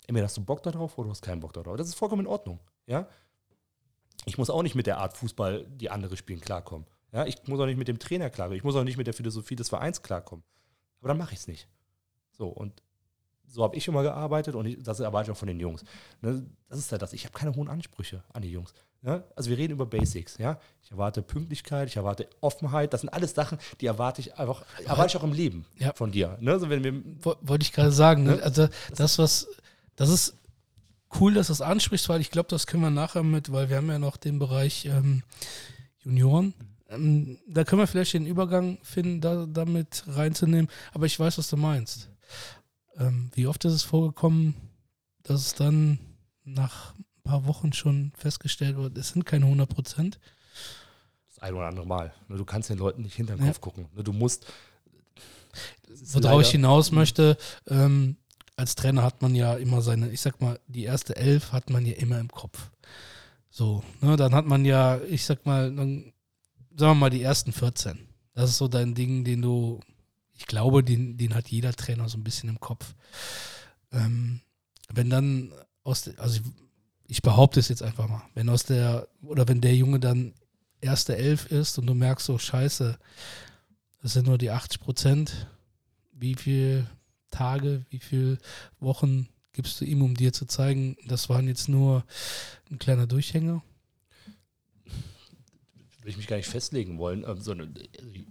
Entweder 0.06 0.24
hast 0.24 0.36
du 0.36 0.44
Bock 0.44 0.62
darauf 0.62 0.96
oder 0.98 1.06
du 1.06 1.10
hast 1.10 1.22
keinen 1.22 1.40
Bock 1.40 1.52
darauf. 1.52 1.76
Das 1.76 1.86
ist 1.86 1.94
vollkommen 1.94 2.22
in 2.22 2.26
Ordnung. 2.26 2.58
Ja? 2.86 3.06
Ich 4.24 4.38
muss 4.38 4.50
auch 4.50 4.62
nicht 4.62 4.74
mit 4.74 4.86
der 4.86 4.98
Art 4.98 5.16
Fußball, 5.16 5.66
die 5.68 5.90
andere 5.90 6.16
spielen, 6.16 6.40
klarkommen. 6.40 6.86
Ja? 7.12 7.26
Ich 7.26 7.46
muss 7.46 7.60
auch 7.60 7.66
nicht 7.66 7.76
mit 7.76 7.86
dem 7.86 7.98
Trainer 7.98 8.30
klarkommen. 8.30 8.56
Ich 8.56 8.64
muss 8.64 8.74
auch 8.76 8.84
nicht 8.84 8.96
mit 8.96 9.06
der 9.06 9.14
Philosophie 9.14 9.56
des 9.56 9.68
Vereins 9.68 10.02
klarkommen. 10.02 10.42
Aber 11.00 11.08
dann 11.08 11.18
mache 11.18 11.34
ich 11.34 11.40
es 11.40 11.48
nicht. 11.48 11.68
So, 12.30 12.48
und 12.48 12.82
so 13.46 13.62
habe 13.62 13.76
ich 13.76 13.86
immer 13.86 14.02
gearbeitet 14.02 14.54
und 14.54 14.64
ich, 14.64 14.82
das 14.82 15.00
erwarte 15.00 15.30
ich 15.30 15.36
auch 15.36 15.38
von 15.38 15.48
den 15.48 15.60
Jungs. 15.60 15.84
Ne? 16.22 16.46
Das 16.68 16.78
ist 16.78 16.90
halt 16.90 17.02
das. 17.02 17.12
Ich 17.12 17.26
habe 17.26 17.38
keine 17.38 17.54
hohen 17.54 17.68
Ansprüche 17.68 18.24
an 18.32 18.40
die 18.40 18.50
Jungs. 18.50 18.72
Ja? 19.02 19.24
Also 19.36 19.50
wir 19.50 19.58
reden 19.58 19.72
über 19.72 19.86
Basics, 19.86 20.38
ja. 20.38 20.58
Ich 20.82 20.90
erwarte 20.90 21.22
Pünktlichkeit, 21.22 21.88
ich 21.88 21.96
erwarte 21.96 22.28
Offenheit. 22.40 22.92
Das 22.92 23.00
sind 23.00 23.10
alles 23.10 23.34
Sachen, 23.34 23.58
die 23.80 23.86
erwarte 23.86 24.20
ich 24.20 24.38
einfach, 24.38 24.64
erwarte 24.84 25.06
ich 25.08 25.16
auch 25.16 25.24
im 25.24 25.32
Leben 25.32 25.64
Ja. 25.78 25.92
von 25.94 26.12
dir. 26.12 26.36
Ne? 26.40 26.58
So, 26.60 26.68
wenn 26.70 26.84
wir, 26.84 27.02
Wo- 27.24 27.36
Wollte 27.40 27.64
ich 27.64 27.72
gerade 27.72 27.92
sagen. 27.92 28.24
Ne? 28.24 28.36
Ne? 28.36 28.42
Also 28.42 28.68
das, 28.94 29.18
was, 29.18 29.48
das 29.96 30.08
ist 30.08 30.36
cool, 31.20 31.34
dass 31.34 31.48
du 31.48 31.52
das 31.52 31.60
ansprichst, 31.62 32.08
weil 32.08 32.20
ich 32.20 32.30
glaube, 32.30 32.48
das 32.48 32.66
können 32.66 32.82
wir 32.82 32.90
nachher 32.90 33.22
mit, 33.22 33.52
weil 33.52 33.68
wir 33.68 33.76
haben 33.78 33.88
ja 33.90 33.98
noch 33.98 34.16
den 34.16 34.38
Bereich 34.38 34.86
ähm, 34.86 35.22
Junioren. 36.04 36.54
Ähm, 36.88 37.38
da 37.48 37.64
können 37.64 37.80
wir 37.82 37.86
vielleicht 37.86 38.12
den 38.14 38.26
Übergang 38.26 38.78
finden, 38.82 39.20
da 39.20 39.46
damit 39.46 40.04
reinzunehmen. 40.06 40.68
Aber 40.92 41.06
ich 41.06 41.18
weiß, 41.18 41.38
was 41.38 41.48
du 41.48 41.56
meinst. 41.56 42.08
Ähm, 42.98 43.30
wie 43.34 43.46
oft 43.46 43.64
ist 43.64 43.72
es 43.72 43.82
vorgekommen, 43.82 44.54
dass 45.22 45.40
es 45.40 45.54
dann 45.54 45.98
nach 46.44 46.94
ein 47.24 47.30
paar 47.30 47.46
Wochen 47.46 47.72
schon 47.72 48.12
festgestellt 48.16 48.76
wird, 48.76 48.96
es 48.98 49.10
sind 49.10 49.24
keine 49.24 49.44
100 49.46 49.68
Prozent. 49.68 50.18
das 51.28 51.38
ein 51.40 51.54
oder 51.54 51.66
andere 51.68 51.86
Mal. 51.86 52.12
Ne? 52.28 52.36
Du 52.36 52.44
kannst 52.44 52.70
den 52.70 52.78
Leuten 52.78 53.02
nicht 53.02 53.14
hinter 53.14 53.36
den 53.36 53.42
Ja. 53.44 53.48
Kopf 53.52 53.60
gucken. 53.60 53.88
Ne? 53.94 54.02
Du 54.02 54.12
musst. 54.12 54.46
Worauf 56.12 56.42
ich 56.42 56.50
hinaus 56.50 56.92
möchte, 56.92 57.36
ähm, 57.68 58.16
als 58.56 58.74
Trainer 58.74 59.02
hat 59.02 59.20
man 59.22 59.34
ja 59.34 59.54
immer 59.54 59.82
seine, 59.82 60.10
ich 60.10 60.20
sag 60.20 60.40
mal, 60.40 60.58
die 60.66 60.84
erste 60.84 61.16
Elf 61.16 61.52
hat 61.52 61.68
man 61.70 61.84
ja 61.84 61.94
immer 61.94 62.18
im 62.18 62.28
Kopf. 62.30 62.70
So, 63.50 63.82
ne, 64.00 64.16
dann 64.16 64.34
hat 64.34 64.46
man 64.46 64.64
ja, 64.64 64.98
ich 65.02 65.24
sag 65.26 65.44
mal, 65.44 65.74
dann, 65.74 66.12
sagen 66.74 66.92
wir 66.92 66.94
mal, 66.94 67.10
die 67.10 67.22
ersten 67.22 67.52
14. 67.52 67.98
Das 68.34 68.48
ist 68.50 68.56
so 68.58 68.68
dein 68.68 68.94
Ding, 68.94 69.24
den 69.24 69.42
du, 69.42 69.80
ich 70.32 70.46
glaube, 70.46 70.82
den, 70.82 71.18
den 71.18 71.34
hat 71.34 71.48
jeder 71.48 71.74
Trainer 71.74 72.08
so 72.08 72.16
ein 72.16 72.24
bisschen 72.24 72.48
im 72.48 72.60
Kopf. 72.60 72.94
Ähm, 73.92 74.40
wenn 74.90 75.10
dann 75.10 75.52
aus 75.84 76.02
der, 76.04 76.18
also 76.18 76.40
ich, 77.08 77.22
behaupte 77.22 77.60
es 77.60 77.68
jetzt 77.68 77.82
einfach 77.82 78.08
mal, 78.08 78.22
wenn 78.34 78.48
aus 78.48 78.64
der, 78.64 79.08
oder 79.22 79.46
wenn 79.48 79.60
der 79.60 79.74
Junge 79.74 80.00
dann 80.00 80.34
erste 80.80 81.16
Elf 81.16 81.46
ist 81.50 81.78
und 81.78 81.86
du 81.86 81.94
merkst 81.94 82.26
so, 82.26 82.38
scheiße, 82.38 82.98
das 84.02 84.12
sind 84.12 84.26
nur 84.26 84.38
die 84.38 84.50
80 84.50 84.80
Prozent, 84.80 85.48
wie 86.12 86.34
viele 86.34 86.90
Tage, 87.30 87.84
wie 87.90 87.98
viele 87.98 88.38
Wochen 88.80 89.28
gibst 89.52 89.80
du 89.80 89.84
ihm, 89.84 90.02
um 90.02 90.14
dir 90.14 90.32
zu 90.32 90.46
zeigen, 90.46 90.96
das 91.06 91.28
waren 91.28 91.46
jetzt 91.46 91.68
nur 91.68 92.04
ein 92.70 92.78
kleiner 92.78 93.06
Durchhänger? 93.06 93.62
will 96.02 96.10
ich 96.10 96.16
mich 96.16 96.26
gar 96.26 96.36
nicht 96.36 96.48
festlegen 96.48 96.98
wollen, 96.98 97.24
ähm, 97.26 97.40
sondern 97.40 97.74
äh, 97.76 98.24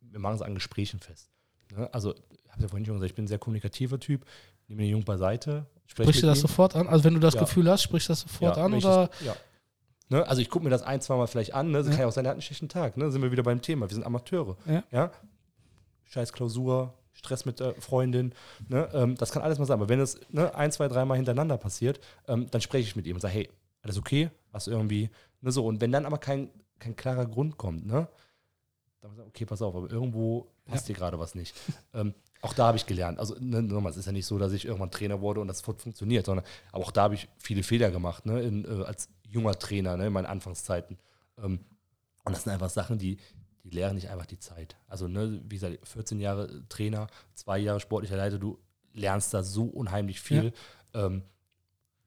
wir 0.00 0.20
machen 0.20 0.36
es 0.36 0.42
an 0.42 0.54
Gesprächen 0.54 1.00
fest. 1.00 1.30
Ne? 1.72 1.92
Also, 1.92 2.14
ich 2.14 2.52
habe 2.52 2.62
ja 2.62 2.68
vorhin 2.68 2.86
schon 2.86 2.94
gesagt, 2.94 3.10
ich 3.10 3.16
bin 3.16 3.24
ein 3.24 3.28
sehr 3.28 3.38
kommunikativer 3.38 3.98
Typ, 3.98 4.24
nehme 4.68 4.82
den 4.82 4.90
Jungen 4.90 5.04
beiseite, 5.04 5.66
spreche 5.86 6.08
Sprichst 6.08 6.22
du 6.22 6.26
das 6.26 6.38
ihm. 6.38 6.42
sofort 6.42 6.76
an? 6.76 6.88
Also 6.88 7.04
wenn 7.04 7.14
du 7.14 7.20
das 7.20 7.34
Ja. 7.34 7.40
Gefühl 7.40 7.68
hast, 7.70 7.82
sprichst 7.82 8.08
du 8.08 8.12
das 8.12 8.20
sofort 8.20 8.56
Ja, 8.56 8.64
an 8.64 8.74
oder? 8.74 9.06
Das, 9.08 9.20
ja. 9.24 9.36
Ne? 10.08 10.26
Also 10.26 10.42
ich 10.42 10.50
gucke 10.50 10.64
mir 10.64 10.70
das 10.70 10.82
ein, 10.82 11.00
zwei 11.00 11.16
Mal 11.16 11.26
vielleicht 11.26 11.54
an. 11.54 11.70
Ne? 11.70 11.78
Das 11.78 11.86
Ja. 11.86 11.92
kann 11.92 12.00
ja 12.02 12.06
auch 12.08 12.12
sein, 12.12 12.24
er 12.24 12.30
hat 12.30 12.34
einen 12.34 12.42
schlechten 12.42 12.68
Tag. 12.68 12.96
Ne? 12.96 13.10
Sind 13.10 13.22
wir 13.22 13.32
wieder 13.32 13.42
beim 13.42 13.60
Thema. 13.62 13.88
Wir 13.88 13.94
sind 13.94 14.04
Amateure. 14.04 14.56
Ja. 14.90 15.10
Scheiß 16.04 16.32
Klausur, 16.32 16.94
Stress 17.12 17.44
mit 17.44 17.60
der 17.60 17.74
Freundin. 17.76 18.34
Ne? 18.68 18.88
Ähm, 18.92 19.16
das 19.16 19.32
kann 19.32 19.42
alles 19.42 19.58
mal 19.58 19.64
sein. 19.64 19.78
Aber 19.78 19.88
wenn 19.88 20.00
es 20.00 20.20
ne, 20.30 20.54
ein, 20.54 20.70
zwei, 20.72 20.88
dreimal 20.88 21.16
hintereinander 21.16 21.56
passiert, 21.56 22.00
ähm, 22.28 22.48
dann 22.50 22.60
spreche 22.60 22.88
ich 22.88 22.96
mit 22.96 23.06
ihm 23.06 23.16
und 23.16 23.20
sage, 23.20 23.34
hey, 23.34 23.50
alles 23.82 23.98
okay? 23.98 24.30
Was 24.52 24.66
irgendwie, 24.66 25.10
ne, 25.40 25.50
so. 25.52 25.66
Und 25.66 25.80
wenn 25.80 25.90
dann 25.92 26.06
aber 26.06 26.18
kein, 26.18 26.50
kein 26.78 26.96
klarer 26.96 27.26
Grund 27.26 27.56
kommt, 27.56 27.86
ne, 27.86 28.08
dann 29.00 29.10
sage 29.16 29.22
ich, 29.28 29.28
okay, 29.28 29.44
pass 29.46 29.62
auf, 29.62 29.74
aber 29.74 29.90
irgendwo 29.90 30.48
passt 30.66 30.88
dir 30.88 30.94
gerade 30.94 31.18
was 31.18 31.34
nicht. 31.34 31.54
ähm, 31.94 32.14
auch 32.44 32.52
da 32.52 32.66
habe 32.66 32.76
ich 32.76 32.84
gelernt. 32.84 33.18
Also 33.18 33.34
ne, 33.40 33.62
nochmal, 33.62 33.90
es 33.90 33.96
ist 33.96 34.04
ja 34.04 34.12
nicht 34.12 34.26
so, 34.26 34.38
dass 34.38 34.52
ich 34.52 34.66
irgendwann 34.66 34.90
Trainer 34.90 35.22
wurde 35.22 35.40
und 35.40 35.48
das 35.48 35.62
funktioniert, 35.62 36.26
sondern 36.26 36.44
aber 36.72 36.84
auch 36.84 36.90
da 36.90 37.04
habe 37.04 37.14
ich 37.14 37.28
viele 37.38 37.62
Fehler 37.62 37.90
gemacht, 37.90 38.26
ne, 38.26 38.42
in, 38.42 38.64
äh, 38.64 38.84
als 38.84 39.08
junger 39.26 39.58
Trainer, 39.58 39.96
ne, 39.96 40.08
in 40.08 40.12
meinen 40.12 40.26
Anfangszeiten. 40.26 40.98
Ähm, 41.38 41.60
und 42.24 42.32
das 42.32 42.44
sind 42.44 42.52
einfach 42.52 42.68
Sachen, 42.68 42.98
die, 42.98 43.16
die 43.62 43.70
lehren 43.70 43.94
nicht 43.94 44.10
einfach 44.10 44.26
die 44.26 44.38
Zeit. 44.38 44.76
Also, 44.88 45.08
ne, 45.08 45.40
wie 45.44 45.56
gesagt, 45.56 45.88
14 45.88 46.20
Jahre 46.20 46.68
Trainer, 46.68 47.06
zwei 47.34 47.58
Jahre 47.58 47.80
sportlicher 47.80 48.18
Leiter, 48.18 48.38
du 48.38 48.58
lernst 48.92 49.32
da 49.32 49.42
so 49.42 49.64
unheimlich 49.64 50.20
viel. 50.20 50.52
Ähm, 50.92 51.22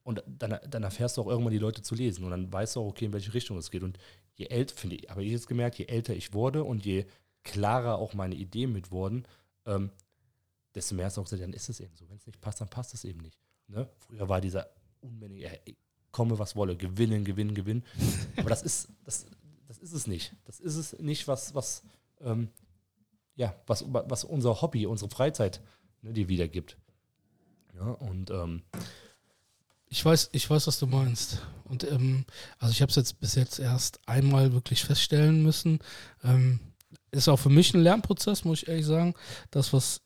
und 0.04 0.24
dann, 0.28 0.60
dann 0.70 0.84
erfährst 0.84 1.18
du 1.18 1.24
auch 1.24 1.28
irgendwann 1.28 1.52
die 1.52 1.58
Leute 1.58 1.82
zu 1.82 1.96
lesen 1.96 2.24
und 2.24 2.32
dann 2.32 2.54
weißt 2.54 2.76
du 2.76 2.82
auch, 2.82 2.88
okay, 2.88 3.06
in 3.06 3.14
welche 3.14 3.34
Richtung 3.34 3.58
es 3.58 3.72
geht. 3.72 3.84
Und 3.84 3.98
je 4.36 4.46
älter, 4.46 4.76
finde 4.76 4.98
ich, 4.98 5.10
habe 5.10 5.24
ich 5.24 5.32
jetzt 5.32 5.48
gemerkt, 5.48 5.80
je 5.80 5.86
älter 5.86 6.14
ich 6.14 6.34
wurde 6.34 6.64
und 6.64 6.86
je 6.86 7.06
klarer 7.44 7.98
auch 7.98 8.14
meine 8.14 8.36
Ideen 8.36 8.72
mit 8.72 8.92
wurden, 8.92 9.26
ähm, 9.66 9.90
desto 10.78 10.96
mehr 10.96 11.08
hast 11.08 11.18
du 11.18 11.24
dann 11.24 11.54
ist 11.54 11.70
es 11.70 11.80
eben 11.80 11.96
so. 11.96 12.08
Wenn 12.08 12.18
es 12.18 12.28
nicht 12.28 12.40
passt, 12.40 12.62
dann 12.62 12.70
passt 12.70 12.94
es 12.94 13.04
eben 13.04 13.20
nicht. 13.20 13.40
Ne? 13.68 13.90
Früher 13.98 14.30
war 14.30 14.40
dieser 14.40 14.70
ey, 15.02 15.76
komme 16.12 16.38
was 16.40 16.56
wolle, 16.56 16.76
gewinnen, 16.76 17.26
gewinnen, 17.26 17.56
gewinnen. 17.56 17.84
Aber 18.38 18.50
das 18.50 18.62
ist, 18.62 18.90
das, 19.04 19.26
das 19.68 19.80
ist 19.80 19.94
es 19.94 20.08
nicht. 20.08 20.34
Das 20.46 20.60
ist 20.60 20.76
es 20.76 21.00
nicht, 21.00 21.28
was, 21.28 21.56
was, 21.56 21.84
ähm, 22.22 22.50
ja, 23.36 23.56
was, 23.66 23.86
was 23.88 24.24
unser 24.24 24.62
Hobby, 24.62 24.86
unsere 24.86 25.10
Freizeit 25.10 25.62
ne, 26.02 26.14
dir 26.14 26.30
wiedergibt. 26.30 26.78
Ja, 27.76 27.92
und 27.92 28.30
ähm, 28.30 28.64
Ich 29.90 30.04
weiß, 30.04 30.30
ich 30.32 30.50
weiß, 30.50 30.68
was 30.68 30.80
du 30.80 30.86
meinst. 30.86 31.42
Und 31.66 31.84
ähm, 31.86 32.26
also 32.60 32.72
ich 32.72 32.82
habe 32.82 32.90
es 32.92 32.96
jetzt 32.96 33.20
bis 33.20 33.36
jetzt 33.36 33.60
erst 33.60 34.00
einmal 34.08 34.54
wirklich 34.54 34.84
feststellen 34.84 35.42
müssen. 35.44 35.80
Ähm, 36.24 36.60
ist 37.12 37.28
auch 37.30 37.38
für 37.38 37.50
mich 37.50 37.74
ein 37.74 37.82
Lernprozess, 37.82 38.46
muss 38.46 38.62
ich 38.62 38.68
ehrlich 38.68 38.86
sagen. 38.86 39.14
Das, 39.52 39.74
was 39.74 40.02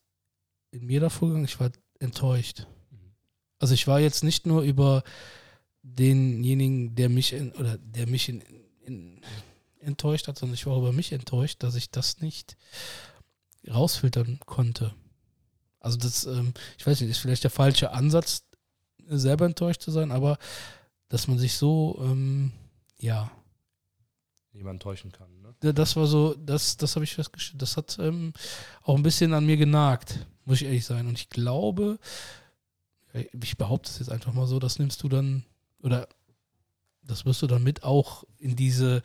in 0.72 0.86
mir 0.86 1.00
da 1.00 1.10
vorgegangen, 1.10 1.46
ich 1.46 1.60
war 1.60 1.72
enttäuscht. 2.00 2.68
Also 3.60 3.74
ich 3.74 3.88
war 3.88 4.00
jetzt 4.00 4.24
nicht 4.24 4.46
nur 4.46 4.64
über 4.64 5.04
denjenigen, 5.84 6.96
der 6.96 7.10
mich 7.10 7.34
in, 7.34 7.52
oder 7.54 7.78
der 7.78 8.08
mich 8.08 8.30
in, 8.30 8.42
in, 8.82 9.22
enttäuscht 9.80 10.28
hat, 10.28 10.38
sondern 10.38 10.56
ich 10.56 10.66
war 10.66 10.78
über 10.78 10.94
mich 10.94 11.12
enttäuscht, 11.12 11.62
dass 11.64 11.76
ich 11.76 11.92
das 11.92 12.22
nicht 12.22 12.58
rausfiltern 13.70 14.40
konnte. 14.46 14.94
Also 15.80 15.98
das, 15.98 16.26
ähm, 16.26 16.54
ich 16.78 16.86
weiß 16.86 17.02
nicht, 17.02 17.10
ist 17.10 17.20
vielleicht 17.20 17.44
der 17.44 17.52
falsche 17.52 17.92
Ansatz, 17.92 18.44
selber 19.08 19.46
enttäuscht 19.46 19.82
zu 19.82 19.92
sein, 19.92 20.12
aber 20.12 20.38
dass 21.10 21.28
man 21.28 21.38
sich 21.38 21.54
so, 21.58 22.00
ähm, 22.02 22.54
ja, 22.98 23.32
jemand 24.54 24.82
täuschen 24.82 25.12
kann. 25.12 25.41
Da- 25.60 25.74
das 25.74 25.96
war 25.96 26.08
so, 26.08 26.34
das, 26.36 26.78
das 26.78 26.96
habe 26.96 27.04
ich 27.04 27.14
festgestellt. 27.14 27.62
Das 27.62 27.78
hat 27.78 27.98
ähm, 28.00 28.34
auch 28.84 28.96
ein 28.96 29.04
bisschen 29.04 29.34
an 29.34 29.46
mir 29.46 29.58
genagt, 29.58 30.26
muss 30.46 30.62
ich 30.62 30.68
ehrlich 30.68 30.86
sein. 30.86 31.08
Und 31.08 31.18
ich 31.20 31.30
glaube, 31.30 32.00
ich 33.42 33.58
behaupte 33.58 33.90
es 33.90 34.00
jetzt 34.00 34.10
einfach 34.10 34.34
mal 34.34 34.48
so, 34.48 34.58
das 34.60 34.80
nimmst 34.80 35.04
du 35.04 35.10
dann, 35.10 35.44
oder 35.82 36.08
das 37.04 37.26
wirst 37.26 37.42
du 37.42 37.48
dann 37.48 37.64
mit 37.64 37.84
auch 37.84 38.24
in 38.38 38.56
diese 38.56 39.02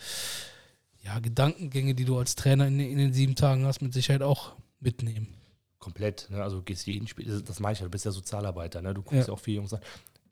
ja, 1.03 1.18
Gedankengänge, 1.18 1.94
die 1.94 2.05
du 2.05 2.18
als 2.18 2.34
Trainer 2.36 2.66
in, 2.68 2.78
in 2.78 2.99
den 2.99 3.12
sieben 3.12 3.34
Tagen 3.34 3.64
hast, 3.64 3.80
mit 3.82 3.92
Sicherheit 3.92 4.22
auch 4.22 4.55
mitnehmen. 4.80 5.28
Komplett. 5.78 6.28
Ne? 6.30 6.42
Also 6.42 6.57
du 6.59 6.62
gehst 6.62 6.86
jeden 6.86 7.07
Spiel, 7.09 7.42
das- 7.42 7.61
meine 7.61 7.72
ich 7.74 7.80
ja, 7.80 7.84
du 7.86 7.90
bist 7.90 8.05
ja 8.05 8.11
Sozialarbeiter. 8.12 8.80
Ne? 8.82 8.94
Du 8.94 9.03
guckst 9.03 9.14
Ja. 9.20 9.26
ja. 9.26 9.32
auch 9.32 9.40
viele 9.40 9.57
Jungs 9.57 9.72
an. 9.72 9.80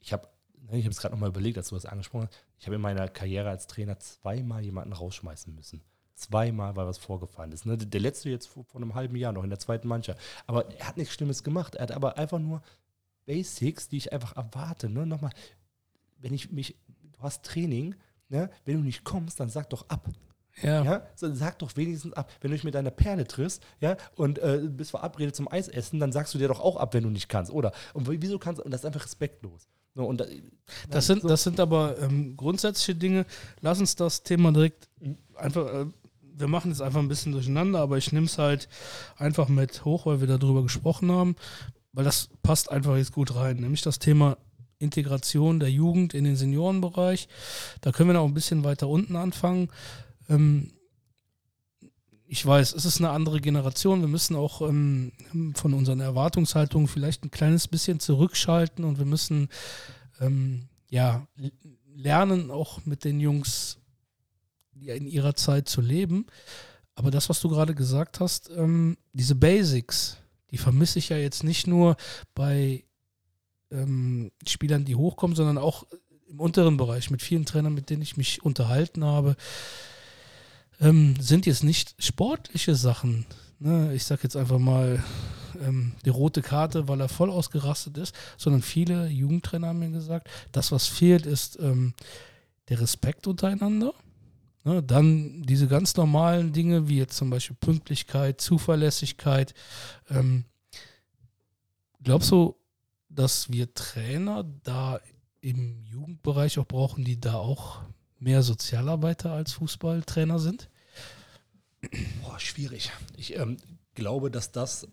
Ich 0.01 0.13
habe 0.13 0.27
ne, 0.69 0.77
ich 0.77 0.85
habe 0.85 0.91
es 0.91 0.97
gerade 0.99 1.13
nochmal 1.13 1.29
überlegt, 1.29 1.57
als 1.57 1.69
du 1.69 1.75
das 1.75 1.85
angesprochen 1.85 2.27
hast. 2.27 2.37
Ich 2.59 2.65
habe 2.67 2.75
in 2.75 2.81
meiner 2.81 3.07
Karriere 3.09 3.49
als 3.49 3.67
Trainer 3.67 3.99
zweimal 3.99 4.63
jemanden 4.63 4.93
rausschmeißen 4.93 5.53
müssen. 5.53 5.81
Zweimal, 6.15 6.75
weil 6.75 6.87
was 6.87 6.97
vorgefallen 6.97 7.51
ist. 7.51 7.65
Ne? 7.65 7.77
Der 7.77 7.99
letzte 7.99 8.29
jetzt 8.29 8.47
vor, 8.47 8.63
vor 8.63 8.81
einem 8.81 8.95
halben 8.95 9.15
Jahr 9.15 9.33
noch 9.33 9.43
in 9.43 9.49
der 9.49 9.59
zweiten 9.59 9.87
Mannschaft. 9.87 10.19
Aber 10.47 10.71
er 10.73 10.87
hat 10.87 10.97
nichts 10.97 11.13
Schlimmes 11.13 11.43
gemacht. 11.43 11.75
Er 11.75 11.83
hat 11.83 11.91
aber 11.91 12.17
einfach 12.17 12.39
nur 12.39 12.61
Basics, 13.25 13.89
die 13.89 13.97
ich 13.97 14.13
einfach 14.13 14.35
erwarte. 14.35 14.89
Ne? 14.89 15.05
Nochmal, 15.05 15.31
wenn 16.17 16.33
ich 16.33 16.51
mich, 16.51 16.75
du 16.87 17.21
hast 17.21 17.43
Training, 17.43 17.95
ne? 18.29 18.49
wenn 18.63 18.77
du 18.77 18.83
nicht 18.83 19.03
kommst, 19.03 19.39
dann 19.39 19.49
sag 19.49 19.69
doch 19.69 19.89
ab. 19.89 20.09
Ja, 20.61 20.83
Ja, 20.83 21.07
so, 21.15 21.33
sag 21.33 21.59
doch 21.59 21.75
wenigstens 21.75 22.13
ab. 22.13 22.31
Wenn 22.39 22.51
du 22.51 22.55
dich 22.55 22.63
mit 22.63 22.75
deiner 22.75 22.91
Perle 22.91 23.27
triffst, 23.27 23.61
ja, 23.81 23.97
und 24.15 24.39
äh, 24.39 24.61
bist 24.69 24.91
verabredet 24.91 25.35
zum 25.35 25.51
Eisessen, 25.51 25.99
dann 25.99 26.13
sagst 26.13 26.33
du 26.33 26.37
dir 26.37 26.47
doch 26.47 26.61
auch 26.61 26.77
ab, 26.77 26.93
wenn 26.93 27.03
du 27.03 27.09
nicht 27.09 27.27
kannst, 27.27 27.51
oder? 27.51 27.73
Und 27.93 28.09
wieso 28.09 28.39
kannst 28.39 28.59
du, 28.59 28.63
und 28.63 28.71
das 28.71 28.81
ist 28.81 28.85
einfach 28.85 29.03
respektlos. 29.03 29.67
So, 29.95 30.05
und 30.05 30.21
da, 30.21 30.25
Das 30.89 31.07
sind, 31.07 31.21
so, 31.21 31.27
das 31.27 31.43
sind 31.43 31.59
aber 31.59 31.97
ähm, 31.99 32.35
grundsätzliche 32.37 32.95
Dinge. 32.95 33.25
Lass 33.61 33.79
uns 33.79 33.95
das 33.95 34.23
Thema 34.23 34.51
direkt 34.51 34.89
einfach, 35.35 35.73
äh, 35.73 35.85
wir 36.37 36.47
machen 36.47 36.71
jetzt 36.71 36.81
einfach 36.81 36.99
ein 36.99 37.07
bisschen 37.07 37.31
durcheinander, 37.31 37.79
aber 37.79 37.97
ich 37.97 38.11
nehme 38.11 38.25
es 38.25 38.37
halt 38.37 38.67
einfach 39.17 39.47
mit 39.47 39.85
hoch, 39.85 40.05
weil 40.05 40.19
wir 40.19 40.27
darüber 40.27 40.63
gesprochen 40.63 41.11
haben, 41.11 41.35
weil 41.93 42.03
das 42.03 42.29
passt 42.43 42.71
einfach 42.71 42.97
jetzt 42.97 43.13
gut 43.13 43.35
rein. 43.35 43.57
Nämlich 43.57 43.81
das 43.81 43.99
Thema 43.99 44.37
Integration 44.77 45.59
der 45.59 45.71
Jugend 45.71 46.13
in 46.13 46.25
den 46.25 46.35
Seniorenbereich. 46.35 47.27
Da 47.81 47.91
können 47.91 48.09
wir 48.09 48.13
noch 48.13 48.25
ein 48.25 48.33
bisschen 48.33 48.63
weiter 48.63 48.87
unten 48.87 49.15
anfangen. 49.15 49.69
Ähm, 50.29 50.71
ich 52.27 52.45
weiß, 52.45 52.73
es 52.73 52.85
ist 52.85 52.99
eine 52.99 53.11
andere 53.11 53.39
Generation. 53.39 54.01
Wir 54.01 54.07
müssen 54.07 54.35
auch 54.35 54.61
ähm, 54.61 55.11
von 55.55 55.73
unseren 55.73 56.01
Erwartungshaltungen 56.01 56.87
vielleicht 56.87 57.23
ein 57.23 57.31
kleines 57.31 57.67
bisschen 57.67 57.99
zurückschalten 57.99 58.83
und 58.83 58.97
wir 58.97 59.05
müssen 59.05 59.49
ähm, 60.19 60.67
ja 60.89 61.27
lernen, 61.95 62.51
auch 62.51 62.85
mit 62.85 63.05
den 63.05 63.19
Jungs 63.19 63.77
in 64.81 65.07
ihrer 65.07 65.35
Zeit 65.35 65.69
zu 65.69 65.81
leben. 65.81 66.25
Aber 66.95 67.11
das, 67.11 67.29
was 67.29 67.41
du 67.41 67.49
gerade 67.49 67.75
gesagt 67.75 68.19
hast, 68.19 68.49
ähm, 68.55 68.97
diese 69.13 69.35
Basics, 69.35 70.17
die 70.51 70.57
vermisse 70.57 70.99
ich 70.99 71.09
ja 71.09 71.17
jetzt 71.17 71.43
nicht 71.43 71.67
nur 71.67 71.97
bei 72.33 72.83
ähm, 73.71 74.31
Spielern, 74.47 74.85
die 74.85 74.95
hochkommen, 74.95 75.35
sondern 75.35 75.57
auch 75.57 75.85
im 76.27 76.39
unteren 76.39 76.77
Bereich 76.77 77.11
mit 77.11 77.21
vielen 77.21 77.45
Trainern, 77.45 77.73
mit 77.73 77.89
denen 77.89 78.01
ich 78.01 78.17
mich 78.17 78.43
unterhalten 78.43 79.03
habe 79.03 79.35
ähm, 80.79 81.15
sind 81.19 81.45
jetzt 81.45 81.63
nicht 81.63 81.95
sportliche 81.99 82.75
Sachen. 82.75 83.25
Ne? 83.59 83.93
Ich 83.93 84.03
sage 84.03 84.23
jetzt 84.23 84.35
einfach 84.35 84.59
mal 84.59 85.03
ähm, 85.61 85.93
die 86.03 86.09
rote 86.09 86.41
Karte, 86.41 86.87
weil 86.87 86.99
er 86.99 87.09
voll 87.09 87.29
ausgerastet 87.29 87.97
ist, 87.97 88.15
sondern 88.37 88.61
viele 88.61 89.07
Jugendtrainer 89.07 89.67
haben 89.67 89.79
mir 89.79 89.91
gesagt, 89.91 90.29
das, 90.51 90.71
was 90.71 90.87
fehlt, 90.87 91.25
ist 91.25 91.57
ähm, 91.59 91.93
der 92.69 92.81
Respekt 92.81 93.27
untereinander. 93.27 93.93
Ne? 94.65 94.83
Dann 94.83 95.43
diese 95.43 95.67
ganz 95.67 95.95
normalen 95.95 96.51
Dinge, 96.51 96.89
wie 96.89 96.97
jetzt 96.97 97.15
zum 97.15 97.29
Beispiel 97.29 97.55
Pünktlichkeit, 97.55 98.41
Zuverlässigkeit. 98.41 99.53
Ähm, 100.09 100.43
glaubst 102.03 102.31
du, 102.31 102.55
dass 103.07 103.51
wir 103.51 103.73
Trainer 103.73 104.43
da 104.63 104.99
im 105.39 105.85
Jugendbereich 105.85 106.59
auch 106.59 106.67
brauchen, 106.67 107.05
die 107.05 107.19
da 107.21 107.35
auch 107.35 107.81
mehr 108.19 108.41
Sozialarbeiter 108.41 109.31
als 109.31 109.53
Fußballtrainer 109.53 110.39
sind? 110.39 110.69
Boah, 112.23 112.39
schwierig. 112.39 112.91
Ich 113.15 113.37
ähm, 113.37 113.57
glaube, 113.93 114.31
dass 114.31 114.51
das 114.51 114.87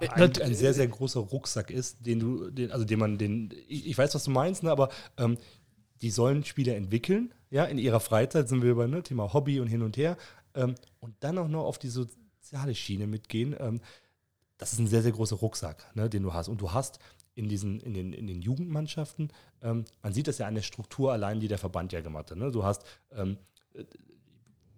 äh, 0.00 0.08
ein, 0.08 0.36
ein, 0.36 0.54
sehr, 0.54 0.74
sehr 0.74 0.88
großer 0.88 1.20
Rucksack 1.20 1.70
ist, 1.70 2.04
den 2.04 2.20
du, 2.20 2.50
den, 2.50 2.70
also 2.70 2.84
den 2.84 2.98
man, 2.98 3.16
den, 3.16 3.50
ich, 3.66 3.86
ich 3.86 3.96
weiß, 3.96 4.14
was 4.14 4.24
du 4.24 4.30
meinst, 4.30 4.62
ne, 4.62 4.70
aber 4.70 4.90
ähm, 5.16 5.38
die 6.02 6.10
sollen 6.10 6.44
Spieler 6.44 6.76
entwickeln, 6.76 7.32
ja, 7.52 7.64
in 7.66 7.76
ihrer 7.76 8.00
Freizeit 8.00 8.48
sind 8.48 8.62
wir 8.62 8.70
über 8.70 8.88
ne, 8.88 9.02
Thema 9.02 9.32
Hobby 9.34 9.60
und 9.60 9.68
hin 9.68 9.82
und 9.82 9.98
her 9.98 10.16
ähm, 10.54 10.74
und 11.00 11.14
dann 11.20 11.36
auch 11.36 11.48
noch 11.48 11.64
auf 11.64 11.78
die 11.78 11.90
soziale 11.90 12.74
Schiene 12.74 13.06
mitgehen. 13.06 13.54
Ähm, 13.60 13.80
das 14.56 14.72
ist 14.72 14.78
ein 14.78 14.86
sehr, 14.86 15.02
sehr 15.02 15.12
großer 15.12 15.36
Rucksack, 15.36 15.94
ne, 15.94 16.08
den 16.08 16.22
du 16.22 16.32
hast. 16.32 16.48
Und 16.48 16.62
du 16.62 16.72
hast 16.72 16.98
in 17.34 17.50
diesen, 17.50 17.78
in 17.80 17.92
den, 17.92 18.14
in 18.14 18.26
den 18.26 18.40
Jugendmannschaften, 18.40 19.30
ähm, 19.60 19.84
man 20.02 20.14
sieht 20.14 20.28
das 20.28 20.38
ja 20.38 20.46
an 20.46 20.54
der 20.54 20.62
Struktur 20.62 21.12
allein, 21.12 21.40
die 21.40 21.48
der 21.48 21.58
Verband 21.58 21.92
ja 21.92 22.00
gemacht 22.00 22.30
hat. 22.30 22.38
Ne? 22.38 22.50
Du 22.50 22.64
hast, 22.64 22.86
ähm, 23.10 23.36
äh, 23.74 23.84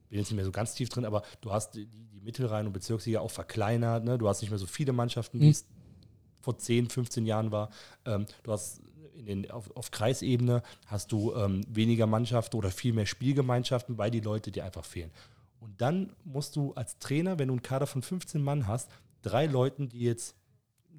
bin 0.08 0.18
jetzt 0.18 0.30
nicht 0.30 0.36
mehr 0.36 0.44
so 0.44 0.52
ganz 0.52 0.74
tief 0.74 0.88
drin, 0.88 1.04
aber 1.04 1.22
du 1.42 1.52
hast 1.52 1.76
die, 1.76 1.86
die 1.86 2.20
Mittelrhein- 2.20 2.66
und 2.66 2.72
Bezirksliga 2.72 3.20
auch 3.20 3.30
verkleinert. 3.30 4.04
Ne? 4.04 4.18
Du 4.18 4.28
hast 4.28 4.40
nicht 4.40 4.50
mehr 4.50 4.58
so 4.58 4.66
viele 4.66 4.92
Mannschaften, 4.92 5.38
wie 5.38 5.44
mhm. 5.44 5.50
es 5.50 5.64
vor 6.40 6.58
10, 6.58 6.90
15 6.90 7.24
Jahren 7.24 7.52
war. 7.52 7.70
Ähm, 8.04 8.26
du 8.42 8.50
hast 8.50 8.82
in 9.16 9.26
den, 9.26 9.50
auf, 9.50 9.74
auf 9.76 9.90
Kreisebene 9.90 10.62
hast 10.86 11.12
du 11.12 11.34
ähm, 11.34 11.62
weniger 11.68 12.06
Mannschaften 12.06 12.56
oder 12.56 12.70
viel 12.70 12.92
mehr 12.92 13.06
Spielgemeinschaften, 13.06 13.98
weil 13.98 14.10
die 14.10 14.20
Leute 14.20 14.50
dir 14.50 14.64
einfach 14.64 14.84
fehlen. 14.84 15.10
Und 15.60 15.80
dann 15.80 16.12
musst 16.24 16.56
du 16.56 16.72
als 16.74 16.98
Trainer, 16.98 17.38
wenn 17.38 17.48
du 17.48 17.54
einen 17.54 17.62
Kader 17.62 17.86
von 17.86 18.02
15 18.02 18.42
Mann 18.42 18.66
hast, 18.66 18.90
drei 19.22 19.46
Leuten, 19.46 19.88
die 19.88 20.00
jetzt 20.00 20.36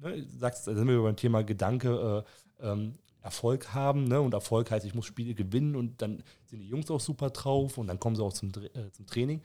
ne, 0.00 0.24
sagst, 0.38 0.66
da 0.66 0.74
sind 0.74 0.88
wir 0.88 1.00
beim 1.02 1.16
Thema 1.16 1.44
Gedanke, 1.44 2.24
äh, 2.60 2.66
ähm, 2.66 2.94
Erfolg 3.22 3.74
haben. 3.74 4.04
Ne? 4.04 4.20
Und 4.20 4.34
Erfolg 4.34 4.70
heißt, 4.70 4.86
ich 4.86 4.94
muss 4.94 5.06
Spiele 5.06 5.34
gewinnen 5.34 5.76
und 5.76 6.00
dann 6.00 6.22
sind 6.44 6.60
die 6.60 6.68
Jungs 6.68 6.90
auch 6.90 7.00
super 7.00 7.30
drauf 7.30 7.76
und 7.76 7.88
dann 7.88 7.98
kommen 7.98 8.16
sie 8.16 8.22
auch 8.22 8.32
zum, 8.32 8.50
äh, 8.50 8.90
zum 8.92 9.06
Training. 9.06 9.42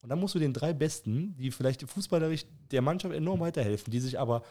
Und 0.00 0.08
dann 0.08 0.20
musst 0.20 0.36
du 0.36 0.38
den 0.38 0.52
drei 0.52 0.72
Besten, 0.72 1.34
die 1.36 1.50
vielleicht 1.50 1.82
fußballerisch 1.82 2.46
der 2.70 2.82
Mannschaft 2.82 3.14
enorm 3.14 3.40
weiterhelfen, 3.40 3.90
die 3.90 3.98
sich 3.98 4.18
aber 4.18 4.42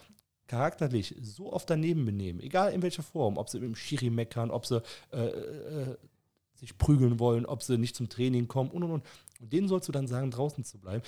charakterlich 0.48 1.14
so 1.20 1.52
oft 1.52 1.70
daneben 1.70 2.04
benehmen, 2.04 2.40
egal 2.40 2.72
in 2.72 2.82
welcher 2.82 3.02
Form, 3.02 3.38
ob 3.38 3.48
sie 3.48 3.60
mit 3.60 3.68
dem 3.68 3.76
Schiri 3.76 4.10
meckern, 4.10 4.50
ob 4.50 4.66
sie 4.66 4.82
äh, 5.12 5.26
äh, 5.26 5.96
sich 6.54 6.76
prügeln 6.76 7.20
wollen, 7.20 7.46
ob 7.46 7.62
sie 7.62 7.78
nicht 7.78 7.94
zum 7.94 8.08
Training 8.08 8.48
kommen 8.48 8.70
und 8.70 8.82
und 8.82 8.90
und. 8.90 9.04
Und 9.40 9.52
denen 9.52 9.68
sollst 9.68 9.86
du 9.86 9.92
dann 9.92 10.08
sagen, 10.08 10.32
draußen 10.32 10.64
zu 10.64 10.78
bleiben 10.78 11.02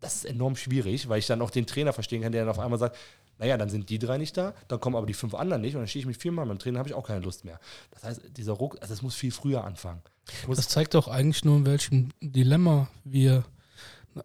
das 0.00 0.16
ist 0.16 0.24
enorm 0.24 0.56
schwierig, 0.56 1.08
weil 1.08 1.18
ich 1.18 1.26
dann 1.26 1.42
auch 1.42 1.50
den 1.50 1.66
Trainer 1.66 1.92
verstehen 1.92 2.22
kann, 2.22 2.32
der 2.32 2.42
dann 2.42 2.50
auf 2.50 2.58
einmal 2.58 2.78
sagt, 2.78 2.96
naja, 3.38 3.56
dann 3.56 3.68
sind 3.68 3.88
die 3.88 3.98
drei 3.98 4.18
nicht 4.18 4.36
da, 4.36 4.54
dann 4.66 4.80
kommen 4.80 4.96
aber 4.96 5.06
die 5.06 5.14
fünf 5.14 5.34
anderen 5.34 5.62
nicht 5.62 5.74
und 5.74 5.82
dann 5.82 5.88
stehe 5.88 6.00
ich 6.00 6.06
mit 6.06 6.16
viermal 6.16 6.46
beim 6.46 6.58
Trainer, 6.58 6.78
habe 6.78 6.88
ich 6.88 6.94
auch 6.94 7.06
keine 7.06 7.20
Lust 7.20 7.44
mehr. 7.44 7.60
Das 7.92 8.04
heißt, 8.04 8.36
dieser 8.36 8.52
Ruck, 8.52 8.76
also 8.80 8.92
das 8.92 9.02
muss 9.02 9.14
viel 9.14 9.30
früher 9.30 9.64
anfangen. 9.64 10.02
Das 10.48 10.68
zeigt 10.68 10.94
doch 10.94 11.08
eigentlich 11.08 11.44
nur, 11.44 11.58
in 11.58 11.66
welchem 11.66 12.10
Dilemma 12.20 12.88
wir, 13.04 13.44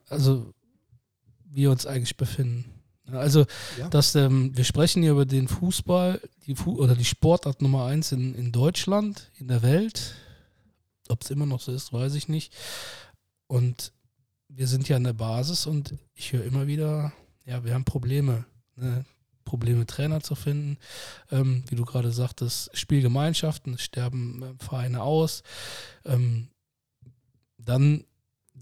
also 0.10 0.52
wir 1.46 1.70
uns 1.70 1.86
eigentlich 1.86 2.18
befinden. 2.18 2.73
Also, 3.12 3.46
ja. 3.78 3.90
dass 3.90 4.16
ähm, 4.16 4.56
wir 4.56 4.64
sprechen 4.64 5.04
hier 5.04 5.12
über 5.12 5.26
den 5.26 5.48
Fußball, 5.48 6.22
die 6.46 6.56
Fu 6.56 6.78
oder 6.78 6.96
die 6.96 7.06
Sportart 7.06 7.62
Nummer 7.62 7.86
eins 7.86 8.12
in, 8.12 8.34
in 8.36 8.52
Deutschland, 8.52 9.30
in 9.40 9.48
der 9.48 9.62
Welt. 9.62 10.16
Ob 11.10 11.22
es 11.22 11.30
immer 11.30 11.46
noch 11.46 11.60
so 11.60 11.74
ist, 11.74 11.92
weiß 11.92 12.16
ich 12.16 12.30
nicht. 12.30 12.54
Und 13.48 13.92
wir 14.48 14.68
sind 14.68 14.88
ja 14.88 14.96
an 14.96 15.04
der 15.04 15.14
Basis 15.14 15.66
und 15.68 15.96
ich 16.14 16.32
höre 16.32 16.46
immer 16.46 16.68
wieder, 16.68 17.12
ja, 17.46 17.64
wir 17.66 17.74
haben 17.74 17.86
Probleme. 17.86 18.46
Ne? 18.76 19.06
Probleme, 19.44 19.86
Trainer 19.86 20.22
zu 20.22 20.36
finden. 20.36 20.78
Ähm, 21.32 21.64
wie 21.68 21.76
du 21.76 21.86
gerade 21.86 22.12
sagtest, 22.12 22.76
Spielgemeinschaften, 22.76 23.76
es 23.76 23.84
sterben 23.84 24.42
äh, 24.42 24.64
Vereine 24.64 25.04
aus. 25.04 25.44
Ähm, 26.06 26.48
dann, 27.58 28.06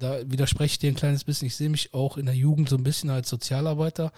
da 0.01 0.29
widerspreche 0.29 0.73
ich 0.73 0.79
dir 0.79 0.91
ein 0.91 0.95
kleines 0.95 1.23
bisschen, 1.23 1.47
ich 1.47 1.55
sehe 1.55 1.69
mich 1.69 1.93
auch 1.93 2.17
in 2.17 2.25
der 2.25 2.35
Jugend 2.35 2.69
so 2.69 2.75
ein 2.75 2.83
bisschen 2.83 3.09
als 3.09 3.29
Sozialarbeiter. 3.29 4.11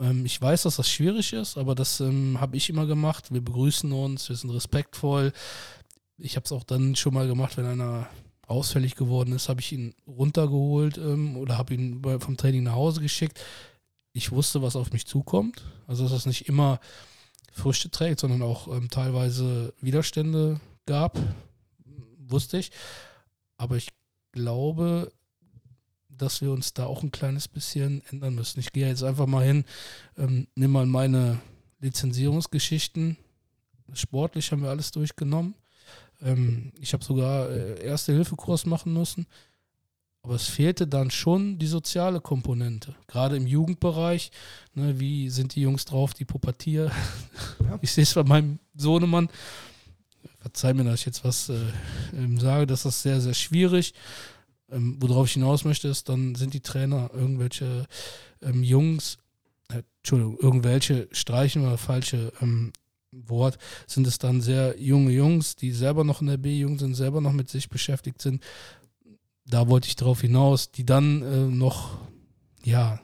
Ähm, 0.00 0.26
ich 0.26 0.40
weiß, 0.40 0.62
dass 0.62 0.76
das 0.76 0.88
schwierig 0.88 1.32
ist, 1.32 1.56
aber 1.56 1.74
das 1.74 2.00
ähm, 2.00 2.40
habe 2.40 2.56
ich 2.56 2.68
immer 2.68 2.86
gemacht. 2.86 3.32
Wir 3.32 3.40
begrüßen 3.40 3.90
uns, 3.92 4.28
wir 4.28 4.36
sind 4.36 4.50
respektvoll. 4.50 5.32
Ich 6.18 6.36
habe 6.36 6.44
es 6.44 6.52
auch 6.52 6.64
dann 6.64 6.96
schon 6.96 7.14
mal 7.14 7.26
gemacht, 7.26 7.56
wenn 7.56 7.66
einer 7.66 8.08
ausfällig 8.46 8.96
geworden 8.96 9.32
ist, 9.32 9.48
habe 9.48 9.60
ich 9.60 9.72
ihn 9.72 9.94
runtergeholt 10.06 10.96
ähm, 10.98 11.36
oder 11.36 11.58
habe 11.58 11.74
ihn 11.74 12.02
vom 12.20 12.36
Training 12.36 12.64
nach 12.64 12.74
Hause 12.74 13.00
geschickt. 13.00 13.40
Ich 14.12 14.32
wusste, 14.32 14.62
was 14.62 14.74
auf 14.74 14.92
mich 14.92 15.06
zukommt. 15.06 15.62
Also, 15.86 16.04
dass 16.04 16.12
es 16.12 16.26
nicht 16.26 16.48
immer 16.48 16.80
Früchte 17.52 17.90
trägt, 17.90 18.20
sondern 18.20 18.42
auch 18.42 18.68
ähm, 18.68 18.88
teilweise 18.88 19.74
Widerstände 19.80 20.60
gab, 20.86 21.18
wusste 22.16 22.58
ich. 22.58 22.70
Aber 23.58 23.76
ich 23.76 23.88
glaube, 24.38 25.12
dass 26.08 26.40
wir 26.40 26.52
uns 26.52 26.74
da 26.74 26.86
auch 26.86 27.02
ein 27.02 27.10
kleines 27.10 27.48
bisschen 27.48 28.02
ändern 28.10 28.34
müssen. 28.34 28.60
Ich 28.60 28.72
gehe 28.72 28.88
jetzt 28.88 29.02
einfach 29.02 29.26
mal 29.26 29.44
hin, 29.44 29.64
ähm, 30.16 30.46
nimm 30.54 30.70
mal 30.70 30.86
meine 30.86 31.40
Lizenzierungsgeschichten. 31.80 33.16
Sportlich 33.92 34.50
haben 34.52 34.62
wir 34.62 34.70
alles 34.70 34.90
durchgenommen. 34.90 35.54
Ähm, 36.22 36.72
ich 36.80 36.92
habe 36.92 37.04
sogar 37.04 37.50
äh, 37.50 37.84
Erste-Hilfe-Kurs 37.84 38.66
machen 38.66 38.92
müssen. 38.92 39.26
Aber 40.22 40.34
es 40.34 40.48
fehlte 40.48 40.86
dann 40.86 41.10
schon 41.10 41.58
die 41.58 41.68
soziale 41.68 42.20
Komponente. 42.20 42.94
Gerade 43.06 43.36
im 43.36 43.46
Jugendbereich. 43.46 44.30
Ne, 44.74 44.98
wie 44.98 45.30
sind 45.30 45.54
die 45.54 45.62
Jungs 45.62 45.84
drauf, 45.84 46.14
die 46.14 46.24
pubertieren? 46.24 46.90
Ja. 47.64 47.78
Ich 47.82 47.92
sehe 47.92 48.02
es 48.02 48.14
bei 48.14 48.24
meinem 48.24 48.58
Sohnemann. 48.74 49.28
Verzeih 50.40 50.74
mir, 50.74 50.84
dass 50.84 51.00
ich 51.00 51.06
jetzt 51.06 51.24
was 51.24 51.48
äh, 51.48 51.60
ähm, 52.14 52.38
sage. 52.38 52.66
Das 52.66 52.84
ist 52.84 53.02
sehr, 53.02 53.20
sehr 53.20 53.34
schwierig. 53.34 53.94
Ähm, 54.70 54.96
worauf 55.00 55.26
ich 55.26 55.32
hinaus 55.32 55.64
möchte, 55.64 55.88
ist, 55.88 56.08
dann 56.08 56.34
sind 56.34 56.54
die 56.54 56.60
Trainer 56.60 57.10
irgendwelche 57.14 57.86
ähm, 58.42 58.62
Jungs, 58.62 59.18
äh, 59.70 59.82
Entschuldigung, 59.98 60.38
irgendwelche 60.38 61.08
streichen 61.12 61.66
oder 61.66 61.78
falsche 61.78 62.32
ähm, 62.40 62.72
Wort, 63.10 63.58
sind 63.86 64.06
es 64.06 64.18
dann 64.18 64.40
sehr 64.40 64.78
junge 64.80 65.12
Jungs, 65.12 65.56
die 65.56 65.72
selber 65.72 66.04
noch 66.04 66.20
in 66.20 66.26
der 66.26 66.36
B-Jugend 66.36 66.80
sind, 66.80 66.94
selber 66.94 67.20
noch 67.20 67.32
mit 67.32 67.48
sich 67.48 67.68
beschäftigt 67.68 68.20
sind. 68.20 68.42
Da 69.46 69.68
wollte 69.68 69.88
ich 69.88 69.96
darauf 69.96 70.20
hinaus, 70.20 70.70
die 70.70 70.84
dann 70.84 71.22
äh, 71.22 71.46
noch, 71.46 71.98
ja, 72.62 73.00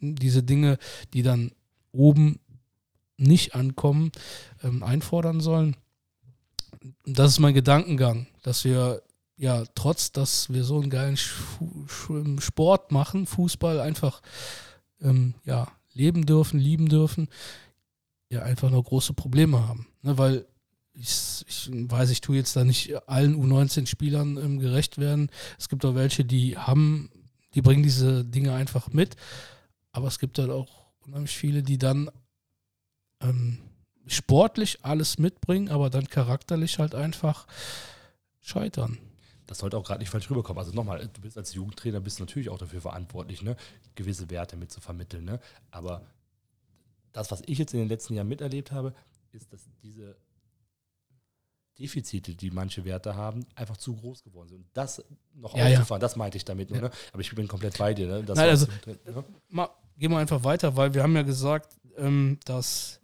diese 0.00 0.42
Dinge, 0.42 0.78
die 1.14 1.22
dann 1.22 1.52
oben 1.92 2.40
nicht 3.16 3.54
ankommen, 3.54 4.10
ähm, 4.62 4.82
einfordern 4.82 5.40
sollen. 5.40 5.76
Das 7.04 7.32
ist 7.32 7.38
mein 7.38 7.54
Gedankengang, 7.54 8.26
dass 8.42 8.64
wir 8.64 9.02
ja, 9.38 9.64
trotz 9.74 10.12
dass 10.12 10.50
wir 10.52 10.64
so 10.64 10.80
einen 10.80 10.90
geilen 10.90 11.16
Sport 11.16 12.90
machen, 12.90 13.26
Fußball 13.26 13.80
einfach 13.80 14.22
ähm, 15.00 15.34
ja, 15.44 15.68
leben 15.92 16.24
dürfen, 16.26 16.58
lieben 16.58 16.88
dürfen, 16.88 17.28
ja 18.30 18.42
einfach 18.42 18.70
noch 18.70 18.82
große 18.82 19.12
Probleme 19.12 19.66
haben. 19.68 19.88
Ne, 20.02 20.16
weil 20.16 20.46
ich, 20.94 21.44
ich, 21.46 21.70
weiß, 21.70 22.10
ich 22.10 22.22
tue 22.22 22.36
jetzt 22.36 22.56
da 22.56 22.64
nicht 22.64 22.94
allen 23.08 23.36
U19-Spielern 23.36 24.38
ähm, 24.38 24.58
gerecht 24.58 24.96
werden. 24.96 25.30
Es 25.58 25.68
gibt 25.68 25.84
auch 25.84 25.94
welche, 25.94 26.24
die 26.24 26.56
haben, 26.56 27.10
die 27.54 27.60
bringen 27.60 27.82
diese 27.82 28.24
Dinge 28.24 28.54
einfach 28.54 28.88
mit. 28.88 29.16
Aber 29.92 30.08
es 30.08 30.18
gibt 30.18 30.38
halt 30.38 30.50
auch 30.50 30.86
unheimlich 31.00 31.36
viele, 31.36 31.62
die 31.62 31.76
dann 31.76 32.10
ähm, 33.20 33.58
sportlich 34.06 34.84
alles 34.84 35.18
mitbringen, 35.18 35.68
aber 35.68 35.90
dann 35.90 36.08
charakterlich 36.08 36.78
halt 36.78 36.94
einfach 36.94 37.46
scheitern. 38.40 38.98
Das 39.46 39.58
sollte 39.58 39.76
auch 39.76 39.84
gerade 39.84 40.00
nicht 40.00 40.10
falsch 40.10 40.28
rüberkommen. 40.30 40.58
Also 40.58 40.72
nochmal, 40.72 41.08
du 41.12 41.20
bist 41.20 41.38
als 41.38 41.54
Jugendtrainer 41.54 42.00
bist 42.00 42.18
natürlich 42.20 42.48
auch 42.48 42.58
dafür 42.58 42.80
verantwortlich, 42.80 43.42
ne, 43.42 43.56
gewisse 43.94 44.28
Werte 44.30 44.56
mit 44.56 44.72
zu 44.72 44.80
vermitteln. 44.80 45.24
Ne? 45.24 45.40
Aber 45.70 46.02
das, 47.12 47.30
was 47.30 47.42
ich 47.46 47.58
jetzt 47.58 47.72
in 47.72 47.80
den 47.80 47.88
letzten 47.88 48.14
Jahren 48.14 48.28
miterlebt 48.28 48.72
habe, 48.72 48.92
ist, 49.32 49.52
dass 49.52 49.60
diese 49.82 50.16
Defizite, 51.78 52.34
die 52.34 52.50
manche 52.50 52.84
Werte 52.84 53.14
haben, 53.16 53.44
einfach 53.54 53.76
zu 53.76 53.94
groß 53.94 54.24
geworden 54.24 54.48
sind. 54.48 54.58
Und 54.60 54.66
das 54.72 55.04
noch 55.34 55.54
Ja, 55.56 55.68
ja. 55.68 55.74
aufzufahren, 55.78 56.00
das 56.00 56.16
meinte 56.16 56.38
ich 56.38 56.44
damit 56.44 56.70
nur. 56.70 56.78
Ja. 56.80 56.84
Ne? 56.88 56.90
Aber 57.12 57.20
ich 57.20 57.34
bin 57.34 57.46
komplett 57.46 57.76
bei 57.76 57.92
dir. 57.92 58.06
Ne? 58.06 58.22
Das 58.24 58.36
Nein, 58.36 58.48
also- 58.48 58.66
ne? 58.86 59.24
Mal, 59.48 59.68
gehen 59.98 60.10
wir 60.10 60.18
einfach 60.18 60.42
weiter, 60.42 60.74
weil 60.76 60.94
wir 60.94 61.02
haben 61.02 61.14
ja 61.14 61.22
gesagt, 61.22 61.76
ähm, 61.98 62.38
dass 62.46 63.00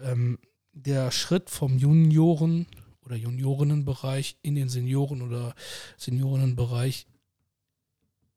ähm, 0.00 0.38
der 0.72 1.10
Schritt 1.10 1.50
vom 1.50 1.78
Junioren- 1.78 2.66
oder 3.04 3.16
Juniorinnenbereich 3.16 4.36
in 4.42 4.54
den 4.54 4.68
Senioren- 4.68 5.22
oder 5.22 5.54
Seniorinnenbereich 5.96 7.06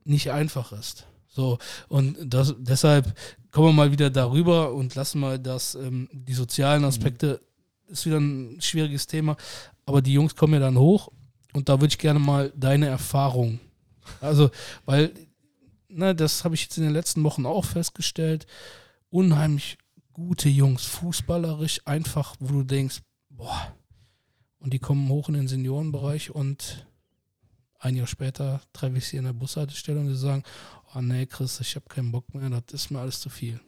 nicht 0.03 0.32
einfach 0.32 0.71
ist. 0.71 1.07
So, 1.28 1.57
und 1.88 2.17
das, 2.21 2.55
deshalb 2.59 3.17
kommen 3.51 3.69
wir 3.69 3.74
mal 3.74 3.91
wieder 3.91 4.09
darüber 4.09 4.74
und 4.74 4.95
lassen 4.95 5.19
mal 5.19 5.39
das, 5.39 5.76
ähm, 5.76 6.09
die 6.11 6.34
sozialen 6.34 6.86
Aspekte, 6.86 7.41
ist 7.88 8.05
wieder 8.05 8.19
ein 8.19 8.61
schwieriges 8.61 9.07
Thema, 9.07 9.36
aber 9.86 10.01
die 10.01 10.13
Jungs 10.13 10.36
kommen 10.36 10.53
ja 10.53 10.59
dann 10.59 10.78
hoch 10.78 11.09
und 11.53 11.69
da 11.69 11.80
würde 11.80 11.91
ich 11.91 11.97
gerne 11.97 12.19
mal 12.19 12.51
deine 12.55 12.88
Erfahrung, 12.88 13.59
also, 14.21 14.49
weil 14.86 15.13
ne, 15.88 16.15
das 16.15 16.43
habe 16.43 16.55
ich 16.55 16.63
jetzt 16.63 16.78
in 16.78 16.84
den 16.84 16.93
letzten 16.93 17.24
Wochen 17.24 17.45
auch 17.45 17.65
festgestellt, 17.65 18.45
unheimlich 19.09 19.78
gute 20.14 20.49
Jungs, 20.49 20.86
fußballerisch 20.86 21.82
einfach, 21.86 22.36
wo 22.39 22.47
du 22.47 22.64
denkst, 22.64 23.01
boah, 23.30 23.76
und 24.59 24.74
die 24.74 24.80
kommen 24.80 25.09
hoch 25.09 25.28
in 25.28 25.34
den 25.36 25.47
Seniorenbereich 25.47 26.32
und 26.32 26.88
ein 27.80 27.95
Jahr 27.97 28.07
später 28.07 28.61
treffe 28.72 28.97
ich 28.97 29.07
sie 29.07 29.18
in 29.18 29.26
der 29.26 29.34
Bushaltestelle 29.34 29.99
und 29.99 30.07
sie 30.07 30.16
sagen, 30.16 30.43
oh 30.95 31.01
nee, 31.01 31.26
Chris, 31.26 31.59
ich 31.59 31.76
habe 31.76 31.88
keinen 31.89 32.11
Bock 32.11 32.34
mehr, 32.34 32.49
das 32.49 32.74
ist 32.74 32.91
mir 32.91 32.99
alles 32.99 33.20
zu 33.20 33.30
viel. 33.30 33.59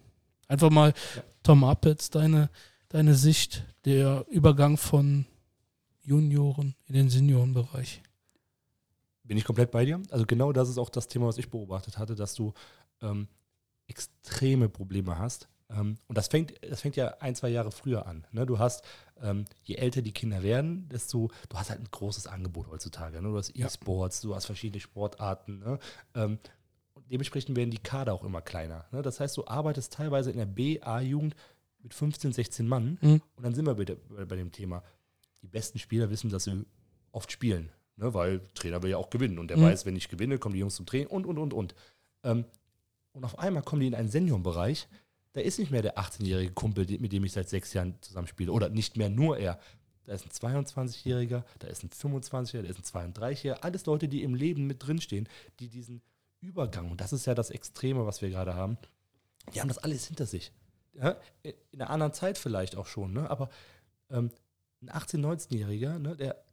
Einfach 0.48 0.70
mal, 0.70 0.94
Ja. 1.16 1.24
Tom 1.44 1.64
Appetz, 1.64 2.10
deine, 2.10 2.50
deine 2.88 3.14
Sicht, 3.16 3.66
der 3.84 4.26
Übergang 4.30 4.78
von 4.78 5.26
Junioren 6.02 6.76
in 6.88 6.94
den 6.94 7.10
Seniorenbereich. 7.10 8.02
Bin 9.24 9.38
ich 9.38 9.44
komplett 9.44 9.72
bei 9.72 9.86
dir. 9.86 10.02
Also 10.12 10.26
genau 10.26 10.54
das 10.54 10.70
ist 10.70 10.78
auch 10.78 10.90
das 10.90 11.08
Thema, 11.08 11.28
was 11.28 11.38
ich 11.38 11.50
beobachtet 11.50 11.98
hatte, 11.98 12.16
dass 12.16 12.36
du 12.36 12.54
ähm, 13.02 13.28
extreme 13.88 14.70
Probleme 14.70 15.18
hast. 15.18 15.50
Ähm, 15.70 15.98
und 16.08 16.18
das 16.18 16.28
fängt, 16.28 16.54
das 16.70 16.82
fängt 16.82 16.96
ja 16.96 17.16
ein, 17.20 17.36
zwei 17.36 17.50
Jahre 17.50 17.72
früher 17.72 18.06
an. 18.06 18.26
Ne? 18.32 18.46
Du 18.46 18.60
hast, 18.60 18.84
ähm, 19.22 19.46
je 19.64 19.76
älter 19.76 20.02
die 20.02 20.12
Kinder 20.12 20.44
werden, 20.44 20.88
desto, 20.90 21.32
du 21.50 21.58
hast 21.58 21.70
halt 21.70 21.80
ein 21.80 21.88
großes 21.90 22.28
Angebot 22.28 22.68
heutzutage. 22.70 23.22
Ne? 23.22 23.30
Du 23.30 23.38
hast 23.38 23.56
Ja. 23.58 23.66
E-Sports, 23.66 24.22
du 24.22 24.36
hast 24.36 24.46
verschiedene 24.46 24.80
Sportarten. 24.80 25.60
Ne? 25.60 25.80
Ähm, 26.14 26.38
und 26.94 27.12
dementsprechend 27.12 27.56
werden 27.58 27.72
die 27.72 27.80
Kader 27.80 28.14
auch 28.14 28.24
immer 28.24 28.42
kleiner. 28.42 28.86
Ne? 28.92 29.02
Das 29.02 29.20
heißt, 29.20 29.36
du 29.38 29.48
arbeitest 29.48 29.92
teilweise 29.94 30.32
in 30.32 30.38
der 30.38 30.46
B-A-Jugend 30.46 31.36
mit 31.80 31.94
15, 31.94 32.32
16 32.34 32.68
Mann. 32.68 32.98
Mhm. 33.02 33.22
Und 33.36 33.44
dann 33.44 33.54
sind 33.56 33.66
wir 33.66 33.74
bei, 33.76 33.86
der, 33.86 33.96
bei, 34.26 34.36
dem 34.36 34.52
Thema. 34.52 34.84
Die 35.42 35.48
besten 35.48 35.80
Spieler 35.80 36.10
wissen, 36.10 36.30
dass 36.30 36.44
sie 36.46 36.66
oft 37.12 37.32
spielen. 37.32 37.72
Ne? 37.98 38.14
Weil 38.14 38.42
Trainer 38.54 38.82
will 38.84 38.92
ja 38.92 38.98
auch 38.98 39.10
gewinnen. 39.10 39.40
Und 39.40 39.48
der 39.50 39.58
Mhm. 39.58 39.64
weiß, 39.64 39.86
wenn 39.86 39.96
ich 39.96 40.10
gewinne, 40.10 40.38
kommen 40.38 40.54
die 40.54 40.60
Jungs 40.60 40.76
zum 40.76 40.86
Training 40.86 41.08
und, 41.08 41.26
und, 41.26 41.38
und, 41.40 41.54
und. 41.54 41.76
Ähm, 42.24 42.46
und 43.14 43.24
auf 43.24 43.40
einmal 43.40 43.64
kommen 43.64 43.80
die 43.82 43.88
in 43.88 43.96
einen 43.96 44.10
Seniorenbereich. 44.10 44.88
Da 45.36 45.42
ist 45.42 45.60
nicht 45.60 45.70
mehr 45.70 45.82
der 45.82 45.98
18-jährige 45.98 46.54
Kumpel, 46.54 46.88
mit 47.00 47.12
dem 47.12 47.26
ich 47.26 47.34
seit 47.34 47.50
sechs 47.50 47.74
Jahren 47.74 47.96
zusammenspiele. 48.00 48.54
Oder 48.54 48.70
nicht 48.70 48.96
mehr 48.96 49.10
nur 49.10 49.38
er. 49.38 49.60
Da 50.06 50.14
ist 50.14 50.26
ein 50.26 50.64
22-Jähriger, 50.64 51.44
da 51.60 51.68
ist 51.68 51.84
ein 51.84 51.90
25-Jähriger, 51.90 52.62
da 52.62 52.70
ist 52.70 52.96
ein 52.96 53.12
32-Jähriger. 53.14 53.60
Alles 53.60 53.86
Leute, 53.86 54.08
die 54.08 54.24
im 54.24 54.34
Leben 54.34 54.66
mit 54.66 54.88
drinstehen, 54.88 55.28
die 55.60 55.68
diesen 55.68 56.02
Übergang, 56.40 56.90
und 56.90 57.02
das 57.02 57.12
ist 57.12 57.26
ja 57.26 57.36
das 57.36 57.50
Extreme, 57.50 58.06
was 58.06 58.22
wir 58.22 58.30
gerade 58.30 58.56
haben, 58.56 58.78
die 59.54 59.60
haben 59.60 59.68
das 59.68 59.80
alles 59.80 60.08
hinter 60.08 60.26
sich. 60.26 60.54
Ja? 60.94 61.18
In 61.44 61.82
einer 61.82 61.90
anderen 61.90 62.14
Zeit 62.14 62.38
vielleicht 62.38 62.78
auch 62.78 62.88
schon, 62.88 63.12
ne? 63.12 63.30
aber 63.30 63.50
ähm, 64.10 64.32
ein 64.84 64.90
18-, 64.90 65.18
19-Jähriger, 65.20 66.00
ne, 66.00 66.16
der, 66.16 66.46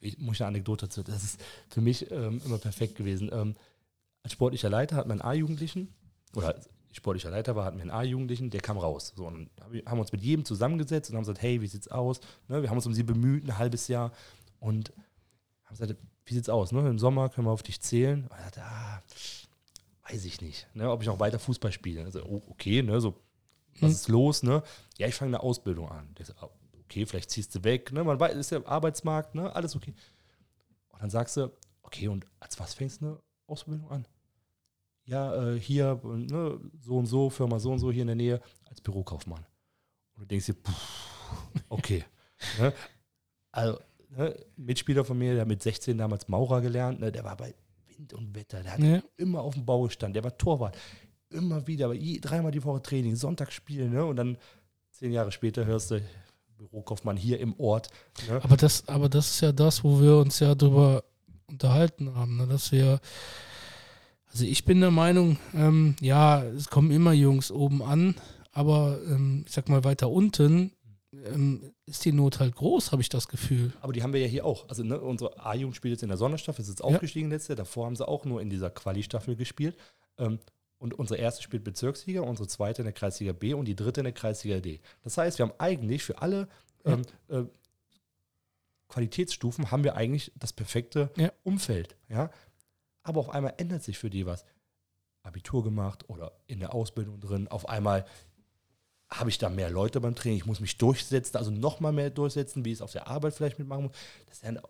ich 0.00 0.16
muss 0.16 0.40
eine 0.40 0.48
Anekdote 0.48 0.86
dazu, 0.86 1.02
das 1.02 1.24
ist 1.24 1.40
für 1.68 1.82
mich 1.82 2.10
ähm, 2.10 2.40
immer 2.46 2.58
perfekt 2.58 2.94
gewesen. 2.94 3.28
Ähm, 3.30 3.54
als 4.22 4.32
sportlicher 4.32 4.70
Leiter 4.70 4.96
hat 4.96 5.08
man 5.08 5.20
A-Jugendlichen, 5.20 5.92
oder 6.34 6.58
sportlicher 6.94 7.30
Leiter 7.30 7.56
war, 7.56 7.64
hatten 7.64 7.76
wir 7.76 7.82
einen 7.82 7.90
A-Jugendlichen, 7.90 8.50
der 8.50 8.60
kam 8.60 8.78
raus. 8.78 9.12
So, 9.16 9.26
und 9.26 9.50
haben 9.86 9.98
uns 9.98 10.12
mit 10.12 10.22
jedem 10.22 10.44
zusammengesetzt 10.44 11.10
und 11.10 11.16
haben 11.16 11.22
gesagt, 11.24 11.42
hey, 11.42 11.60
wie 11.60 11.66
sieht's 11.66 11.88
aus? 11.88 12.20
Ne, 12.48 12.62
wir 12.62 12.70
haben 12.70 12.76
uns 12.76 12.86
um 12.86 12.94
sie 12.94 13.02
bemüht, 13.02 13.44
ein 13.44 13.58
halbes 13.58 13.88
Jahr 13.88 14.12
und 14.60 14.92
haben 15.64 15.76
gesagt, 15.76 15.96
wie 16.26 16.34
sieht's 16.34 16.48
aus? 16.48 16.72
Ne? 16.72 16.88
Im 16.88 16.98
Sommer 16.98 17.28
können 17.28 17.46
wir 17.46 17.50
auf 17.52 17.62
dich 17.62 17.80
zählen. 17.80 18.24
Und 18.24 18.32
er 18.32 18.42
sagte, 18.44 18.62
ah, 18.62 19.02
weiß 20.08 20.24
ich 20.24 20.40
nicht, 20.40 20.68
ne, 20.74 20.90
ob 20.90 21.02
ich 21.02 21.08
noch 21.08 21.20
weiter 21.20 21.38
Fußball 21.38 21.72
spiele. 21.72 22.04
Also, 22.04 22.24
oh, 22.24 22.42
okay, 22.48 22.82
ne, 22.82 23.00
so, 23.00 23.14
was 23.80 23.80
Hm. 23.80 23.88
ist 23.88 24.08
los? 24.08 24.42
Ne? 24.42 24.62
Ja, 24.98 25.08
ich 25.08 25.14
fange 25.14 25.30
eine 25.30 25.42
Ausbildung 25.42 25.88
an. 25.90 26.14
Der 26.14 26.26
so, 26.26 26.34
ah, 26.34 26.48
okay, 26.84 27.06
vielleicht 27.06 27.30
ziehst 27.30 27.54
du 27.54 27.64
weg. 27.64 27.92
Ne? 27.92 28.04
Man 28.04 28.20
weiß, 28.20 28.34
ist 28.36 28.50
ja 28.52 28.64
Arbeitsmarkt, 28.64 29.34
ne? 29.34 29.54
alles 29.54 29.74
okay. 29.74 29.94
Und 30.90 31.02
dann 31.02 31.10
sagst 31.10 31.36
du, 31.36 31.50
okay, 31.82 32.08
und 32.08 32.26
als 32.40 32.58
was 32.60 32.74
fängst 32.74 33.00
du 33.02 33.06
eine 33.06 33.18
Ausbildung 33.46 33.90
an? 33.90 34.06
Ja, 35.06 35.52
äh, 35.52 35.60
hier, 35.60 36.00
ne, 36.04 36.58
so 36.80 36.96
und 36.96 37.06
so, 37.06 37.28
Firma 37.30 37.58
so 37.58 37.72
und 37.72 37.78
so 37.78 37.92
hier 37.92 38.02
in 38.02 38.06
der 38.08 38.16
Nähe, 38.16 38.40
als 38.64 38.80
Bürokaufmann. 38.80 39.44
Und 40.14 40.22
du 40.22 40.26
denkst 40.26 40.46
dir, 40.46 40.54
puh, 40.54 40.72
okay. 41.68 42.04
ne? 42.58 42.72
Also, 43.52 43.78
ne, 44.10 44.34
Mitspieler 44.56 45.04
von 45.04 45.18
mir, 45.18 45.32
der 45.32 45.42
hat 45.42 45.48
mit 45.48 45.62
16 45.62 45.98
damals 45.98 46.28
Maurer 46.28 46.60
gelernt, 46.60 47.00
ne, 47.00 47.12
der 47.12 47.24
war 47.24 47.36
bei 47.36 47.54
Wind 47.88 48.14
und 48.14 48.34
Wetter, 48.34 48.62
der 48.62 48.72
hat 48.72 48.80
Ja. 48.80 49.02
immer 49.16 49.42
auf 49.42 49.54
dem 49.54 49.66
Bau 49.66 49.82
gestanden, 49.82 50.14
der 50.14 50.24
war 50.24 50.36
Torwart. 50.36 50.76
Immer 51.30 51.66
wieder, 51.66 51.86
aber 51.86 51.94
je, 51.94 52.20
dreimal 52.20 52.52
die 52.52 52.62
Woche 52.64 52.80
Training, 52.80 53.16
Sonntag 53.16 53.52
spielen, 53.52 53.92
ne? 53.92 54.04
Und 54.04 54.16
dann 54.16 54.38
zehn 54.92 55.10
Jahre 55.12 55.32
später 55.32 55.64
hörst 55.66 55.90
du 55.90 56.00
Bürokaufmann 56.56 57.16
hier 57.16 57.40
im 57.40 57.58
Ort. 57.58 57.90
Ne? 58.28 58.40
Aber 58.42 58.56
das, 58.56 58.86
aber 58.88 59.08
das 59.08 59.30
ist 59.30 59.40
ja 59.40 59.52
das, 59.52 59.82
wo 59.82 60.00
wir 60.00 60.16
uns 60.18 60.38
ja 60.38 60.54
drüber 60.54 61.02
unterhalten 61.46 62.14
haben, 62.14 62.36
ne? 62.36 62.46
dass 62.46 62.70
wir, 62.72 63.00
also 64.34 64.44
ich 64.46 64.64
bin 64.64 64.80
der 64.80 64.90
Meinung, 64.90 65.38
ähm, 65.54 65.94
ja, 66.00 66.42
es 66.42 66.68
kommen 66.68 66.90
immer 66.90 67.12
Jungs 67.12 67.52
oben 67.52 67.82
an, 67.82 68.16
aber 68.50 68.98
ähm, 69.06 69.44
ich 69.46 69.52
sag 69.52 69.68
mal 69.68 69.84
weiter 69.84 70.10
unten 70.10 70.72
ähm, 71.12 71.72
ist 71.86 72.04
die 72.04 72.10
Not 72.10 72.40
halt 72.40 72.56
groß, 72.56 72.90
habe 72.90 73.00
ich 73.00 73.08
das 73.08 73.28
Gefühl. 73.28 73.72
Aber 73.80 73.92
die 73.92 74.02
haben 74.02 74.12
wir 74.12 74.20
ja 74.20 74.26
hier 74.26 74.44
auch. 74.44 74.68
Also 74.68 74.82
ne, 74.82 75.00
unsere 75.00 75.38
A-Jugend 75.38 75.76
spielt 75.76 75.92
jetzt 75.92 76.02
in 76.02 76.08
der 76.08 76.18
Sonderstaffel, 76.18 76.62
ist 76.62 76.68
jetzt 76.68 76.82
aufgestiegen 76.82 77.30
letztes 77.30 77.48
Jahr. 77.48 77.56
Davor 77.56 77.86
haben 77.86 77.94
sie 77.94 78.08
auch 78.08 78.24
nur 78.24 78.42
in 78.42 78.50
dieser 78.50 78.70
Quali-Staffel 78.70 79.36
gespielt. 79.36 79.76
Ähm, 80.18 80.40
und 80.78 80.94
unsere 80.94 81.20
erste 81.20 81.40
spielt 81.44 81.62
Bezirksliga, 81.62 82.20
unsere 82.22 82.48
zweite 82.48 82.82
in 82.82 82.86
der 82.86 82.92
Kreisliga 82.92 83.32
B 83.32 83.54
und 83.54 83.66
die 83.66 83.76
dritte 83.76 84.00
in 84.00 84.04
der 84.04 84.12
Kreisliga 84.12 84.58
D. 84.58 84.80
Das 85.04 85.16
heißt, 85.16 85.38
wir 85.38 85.46
haben 85.46 85.54
eigentlich 85.58 86.02
für 86.02 86.20
alle 86.20 86.48
ähm, 86.84 87.02
äh, 87.28 87.44
Qualitätsstufen 88.88 89.70
haben 89.70 89.84
wir 89.84 89.94
eigentlich 89.94 90.32
das 90.36 90.52
perfekte 90.52 91.10
Ja. 91.16 91.32
Umfeld. 91.44 91.96
Ja? 92.08 92.30
Aber 93.04 93.20
auf 93.20 93.30
einmal 93.30 93.54
ändert 93.58 93.84
sich 93.84 93.98
für 93.98 94.10
die 94.10 94.26
was. 94.26 94.44
Abitur 95.22 95.64
gemacht 95.64 96.08
oder 96.08 96.32
in 96.46 96.60
der 96.60 96.74
Ausbildung 96.74 97.20
drin. 97.20 97.48
Auf 97.48 97.68
einmal 97.68 98.04
habe 99.10 99.30
ich 99.30 99.38
da 99.38 99.48
mehr 99.48 99.70
Leute 99.70 100.00
beim 100.00 100.14
Training. 100.14 100.38
Ich 100.38 100.46
muss 100.46 100.60
mich 100.60 100.76
durchsetzen, 100.76 101.36
also 101.36 101.50
noch 101.50 101.80
mal 101.80 101.92
mehr 101.92 102.10
durchsetzen, 102.10 102.64
wie 102.64 102.70
ich 102.70 102.78
es 102.78 102.82
auf 102.82 102.92
der 102.92 103.08
Arbeit 103.08 103.34
vielleicht 103.34 103.58
mitmachen 103.58 103.84
muss. 103.84 103.92
Das 104.26 104.36
ist, 104.36 104.42
ja 104.42 104.48
eine, 104.50 104.62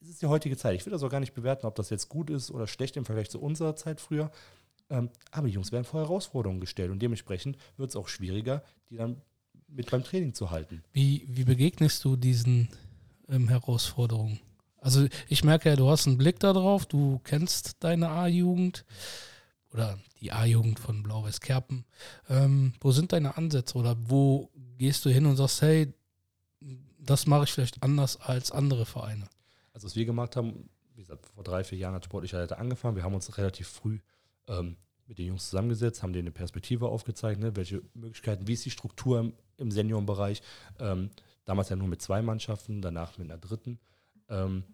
es 0.00 0.08
ist 0.08 0.22
die 0.22 0.26
heutige 0.26 0.56
Zeit. 0.56 0.74
Ich 0.74 0.84
will 0.84 0.92
das 0.92 1.02
auch 1.02 1.08
gar 1.08 1.20
nicht 1.20 1.34
bewerten, 1.34 1.66
ob 1.66 1.74
das 1.76 1.90
jetzt 1.90 2.08
gut 2.08 2.30
ist 2.30 2.50
oder 2.50 2.66
schlecht 2.66 2.96
im 2.96 3.04
Vergleich 3.04 3.30
zu 3.30 3.40
unserer 3.40 3.76
Zeit 3.76 4.00
früher. 4.00 4.30
Ähm, 4.90 5.08
aber 5.30 5.46
die 5.46 5.54
Jungs 5.54 5.72
werden 5.72 5.84
vor 5.84 6.00
Herausforderungen 6.00 6.60
gestellt 6.60 6.90
und 6.90 7.00
dementsprechend 7.00 7.56
wird 7.76 7.90
es 7.90 7.96
auch 7.96 8.08
schwieriger, 8.08 8.62
die 8.90 8.96
dann 8.96 9.22
mit 9.68 9.90
beim 9.90 10.04
Training 10.04 10.34
zu 10.34 10.50
halten. 10.50 10.84
Wie, 10.92 11.26
wie 11.28 11.44
begegnest 11.44 12.04
du 12.04 12.16
diesen 12.16 12.68
ähm, 13.28 13.48
Herausforderungen? 13.48 14.40
Also 14.84 15.06
ich 15.28 15.44
merke 15.44 15.70
ja, 15.70 15.76
du 15.76 15.88
hast 15.88 16.06
einen 16.06 16.18
Blick 16.18 16.38
darauf, 16.40 16.84
du 16.84 17.18
kennst 17.24 17.82
deine 17.82 18.10
A-Jugend 18.10 18.84
oder 19.72 19.98
die 20.20 20.30
A-Jugend 20.30 20.78
von 20.78 21.02
Blau-Weiß 21.02 21.40
Kerpen. 21.40 21.86
Ähm, 22.28 22.74
wo 22.82 22.92
sind 22.92 23.14
deine 23.14 23.38
Ansätze 23.38 23.78
oder 23.78 23.96
wo 23.98 24.50
gehst 24.76 25.06
du 25.06 25.08
hin 25.08 25.24
und 25.24 25.36
sagst, 25.36 25.62
hey, 25.62 25.90
das 26.98 27.26
mache 27.26 27.44
ich 27.44 27.52
vielleicht 27.52 27.82
anders 27.82 28.20
als 28.20 28.52
andere 28.52 28.84
Vereine? 28.84 29.26
Also 29.72 29.86
was 29.86 29.96
wir 29.96 30.04
gemacht 30.04 30.36
haben, 30.36 30.68
wie 30.94 31.00
gesagt, 31.00 31.24
vor 31.24 31.44
drei, 31.44 31.64
vier 31.64 31.78
Jahren 31.78 31.94
hat 31.94 32.04
sportlicher 32.04 32.40
Leiter 32.40 32.58
angefangen. 32.58 32.94
Wir 32.94 33.04
haben 33.04 33.14
uns 33.14 33.38
relativ 33.38 33.68
früh 33.68 34.00
ähm, 34.48 34.76
mit 35.06 35.18
den 35.18 35.28
Jungs 35.28 35.48
zusammengesetzt, 35.48 36.02
haben 36.02 36.12
denen 36.12 36.28
eine 36.28 36.32
Perspektive 36.32 36.88
aufgezeichnet, 36.88 37.56
welche 37.56 37.80
Möglichkeiten, 37.94 38.46
wie 38.46 38.52
ist 38.52 38.66
die 38.66 38.70
Struktur 38.70 39.18
im, 39.20 39.32
im 39.56 39.70
Seniorenbereich. 39.70 40.42
Ähm, 40.78 41.08
damals 41.46 41.70
ja 41.70 41.76
nur 41.76 41.88
mit 41.88 42.02
zwei 42.02 42.20
Mannschaften, 42.20 42.82
danach 42.82 43.16
mit 43.16 43.30
einer 43.30 43.40
dritten. 43.40 43.78
Ähm, 44.28 44.64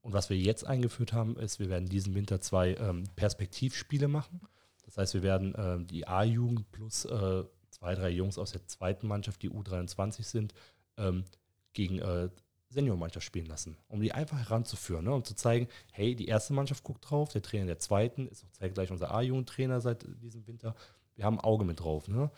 und 0.00 0.12
was 0.12 0.30
wir 0.30 0.36
jetzt 0.36 0.66
eingeführt 0.66 1.12
haben, 1.12 1.36
ist, 1.36 1.60
wir 1.60 1.68
werden 1.68 1.88
diesen 1.88 2.14
Winter 2.14 2.40
zwei 2.40 2.74
ähm, 2.74 3.04
Perspektivspiele 3.14 4.08
machen. 4.08 4.40
Das 4.84 4.98
heißt, 4.98 5.14
wir 5.14 5.22
werden 5.22 5.54
ähm, 5.56 5.86
die 5.86 6.08
A-Jugend 6.08 6.70
plus 6.72 7.04
äh, 7.04 7.44
zwei, 7.70 7.94
drei 7.94 8.10
Jungs 8.10 8.36
aus 8.36 8.52
der 8.52 8.66
zweiten 8.66 9.06
Mannschaft, 9.06 9.42
die 9.42 9.50
U23 9.50 10.24
sind, 10.24 10.54
ähm, 10.96 11.24
gegen 11.72 12.00
äh, 12.00 12.28
Seniormannschaft 12.68 13.24
spielen 13.24 13.46
lassen, 13.46 13.76
um 13.88 14.00
die 14.00 14.12
einfach 14.12 14.38
heranzuführen, 14.38 15.04
ne? 15.04 15.14
um 15.14 15.24
zu 15.24 15.34
zeigen, 15.34 15.68
hey, 15.92 16.16
die 16.16 16.26
erste 16.26 16.52
Mannschaft 16.52 16.84
guckt 16.84 17.08
drauf, 17.08 17.30
der 17.30 17.42
Trainer 17.42 17.66
der 17.66 17.78
zweiten 17.78 18.26
ist 18.28 18.44
auch 18.44 18.50
zeitgleich 18.50 18.90
unser 18.90 19.14
A-Jugendtrainer 19.14 19.80
seit 19.80 20.06
diesem 20.22 20.46
Winter. 20.46 20.74
Wir 21.14 21.24
haben 21.24 21.38
ein 21.38 21.44
Auge 21.44 21.64
mit 21.64 21.80
drauf. 21.80 22.08
Ne? 22.08 22.30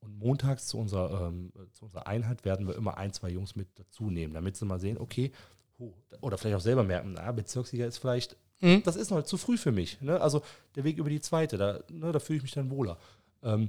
Und 0.00 0.18
montags 0.18 0.66
zu 0.66 0.78
unserer, 0.78 1.28
ähm, 1.28 1.52
zu 1.72 1.84
unserer 1.84 2.06
Einheit 2.06 2.44
werden 2.44 2.66
wir 2.66 2.74
immer 2.74 2.96
ein, 2.96 3.12
zwei 3.12 3.28
Jungs 3.28 3.54
mit 3.54 3.68
dazu 3.78 4.10
nehmen, 4.10 4.34
damit 4.34 4.56
sie 4.56 4.64
mal 4.64 4.80
sehen, 4.80 4.98
okay, 4.98 5.30
huh, 5.78 5.92
oder 6.20 6.38
vielleicht 6.38 6.56
auch 6.56 6.60
selber 6.60 6.82
merken, 6.84 7.12
na, 7.14 7.30
Bezirksliga 7.32 7.86
ist 7.86 7.98
vielleicht, 7.98 8.36
Mhm. 8.60 8.82
das 8.84 8.96
ist 8.96 9.10
noch 9.10 9.22
zu 9.22 9.36
früh 9.36 9.58
für 9.58 9.72
mich. 9.72 10.00
Ne? 10.00 10.18
Also 10.20 10.42
der 10.76 10.84
Weg 10.84 10.96
über 10.96 11.10
die 11.10 11.20
zweite, 11.20 11.58
da, 11.58 11.80
ne, 11.90 12.10
da 12.12 12.18
fühle 12.18 12.38
ich 12.38 12.42
mich 12.42 12.52
dann 12.52 12.70
wohler. 12.70 12.96
Ähm, 13.42 13.68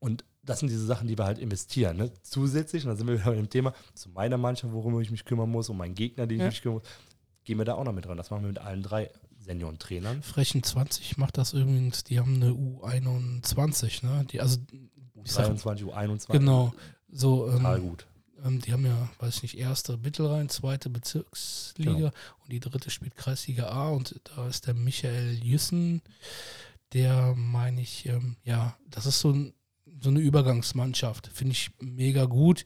und 0.00 0.24
das 0.42 0.58
sind 0.60 0.68
diese 0.68 0.84
Sachen, 0.86 1.06
die 1.06 1.16
wir 1.16 1.24
halt 1.26 1.38
investieren. 1.38 1.96
Ne? 1.96 2.10
Zusätzlich, 2.22 2.84
und 2.84 2.90
da 2.90 2.96
sind 2.96 3.06
wir 3.06 3.14
wieder 3.14 3.26
bei 3.26 3.36
dem 3.36 3.48
Thema, 3.50 3.72
zu 3.94 4.08
meiner 4.10 4.36
Mannschaft, 4.38 4.72
worum 4.72 5.00
ich 5.00 5.10
mich 5.10 5.24
kümmern 5.24 5.48
muss, 5.50 5.68
um 5.68 5.76
meinen 5.76 5.94
Gegner, 5.94 6.26
den 6.26 6.38
ich 6.38 6.42
Ja. 6.42 6.48
mich 6.48 6.62
kümmern 6.62 6.78
muss, 6.80 6.88
gehen 7.44 7.58
wir 7.58 7.64
da 7.64 7.74
auch 7.74 7.84
noch 7.84 7.92
mit 7.92 8.04
dran. 8.06 8.16
Das 8.16 8.30
machen 8.30 8.42
wir 8.42 8.48
mit 8.48 8.58
allen 8.58 8.82
drei 8.82 9.10
Seniorentrainern. 9.38 10.22
Frechen 10.22 10.62
20 10.64 11.16
macht 11.16 11.38
das 11.38 11.52
übrigens, 11.52 12.02
die 12.04 12.18
haben 12.18 12.34
eine 12.36 12.50
U21, 12.50 14.04
ne? 14.04 14.24
Die, 14.30 14.40
also, 14.40 14.58
ich 15.24 15.32
sag, 15.32 15.46
U23, 15.50 15.84
U21. 15.84 16.32
genau, 16.32 16.74
so, 17.10 17.50
Total 17.50 17.78
ähm, 17.78 17.88
gut. 17.88 18.06
Ähm, 18.44 18.60
die 18.60 18.72
haben 18.72 18.86
ja, 18.86 19.08
weiß 19.18 19.36
ich 19.36 19.42
nicht, 19.42 19.58
erste 19.58 19.96
Mittelrhein, 19.96 20.48
zweite 20.48 20.90
Bezirksliga 20.90 21.92
Genau. 21.92 22.06
und 22.42 22.52
die 22.52 22.60
dritte 22.60 22.90
spielt 22.90 23.16
Kreisliga 23.16 23.68
A 23.68 23.88
und 23.90 24.20
da 24.24 24.46
ist 24.48 24.66
der 24.66 24.74
Michael 24.74 25.38
Jüssen, 25.42 26.02
der 26.92 27.34
meine 27.36 27.80
ich, 27.80 28.06
ähm, 28.06 28.36
ja, 28.44 28.76
das 28.88 29.06
ist 29.06 29.20
so, 29.20 29.30
ein, 29.32 29.54
so 30.00 30.10
eine 30.10 30.20
Übergangsmannschaft, 30.20 31.28
finde 31.28 31.52
ich 31.52 31.70
mega 31.80 32.24
gut. 32.24 32.64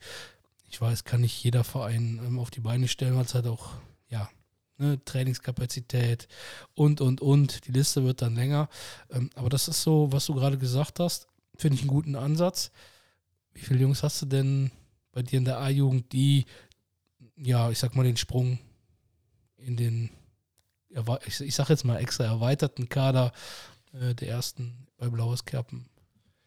Ich 0.69 0.79
weiß, 0.81 1.03
kann 1.03 1.21
nicht 1.21 1.43
jeder 1.43 1.63
Verein 1.63 2.19
ähm, 2.25 2.39
auf 2.39 2.49
die 2.49 2.61
Beine 2.61 2.87
stellen, 2.87 3.15
weil 3.15 3.25
es 3.25 3.35
halt 3.35 3.47
auch, 3.47 3.71
ja, 4.09 4.29
ne, 4.77 5.03
Trainingskapazität 5.03 6.27
und, 6.73 7.01
und, 7.01 7.21
und. 7.21 7.67
Die 7.67 7.71
Liste 7.71 8.03
wird 8.03 8.21
dann 8.21 8.35
länger. 8.35 8.69
Ähm, 9.11 9.29
aber 9.35 9.49
das 9.49 9.67
ist 9.67 9.83
so, 9.83 10.11
was 10.11 10.25
du 10.25 10.33
gerade 10.33 10.57
gesagt 10.57 10.99
hast, 10.99 11.27
finde 11.55 11.75
ich 11.75 11.81
einen 11.81 11.89
guten 11.89 12.15
Ansatz. 12.15 12.71
Wie 13.53 13.61
viele 13.61 13.81
Jungs 13.81 14.01
hast 14.01 14.21
du 14.23 14.25
denn 14.25 14.71
bei 15.13 15.23
dir 15.23 15.37
in 15.37 15.45
der 15.45 15.59
A-Jugend, 15.59 16.11
die, 16.11 16.45
ja, 17.37 17.71
ich 17.71 17.79
sag 17.79 17.95
mal, 17.95 18.03
den 18.03 18.17
Sprung 18.17 18.59
in 19.55 19.77
den, 19.77 20.09
ich, 21.25 21.39
ich 21.39 21.55
sag 21.55 21.69
jetzt 21.69 21.85
mal 21.85 21.97
extra 21.97 22.25
erweiterten 22.25 22.89
Kader 22.89 23.31
äh, 23.93 24.13
der 24.13 24.27
ersten 24.27 24.87
bei 24.97 25.07
Blaues 25.07 25.45
Kerpen 25.45 25.85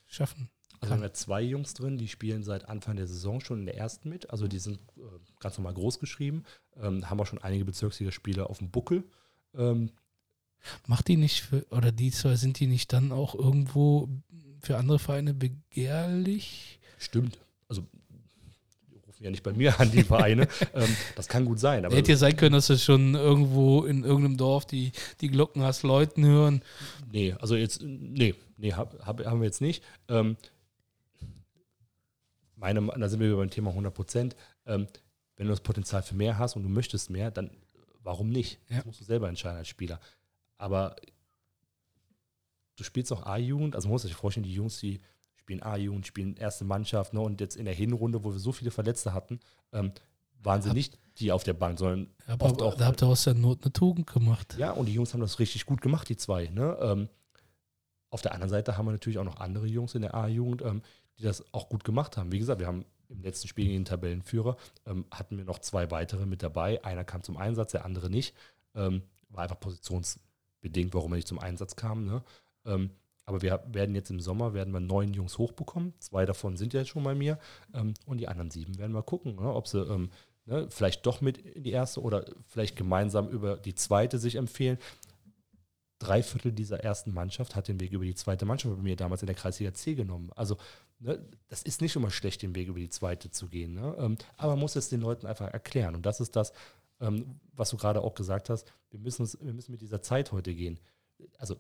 schaffen? 0.05 0.51
Also 0.81 0.95
haben 0.95 1.03
wir 1.03 1.15
zwei 1.15 1.41
Jungs 1.41 1.75
drin, 1.75 1.97
die 1.97 2.09
spielen 2.09 2.43
seit 2.43 2.69
Anfang 2.69 2.97
der 2.97 3.07
Saison 3.07 3.41
schon 3.41 3.61
in 3.61 3.67
der 3.67 3.77
ersten 3.77 4.09
mit. 4.11 4.31
Also 4.31 4.47
die 4.47 4.59
sind 4.59 4.79
äh, 4.99 5.01
ganz 5.41 5.57
normal 5.57 5.75
groß 5.75 5.99
geschrieben. 5.99 6.45
Ähm, 6.77 7.09
haben 7.09 7.21
auch 7.21 7.27
schon 7.27 7.43
einige 7.43 7.65
Bezirksligaspiele 7.65 8.49
auf 8.49 8.59
dem 8.59 8.71
Buckel. 8.71 9.05
Ähm, 9.55 9.91
Macht 10.87 11.09
die 11.09 11.17
nicht 11.17 11.43
für, 11.43 11.67
oder 11.71 11.93
die 11.93 12.11
zwei, 12.11 12.37
sind 12.37 12.61
die 12.61 12.67
nicht 12.67 12.93
dann 12.93 13.13
auch 13.13 13.35
irgendwo 13.35 14.09
für 14.61 14.77
andere 14.77 14.99
Vereine 14.99 15.33
begehrlich? 15.33 16.81
stimmt. 16.99 17.39
Also 17.69 17.87
rufen 19.17 19.25
ja 19.25 19.31
nicht 19.31 19.43
bei 19.43 19.53
mir 19.53 19.79
an, 19.81 19.91
die 19.91 20.03
Vereine. 20.03 20.49
ähm, 20.75 20.97
das 21.15 21.29
kann 21.29 21.45
gut 21.45 21.59
sein. 21.59 21.85
Aber 21.85 21.95
Hätte 21.95 22.13
ja 22.13 22.17
sein 22.17 22.37
können, 22.37 22.53
dass 22.53 22.67
du 22.67 22.79
schon 22.79 23.15
irgendwo 23.15 23.85
in 23.85 24.05
irgendeinem 24.05 24.37
Dorf 24.37 24.67
die, 24.67 24.93
die 25.21 25.29
Glocken 25.29 25.63
hast 25.63 25.83
Leuten 25.83 26.25
hören. 26.25 26.63
nee, 27.13 27.35
also 27.39 27.57
jetzt, 27.57 27.83
nee, 27.83 28.35
nee, 28.57 28.73
hab, 28.73 29.05
hab, 29.05 29.25
haben 29.25 29.41
wir 29.41 29.47
jetzt 29.47 29.61
nicht. 29.61 29.83
Ähm, 30.09 30.37
meine, 32.57 32.87
da 32.87 33.09
sind 33.09 33.21
wir 33.21 33.37
beim 33.37 33.51
Thema 33.51 33.71
100 33.71 33.93
Prozent. 33.93 34.37
Ähm, 34.67 34.87
wenn 35.37 35.47
du 35.47 35.53
das 35.53 35.61
Potenzial 35.61 36.03
für 36.03 36.15
mehr 36.15 36.39
hast 36.39 36.57
und 36.57 36.63
du 36.63 36.69
möchtest 36.69 37.11
mehr, 37.11 37.31
dann 37.31 37.51
warum 38.03 38.31
nicht? 38.31 38.59
Ja. 38.69 38.77
Das 38.77 38.87
musst 38.87 39.01
du 39.01 39.05
selber 39.05 39.29
entscheiden 39.29 39.59
als 39.59 39.69
Spieler. 39.69 40.01
Aber 40.57 40.97
du 42.77 42.85
spielst 42.85 43.13
auch 43.13 43.27
A-Jugend, 43.27 43.75
also 43.75 43.89
man 43.89 43.95
muss 43.95 44.03
sich 44.03 44.15
vorstellen, 44.15 44.45
die 44.45 44.55
Jungs, 44.55 44.79
die 44.79 45.01
spielen 45.47 45.63
A-Jugend, 45.63 46.05
spielen 46.09 46.35
erste 46.37 46.65
Mannschaft, 46.65 47.15
ne, 47.15 47.21
und 47.21 47.41
jetzt 47.41 47.55
in 47.57 47.67
der 47.67 47.75
Hinrunde, 47.75 48.25
wo 48.25 48.33
wir 48.33 48.39
so 48.41 48.51
viele 48.51 48.73
Verletzte 48.73 49.15
hatten, 49.15 49.39
ähm, 49.73 49.93
waren 50.43 50.61
sie 50.61 50.71
Hab- 50.71 50.75
nicht 50.77 50.99
die 51.19 51.31
auf 51.31 51.45
der 51.45 51.53
Bank, 51.55 51.79
sondern 51.79 52.09
Aber, 52.27 52.47
Oft 52.47 52.63
auch- 52.63 52.75
da 52.75 52.87
habt 52.87 53.01
ihr 53.03 53.07
aus 53.07 53.23
der 53.25 53.35
Not 53.35 53.63
eine 53.63 53.73
Tugend 53.73 54.09
gemacht. 54.09 54.57
ja, 54.59 54.73
und 54.73 54.87
die 54.87 54.93
Jungs 54.95 55.15
haben 55.15 55.21
das 55.21 55.39
richtig 55.39 55.65
gut 55.65 55.81
gemacht, 55.81 56.09
die 56.09 56.17
zwei. 56.17 56.49
Ne? 56.49 56.77
Ähm, 56.81 57.09
auf 58.11 58.23
der 58.23 58.33
anderen 58.33 58.51
Seite 58.51 58.77
haben 58.77 58.87
wir 58.87 58.93
natürlich 58.93 59.19
auch 59.19 59.25
noch 59.25 59.37
andere 59.39 59.67
Jungs 59.69 59.95
in 59.95 60.03
der 60.03 60.15
A-Jugend, 60.17 60.63
ähm, 60.63 60.83
die 61.19 61.23
das 61.23 61.45
auch 61.55 61.69
gut 61.69 61.85
gemacht 61.85 62.17
haben. 62.17 62.33
Wie 62.33 62.39
gesagt, 62.41 62.59
wir 62.61 62.67
haben 62.67 62.85
im 63.09 63.23
letzten 63.23 63.47
Spiel 63.47 63.67
gegen 63.67 63.79
den 63.79 63.85
Tabellenführer, 63.85 64.57
ähm, 64.85 65.05
hatten 65.13 65.37
wir 65.39 65.45
noch 65.45 65.61
zwei 65.61 65.93
weitere 65.93 66.27
mit 66.27 66.43
dabei. 66.43 66.85
Einer 66.85 67.05
kam 67.05 67.23
zum 67.23 67.37
Einsatz, 67.37 67.71
der 67.71 67.85
andere 67.85 68.11
nicht. 68.11 68.35
Ähm, 68.75 69.03
war 69.29 69.45
einfach 69.45 69.61
positionsbedingt, 69.61 70.93
warum 70.93 71.13
er 71.13 71.17
nicht 71.17 71.29
zum 71.29 71.39
Einsatz 71.39 71.77
kam. 71.77 72.05
Ne? 72.05 72.23
Aber 73.27 73.43
wir 73.43 73.61
werden 73.67 73.95
jetzt 73.95 74.11
im 74.11 74.21
Sommer 74.21 74.55
werden 74.55 74.73
wir 74.73 74.81
neun 74.81 75.13
Jungs 75.13 75.37
hochbekommen. 75.37 75.93
Zwei 75.99 76.25
davon 76.25 76.57
sind 76.57 76.73
ja 76.73 76.81
jetzt 76.81 76.91
schon 76.91 77.03
bei 77.03 77.15
mir. 77.15 77.39
Ähm, 77.75 77.95
und 78.07 78.19
die 78.19 78.29
anderen 78.29 78.51
sieben 78.51 78.79
werden 78.79 78.93
wir 78.93 79.03
gucken, 79.03 79.35
ne? 79.35 79.53
ob 79.53 79.67
sie 79.67 79.81
ähm, 79.81 80.11
ne, 80.47 80.69
vielleicht 80.71 81.05
doch 81.07 81.21
mit 81.21 81.39
in 81.39 81.65
die 81.65 81.73
erste 81.73 82.01
oder 82.01 82.25
vielleicht 82.47 82.77
gemeinsam 82.77 83.29
über 83.29 83.57
die 83.57 83.75
zweite 83.75 84.19
sich 84.19 84.37
empfehlen. 84.37 84.79
Drei 85.99 86.23
Viertel 86.23 86.53
dieser 86.53 86.81
ersten 86.81 87.13
Mannschaft 87.13 87.57
hat 87.57 87.69
den 87.69 87.81
Weg 87.81 87.93
über 87.93 88.05
die 88.05 88.15
zweite 88.15 88.45
Mannschaft 88.45 88.77
bei 88.77 88.83
mir 88.83 88.97
damals 88.97 89.23
in 89.23 89.27
der 89.27 89.35
Kreisliga 89.35 89.75
C 89.75 89.95
genommen. 89.95 90.31
Also 90.37 90.57
ne, 91.01 91.19
das 91.49 91.65
ist 91.65 91.81
nicht 91.81 91.97
immer 91.97 92.11
schlecht, 92.11 92.43
den 92.43 92.55
Weg 92.55 92.69
über 92.69 92.79
die 92.79 92.91
zweite 92.91 93.31
zu 93.31 93.49
gehen. 93.49 93.75
Ne? 93.75 93.97
Ähm, 93.99 94.19
aber 94.37 94.53
man 94.53 94.61
muss 94.61 94.77
es 94.77 94.89
den 94.89 95.01
Leuten 95.01 95.27
einfach 95.27 95.53
erklären. 95.53 95.97
Und 95.97 96.07
das 96.07 96.21
ist 96.21 96.37
das, 96.37 96.53
ähm, 97.01 97.41
was 97.53 97.71
du 97.71 97.77
gerade 97.77 98.03
auch 98.03 98.15
gesagt 98.15 98.51
hast. 98.51 98.73
Wir 98.91 99.01
müssen, 99.01 99.23
uns, 99.23 99.37
wir 99.41 99.53
müssen 99.53 99.73
mit 99.73 99.81
dieser 99.81 100.01
Zeit 100.01 100.31
heute 100.31 100.55
gehen. 100.55 100.79
Also 101.39 101.57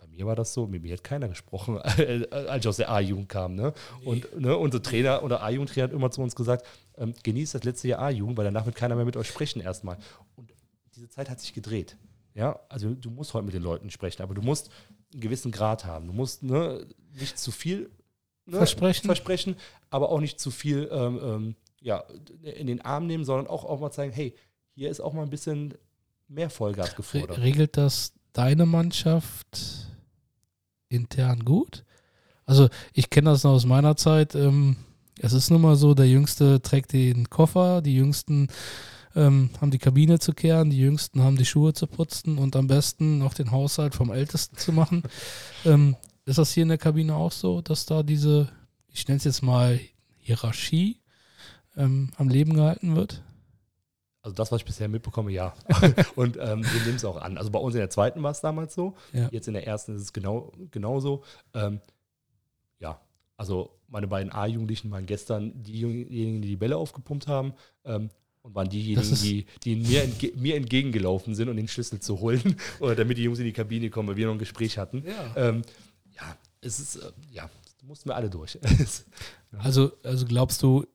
bei 0.00 0.06
mir 0.06 0.26
war 0.26 0.34
das 0.34 0.54
so, 0.54 0.66
mit 0.66 0.82
mir 0.82 0.94
hat 0.94 1.04
keiner 1.04 1.28
gesprochen, 1.28 1.78
als 1.78 2.64
ich 2.64 2.68
aus 2.68 2.76
der 2.78 2.90
A-Jugend 2.90 3.28
kam. 3.28 3.54
Ne? 3.54 3.74
Und 4.04 4.40
ne, 4.40 4.56
unser 4.56 4.82
Trainer 4.82 5.22
oder 5.22 5.42
A-Jugendtrainer 5.42 5.88
hat 5.88 5.92
immer 5.92 6.10
zu 6.10 6.22
uns 6.22 6.34
gesagt, 6.34 6.66
ähm, 6.96 7.14
genießt 7.22 7.54
das 7.54 7.64
letzte 7.64 7.88
Jahr 7.88 8.00
A-Jugend, 8.00 8.38
weil 8.38 8.44
danach 8.44 8.64
wird 8.64 8.76
keiner 8.76 8.96
mehr 8.96 9.04
mit 9.04 9.16
euch 9.16 9.28
sprechen 9.28 9.60
erstmal. 9.60 9.98
Und 10.36 10.52
diese 10.96 11.08
Zeit 11.10 11.28
hat 11.28 11.40
sich 11.40 11.52
gedreht. 11.52 11.96
Ja, 12.34 12.58
also 12.68 12.94
du 12.94 13.10
musst 13.10 13.34
heute 13.34 13.44
mit 13.44 13.54
den 13.54 13.62
Leuten 13.62 13.90
sprechen, 13.90 14.22
aber 14.22 14.34
du 14.34 14.42
musst 14.42 14.70
einen 15.12 15.20
gewissen 15.20 15.52
Grad 15.52 15.84
haben. 15.84 16.06
Du 16.06 16.12
musst 16.12 16.42
ne, 16.42 16.86
nicht 17.18 17.38
zu 17.38 17.50
viel 17.50 17.90
ne, 18.46 18.56
Versprechen. 18.56 19.06
versprechen, 19.06 19.56
aber 19.90 20.08
auch 20.10 20.20
nicht 20.20 20.40
zu 20.40 20.50
viel 20.50 20.88
ähm, 20.90 21.20
ähm, 21.22 21.56
ja, 21.80 22.04
in 22.42 22.66
den 22.66 22.80
Arm 22.80 23.06
nehmen, 23.06 23.24
sondern 23.24 23.48
auch, 23.48 23.64
auch 23.64 23.80
mal 23.80 23.90
zeigen, 23.90 24.12
hey, 24.12 24.34
hier 24.74 24.88
ist 24.90 25.00
auch 25.00 25.12
mal 25.12 25.22
ein 25.22 25.30
bisschen 25.30 25.74
mehr 26.28 26.48
Vollgas 26.48 26.94
gefordert. 26.94 27.38
regelt 27.38 27.76
das 27.76 28.14
deine 28.32 28.66
Mannschaft 28.66 29.88
intern 30.88 31.44
gut? 31.44 31.84
Also 32.46 32.68
ich 32.92 33.10
kenne 33.10 33.30
das 33.30 33.44
noch 33.44 33.52
aus 33.52 33.66
meiner 33.66 33.96
Zeit. 33.96 34.34
Ähm, 34.34 34.76
es 35.18 35.32
ist 35.32 35.50
nun 35.50 35.60
mal 35.62 35.76
so, 35.76 35.94
der 35.94 36.08
Jüngste 36.08 36.62
trägt 36.62 36.92
den 36.92 37.30
Koffer, 37.30 37.82
die 37.82 37.94
Jüngsten 37.94 38.48
ähm, 39.14 39.50
haben 39.60 39.70
die 39.70 39.78
Kabine 39.78 40.18
zu 40.18 40.32
kehren, 40.32 40.70
die 40.70 40.78
Jüngsten 40.78 41.22
haben 41.22 41.36
die 41.36 41.44
Schuhe 41.44 41.72
zu 41.72 41.86
putzen 41.86 42.38
und 42.38 42.56
am 42.56 42.66
besten 42.66 43.18
noch 43.18 43.34
den 43.34 43.50
Haushalt 43.50 43.94
vom 43.94 44.10
Ältesten 44.10 44.56
zu 44.56 44.72
machen. 44.72 45.02
ähm, 45.64 45.96
ist 46.24 46.38
das 46.38 46.52
hier 46.52 46.62
in 46.62 46.68
der 46.68 46.78
Kabine 46.78 47.14
auch 47.14 47.32
so, 47.32 47.60
dass 47.60 47.86
da 47.86 48.02
diese, 48.02 48.48
ich 48.88 49.06
nenne 49.08 49.18
es 49.18 49.24
jetzt 49.24 49.42
mal 49.42 49.80
Hierarchie, 50.18 51.00
ähm, 51.76 52.10
am 52.16 52.28
Leben 52.28 52.54
gehalten 52.54 52.96
wird? 52.96 53.22
Also 54.22 54.34
das, 54.34 54.52
was 54.52 54.60
ich 54.60 54.66
bisher 54.66 54.88
mitbekomme, 54.88 55.30
ja. 55.32 55.54
Und 56.14 56.36
ähm, 56.36 56.62
wir 56.62 56.82
nehmen 56.82 56.96
es 56.96 57.04
auch 57.04 57.16
an. 57.16 57.38
Also 57.38 57.50
bei 57.50 57.58
uns 57.58 57.74
in 57.74 57.80
der 57.80 57.90
zweiten 57.90 58.22
war 58.22 58.30
es 58.30 58.40
damals 58.40 58.74
so. 58.74 58.94
Ja. 59.12 59.28
Jetzt 59.30 59.48
in 59.48 59.54
der 59.54 59.66
ersten 59.66 59.96
ist 59.96 60.02
es 60.02 60.12
genau 60.12 60.52
genauso. 60.70 61.22
Ähm, 61.54 61.80
ja, 62.78 63.00
also 63.36 63.78
meine 63.88 64.06
beiden 64.06 64.30
A-Jugendlichen 64.32 64.90
waren 64.90 65.06
gestern 65.06 65.62
diejenigen, 65.62 66.42
die 66.42 66.48
die 66.48 66.56
Bälle 66.56 66.76
aufgepumpt 66.76 67.28
haben. 67.28 67.54
Ähm, 67.84 68.10
und 68.42 68.54
waren 68.54 68.68
diejenigen, 68.68 69.14
die, 69.16 69.46
die 69.64 69.76
mir, 69.76 70.02
entge 70.02 70.32
mir 70.34 70.56
entgegengelaufen 70.56 71.34
sind, 71.34 71.48
um 71.48 71.56
den 71.56 71.68
Schlüssel 71.68 72.00
zu 72.00 72.20
holen. 72.20 72.56
Oder 72.80 72.96
damit 72.96 73.18
die 73.18 73.24
Jungs 73.24 73.38
in 73.38 73.44
die 73.44 73.52
Kabine 73.52 73.90
kommen, 73.90 74.08
weil 74.08 74.16
wir 74.16 74.26
noch 74.26 74.34
ein 74.34 74.38
Gespräch 74.38 74.78
hatten. 74.78 75.04
Ja. 75.06 75.48
Ähm, 75.48 75.62
ja, 76.14 76.36
es 76.60 76.80
ist, 76.80 76.96
äh, 76.96 77.12
ja, 77.32 77.50
mussten 77.82 78.08
wir 78.08 78.16
alle 78.16 78.30
durch. 78.30 78.58
Also, 79.58 79.90
also 80.04 80.26
glaubst 80.26 80.62
du, 80.62 80.86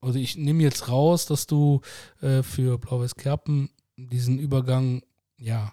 also 0.00 0.18
ich 0.18 0.36
nehme 0.36 0.62
jetzt 0.62 0.88
raus, 0.88 1.26
dass 1.26 1.46
du 1.46 1.80
äh, 2.20 2.42
für 2.42 2.78
Blau-Weiß 2.78 3.16
Kerpen 3.16 3.70
diesen 3.96 4.38
Übergang 4.38 5.02
ja 5.38 5.72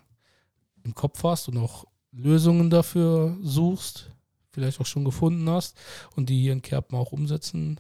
im 0.84 0.95
Kopf 0.95 1.23
hast 1.23 1.47
und 1.47 1.57
auch 1.57 1.85
Lösungen 2.11 2.69
dafür 2.69 3.38
suchst, 3.41 4.11
vielleicht 4.52 4.80
auch 4.80 4.85
schon 4.85 5.06
gefunden 5.06 5.49
hast 5.49 5.77
und 6.15 6.30
die 6.30 6.41
hier 6.41 6.53
in 6.53 6.61
Kerpen 6.61 6.97
auch 6.97 7.11
umsetzen 7.11 7.80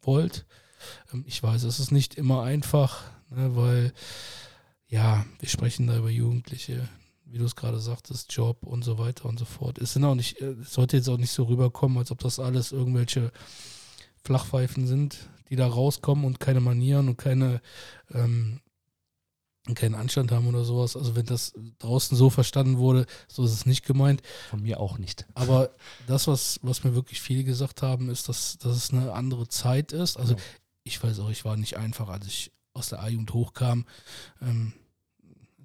wollt. 0.00 0.46
Ähm, 1.12 1.24
ich 1.26 1.42
weiß, 1.42 1.62
es 1.64 1.78
ist 1.78 1.92
nicht 1.92 2.14
immer 2.14 2.42
einfach, 2.42 3.04
ne, 3.30 3.54
weil 3.54 3.92
ja, 4.88 5.26
wir 5.40 5.48
sprechen 5.48 5.86
da 5.86 5.96
über 5.96 6.10
Jugendliche, 6.10 6.88
wie 7.24 7.38
du 7.38 7.44
es 7.44 7.56
gerade 7.56 7.80
sagtest, 7.80 8.32
Job 8.32 8.64
und 8.64 8.84
so 8.84 8.98
weiter 8.98 9.26
und 9.26 9.38
so 9.38 9.44
fort. 9.44 9.78
Es 9.78 9.92
sind 9.92 10.04
auch 10.04 10.14
nicht, 10.14 10.40
äh, 10.40 10.52
es 10.62 10.72
sollte 10.72 10.96
jetzt 10.96 11.08
auch 11.08 11.18
nicht 11.18 11.32
so 11.32 11.44
rüberkommen, 11.44 11.98
als 11.98 12.10
ob 12.10 12.20
das 12.20 12.38
alles 12.38 12.72
irgendwelche 12.72 13.32
Flachpfeifen 14.22 14.86
sind, 14.86 15.28
die 15.48 15.56
da 15.56 15.66
rauskommen 15.66 16.24
und 16.24 16.40
keine 16.40 16.60
Manieren 16.60 17.08
und 17.08 17.16
keine, 17.16 17.60
ähm, 18.12 18.60
keinen 19.74 19.94
Anstand 19.94 20.30
haben 20.30 20.46
oder 20.46 20.64
sowas. 20.64 20.96
Also 20.96 21.16
wenn 21.16 21.26
das 21.26 21.52
draußen 21.78 22.16
so 22.16 22.30
verstanden 22.30 22.78
wurde, 22.78 23.06
so 23.28 23.44
ist 23.44 23.52
es 23.52 23.66
nicht 23.66 23.84
gemeint. 23.84 24.22
Von 24.50 24.62
mir 24.62 24.78
auch 24.80 24.98
nicht. 24.98 25.26
Aber 25.34 25.70
das, 26.06 26.26
was, 26.28 26.60
was 26.62 26.84
mir 26.84 26.94
wirklich 26.94 27.20
viele 27.20 27.44
gesagt 27.44 27.82
haben, 27.82 28.08
ist, 28.08 28.28
dass, 28.28 28.58
dass 28.58 28.76
es 28.76 28.92
eine 28.92 29.12
andere 29.12 29.48
Zeit 29.48 29.92
ist. 29.92 30.16
Also 30.16 30.34
Ja. 30.34 30.40
ich 30.84 31.02
weiß 31.02 31.18
auch, 31.20 31.30
ich 31.30 31.44
war 31.44 31.56
nicht 31.56 31.76
einfach, 31.76 32.08
als 32.08 32.26
ich 32.26 32.52
aus 32.74 32.90
der 32.90 33.02
A-Jugend 33.02 33.32
hochkam. 33.32 33.86
Ähm, 34.40 34.72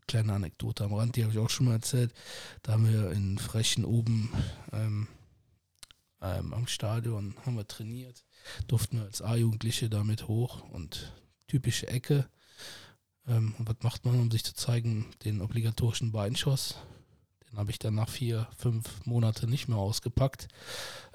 kleine 0.08 0.34
Anekdote 0.34 0.84
am 0.84 0.94
Rand, 0.94 1.16
die 1.16 1.24
habe 1.24 1.32
ich 1.34 1.40
auch 1.40 1.50
schon 1.50 1.68
mal 1.68 1.74
erzählt. 1.74 2.14
Da 2.64 2.74
haben 2.74 2.92
wir 2.92 3.12
in 3.12 3.38
Frechen 3.38 3.86
oben 3.86 4.32
ähm, 4.74 5.08
ähm, 6.22 6.54
am 6.54 6.68
Stadion 6.68 7.36
haben 7.46 7.56
wir 7.56 7.68
trainiert, 7.68 8.24
durften 8.68 8.98
wir 8.98 9.06
als 9.06 9.22
A-Jugendliche 9.22 9.90
damit 9.90 10.28
hoch 10.28 10.62
und 10.72 11.14
typische 11.48 11.88
Ecke. 11.88 12.28
Ähm, 13.28 13.56
und 13.58 13.68
was 13.68 13.78
macht 13.82 14.06
man, 14.06 14.20
um 14.20 14.32
sich 14.32 14.44
zu 14.44 14.54
zeigen? 14.54 15.08
Den 15.24 15.42
obligatorischen 15.42 16.12
Beinschuss. 16.12 16.76
Den 17.52 17.58
habe 17.58 17.72
ich 17.72 17.80
dann 17.80 17.96
nach 17.96 18.10
vier, 18.10 18.48
fünf 18.58 19.06
Monate 19.06 19.48
nicht 19.48 19.68
mehr 19.68 19.78
ausgepackt, 19.78 20.48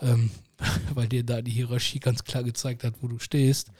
ähm, 0.00 0.30
weil 0.94 1.08
dir 1.08 1.24
da 1.24 1.42
die 1.42 1.52
Hierarchie 1.52 2.00
ganz 2.00 2.24
klar 2.24 2.42
gezeigt 2.42 2.84
hat, 2.84 2.94
wo 3.00 3.08
du 3.08 3.18
stehst. 3.18 3.70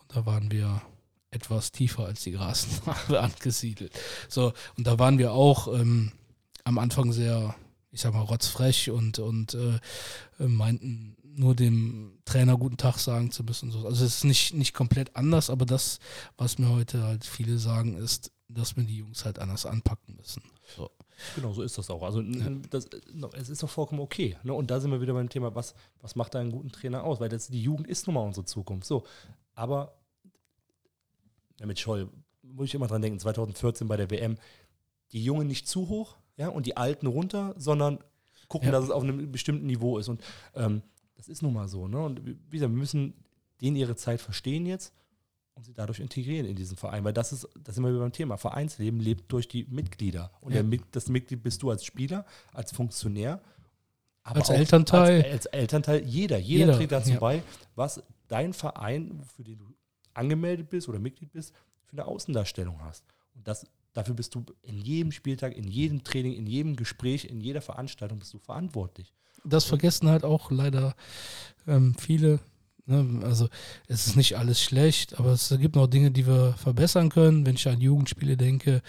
Und 0.00 0.16
da 0.16 0.26
waren 0.26 0.50
wir 0.50 0.82
etwas 1.30 1.70
tiefer 1.72 2.06
als 2.06 2.22
die 2.22 2.32
Grasnarbe 2.32 3.20
angesiedelt. 3.20 3.92
So, 4.28 4.52
und 4.76 4.86
da 4.86 4.98
waren 4.98 5.18
wir 5.18 5.32
auch 5.32 5.68
ähm, 5.68 6.12
am 6.64 6.78
Anfang 6.78 7.12
sehr, 7.12 7.54
ich 7.92 8.00
sag 8.00 8.14
mal, 8.14 8.22
rotzfrech 8.22 8.90
und, 8.90 9.18
und 9.18 9.54
äh, 9.54 9.78
äh, 10.38 10.46
meinten 10.46 11.16
nur 11.40 11.54
dem 11.54 12.18
Trainer 12.26 12.56
guten 12.58 12.76
Tag 12.76 12.98
sagen 12.98 13.30
zu 13.30 13.42
müssen. 13.44 13.70
So. 13.70 13.86
Also 13.86 14.04
es 14.04 14.16
ist 14.16 14.24
nicht, 14.24 14.52
nicht 14.54 14.74
komplett 14.74 15.16
anders, 15.16 15.48
aber 15.48 15.64
das, 15.64 15.98
was 16.36 16.58
mir 16.58 16.68
heute 16.68 17.02
halt 17.02 17.24
viele 17.24 17.56
sagen, 17.58 17.96
ist, 17.96 18.30
dass 18.48 18.76
wir 18.76 18.84
die 18.84 18.98
Jungs 18.98 19.24
halt 19.24 19.38
anders 19.38 19.64
anpacken 19.64 20.16
müssen. 20.16 20.42
So. 20.76 20.90
Genau, 21.36 21.52
so 21.52 21.62
ist 21.62 21.78
das 21.78 21.88
auch. 21.90 22.02
Also 22.02 22.20
n- 22.20 22.62
das, 22.70 22.88
es 23.34 23.48
ist 23.48 23.62
doch 23.62 23.70
vollkommen 23.70 24.00
okay. 24.00 24.36
Ne? 24.42 24.52
Und 24.52 24.70
da 24.70 24.80
sind 24.80 24.90
wir 24.90 25.00
wieder 25.00 25.14
beim 25.14 25.28
Thema, 25.30 25.54
was, 25.54 25.74
was 26.02 26.14
macht 26.14 26.34
da 26.34 26.40
einen 26.40 26.50
guten 26.52 26.72
Trainer 26.72 27.04
aus? 27.04 27.20
Weil 27.20 27.28
das, 27.30 27.48
die 27.48 27.62
Jugend 27.62 27.86
ist 27.86 28.06
nun 28.06 28.14
mal 28.14 28.20
unsere 28.26 28.44
Zukunft. 28.44 28.86
So, 28.86 29.04
aber 29.54 29.94
ja, 31.58 31.66
mit 31.66 31.78
Scholl 31.78 32.10
muss 32.42 32.66
ich 32.68 32.74
immer 32.74 32.86
dran 32.86 33.02
denken, 33.02 33.18
2014 33.18 33.88
bei 33.88 33.96
der 33.96 34.10
WM, 34.10 34.36
die 35.12 35.22
Jungen 35.24 35.46
nicht 35.46 35.68
zu 35.68 35.88
hoch, 35.88 36.16
ja, 36.36 36.48
und 36.48 36.66
die 36.66 36.76
Alten 36.76 37.06
runter, 37.06 37.54
sondern 37.56 37.98
gucken, 38.48 38.66
Ja. 38.68 38.72
dass 38.72 38.84
es 38.84 38.90
auf 38.90 39.02
einem 39.02 39.30
bestimmten 39.30 39.66
Niveau 39.66 39.98
ist. 39.98 40.08
Und 40.08 40.22
ähm, 40.54 40.82
das 41.20 41.28
ist 41.28 41.42
nun 41.42 41.52
mal 41.52 41.68
so. 41.68 41.86
Ne? 41.86 42.02
Und 42.02 42.24
wie 42.24 42.32
gesagt, 42.56 42.72
wir 42.72 42.78
müssen 42.78 43.12
denen 43.60 43.76
ihre 43.76 43.94
Zeit 43.94 44.22
verstehen 44.22 44.64
jetzt 44.64 44.94
und 45.52 45.64
sie 45.64 45.74
dadurch 45.74 46.00
integrieren 46.00 46.46
in 46.46 46.56
diesen 46.56 46.78
Verein. 46.78 47.04
Weil 47.04 47.12
das 47.12 47.30
ist, 47.30 47.46
das 47.62 47.74
sind 47.74 47.84
wir 47.84 47.92
beim 47.98 48.10
Thema. 48.10 48.38
Vereinssleben 48.38 49.00
lebt 49.00 49.30
durch 49.30 49.46
die 49.46 49.64
Mitglieder. 49.64 50.30
Und 50.40 50.54
Ja. 50.54 50.62
der, 50.62 50.80
das 50.92 51.10
Mitglied 51.10 51.42
bist 51.42 51.62
du 51.62 51.68
als 51.70 51.84
Spieler, 51.84 52.24
als 52.54 52.72
Funktionär. 52.72 53.42
aber 54.22 54.38
Als 54.40 54.48
Elternteil. 54.48 55.22
Als, 55.22 55.46
als 55.46 55.46
Elternteil, 55.46 56.04
jeder. 56.06 56.38
Jeder, 56.38 56.64
Jeder, 56.64 56.76
trägt 56.78 56.92
dazu 56.92 57.10
ja. 57.10 57.18
bei, 57.18 57.42
was 57.74 58.02
dein 58.28 58.54
Verein, 58.54 59.20
für 59.36 59.44
den 59.44 59.58
du 59.58 59.66
angemeldet 60.14 60.70
bist 60.70 60.88
oder 60.88 60.98
Mitglied 60.98 61.32
bist, 61.32 61.52
für 61.84 61.92
eine 61.92 62.06
Außendarstellung 62.06 62.80
hast. 62.82 63.04
Und 63.34 63.46
das, 63.46 63.66
dafür 63.92 64.14
bist 64.14 64.34
du 64.34 64.44
in 64.62 64.78
jedem 64.78 65.12
Spieltag, 65.12 65.56
in 65.56 65.68
jedem 65.68 66.04
Training, 66.04 66.34
in 66.34 66.46
jedem 66.46 66.76
Gespräch, 66.76 67.24
in 67.24 67.40
jeder 67.40 67.60
Veranstaltung 67.60 68.18
bist 68.18 68.34
du 68.34 68.38
verantwortlich. 68.38 69.12
Das 69.44 69.64
vergessen 69.64 70.08
halt 70.08 70.24
auch 70.24 70.50
leider 70.50 70.94
ähm, 71.66 71.94
viele. 71.98 72.40
Ne? 72.86 73.20
Also 73.24 73.48
es 73.88 74.06
ist 74.06 74.16
nicht 74.16 74.36
alles 74.36 74.62
schlecht, 74.62 75.18
aber 75.18 75.32
es 75.32 75.54
gibt 75.58 75.76
noch 75.76 75.86
Dinge, 75.86 76.10
die 76.10 76.26
wir 76.26 76.54
verbessern 76.54 77.08
können. 77.08 77.46
Wenn 77.46 77.54
ich 77.54 77.68
an 77.68 77.80
Jugendspiele 77.80 78.36
denke, 78.36 78.82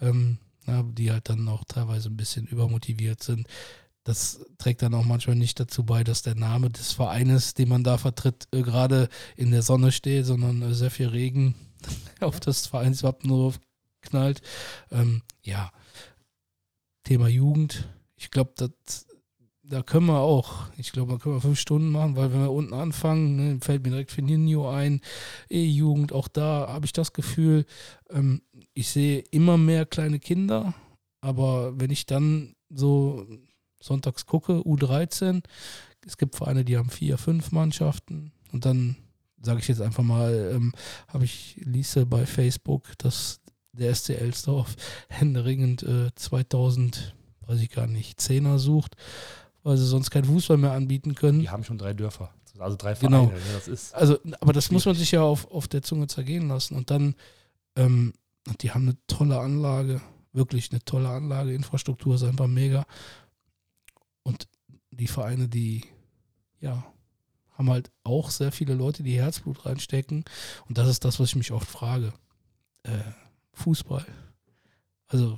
ähm, 0.00 0.38
ja, 0.66 0.82
die 0.82 1.10
halt 1.10 1.28
dann 1.28 1.48
auch 1.48 1.64
teilweise 1.64 2.08
ein 2.08 2.16
bisschen 2.16 2.46
übermotiviert 2.46 3.22
sind. 3.22 3.46
Das 4.02 4.44
trägt 4.58 4.82
dann 4.82 4.94
auch 4.94 5.04
manchmal 5.04 5.36
nicht 5.36 5.58
dazu 5.58 5.84
bei, 5.84 6.04
dass 6.04 6.20
der 6.20 6.34
Name 6.34 6.68
des 6.68 6.92
Vereines, 6.92 7.54
den 7.54 7.70
man 7.70 7.84
da 7.84 7.96
vertritt, 7.96 8.48
äh, 8.52 8.62
gerade 8.62 9.08
in 9.36 9.50
der 9.50 9.62
Sonne 9.62 9.92
steht, 9.92 10.26
sondern 10.26 10.60
äh, 10.62 10.74
sehr 10.74 10.90
viel 10.90 11.08
Regen 11.08 11.54
auf 12.20 12.40
das 12.40 12.66
Vereinswappen 12.66 13.30
drauf 13.30 13.58
knallt. 14.04 14.42
Ähm, 14.90 15.22
ja, 15.42 15.70
Thema 17.04 17.28
Jugend. 17.28 17.88
Ich 18.16 18.30
glaube, 18.30 18.54
da 19.66 19.82
können 19.82 20.06
wir 20.06 20.20
auch, 20.20 20.68
ich 20.76 20.92
glaube, 20.92 21.12
da 21.12 21.18
können 21.18 21.36
wir 21.36 21.40
fünf 21.40 21.58
Stunden 21.58 21.90
machen, 21.90 22.16
weil 22.16 22.32
wenn 22.32 22.42
wir 22.42 22.52
unten 22.52 22.74
anfangen, 22.74 23.36
ne, 23.36 23.58
fällt 23.60 23.82
mir 23.82 23.90
direkt 23.90 24.12
Fininho 24.12 24.70
ein, 24.70 25.00
E-Jugend, 25.48 26.12
auch 26.12 26.28
da 26.28 26.68
habe 26.68 26.86
ich 26.86 26.92
das 26.92 27.12
Gefühl, 27.12 27.64
ähm, 28.10 28.42
ich 28.74 28.90
sehe 28.90 29.20
immer 29.30 29.56
mehr 29.56 29.86
kleine 29.86 30.18
Kinder, 30.18 30.74
aber 31.20 31.78
wenn 31.80 31.90
ich 31.90 32.06
dann 32.06 32.54
so 32.68 33.26
sonntags 33.80 34.26
gucke, 34.26 34.60
U13, 34.60 35.42
es 36.06 36.18
gibt 36.18 36.36
Vereine, 36.36 36.64
die 36.64 36.76
haben 36.76 36.90
vier, 36.90 37.16
fünf 37.16 37.52
Mannschaften 37.52 38.32
und 38.52 38.66
dann 38.66 38.96
sage 39.42 39.60
ich 39.60 39.68
jetzt 39.68 39.80
einfach 39.80 40.02
mal, 40.02 40.52
ähm, 40.54 40.72
habe 41.08 41.24
ich 41.24 41.60
Lise 41.64 42.06
bei 42.06 42.26
Facebook, 42.26 42.96
dass 42.98 43.40
der 43.78 43.94
SC 43.94 44.10
Elsdorf 44.10 44.76
händeringend 45.08 45.82
äh, 45.82 46.14
2000, 46.14 47.14
weiß 47.46 47.60
ich 47.60 47.70
gar 47.70 47.86
nicht, 47.86 48.20
Zehner 48.20 48.58
sucht, 48.58 48.96
weil 49.62 49.76
sie 49.76 49.86
sonst 49.86 50.10
keinen 50.10 50.24
Fußball 50.24 50.56
mehr 50.56 50.72
anbieten 50.72 51.14
können. 51.14 51.40
Die 51.40 51.50
haben 51.50 51.64
schon 51.64 51.78
drei 51.78 51.92
Dörfer, 51.94 52.32
also 52.58 52.76
drei 52.76 52.94
Genau. 52.94 53.26
Vereine. 53.26 53.40
Ne? 53.40 53.52
Das 53.54 53.68
ist 53.68 53.94
Also, 53.94 54.18
aber 54.40 54.52
das 54.52 54.70
muss 54.70 54.86
man 54.86 54.94
sich 54.94 55.10
ja 55.12 55.22
auf, 55.22 55.50
auf 55.50 55.68
der 55.68 55.82
Zunge 55.82 56.06
zergehen 56.06 56.48
lassen. 56.48 56.76
Und 56.76 56.90
dann, 56.90 57.14
ähm, 57.76 58.12
die 58.60 58.70
haben 58.72 58.82
eine 58.82 58.96
tolle 59.06 59.38
Anlage, 59.40 60.00
wirklich 60.32 60.70
eine 60.70 60.84
tolle 60.84 61.08
Anlage, 61.08 61.54
Infrastruktur 61.54 62.14
ist 62.16 62.24
einfach 62.24 62.46
mega. 62.46 62.86
Und 64.22 64.48
die 64.90 65.08
Vereine, 65.08 65.48
die, 65.48 65.84
ja, 66.60 66.84
haben 67.52 67.70
halt 67.70 67.90
auch 68.02 68.30
sehr 68.30 68.50
viele 68.52 68.74
Leute, 68.74 69.02
die 69.02 69.14
Herzblut 69.14 69.64
reinstecken. 69.64 70.24
Und 70.68 70.76
das 70.78 70.88
ist 70.88 71.04
das, 71.04 71.20
was 71.20 71.30
ich 71.30 71.36
mich 71.36 71.52
oft 71.52 71.68
frage. 71.68 72.12
Äh, 72.82 72.90
Fußball. 73.54 74.04
Also, 75.08 75.36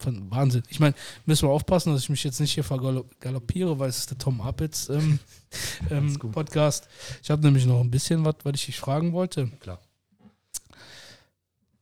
von 0.00 0.30
Wahnsinn. 0.30 0.62
Ich 0.68 0.80
meine, 0.80 0.94
müssen 1.26 1.48
wir 1.48 1.52
aufpassen, 1.52 1.92
dass 1.92 2.02
ich 2.02 2.08
mich 2.08 2.24
jetzt 2.24 2.40
nicht 2.40 2.52
hier 2.52 2.64
vergaloppiere, 2.64 3.78
weil 3.78 3.90
es 3.90 3.98
ist 3.98 4.10
der 4.10 4.18
Tom 4.18 4.40
Appitz 4.40 4.88
ähm, 4.88 5.18
ähm. 5.90 6.18
Podcast. 6.18 6.88
Ich 7.22 7.30
habe 7.30 7.42
nämlich 7.42 7.66
noch 7.66 7.80
ein 7.80 7.90
bisschen 7.90 8.24
was, 8.24 8.36
was 8.42 8.54
ich 8.54 8.66
dich 8.66 8.78
fragen 8.78 9.12
wollte. 9.12 9.48
klar. 9.60 9.80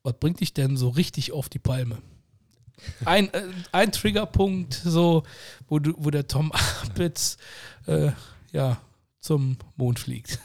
Was 0.03 0.15
bringt 0.19 0.41
dich 0.41 0.55
denn 0.55 0.77
so 0.77 0.89
richtig 0.89 1.33
auf 1.33 1.49
die 1.49 1.59
Palme? 1.59 1.99
Ein, 3.05 3.33
äh, 3.35 3.43
ein 3.73 3.93
Triggerpunkt, 3.93 4.75
so, 4.75 5.25
wo, 5.69 5.79
du, 5.79 5.95
wo 5.97 6.11
der 6.11 6.27
Tom 6.27 6.53
Appitz 6.53 7.37
äh, 7.87 8.13
ja, 8.53 8.81
zum 9.21 9.59
Mond 9.77 9.99
fliegt. 9.99 10.39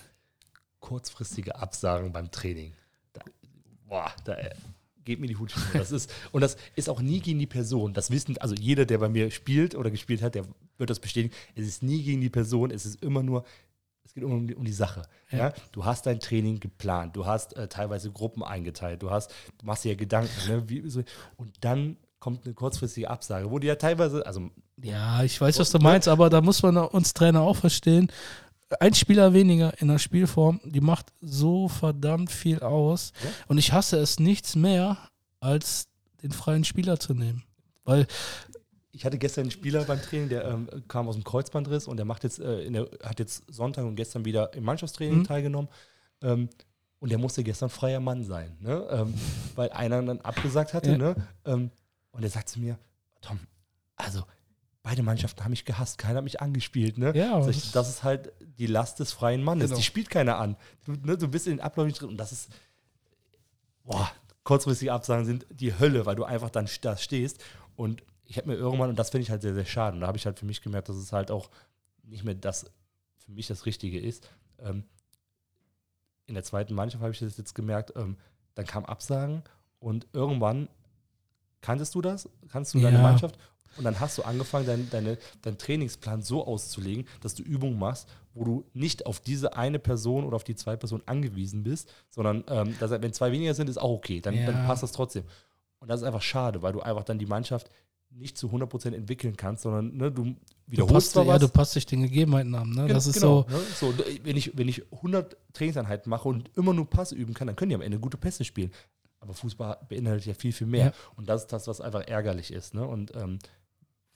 kurzfristige 0.80 1.56
Absagen 1.56 2.12
beim 2.12 2.32
Training. 2.32 2.74
Da, 3.14 3.22
boah, 3.88 4.12
da 4.26 4.34
äh, 4.34 4.56
geht 5.06 5.20
mir 5.20 5.28
die 5.28 5.38
Hut. 5.38 5.54
Das 5.74 5.92
ist, 5.92 6.12
und 6.32 6.42
das 6.42 6.58
ist 6.76 6.90
auch 6.90 7.02
nie 7.02 7.20
gegen 7.20 7.40
die 7.40 7.48
Person. 7.48 7.94
Das 7.94 8.12
wissen, 8.12 8.38
also 8.38 8.56
jeder, 8.56 8.86
der 8.86 9.00
bei 9.00 9.10
mir 9.10 9.32
spielt 9.32 9.76
oder 9.76 9.92
gespielt 9.92 10.22
hat, 10.22 10.36
der 10.36 10.46
wird 10.78 10.90
das 10.90 11.00
bestätigen. 11.00 11.34
Es 11.56 11.68
ist 11.68 11.84
nie 11.84 12.04
gegen 12.04 12.22
die 12.22 12.30
Person, 12.30 12.72
es 12.72 12.86
ist 12.86 13.04
immer 13.04 13.24
nur, 13.24 13.44
es 14.06 14.14
geht 14.14 14.24
immer 14.24 14.36
um 14.36 14.48
die, 14.48 14.56
um 14.56 14.66
die 14.66 14.74
Sache. 14.74 15.04
Ja. 15.32 15.38
Ja. 15.38 15.54
Du 15.72 15.86
hast 15.86 16.06
dein 16.06 16.20
Training 16.20 16.60
geplant, 16.60 17.16
du 17.16 17.26
hast 17.26 17.56
äh, 17.56 17.68
teilweise 17.68 18.12
Gruppen 18.12 18.44
eingeteilt, 18.44 19.02
du 19.02 19.10
hast, 19.10 19.32
du 19.58 19.66
machst 19.66 19.84
dir 19.84 19.90
ja 19.90 19.96
Gedanken, 19.96 20.32
ne, 20.48 20.70
wie, 20.70 20.88
so, 20.90 21.04
und 21.38 21.52
dann 21.62 21.98
kommt 22.20 22.46
eine 22.46 22.54
kurzfristige 22.54 23.10
Absage, 23.10 23.52
wo 23.52 23.60
die 23.60 23.68
ja 23.68 23.76
teilweise, 23.76 24.26
also 24.26 24.50
Ja, 24.82 25.24
ich 25.24 25.40
weiß, 25.42 25.60
was 25.60 25.72
du 25.72 25.80
meinst, 25.80 26.08
aber 26.08 26.30
da 26.30 26.40
muss 26.40 26.64
man 26.64 26.78
uns 26.78 27.14
Trainer 27.14 27.42
auch 27.42 27.58
verstehen. 27.58 28.10
Ein 28.80 28.94
Spieler 28.94 29.34
weniger 29.34 29.80
in 29.82 29.88
der 29.88 30.00
Spielform, 30.00 30.60
die 30.64 30.82
macht 30.82 31.12
so 31.22 31.68
verdammt 31.68 32.32
viel 32.32 32.60
aus. 32.60 33.14
Ja. 33.24 33.30
Und 33.48 33.58
ich 33.58 33.72
hasse 33.74 33.98
es 33.98 34.20
nichts 34.20 34.56
mehr, 34.56 34.98
als 35.40 35.88
den 36.22 36.32
freien 36.32 36.64
Spieler 36.64 37.00
zu 37.00 37.14
nehmen. 37.14 37.44
Weil, 37.84 38.08
Ich 38.92 39.06
hatte 39.06 39.18
gestern 39.18 39.44
einen 39.44 39.52
Spieler 39.52 39.84
beim 39.86 40.02
Training, 40.02 40.30
der 40.30 40.46
ähm, 40.46 40.68
kam 40.88 41.08
aus 41.10 41.16
dem 41.16 41.24
Kreuzbandriss 41.24 41.88
und 41.88 41.98
der 41.98 42.06
macht 42.06 42.24
jetzt, 42.24 42.40
äh, 42.40 42.70
der, 42.70 42.88
hat 43.04 43.20
jetzt 43.20 43.44
Sonntag 43.52 43.86
und 43.86 43.96
gestern 43.96 44.24
wieder 44.24 44.54
im 44.54 44.64
Mannschaftstraining 44.64 45.20
Mhm. 45.20 45.24
teilgenommen. 45.26 45.70
Ähm, 46.22 46.50
und 47.00 47.10
der 47.10 47.18
musste 47.18 47.44
gestern 47.44 47.70
freier 47.70 48.00
Mann 48.00 48.24
sein, 48.24 48.56
ne? 48.62 48.88
ähm, 48.90 49.14
weil 49.56 49.70
einer 49.72 50.02
dann 50.02 50.22
abgesagt 50.22 50.74
hatte. 50.74 50.92
Ja. 50.92 50.98
Ne? 50.98 51.16
Ähm, 51.44 51.72
und 52.12 52.24
er 52.24 52.30
sagt 52.30 52.48
zu 52.50 52.60
mir, 52.62 52.78
Tom, 53.20 53.40
also 53.98 54.24
beide 54.84 55.02
Mannschaften 55.02 55.44
haben 55.44 55.52
mich 55.52 55.66
gehasst, 55.66 55.98
keiner 55.98 56.18
hat 56.18 56.24
mich 56.26 56.42
angespielt. 56.42 56.98
Ne? 56.98 57.16
Ja, 57.16 57.42
Sag 57.42 57.52
ich, 57.52 57.72
das- 57.72 57.90
ist 57.90 58.04
halt 58.04 58.34
die 58.60 58.68
Last 58.68 59.00
des 59.00 59.14
freien 59.14 59.42
Mannes. 59.44 59.66
Genau. 59.66 59.78
Die 59.78 59.84
spielt 59.84 60.10
keiner 60.10 60.38
an. 60.38 60.56
Du, 60.86 60.92
ne, 60.92 61.18
du 61.18 61.28
bist 61.30 61.48
in 61.48 61.54
den 61.54 61.62
Abläufen 61.62 61.88
nicht 61.88 62.02
drin 62.02 62.10
und 62.10 62.18
das 62.18 62.32
ist, 62.32 62.50
boah, 63.84 64.12
kurzfristige 64.44 64.92
Absagen 64.92 65.26
sind 65.26 65.46
die 65.50 65.78
Hölle, 65.80 66.06
weil 66.06 66.16
du 66.16 66.26
einfach 66.26 66.50
dann 66.50 66.68
da 66.82 66.98
stehst 66.98 67.42
und 67.76 68.04
ich 68.26 68.38
habe 68.38 68.48
mir 68.50 68.56
irgendwann, 68.56 68.90
und 68.90 68.98
das 69.00 69.10
finde 69.10 69.24
ich 69.24 69.30
halt 69.32 69.42
sehr, 69.42 69.54
sehr 69.54 69.66
schade, 69.66 69.96
und 69.96 70.02
da 70.02 70.08
habe 70.08 70.18
ich 70.18 70.26
halt 70.26 70.40
für 70.40 70.46
mich 70.46 70.62
gemerkt, 70.62 70.90
dass 70.90 70.96
es 70.96 71.12
halt 71.14 71.32
auch 71.32 71.50
nicht 72.04 72.24
mehr 72.24 72.36
das 72.36 72.66
für 73.18 73.32
mich 73.32 73.48
das 73.48 73.66
Richtige 73.66 74.00
ist. 74.00 74.30
Ähm, 74.60 74.84
in 76.26 76.34
der 76.36 76.44
zweiten 76.44 76.74
Mannschaft 76.74 77.02
habe 77.02 77.12
ich 77.14 77.20
das 77.20 77.38
jetzt 77.38 77.54
gemerkt, 77.56 77.94
ähm, 77.96 78.18
dann 78.56 78.66
kam 78.66 78.86
Absagen 78.86 79.44
und 79.80 80.08
irgendwann 80.14 80.68
kanntest 81.62 81.96
du 81.96 82.02
das, 82.02 82.30
kannst 82.50 82.74
du 82.74 82.80
deine 82.80 82.98
Ja. 82.98 83.04
Mannschaft 83.04 83.38
und 83.78 83.84
dann 83.84 84.00
hast 84.00 84.18
du 84.18 84.24
angefangen, 84.24 84.66
dein, 84.66 84.90
deine, 84.90 85.18
deinen 85.42 85.58
Trainingsplan 85.58 86.22
so 86.22 86.46
auszulegen, 86.46 87.06
dass 87.22 87.36
du 87.36 87.44
Übungen 87.44 87.78
machst, 87.80 88.08
wo 88.34 88.44
du 88.44 88.64
nicht 88.74 89.06
auf 89.06 89.20
diese 89.20 89.56
eine 89.56 89.80
Person 89.80 90.24
oder 90.26 90.36
auf 90.36 90.44
die 90.44 90.56
zwei 90.56 90.76
Personen 90.76 91.04
angewiesen 91.06 91.64
bist, 91.64 91.92
sondern 92.10 92.44
ähm, 92.48 92.76
dass, 92.80 92.92
wenn 92.92 93.14
zwei 93.14 93.32
weniger 93.32 93.54
sind, 93.54 93.70
ist 93.70 93.78
auch 93.78 93.92
okay, 93.92 94.22
dann, 94.22 94.36
dann 94.46 94.56
Ja. 94.56 94.66
passt 94.66 94.84
das 94.84 94.92
trotzdem. 94.92 95.24
Und 95.80 95.88
das 95.90 96.02
ist 96.02 96.08
einfach 96.08 96.22
schade, 96.22 96.62
weil 96.62 96.74
du 96.74 96.82
einfach 96.82 97.04
dann 97.04 97.20
die 97.20 97.26
Mannschaft 97.26 97.70
nicht 98.10 98.38
zu 98.38 98.48
100% 98.50 98.94
entwickeln 98.94 99.36
kannst, 99.36 99.64
sondern 99.64 99.96
ne, 99.98 100.12
du 100.12 100.24
Du 100.24 100.36
wiederholst 100.68 100.94
passt, 100.94 101.12
zwar 101.12 101.26
ja, 101.26 101.38
du 101.40 101.50
passt 101.50 101.76
dich 101.76 101.86
den 101.86 102.04
Gegebenheiten 102.04 102.56
an. 102.56 102.70
Ne? 102.70 102.86
Gen- 102.86 102.96
Das 102.96 103.06
ist 103.08 103.16
genau, 103.16 103.46
so, 103.50 103.58
Ne? 103.58 103.64
so. 103.76 103.94
Wenn 104.24 104.38
ich, 104.38 104.56
wenn 104.58 104.70
ich 104.70 104.82
100 104.94 105.36
Trainingseinheiten 105.52 106.10
mache 106.10 106.30
und 106.30 106.50
immer 106.56 106.74
nur 106.74 106.90
Pass 106.90 107.12
üben 107.12 107.34
kann, 107.34 107.48
dann 107.48 107.56
können 107.56 107.70
die 107.70 107.76
am 107.76 107.82
Ende 107.82 108.00
gute 108.00 108.18
Pässe 108.18 108.46
spielen. 108.46 108.72
Aber 109.20 109.34
Fußball 109.34 109.78
beinhaltet 109.90 110.26
ja 110.26 110.34
viel, 110.34 110.54
viel 110.54 110.68
mehr. 110.68 110.86
Ja. 110.88 110.94
Und 111.18 111.28
das 111.28 111.42
ist 111.42 111.54
das, 111.54 111.68
was 111.68 111.82
einfach 111.82 112.08
ärgerlich 112.08 112.52
ist. 112.54 112.74
Ne? 112.76 112.86
Und 112.88 113.14
ähm, 113.16 113.40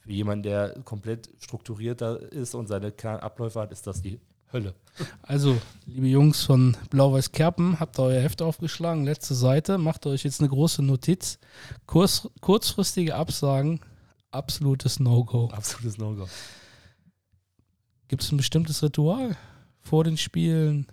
für 0.08 0.14
jemanden, 0.14 0.44
der 0.44 0.70
komplett 0.86 1.30
strukturierter 1.40 2.32
ist 2.32 2.56
und 2.56 2.68
seine 2.68 2.94
klaren 2.94 3.20
Abläufe 3.20 3.60
hat, 3.60 3.74
ist 3.74 3.86
das 3.88 4.02
die 4.02 4.22
Hölle. 4.54 4.74
Also, 5.22 5.58
liebe 5.86 6.08
Jungs 6.08 6.46
von 6.46 6.78
Blau-Weiß 6.90 7.34
Kerpen, 7.34 7.82
habt 7.82 8.00
ihr 8.00 8.04
euer 8.04 8.22
Heft 8.22 8.42
aufgeschlagen, 8.42 9.04
letzte 9.04 9.36
Seite, 9.36 9.78
macht 9.78 10.06
euch 10.06 10.24
jetzt 10.24 10.40
eine 10.40 10.48
große 10.48 10.82
Notiz. 10.82 11.40
Kurs, 11.88 12.30
kurzfristige 12.40 13.16
Absagen, 13.16 13.82
absolutes 14.32 15.02
No-Go. 15.02 15.50
Absolutes 15.50 15.98
No-Go. 15.98 16.30
Gibt 18.08 18.24
es 18.24 18.32
ein 18.32 18.38
bestimmtes 18.38 18.82
Ritual 18.82 19.36
vor 19.82 20.06
den 20.06 20.16
Spielen? 20.16 20.88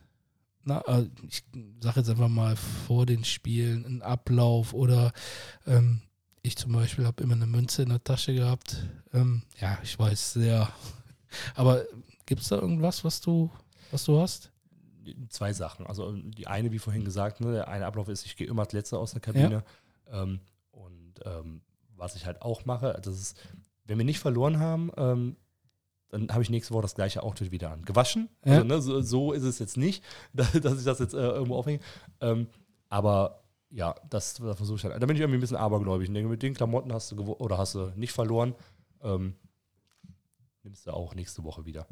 Na, 0.65 0.81
äh, 0.89 1.07
ich 1.28 1.45
sage 1.81 2.01
jetzt 2.01 2.11
einfach 2.11 2.27
mal 2.27 2.57
vor 2.57 3.07
den 3.07 3.23
Spielen, 3.23 3.86
ein 3.86 4.03
Ablauf 4.03 4.74
oder 4.74 5.12
ähm, 5.69 6.03
ich 6.45 6.57
zum 6.57 6.73
Beispiel 6.73 7.07
habe 7.07 7.23
immer 7.23 7.35
eine 7.35 7.47
Münze 7.47 7.83
in 7.83 7.89
der 7.89 8.05
Tasche 8.05 8.35
gehabt. 8.35 8.77
Ähm, 9.15 9.43
ja, 9.61 9.79
ich 9.83 9.99
weiß 9.99 10.35
sehr. 10.35 10.69
Aber 11.55 11.85
gibt 12.27 12.43
es 12.43 12.49
da 12.49 12.57
irgendwas, 12.57 13.03
was 13.03 13.23
du, 13.23 13.51
was 13.91 14.05
du 14.05 14.21
hast? 14.21 14.53
Zwei 15.31 15.55
Sachen. 15.55 15.87
Also 15.87 16.12
die 16.12 16.47
eine, 16.47 16.71
wie 16.71 16.79
vorhin 16.79 17.05
gesagt, 17.05 17.41
ne, 17.41 17.53
der 17.53 17.69
eine 17.69 17.87
Ablauf 17.87 18.09
ist, 18.09 18.27
ich 18.27 18.37
gehe 18.37 18.47
immer 18.47 18.62
als 18.62 18.75
Letzter 18.75 18.99
aus 18.99 19.12
der 19.12 19.23
Kabine. 19.23 19.65
Ähm, 20.11 20.41
und 20.71 21.15
ähm, 21.25 21.62
was 21.97 22.15
ich 22.15 22.27
halt 22.27 22.43
auch 22.43 22.66
mache, 22.66 23.01
das 23.03 23.19
ist, 23.19 23.39
wenn 23.87 23.97
wir 23.97 24.05
nicht 24.05 24.21
verloren 24.21 24.59
haben, 24.59 24.91
ähm, 24.99 25.37
dann 26.11 26.29
habe 26.31 26.43
ich 26.43 26.51
nächste 26.51 26.75
Woche 26.75 26.83
das 26.83 26.95
gleiche 26.95 27.23
Outfit 27.23 27.53
wieder 27.53 27.71
an. 27.71 27.87
Gewaschen. 27.87 28.29
Ja. 28.45 28.57
Also, 28.57 28.65
ne, 28.66 28.83
so, 28.83 29.01
so 29.01 29.33
ist 29.33 29.45
es 29.45 29.59
jetzt 29.59 29.79
nicht, 29.79 30.05
dass 30.35 30.53
dass 30.61 30.79
ich 30.79 30.85
das 30.85 30.99
jetzt 30.99 31.15
äh, 31.15 31.27
irgendwo 31.27 31.57
aufhänge. 31.57 31.81
Ähm, 32.21 32.49
aber 32.91 33.44
ja, 33.75 33.95
das, 34.09 34.35
das 34.35 34.57
versuche 34.57 34.77
ich 34.77 34.85
halt. 34.85 35.03
Da 35.03 35.07
bin 35.07 35.17
ich 35.17 35.21
irgendwie 35.21 35.39
ein 35.39 35.41
bisschen 35.41 35.57
abergläubig. 35.57 36.09
Ich 36.09 36.15
denke, 36.15 36.29
mit 36.29 36.43
den 36.43 36.55
Klamotten 36.55 36.93
hast 36.93 37.11
du 37.11 37.21
oder 37.21 37.59
hast 37.59 37.75
du 37.75 37.91
nicht 37.97 38.13
verloren. 38.13 38.55
Ähm, 39.03 39.35
nimmst 40.63 40.87
du 40.87 40.93
auch 40.93 41.15
nächste 41.17 41.43
Woche 41.43 41.67
wieder. 41.67 41.89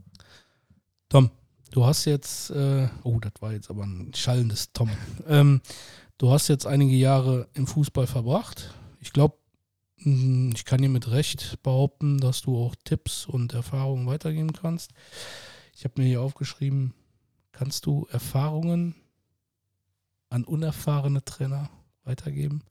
Tom, 1.09 1.31
du 1.73 1.85
hast 1.85 2.05
jetzt, 2.05 2.51
äh, 2.51 2.89
oh, 3.03 3.19
das 3.19 3.33
war 3.41 3.53
jetzt 3.53 3.69
aber 3.69 3.83
ein 3.83 4.15
schallendes 4.15 4.73
Tom. 4.73 4.91
Ähm, 5.27 5.61
du 6.19 6.31
hast 6.31 6.47
jetzt 6.47 6.69
einige 6.69 6.95
Jahre 6.95 7.49
im 7.55 7.67
Fußball 7.67 8.07
verbracht. 8.07 8.73
Ich 9.01 9.13
glaube, 9.13 9.37
ich 9.97 10.65
kann 10.65 10.83
dir 10.83 10.89
mit 10.89 11.11
Recht 11.11 11.63
behaupten, 11.65 12.19
dass 12.19 12.43
du 12.43 12.57
auch 12.57 12.77
Tipps 12.85 13.27
und 13.27 13.55
Erfahrungen 13.55 14.07
weitergeben 14.07 14.53
kannst. 14.53 14.93
Ich 15.75 15.85
habe 15.85 16.01
mir 16.01 16.07
hier 16.07 16.23
aufgeschrieben, 16.23 16.95
kannst 17.51 17.87
du 17.87 18.07
Erfahrungen 18.11 19.02
an 20.33 20.45
unerfahrene 20.45 21.25
Trainer 21.25 21.71
weitergeben? 22.05 22.63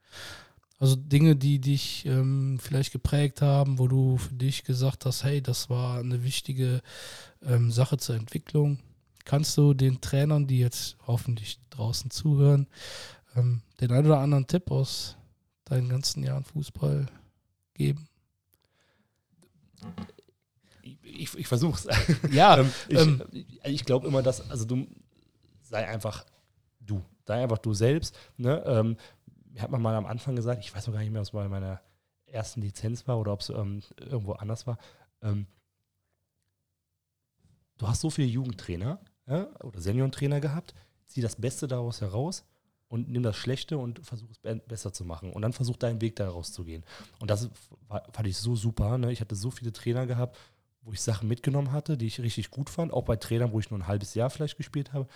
Also 0.79 0.95
Dinge, 0.95 1.35
die 1.35 1.59
dich 1.59 2.05
ähm, 2.07 2.57
vielleicht 2.59 2.91
geprägt 2.91 3.43
haben, 3.43 3.77
wo 3.77 3.87
du 3.87 4.17
für 4.17 4.33
dich 4.33 4.63
gesagt 4.63 5.05
hast, 5.05 5.23
hey, 5.23 5.39
das 5.41 5.69
war 5.69 5.99
eine 5.99 6.23
wichtige 6.23 6.81
ähm, 7.43 7.71
Sache 7.71 7.97
zur 7.97 8.15
Entwicklung. 8.15 8.79
Kannst 9.23 9.55
du 9.57 9.75
den 9.75 10.01
Trainern, 10.01 10.47
die 10.47 10.57
jetzt 10.57 10.97
hoffentlich 11.05 11.59
draußen 11.69 12.09
zuhören, 12.09 12.65
ähm, 13.35 13.61
den 13.79 13.91
einen 13.91 14.07
oder 14.07 14.19
anderen 14.19 14.47
Tipp 14.47 14.71
aus 14.71 15.17
deinen 15.65 15.87
ganzen 15.87 16.23
Jahren 16.23 16.45
Fußball 16.45 17.05
geben? 17.75 18.07
Ich, 21.03 21.37
ich 21.37 21.47
versuche 21.47 21.89
es. 21.89 22.33
Ja, 22.33 22.57
ähm, 22.59 22.71
ich 22.87 22.97
ähm, 22.97 23.23
ich 23.65 23.85
glaube 23.85 24.07
immer, 24.07 24.23
dass, 24.23 24.49
also 24.49 24.65
du 24.65 24.87
sei 25.61 25.87
einfach. 25.87 26.25
Sei 27.25 27.41
einfach 27.41 27.57
du 27.59 27.73
selbst. 27.73 28.17
Ne? 28.37 28.63
Ähm, 28.65 28.97
hat 29.59 29.71
man 29.71 29.81
mal 29.81 29.95
am 29.95 30.05
Anfang 30.05 30.35
gesagt, 30.35 30.63
ich 30.63 30.73
weiß 30.73 30.87
noch 30.87 30.93
gar 30.93 31.01
nicht 31.01 31.11
mehr, 31.11 31.21
ob 31.21 31.25
es 31.25 31.31
bei 31.31 31.47
meiner 31.47 31.81
ersten 32.25 32.61
Lizenz 32.61 33.07
war 33.07 33.19
oder 33.19 33.33
ob 33.33 33.41
es 33.41 33.49
ähm, 33.49 33.81
irgendwo 33.97 34.33
anders 34.33 34.65
war. 34.67 34.77
Ähm, 35.21 35.47
du 37.77 37.87
hast 37.87 38.01
so 38.01 38.09
viele 38.09 38.27
Jugendtrainer 38.27 38.99
ja, 39.27 39.47
oder 39.61 39.81
Seniorentrainer 39.81 40.39
gehabt, 40.39 40.73
zieh 41.07 41.21
das 41.21 41.35
Beste 41.35 41.67
daraus 41.67 42.01
heraus 42.01 42.45
und 42.87 43.09
nimm 43.09 43.23
das 43.23 43.37
Schlechte 43.37 43.77
und 43.77 44.05
versuch 44.05 44.29
es 44.31 44.39
be 44.39 44.55
besser 44.67 44.91
zu 44.91 45.05
machen. 45.05 45.31
Und 45.31 45.41
dann 45.41 45.53
versuch 45.53 45.77
deinen 45.77 46.01
Weg 46.01 46.17
daraus 46.17 46.51
zu 46.51 46.65
gehen. 46.65 46.83
Und 47.19 47.31
das 47.31 47.49
fand 47.87 48.27
ich 48.27 48.37
so 48.37 48.55
super. 48.55 48.97
Ne? 48.97 49.11
Ich 49.11 49.21
hatte 49.21 49.35
so 49.35 49.49
viele 49.49 49.71
Trainer 49.71 50.05
gehabt, 50.05 50.37
wo 50.81 50.91
ich 50.91 51.01
Sachen 51.01 51.29
mitgenommen 51.29 51.71
hatte, 51.71 51.97
die 51.97 52.07
ich 52.07 52.19
richtig 52.19 52.51
gut 52.51 52.69
fand. 52.69 52.91
Auch 52.91 53.03
bei 53.03 53.15
Trainern, 53.15 53.53
wo 53.53 53.59
ich 53.59 53.69
nur 53.69 53.79
ein 53.79 53.87
halbes 53.87 54.13
Jahr 54.13 54.29
vielleicht 54.29 54.57
gespielt 54.57 54.91
habe. 54.91 55.07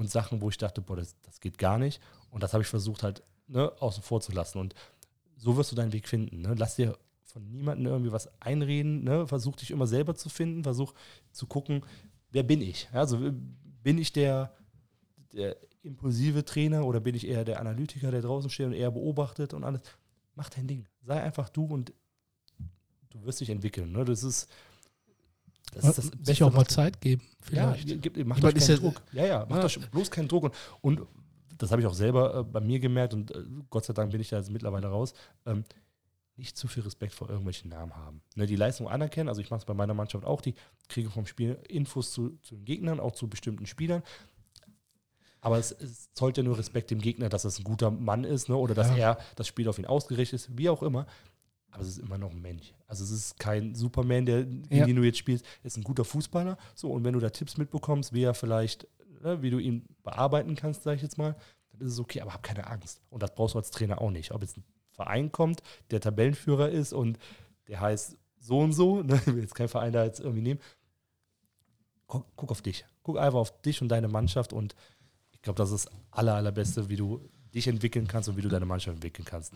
Und 0.00 0.10
Sachen, 0.10 0.40
wo 0.40 0.48
ich 0.48 0.56
dachte, 0.56 0.80
boah, 0.80 0.96
das, 0.96 1.14
das 1.20 1.40
geht 1.40 1.58
gar 1.58 1.76
nicht. 1.76 2.00
Und 2.30 2.42
das 2.42 2.54
habe 2.54 2.62
ich 2.62 2.68
versucht 2.70 3.02
halt 3.02 3.22
ne, 3.48 3.70
außen 3.82 4.02
vor 4.02 4.22
zu 4.22 4.32
lassen. 4.32 4.56
Und 4.56 4.74
so 5.36 5.58
wirst 5.58 5.72
du 5.72 5.76
deinen 5.76 5.92
Weg 5.92 6.08
finden. 6.08 6.40
Ne? 6.40 6.54
Lass 6.56 6.76
dir 6.76 6.96
von 7.22 7.46
niemandem 7.50 7.86
irgendwie 7.86 8.10
was 8.10 8.30
einreden. 8.40 9.04
Ne? 9.04 9.26
Versuch 9.26 9.56
dich 9.56 9.70
immer 9.70 9.86
selber 9.86 10.14
zu 10.14 10.30
finden. 10.30 10.62
Versuch 10.62 10.94
zu 11.32 11.46
gucken, 11.46 11.82
wer 12.30 12.42
bin 12.44 12.62
ich? 12.62 12.88
Also 12.94 13.18
bin 13.82 13.98
ich 13.98 14.10
der, 14.10 14.54
der 15.34 15.58
impulsive 15.82 16.46
Trainer 16.46 16.86
oder 16.86 17.00
bin 17.00 17.14
ich 17.14 17.28
eher 17.28 17.44
der 17.44 17.60
Analytiker, 17.60 18.10
der 18.10 18.22
draußen 18.22 18.48
steht 18.48 18.68
und 18.68 18.72
eher 18.72 18.92
beobachtet 18.92 19.52
und 19.52 19.64
alles? 19.64 19.82
Mach 20.34 20.48
dein 20.48 20.66
Ding. 20.66 20.86
Sei 21.02 21.20
einfach 21.20 21.50
du 21.50 21.66
und 21.66 21.92
du 23.10 23.22
wirst 23.26 23.42
dich 23.42 23.50
entwickeln. 23.50 23.92
Ne? 23.92 24.06
Das 24.06 24.24
ist 24.24 24.48
das, 25.72 25.84
ist 25.84 25.96
das 25.98 26.04
sich 26.06 26.12
Beste, 26.24 26.46
auch 26.46 26.52
mal 26.52 26.66
Zeit 26.66 27.00
geben, 27.00 27.22
ja, 27.52 27.72
vielleicht. 27.74 28.02
gib, 28.02 28.16
mach 28.26 28.36
Ich 28.36 28.42
doch 28.42 28.48
meine, 28.52 28.58
keinen 28.60 28.68
ja- 28.70 28.76
Druck. 28.76 29.02
Ja, 29.12 29.26
ja, 29.26 29.46
mach 29.48 29.56
Ja. 29.56 29.62
doch 29.68 29.88
bloß 29.88 30.10
keinen 30.10 30.28
Druck. 30.28 30.44
Und, 30.80 31.00
und 31.00 31.06
das 31.58 31.70
habe 31.70 31.80
ich 31.82 31.86
auch 31.86 31.94
selber 31.94 32.40
äh, 32.40 32.44
bei 32.44 32.60
mir 32.60 32.80
gemerkt 32.80 33.14
und 33.14 33.30
äh, 33.34 33.42
Gott 33.68 33.84
sei 33.84 33.92
Dank 33.92 34.10
bin 34.12 34.20
ich 34.20 34.28
da 34.30 34.38
jetzt 34.38 34.50
mittlerweile 34.50 34.86
raus. 34.88 35.12
Ähm, 35.46 35.64
nicht 36.36 36.56
zu 36.56 36.68
viel 36.68 36.82
Respekt 36.84 37.12
vor 37.12 37.28
irgendwelchen 37.28 37.68
Namen 37.68 37.94
haben. 37.94 38.22
Ne, 38.34 38.46
die 38.46 38.56
Leistung 38.56 38.88
anerkennen, 38.88 39.28
also 39.28 39.42
ich 39.42 39.50
mache 39.50 39.58
es 39.58 39.64
bei 39.66 39.74
meiner 39.74 39.92
Mannschaft 39.92 40.24
auch, 40.24 40.40
die 40.40 40.54
kriegen 40.88 41.10
vom 41.10 41.26
Spiel 41.26 41.58
Infos 41.68 42.12
zu, 42.12 42.38
zu 42.42 42.54
den 42.56 42.64
Gegnern, 42.64 42.98
auch 42.98 43.12
zu 43.12 43.28
bestimmten 43.28 43.66
Spielern. 43.66 44.02
Aber 45.42 45.58
es, 45.58 45.72
es 45.72 46.12
zollt 46.12 46.36
ja 46.36 46.42
nur 46.42 46.58
Respekt 46.58 46.90
dem 46.90 47.00
Gegner, 47.00 47.28
dass 47.30 47.44
es 47.44 47.58
ein 47.58 47.64
guter 47.64 47.90
Mann 47.90 48.24
ist 48.24 48.48
ne, 48.48 48.56
oder 48.56 48.74
dass 48.74 48.88
Ja. 48.90 48.96
er 48.96 49.18
das 49.36 49.46
Spiel 49.46 49.68
auf 49.68 49.78
ihn 49.78 49.86
ausgerichtet 49.86 50.40
ist, 50.40 50.56
wie 50.58 50.68
auch 50.68 50.82
immer. 50.82 51.06
Aber 51.70 51.82
es 51.82 51.88
ist 51.88 51.98
immer 51.98 52.18
noch 52.18 52.30
ein 52.30 52.40
Mensch. 52.40 52.74
Also 52.86 53.04
es 53.04 53.10
ist 53.10 53.38
kein 53.38 53.74
Superman, 53.74 54.26
der, 54.26 54.44
gegen 54.44 54.74
Ja. 54.74 54.86
den 54.86 54.96
du 54.96 55.02
jetzt 55.02 55.18
spielst, 55.18 55.44
ist 55.62 55.76
ein 55.76 55.84
guter 55.84 56.04
Fußballer. 56.04 56.58
So, 56.74 56.90
und 56.90 57.04
wenn 57.04 57.14
du 57.14 57.20
da 57.20 57.30
Tipps 57.30 57.56
mitbekommst, 57.56 58.12
wie 58.12 58.22
er 58.24 58.34
vielleicht, 58.34 58.88
ne, 59.22 59.40
wie 59.42 59.50
du 59.50 59.58
ihn 59.58 59.84
bearbeiten 60.02 60.56
kannst, 60.56 60.82
sage 60.82 60.96
ich 60.96 61.02
jetzt 61.02 61.16
mal, 61.18 61.36
dann 61.72 61.86
ist 61.86 61.92
es 61.92 62.00
okay, 62.00 62.20
aber 62.20 62.34
hab 62.34 62.42
keine 62.42 62.66
Angst. 62.66 63.00
Und 63.10 63.22
das 63.22 63.34
brauchst 63.34 63.54
du 63.54 63.58
als 63.58 63.70
Trainer 63.70 64.00
auch 64.00 64.10
nicht. 64.10 64.32
Ob 64.32 64.42
jetzt 64.42 64.56
ein 64.56 64.64
Verein 64.90 65.30
kommt, 65.30 65.62
der 65.92 66.00
Tabellenführer 66.00 66.68
ist 66.70 66.92
und 66.92 67.18
der 67.68 67.80
heißt 67.80 68.16
so 68.40 68.58
und 68.58 68.72
so, 68.72 69.02
ne, 69.02 69.14
ich 69.24 69.26
will 69.26 69.40
jetzt 69.42 69.54
kein 69.54 69.68
Verein 69.68 69.92
da 69.92 70.04
jetzt 70.04 70.18
irgendwie 70.20 70.42
nehmen. 70.42 70.60
Guck, 72.08 72.26
guck 72.34 72.50
auf 72.50 72.62
dich. 72.62 72.84
Guck 73.04 73.18
einfach 73.18 73.38
auf 73.38 73.62
dich 73.62 73.80
und 73.80 73.88
deine 73.88 74.08
Mannschaft 74.08 74.52
und 74.52 74.74
ich 75.30 75.40
glaube, 75.42 75.56
das 75.56 75.70
ist 75.70 75.86
das 75.86 75.92
aller, 76.10 76.34
allerbeste, 76.34 76.88
wie 76.88 76.96
du 76.96 77.20
dich 77.54 77.68
entwickeln 77.68 78.06
kannst 78.08 78.28
und 78.28 78.36
wie 78.36 78.42
du 78.42 78.48
deine 78.48 78.66
Mannschaft 78.66 78.96
entwickeln 78.96 79.24
kannst. 79.24 79.54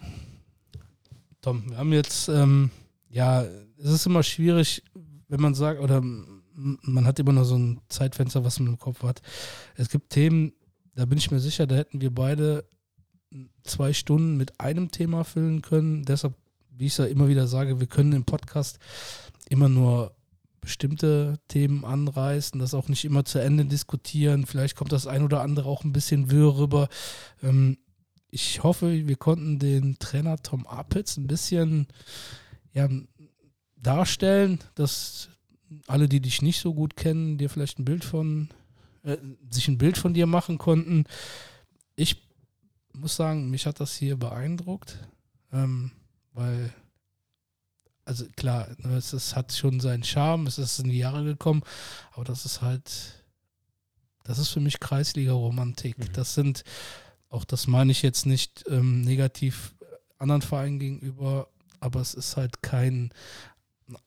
Tom, 1.45 1.69
wir 1.69 1.77
haben 1.77 1.93
jetzt, 1.93 2.31
ähm, 2.31 2.71
ja, 3.11 3.43
es 3.43 3.91
ist 3.91 4.07
immer 4.07 4.23
schwierig, 4.23 4.83
wenn 5.29 5.43
man 5.43 5.55
sagt, 5.55 5.79
oder 5.79 6.01
man 6.01 7.05
hat 7.05 7.19
immer 7.19 7.35
nur 7.35 7.45
so 7.45 7.59
ein 7.59 7.83
Zeitfenster, 7.91 8.47
was 8.47 8.61
man 8.61 8.69
im 8.69 8.79
Kopf 8.79 9.03
hat. 9.03 9.21
Es 9.77 9.91
gibt 9.91 10.09
Themen, 10.09 10.55
da 10.95 11.05
bin 11.05 11.19
ich 11.19 11.31
mir 11.31 11.41
sicher, 11.41 11.67
da 11.67 11.75
hätten 11.75 12.01
wir 12.01 12.15
beide 12.15 12.65
zwei 13.63 13.93
Stunden 13.93 14.39
mit 14.39 14.59
einem 14.59 14.91
Thema 14.91 15.23
füllen 15.23 15.61
können. 15.61 16.07
Deshalb, 16.07 16.33
wie 16.71 16.87
ich 16.87 16.93
es 16.93 16.97
ja 16.97 17.05
immer 17.05 17.29
wieder 17.29 17.47
sage, 17.47 17.79
wir 17.79 17.89
können 17.89 18.15
im 18.15 18.25
Podcast 18.25 18.79
immer 19.51 19.69
nur 19.69 20.17
bestimmte 20.63 21.39
Themen 21.49 21.85
anreißen, 21.85 22.59
das 22.59 22.73
auch 22.73 22.89
nicht 22.89 23.05
immer 23.05 23.27
zu 23.27 23.39
Ende 23.39 23.67
diskutieren. 23.67 24.47
Vielleicht 24.47 24.77
kommt 24.77 24.93
das 24.93 25.07
ein 25.07 25.23
oder 25.23 25.43
andere 25.43 25.69
auch 25.69 25.85
ein 25.85 25.93
bisschen 25.93 26.31
wirr 26.31 26.57
rüber. 26.57 26.89
Ähm, 27.43 27.77
ich 28.35 28.65
hoffe, 28.65 29.07
wir 29.07 29.15
konnten 29.15 29.61
den 29.61 29.97
Trainer 30.01 30.43
Tom 30.43 30.67
Apitz 30.67 31.17
ein 31.17 31.29
bisschen 31.29 31.87
ja, 32.73 32.89
darstellen, 33.77 34.59
dass 34.75 35.29
alle, 35.87 36.09
die 36.09 36.21
dich 36.21 36.43
nicht 36.43 36.61
so 36.61 36.75
gut 36.75 36.97
kennen, 36.97 37.39
dir 37.39 37.49
vielleicht 37.49 37.79
ein 37.79 37.85
Bild 37.85 38.05
von, 38.05 38.49
äh, 39.05 39.19
sich 39.51 39.69
ein 39.69 39.79
Bild 39.79 39.97
von 39.97 40.15
dir 40.15 40.27
machen 40.27 40.59
konnten. 40.59 41.05
Ich 41.95 42.29
muss 42.93 43.15
sagen, 43.15 43.51
mich 43.51 43.67
hat 43.67 43.79
das 43.79 43.95
hier 43.95 44.17
beeindruckt, 44.17 44.99
ähm, 45.53 45.93
weil, 46.33 46.75
also 48.05 48.27
klar, 48.37 48.69
ne, 48.79 48.97
es, 48.97 49.13
es 49.13 49.37
hat 49.37 49.53
schon 49.53 49.79
seinen 49.79 50.03
Charme, 50.03 50.49
es 50.49 50.59
ist 50.59 50.81
in 50.81 50.91
die 50.91 50.99
Jahre 50.99 51.23
gekommen, 51.23 51.63
aber 52.11 52.25
das 52.25 52.45
ist 52.47 52.63
halt, 52.63 53.25
das 54.25 54.41
ist 54.41 54.49
für 54.49 54.61
mich 54.61 54.81
Kreisliga-Romantik. 54.81 55.99
Mhm. 55.99 56.13
Das 56.15 56.35
sind, 56.35 56.65
auch 57.31 57.45
das 57.45 57.67
meine 57.67 57.93
ich 57.93 58.03
jetzt 58.03 58.27
nicht 58.27 58.65
ähm, 58.69 59.03
negativ 59.03 59.75
anderen 60.19 60.43
Vereinen 60.43 60.79
gegenüber, 60.79 61.49
aber 61.81 62.01
es 62.01 62.15
ist 62.15 62.37
halt 62.37 62.63
kein 62.63 63.13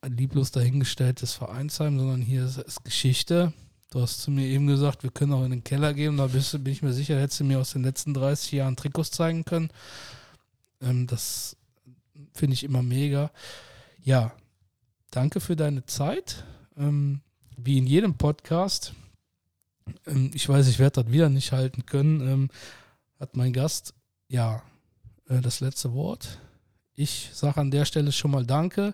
lieblos 0.07 0.52
dahingestelltes 0.52 1.34
Vereinsheim, 1.34 1.99
sondern 1.99 2.22
hier 2.22 2.45
ist, 2.45 2.57
ist 2.57 2.84
Geschichte. 2.84 3.53
Du 3.89 4.02
hast 4.02 4.22
zu 4.22 4.31
mir 4.31 4.45
eben 4.48 4.68
gesagt, 4.68 5.03
wir 5.03 5.11
können 5.11 5.34
auch 5.34 5.45
in 5.45 5.52
den 5.52 5.64
Keller 5.64 5.94
gehen. 5.94 6.18
Da 6.18 6.27
bist, 6.27 6.52
bin 6.64 6.73
ich 6.73 6.81
mir 6.81 6.94
sicher, 6.94 7.19
hättest 7.19 7.39
du 7.39 7.44
mir 7.44 7.60
aus 7.60 7.72
den 7.72 7.84
letzten 7.84 8.14
30 8.14 8.52
Jahren 8.53 8.76
Trikots 8.76 9.11
zeigen 9.11 9.45
können. 9.45 9.69
Ähm, 10.81 11.07
das 11.07 11.56
finde 12.34 12.53
ich 12.56 12.64
immer 12.64 12.84
mega. 12.84 13.31
Ja, 14.03 14.34
danke 15.11 15.39
für 15.39 15.56
deine 15.56 15.85
Zeit. 15.85 16.44
Ähm, 16.76 17.22
wie 17.56 17.77
in 17.77 17.88
jedem 17.88 18.15
Podcast. 18.15 18.94
Ähm, 20.06 20.31
ich 20.34 20.49
weiß, 20.49 20.68
ich 20.68 20.80
werde 20.80 21.03
das 21.03 21.14
wieder 21.14 21.30
nicht 21.30 21.52
halten 21.52 21.85
können. 21.85 22.49
Hat 23.19 23.35
mein 23.35 23.53
Gast 23.53 23.94
ja 24.27 24.61
äh, 25.27 25.41
das 25.41 25.60
letzte 25.60 25.94
Wort. 25.94 26.39
Ich 26.95 27.30
sage 27.34 27.61
an 27.61 27.72
der 27.72 27.85
Stelle 27.85 28.11
schon 28.11 28.31
mal 28.31 28.45
Danke. 28.45 28.94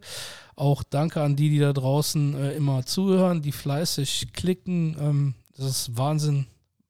Auch 0.55 0.83
danke 0.83 1.21
an 1.21 1.35
die, 1.35 1.49
die 1.49 1.59
da 1.59 1.73
draußen 1.73 2.35
äh, 2.35 2.51
immer 2.53 2.85
zuhören, 2.85 3.41
die 3.41 3.51
fleißig 3.51 4.33
klicken. 4.33 4.95
Ähm, 4.99 5.35
das 5.55 5.65
ist 5.65 5.97
Wahnsinn, 5.97 6.47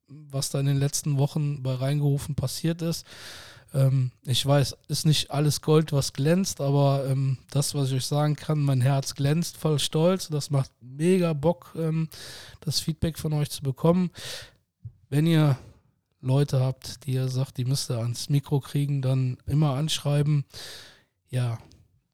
was 0.07 0.49
da 0.49 0.59
in 0.59 0.65
den 0.65 0.77
letzten 0.77 1.17
Wochen 1.17 1.63
bei 1.63 1.73
Reingerufen 1.73 2.35
passiert 2.35 2.81
ist. 2.81 3.05
Ähm, 3.73 4.11
ich 4.25 4.45
weiß, 4.45 4.75
ist 4.87 5.05
nicht 5.05 5.31
alles 5.31 5.61
Gold, 5.61 5.93
was 5.93 6.13
glänzt, 6.13 6.61
aber 6.61 7.05
ähm, 7.07 7.37
das, 7.51 7.73
was 7.73 7.89
ich 7.89 7.95
euch 7.95 8.05
sagen 8.05 8.35
kann, 8.35 8.59
mein 8.59 8.81
Herz 8.81 9.15
glänzt 9.15 9.57
voll 9.57 9.79
Stolz. 9.79 10.29
Das 10.29 10.49
macht 10.49 10.71
mega 10.81 11.33
Bock, 11.33 11.73
ähm, 11.77 12.09
das 12.61 12.79
Feedback 12.79 13.17
von 13.17 13.33
euch 13.33 13.49
zu 13.49 13.63
bekommen. 13.63 14.11
Wenn 15.09 15.25
ihr 15.25 15.57
Leute 16.23 16.61
habt, 16.61 17.05
die 17.05 17.13
ihr 17.13 17.27
sagt, 17.27 17.57
die 17.57 17.65
müsst 17.65 17.91
ihr 17.91 17.97
ans 17.97 18.29
Mikro 18.29 18.59
kriegen, 18.61 19.01
dann 19.01 19.37
immer 19.45 19.75
anschreiben. 19.75 20.45
Ja, 21.29 21.59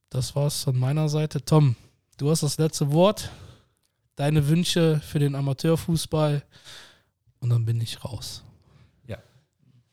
das 0.10 0.36
war's 0.36 0.64
von 0.64 0.78
meiner 0.78 1.10
Seite. 1.10 1.46
Tom, 1.46 1.76
du 2.18 2.32
hast 2.32 2.44
das 2.44 2.58
letzte 2.58 2.92
Wort. 2.92 3.32
Deine 4.16 4.48
Wünsche 4.48 5.00
für 5.00 5.20
den 5.20 5.36
Amateurfußball. 5.36 6.44
Und 7.40 7.50
dann 7.50 7.66
bin 7.66 7.80
ich 7.80 8.04
raus. 8.04 8.44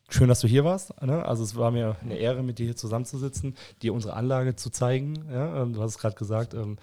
Schön, 0.09 0.29
dass 0.29 0.41
du 0.41 0.47
hier 0.47 0.65
warst. 0.65 1.03
Ne? 1.03 1.25
Also 1.25 1.43
es 1.43 1.57
war 1.57 1.73
mir 1.73 1.97
eine 2.01 2.17
Ehre, 2.17 2.43
mit 2.43 2.59
dir 2.59 2.67
hier 2.67 2.77
zusammenzusitzen, 2.77 3.57
dir 3.83 3.93
unsere 3.93 4.15
Anlage 4.15 4.55
zu 4.55 4.71
zeigen. 4.71 5.25
Ja? 5.31 5.63
Ähm, 5.63 5.73
Du 5.73 5.83
hast 5.83 5.93
es 5.93 5.99
gerade 5.99 6.15
gesagt, 6.15 6.55
ähm, 6.55 6.79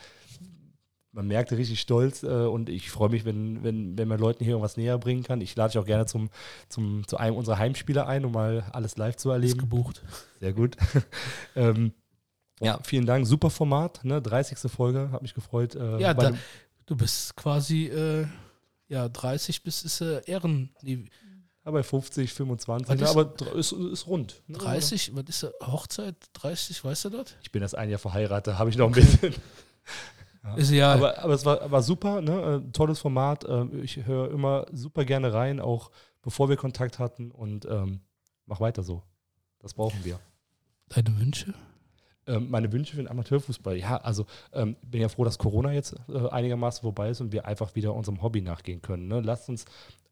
man 1.14 1.27
merkte 1.27 1.57
richtig 1.57 1.80
stolz 1.80 2.23
äh, 2.23 2.27
und 2.27 2.69
ich 2.69 2.90
freue 2.91 3.10
mich, 3.10 3.23
wenn, 3.23 3.64
wenn, 3.64 3.98
wenn 3.98 4.07
man 4.07 4.19
Leuten 4.19 4.44
hier 4.44 4.53
irgendwas 4.53 4.77
näher 4.77 4.98
bringen 4.98 5.23
kann. 5.23 5.40
Ich 5.41 5.56
lade 5.56 5.72
dich 5.72 5.77
auch 5.80 5.85
gerne 5.85 6.06
zum, 6.07 6.30
zum, 6.69 7.07
zu 7.07 7.18
einem 7.18 7.35
unserer 7.38 7.57
Heimspiele 7.60 8.06
ein, 8.07 8.26
um 8.26 8.31
mal 8.34 8.65
alles 8.73 8.98
live 8.98 9.15
zu 9.15 9.30
Ist 9.30 9.34
erleben. 9.35 9.60
gebucht. 9.60 10.02
Sehr 10.40 10.53
gut. 10.53 10.76
ähm, 11.56 11.94
ja, 12.60 12.80
vielen 12.84 13.06
Dank. 13.06 13.27
Super 13.27 13.49
Format. 13.52 14.03
Ne? 14.03 14.22
30. 14.22 14.57
Folge, 14.72 15.11
hat 15.11 15.22
mich 15.22 15.34
gefreut. 15.34 15.76
Äh, 15.76 15.99
Ja, 15.99 16.14
da, 16.14 16.34
du 16.88 16.95
bist 16.95 17.35
quasi 17.35 17.88
äh, 17.88 18.26
ja, 18.88 19.07
30 19.07 19.64
bis 19.64 19.84
ist 19.84 20.02
äh, 20.02 20.22
Ehren. 20.26 20.69
Nee, 20.81 21.06
ja, 21.65 21.72
bei 21.72 21.84
50, 21.84 22.34
25, 22.34 22.90
Was 22.90 22.98
ne? 22.99 23.03
ist- 23.06 23.11
aber 23.11 23.56
ist, 23.56 23.72
ist 23.72 24.07
rund. 24.07 24.41
Ne? 24.48 24.57
30, 24.57 25.15
was 25.15 25.23
ist 25.30 25.44
das? 25.44 25.53
Hochzeit? 25.65 26.15
30, 26.34 26.84
weißt 26.84 27.06
du 27.06 27.10
das? 27.11 27.35
Ich 27.41 27.52
bin 27.52 27.61
erst 27.61 27.76
ein 27.77 27.90
Jahr 27.90 27.99
verheiratet, 27.99 28.57
habe 28.57 28.69
ich 28.69 28.77
noch 28.77 28.88
ein 28.88 28.94
bisschen. 28.94 29.34
Ja. 30.43 30.55
Ist 30.55 30.71
ja, 30.71 30.93
Aber, 30.93 31.17
aber 31.19 31.33
es 31.33 31.45
war, 31.45 31.71
war 31.71 31.81
super, 31.81 32.21
ne? 32.21 32.63
Äh, 32.67 32.71
tolles 32.71 32.99
Format. 32.99 33.45
Ähm, 33.47 33.81
ich 33.81 34.05
höre 34.05 34.29
immer 34.31 34.65
super 34.71 35.05
gerne 35.05 35.33
rein, 35.33 35.59
auch 35.59 35.89
bevor 36.21 36.49
wir 36.49 36.57
Kontakt 36.57 36.99
hatten 36.99 37.31
und 37.31 37.65
ähm, 37.65 38.01
mach 38.45 38.59
weiter 38.59 38.83
so. 38.83 39.03
Das 39.59 39.73
brauchen 39.73 40.03
wir. 40.03 40.19
deine 40.89 41.17
Wünsche? 41.17 41.53
Ähm, 42.25 42.49
meine 42.49 42.71
Wünsche 42.71 42.91
für 42.95 43.01
den 43.01 43.09
Amateurfußball, 43.09 43.77
ja, 43.77 43.97
also 43.97 44.25
ähm, 44.53 44.77
bin 44.81 45.01
ja 45.01 45.09
froh, 45.09 45.25
dass 45.25 45.37
Corona 45.37 45.73
jetzt 45.73 45.95
äh, 46.07 46.29
einigermaßen 46.29 46.81
vorbei 46.81 47.09
ist 47.09 47.19
und 47.19 47.33
wir 47.33 47.45
einfach 47.45 47.75
wieder 47.75 47.93
unserem 47.93 48.21
Hobby 48.21 48.39
nachgehen 48.41 48.81
können. 48.81 49.07
Ne? 49.09 49.19
Lasst 49.19 49.49
uns 49.49 49.65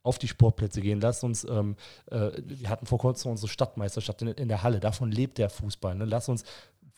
auf 0.04 0.18
die 0.18 0.28
Sportplätze 0.28 0.82
gehen, 0.82 1.00
lasst 1.00 1.24
uns, 1.24 1.46
ähm, 1.46 1.76
äh, 2.08 2.32
wir 2.44 2.70
hatten 2.70 2.86
vor 2.86 2.98
kurzem 2.98 3.32
unsere 3.32 3.48
Stadtmeisterschaft 3.48 4.22
in, 4.24 4.30
in 4.30 4.48
der 4.50 4.64
Halle, 4.64 4.80
davon 4.82 5.12
lebt 5.12 5.38
der 5.38 5.50
Fußball. 5.50 5.96
Ne? 5.96 6.06
Lasst 6.06 6.28
uns 6.28 6.44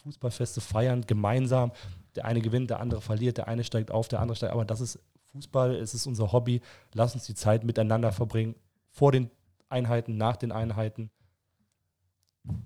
Fußballfeste 0.03 0.61
feiern, 0.61 1.01
gemeinsam. 1.01 1.71
Der 2.15 2.25
eine 2.25 2.41
gewinnt, 2.41 2.69
der 2.69 2.79
andere 2.79 3.01
verliert, 3.01 3.37
der 3.37 3.47
eine 3.47 3.63
steigt 3.63 3.91
auf, 3.91 4.07
der 4.07 4.19
andere 4.19 4.35
steigt, 4.35 4.53
aber 4.53 4.65
das 4.65 4.81
ist 4.81 4.99
Fußball, 5.31 5.75
es 5.75 5.93
ist 5.93 6.05
unser 6.05 6.31
Hobby. 6.31 6.61
Lasst 6.93 7.15
uns 7.15 7.25
die 7.25 7.33
Zeit 7.33 7.63
miteinander 7.63 8.11
verbringen, 8.11 8.55
vor 8.91 9.11
den 9.11 9.31
Einheiten, 9.69 10.17
nach 10.17 10.35
den 10.35 10.51
Einheiten. 10.51 11.09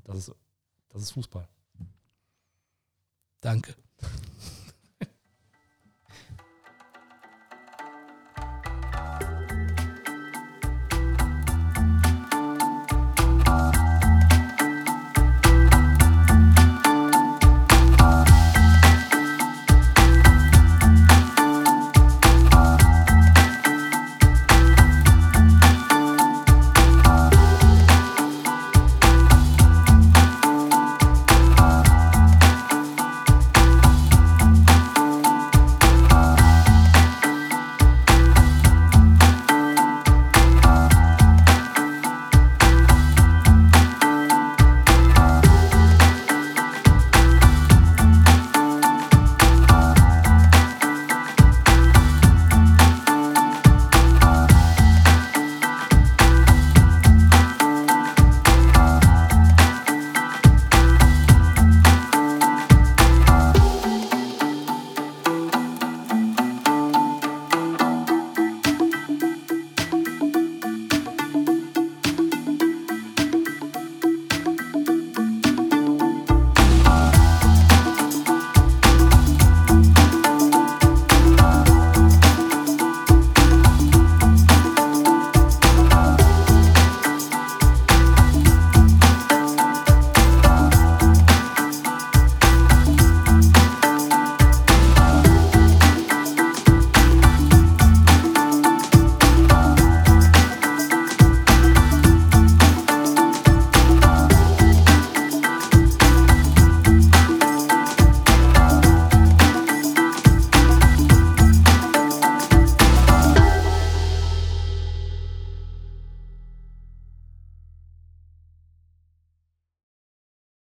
Das 0.04 0.18
ist, 0.18 0.36
das 0.90 1.02
ist 1.04 1.12
Fußball. 1.12 1.48
Danke. 3.40 3.76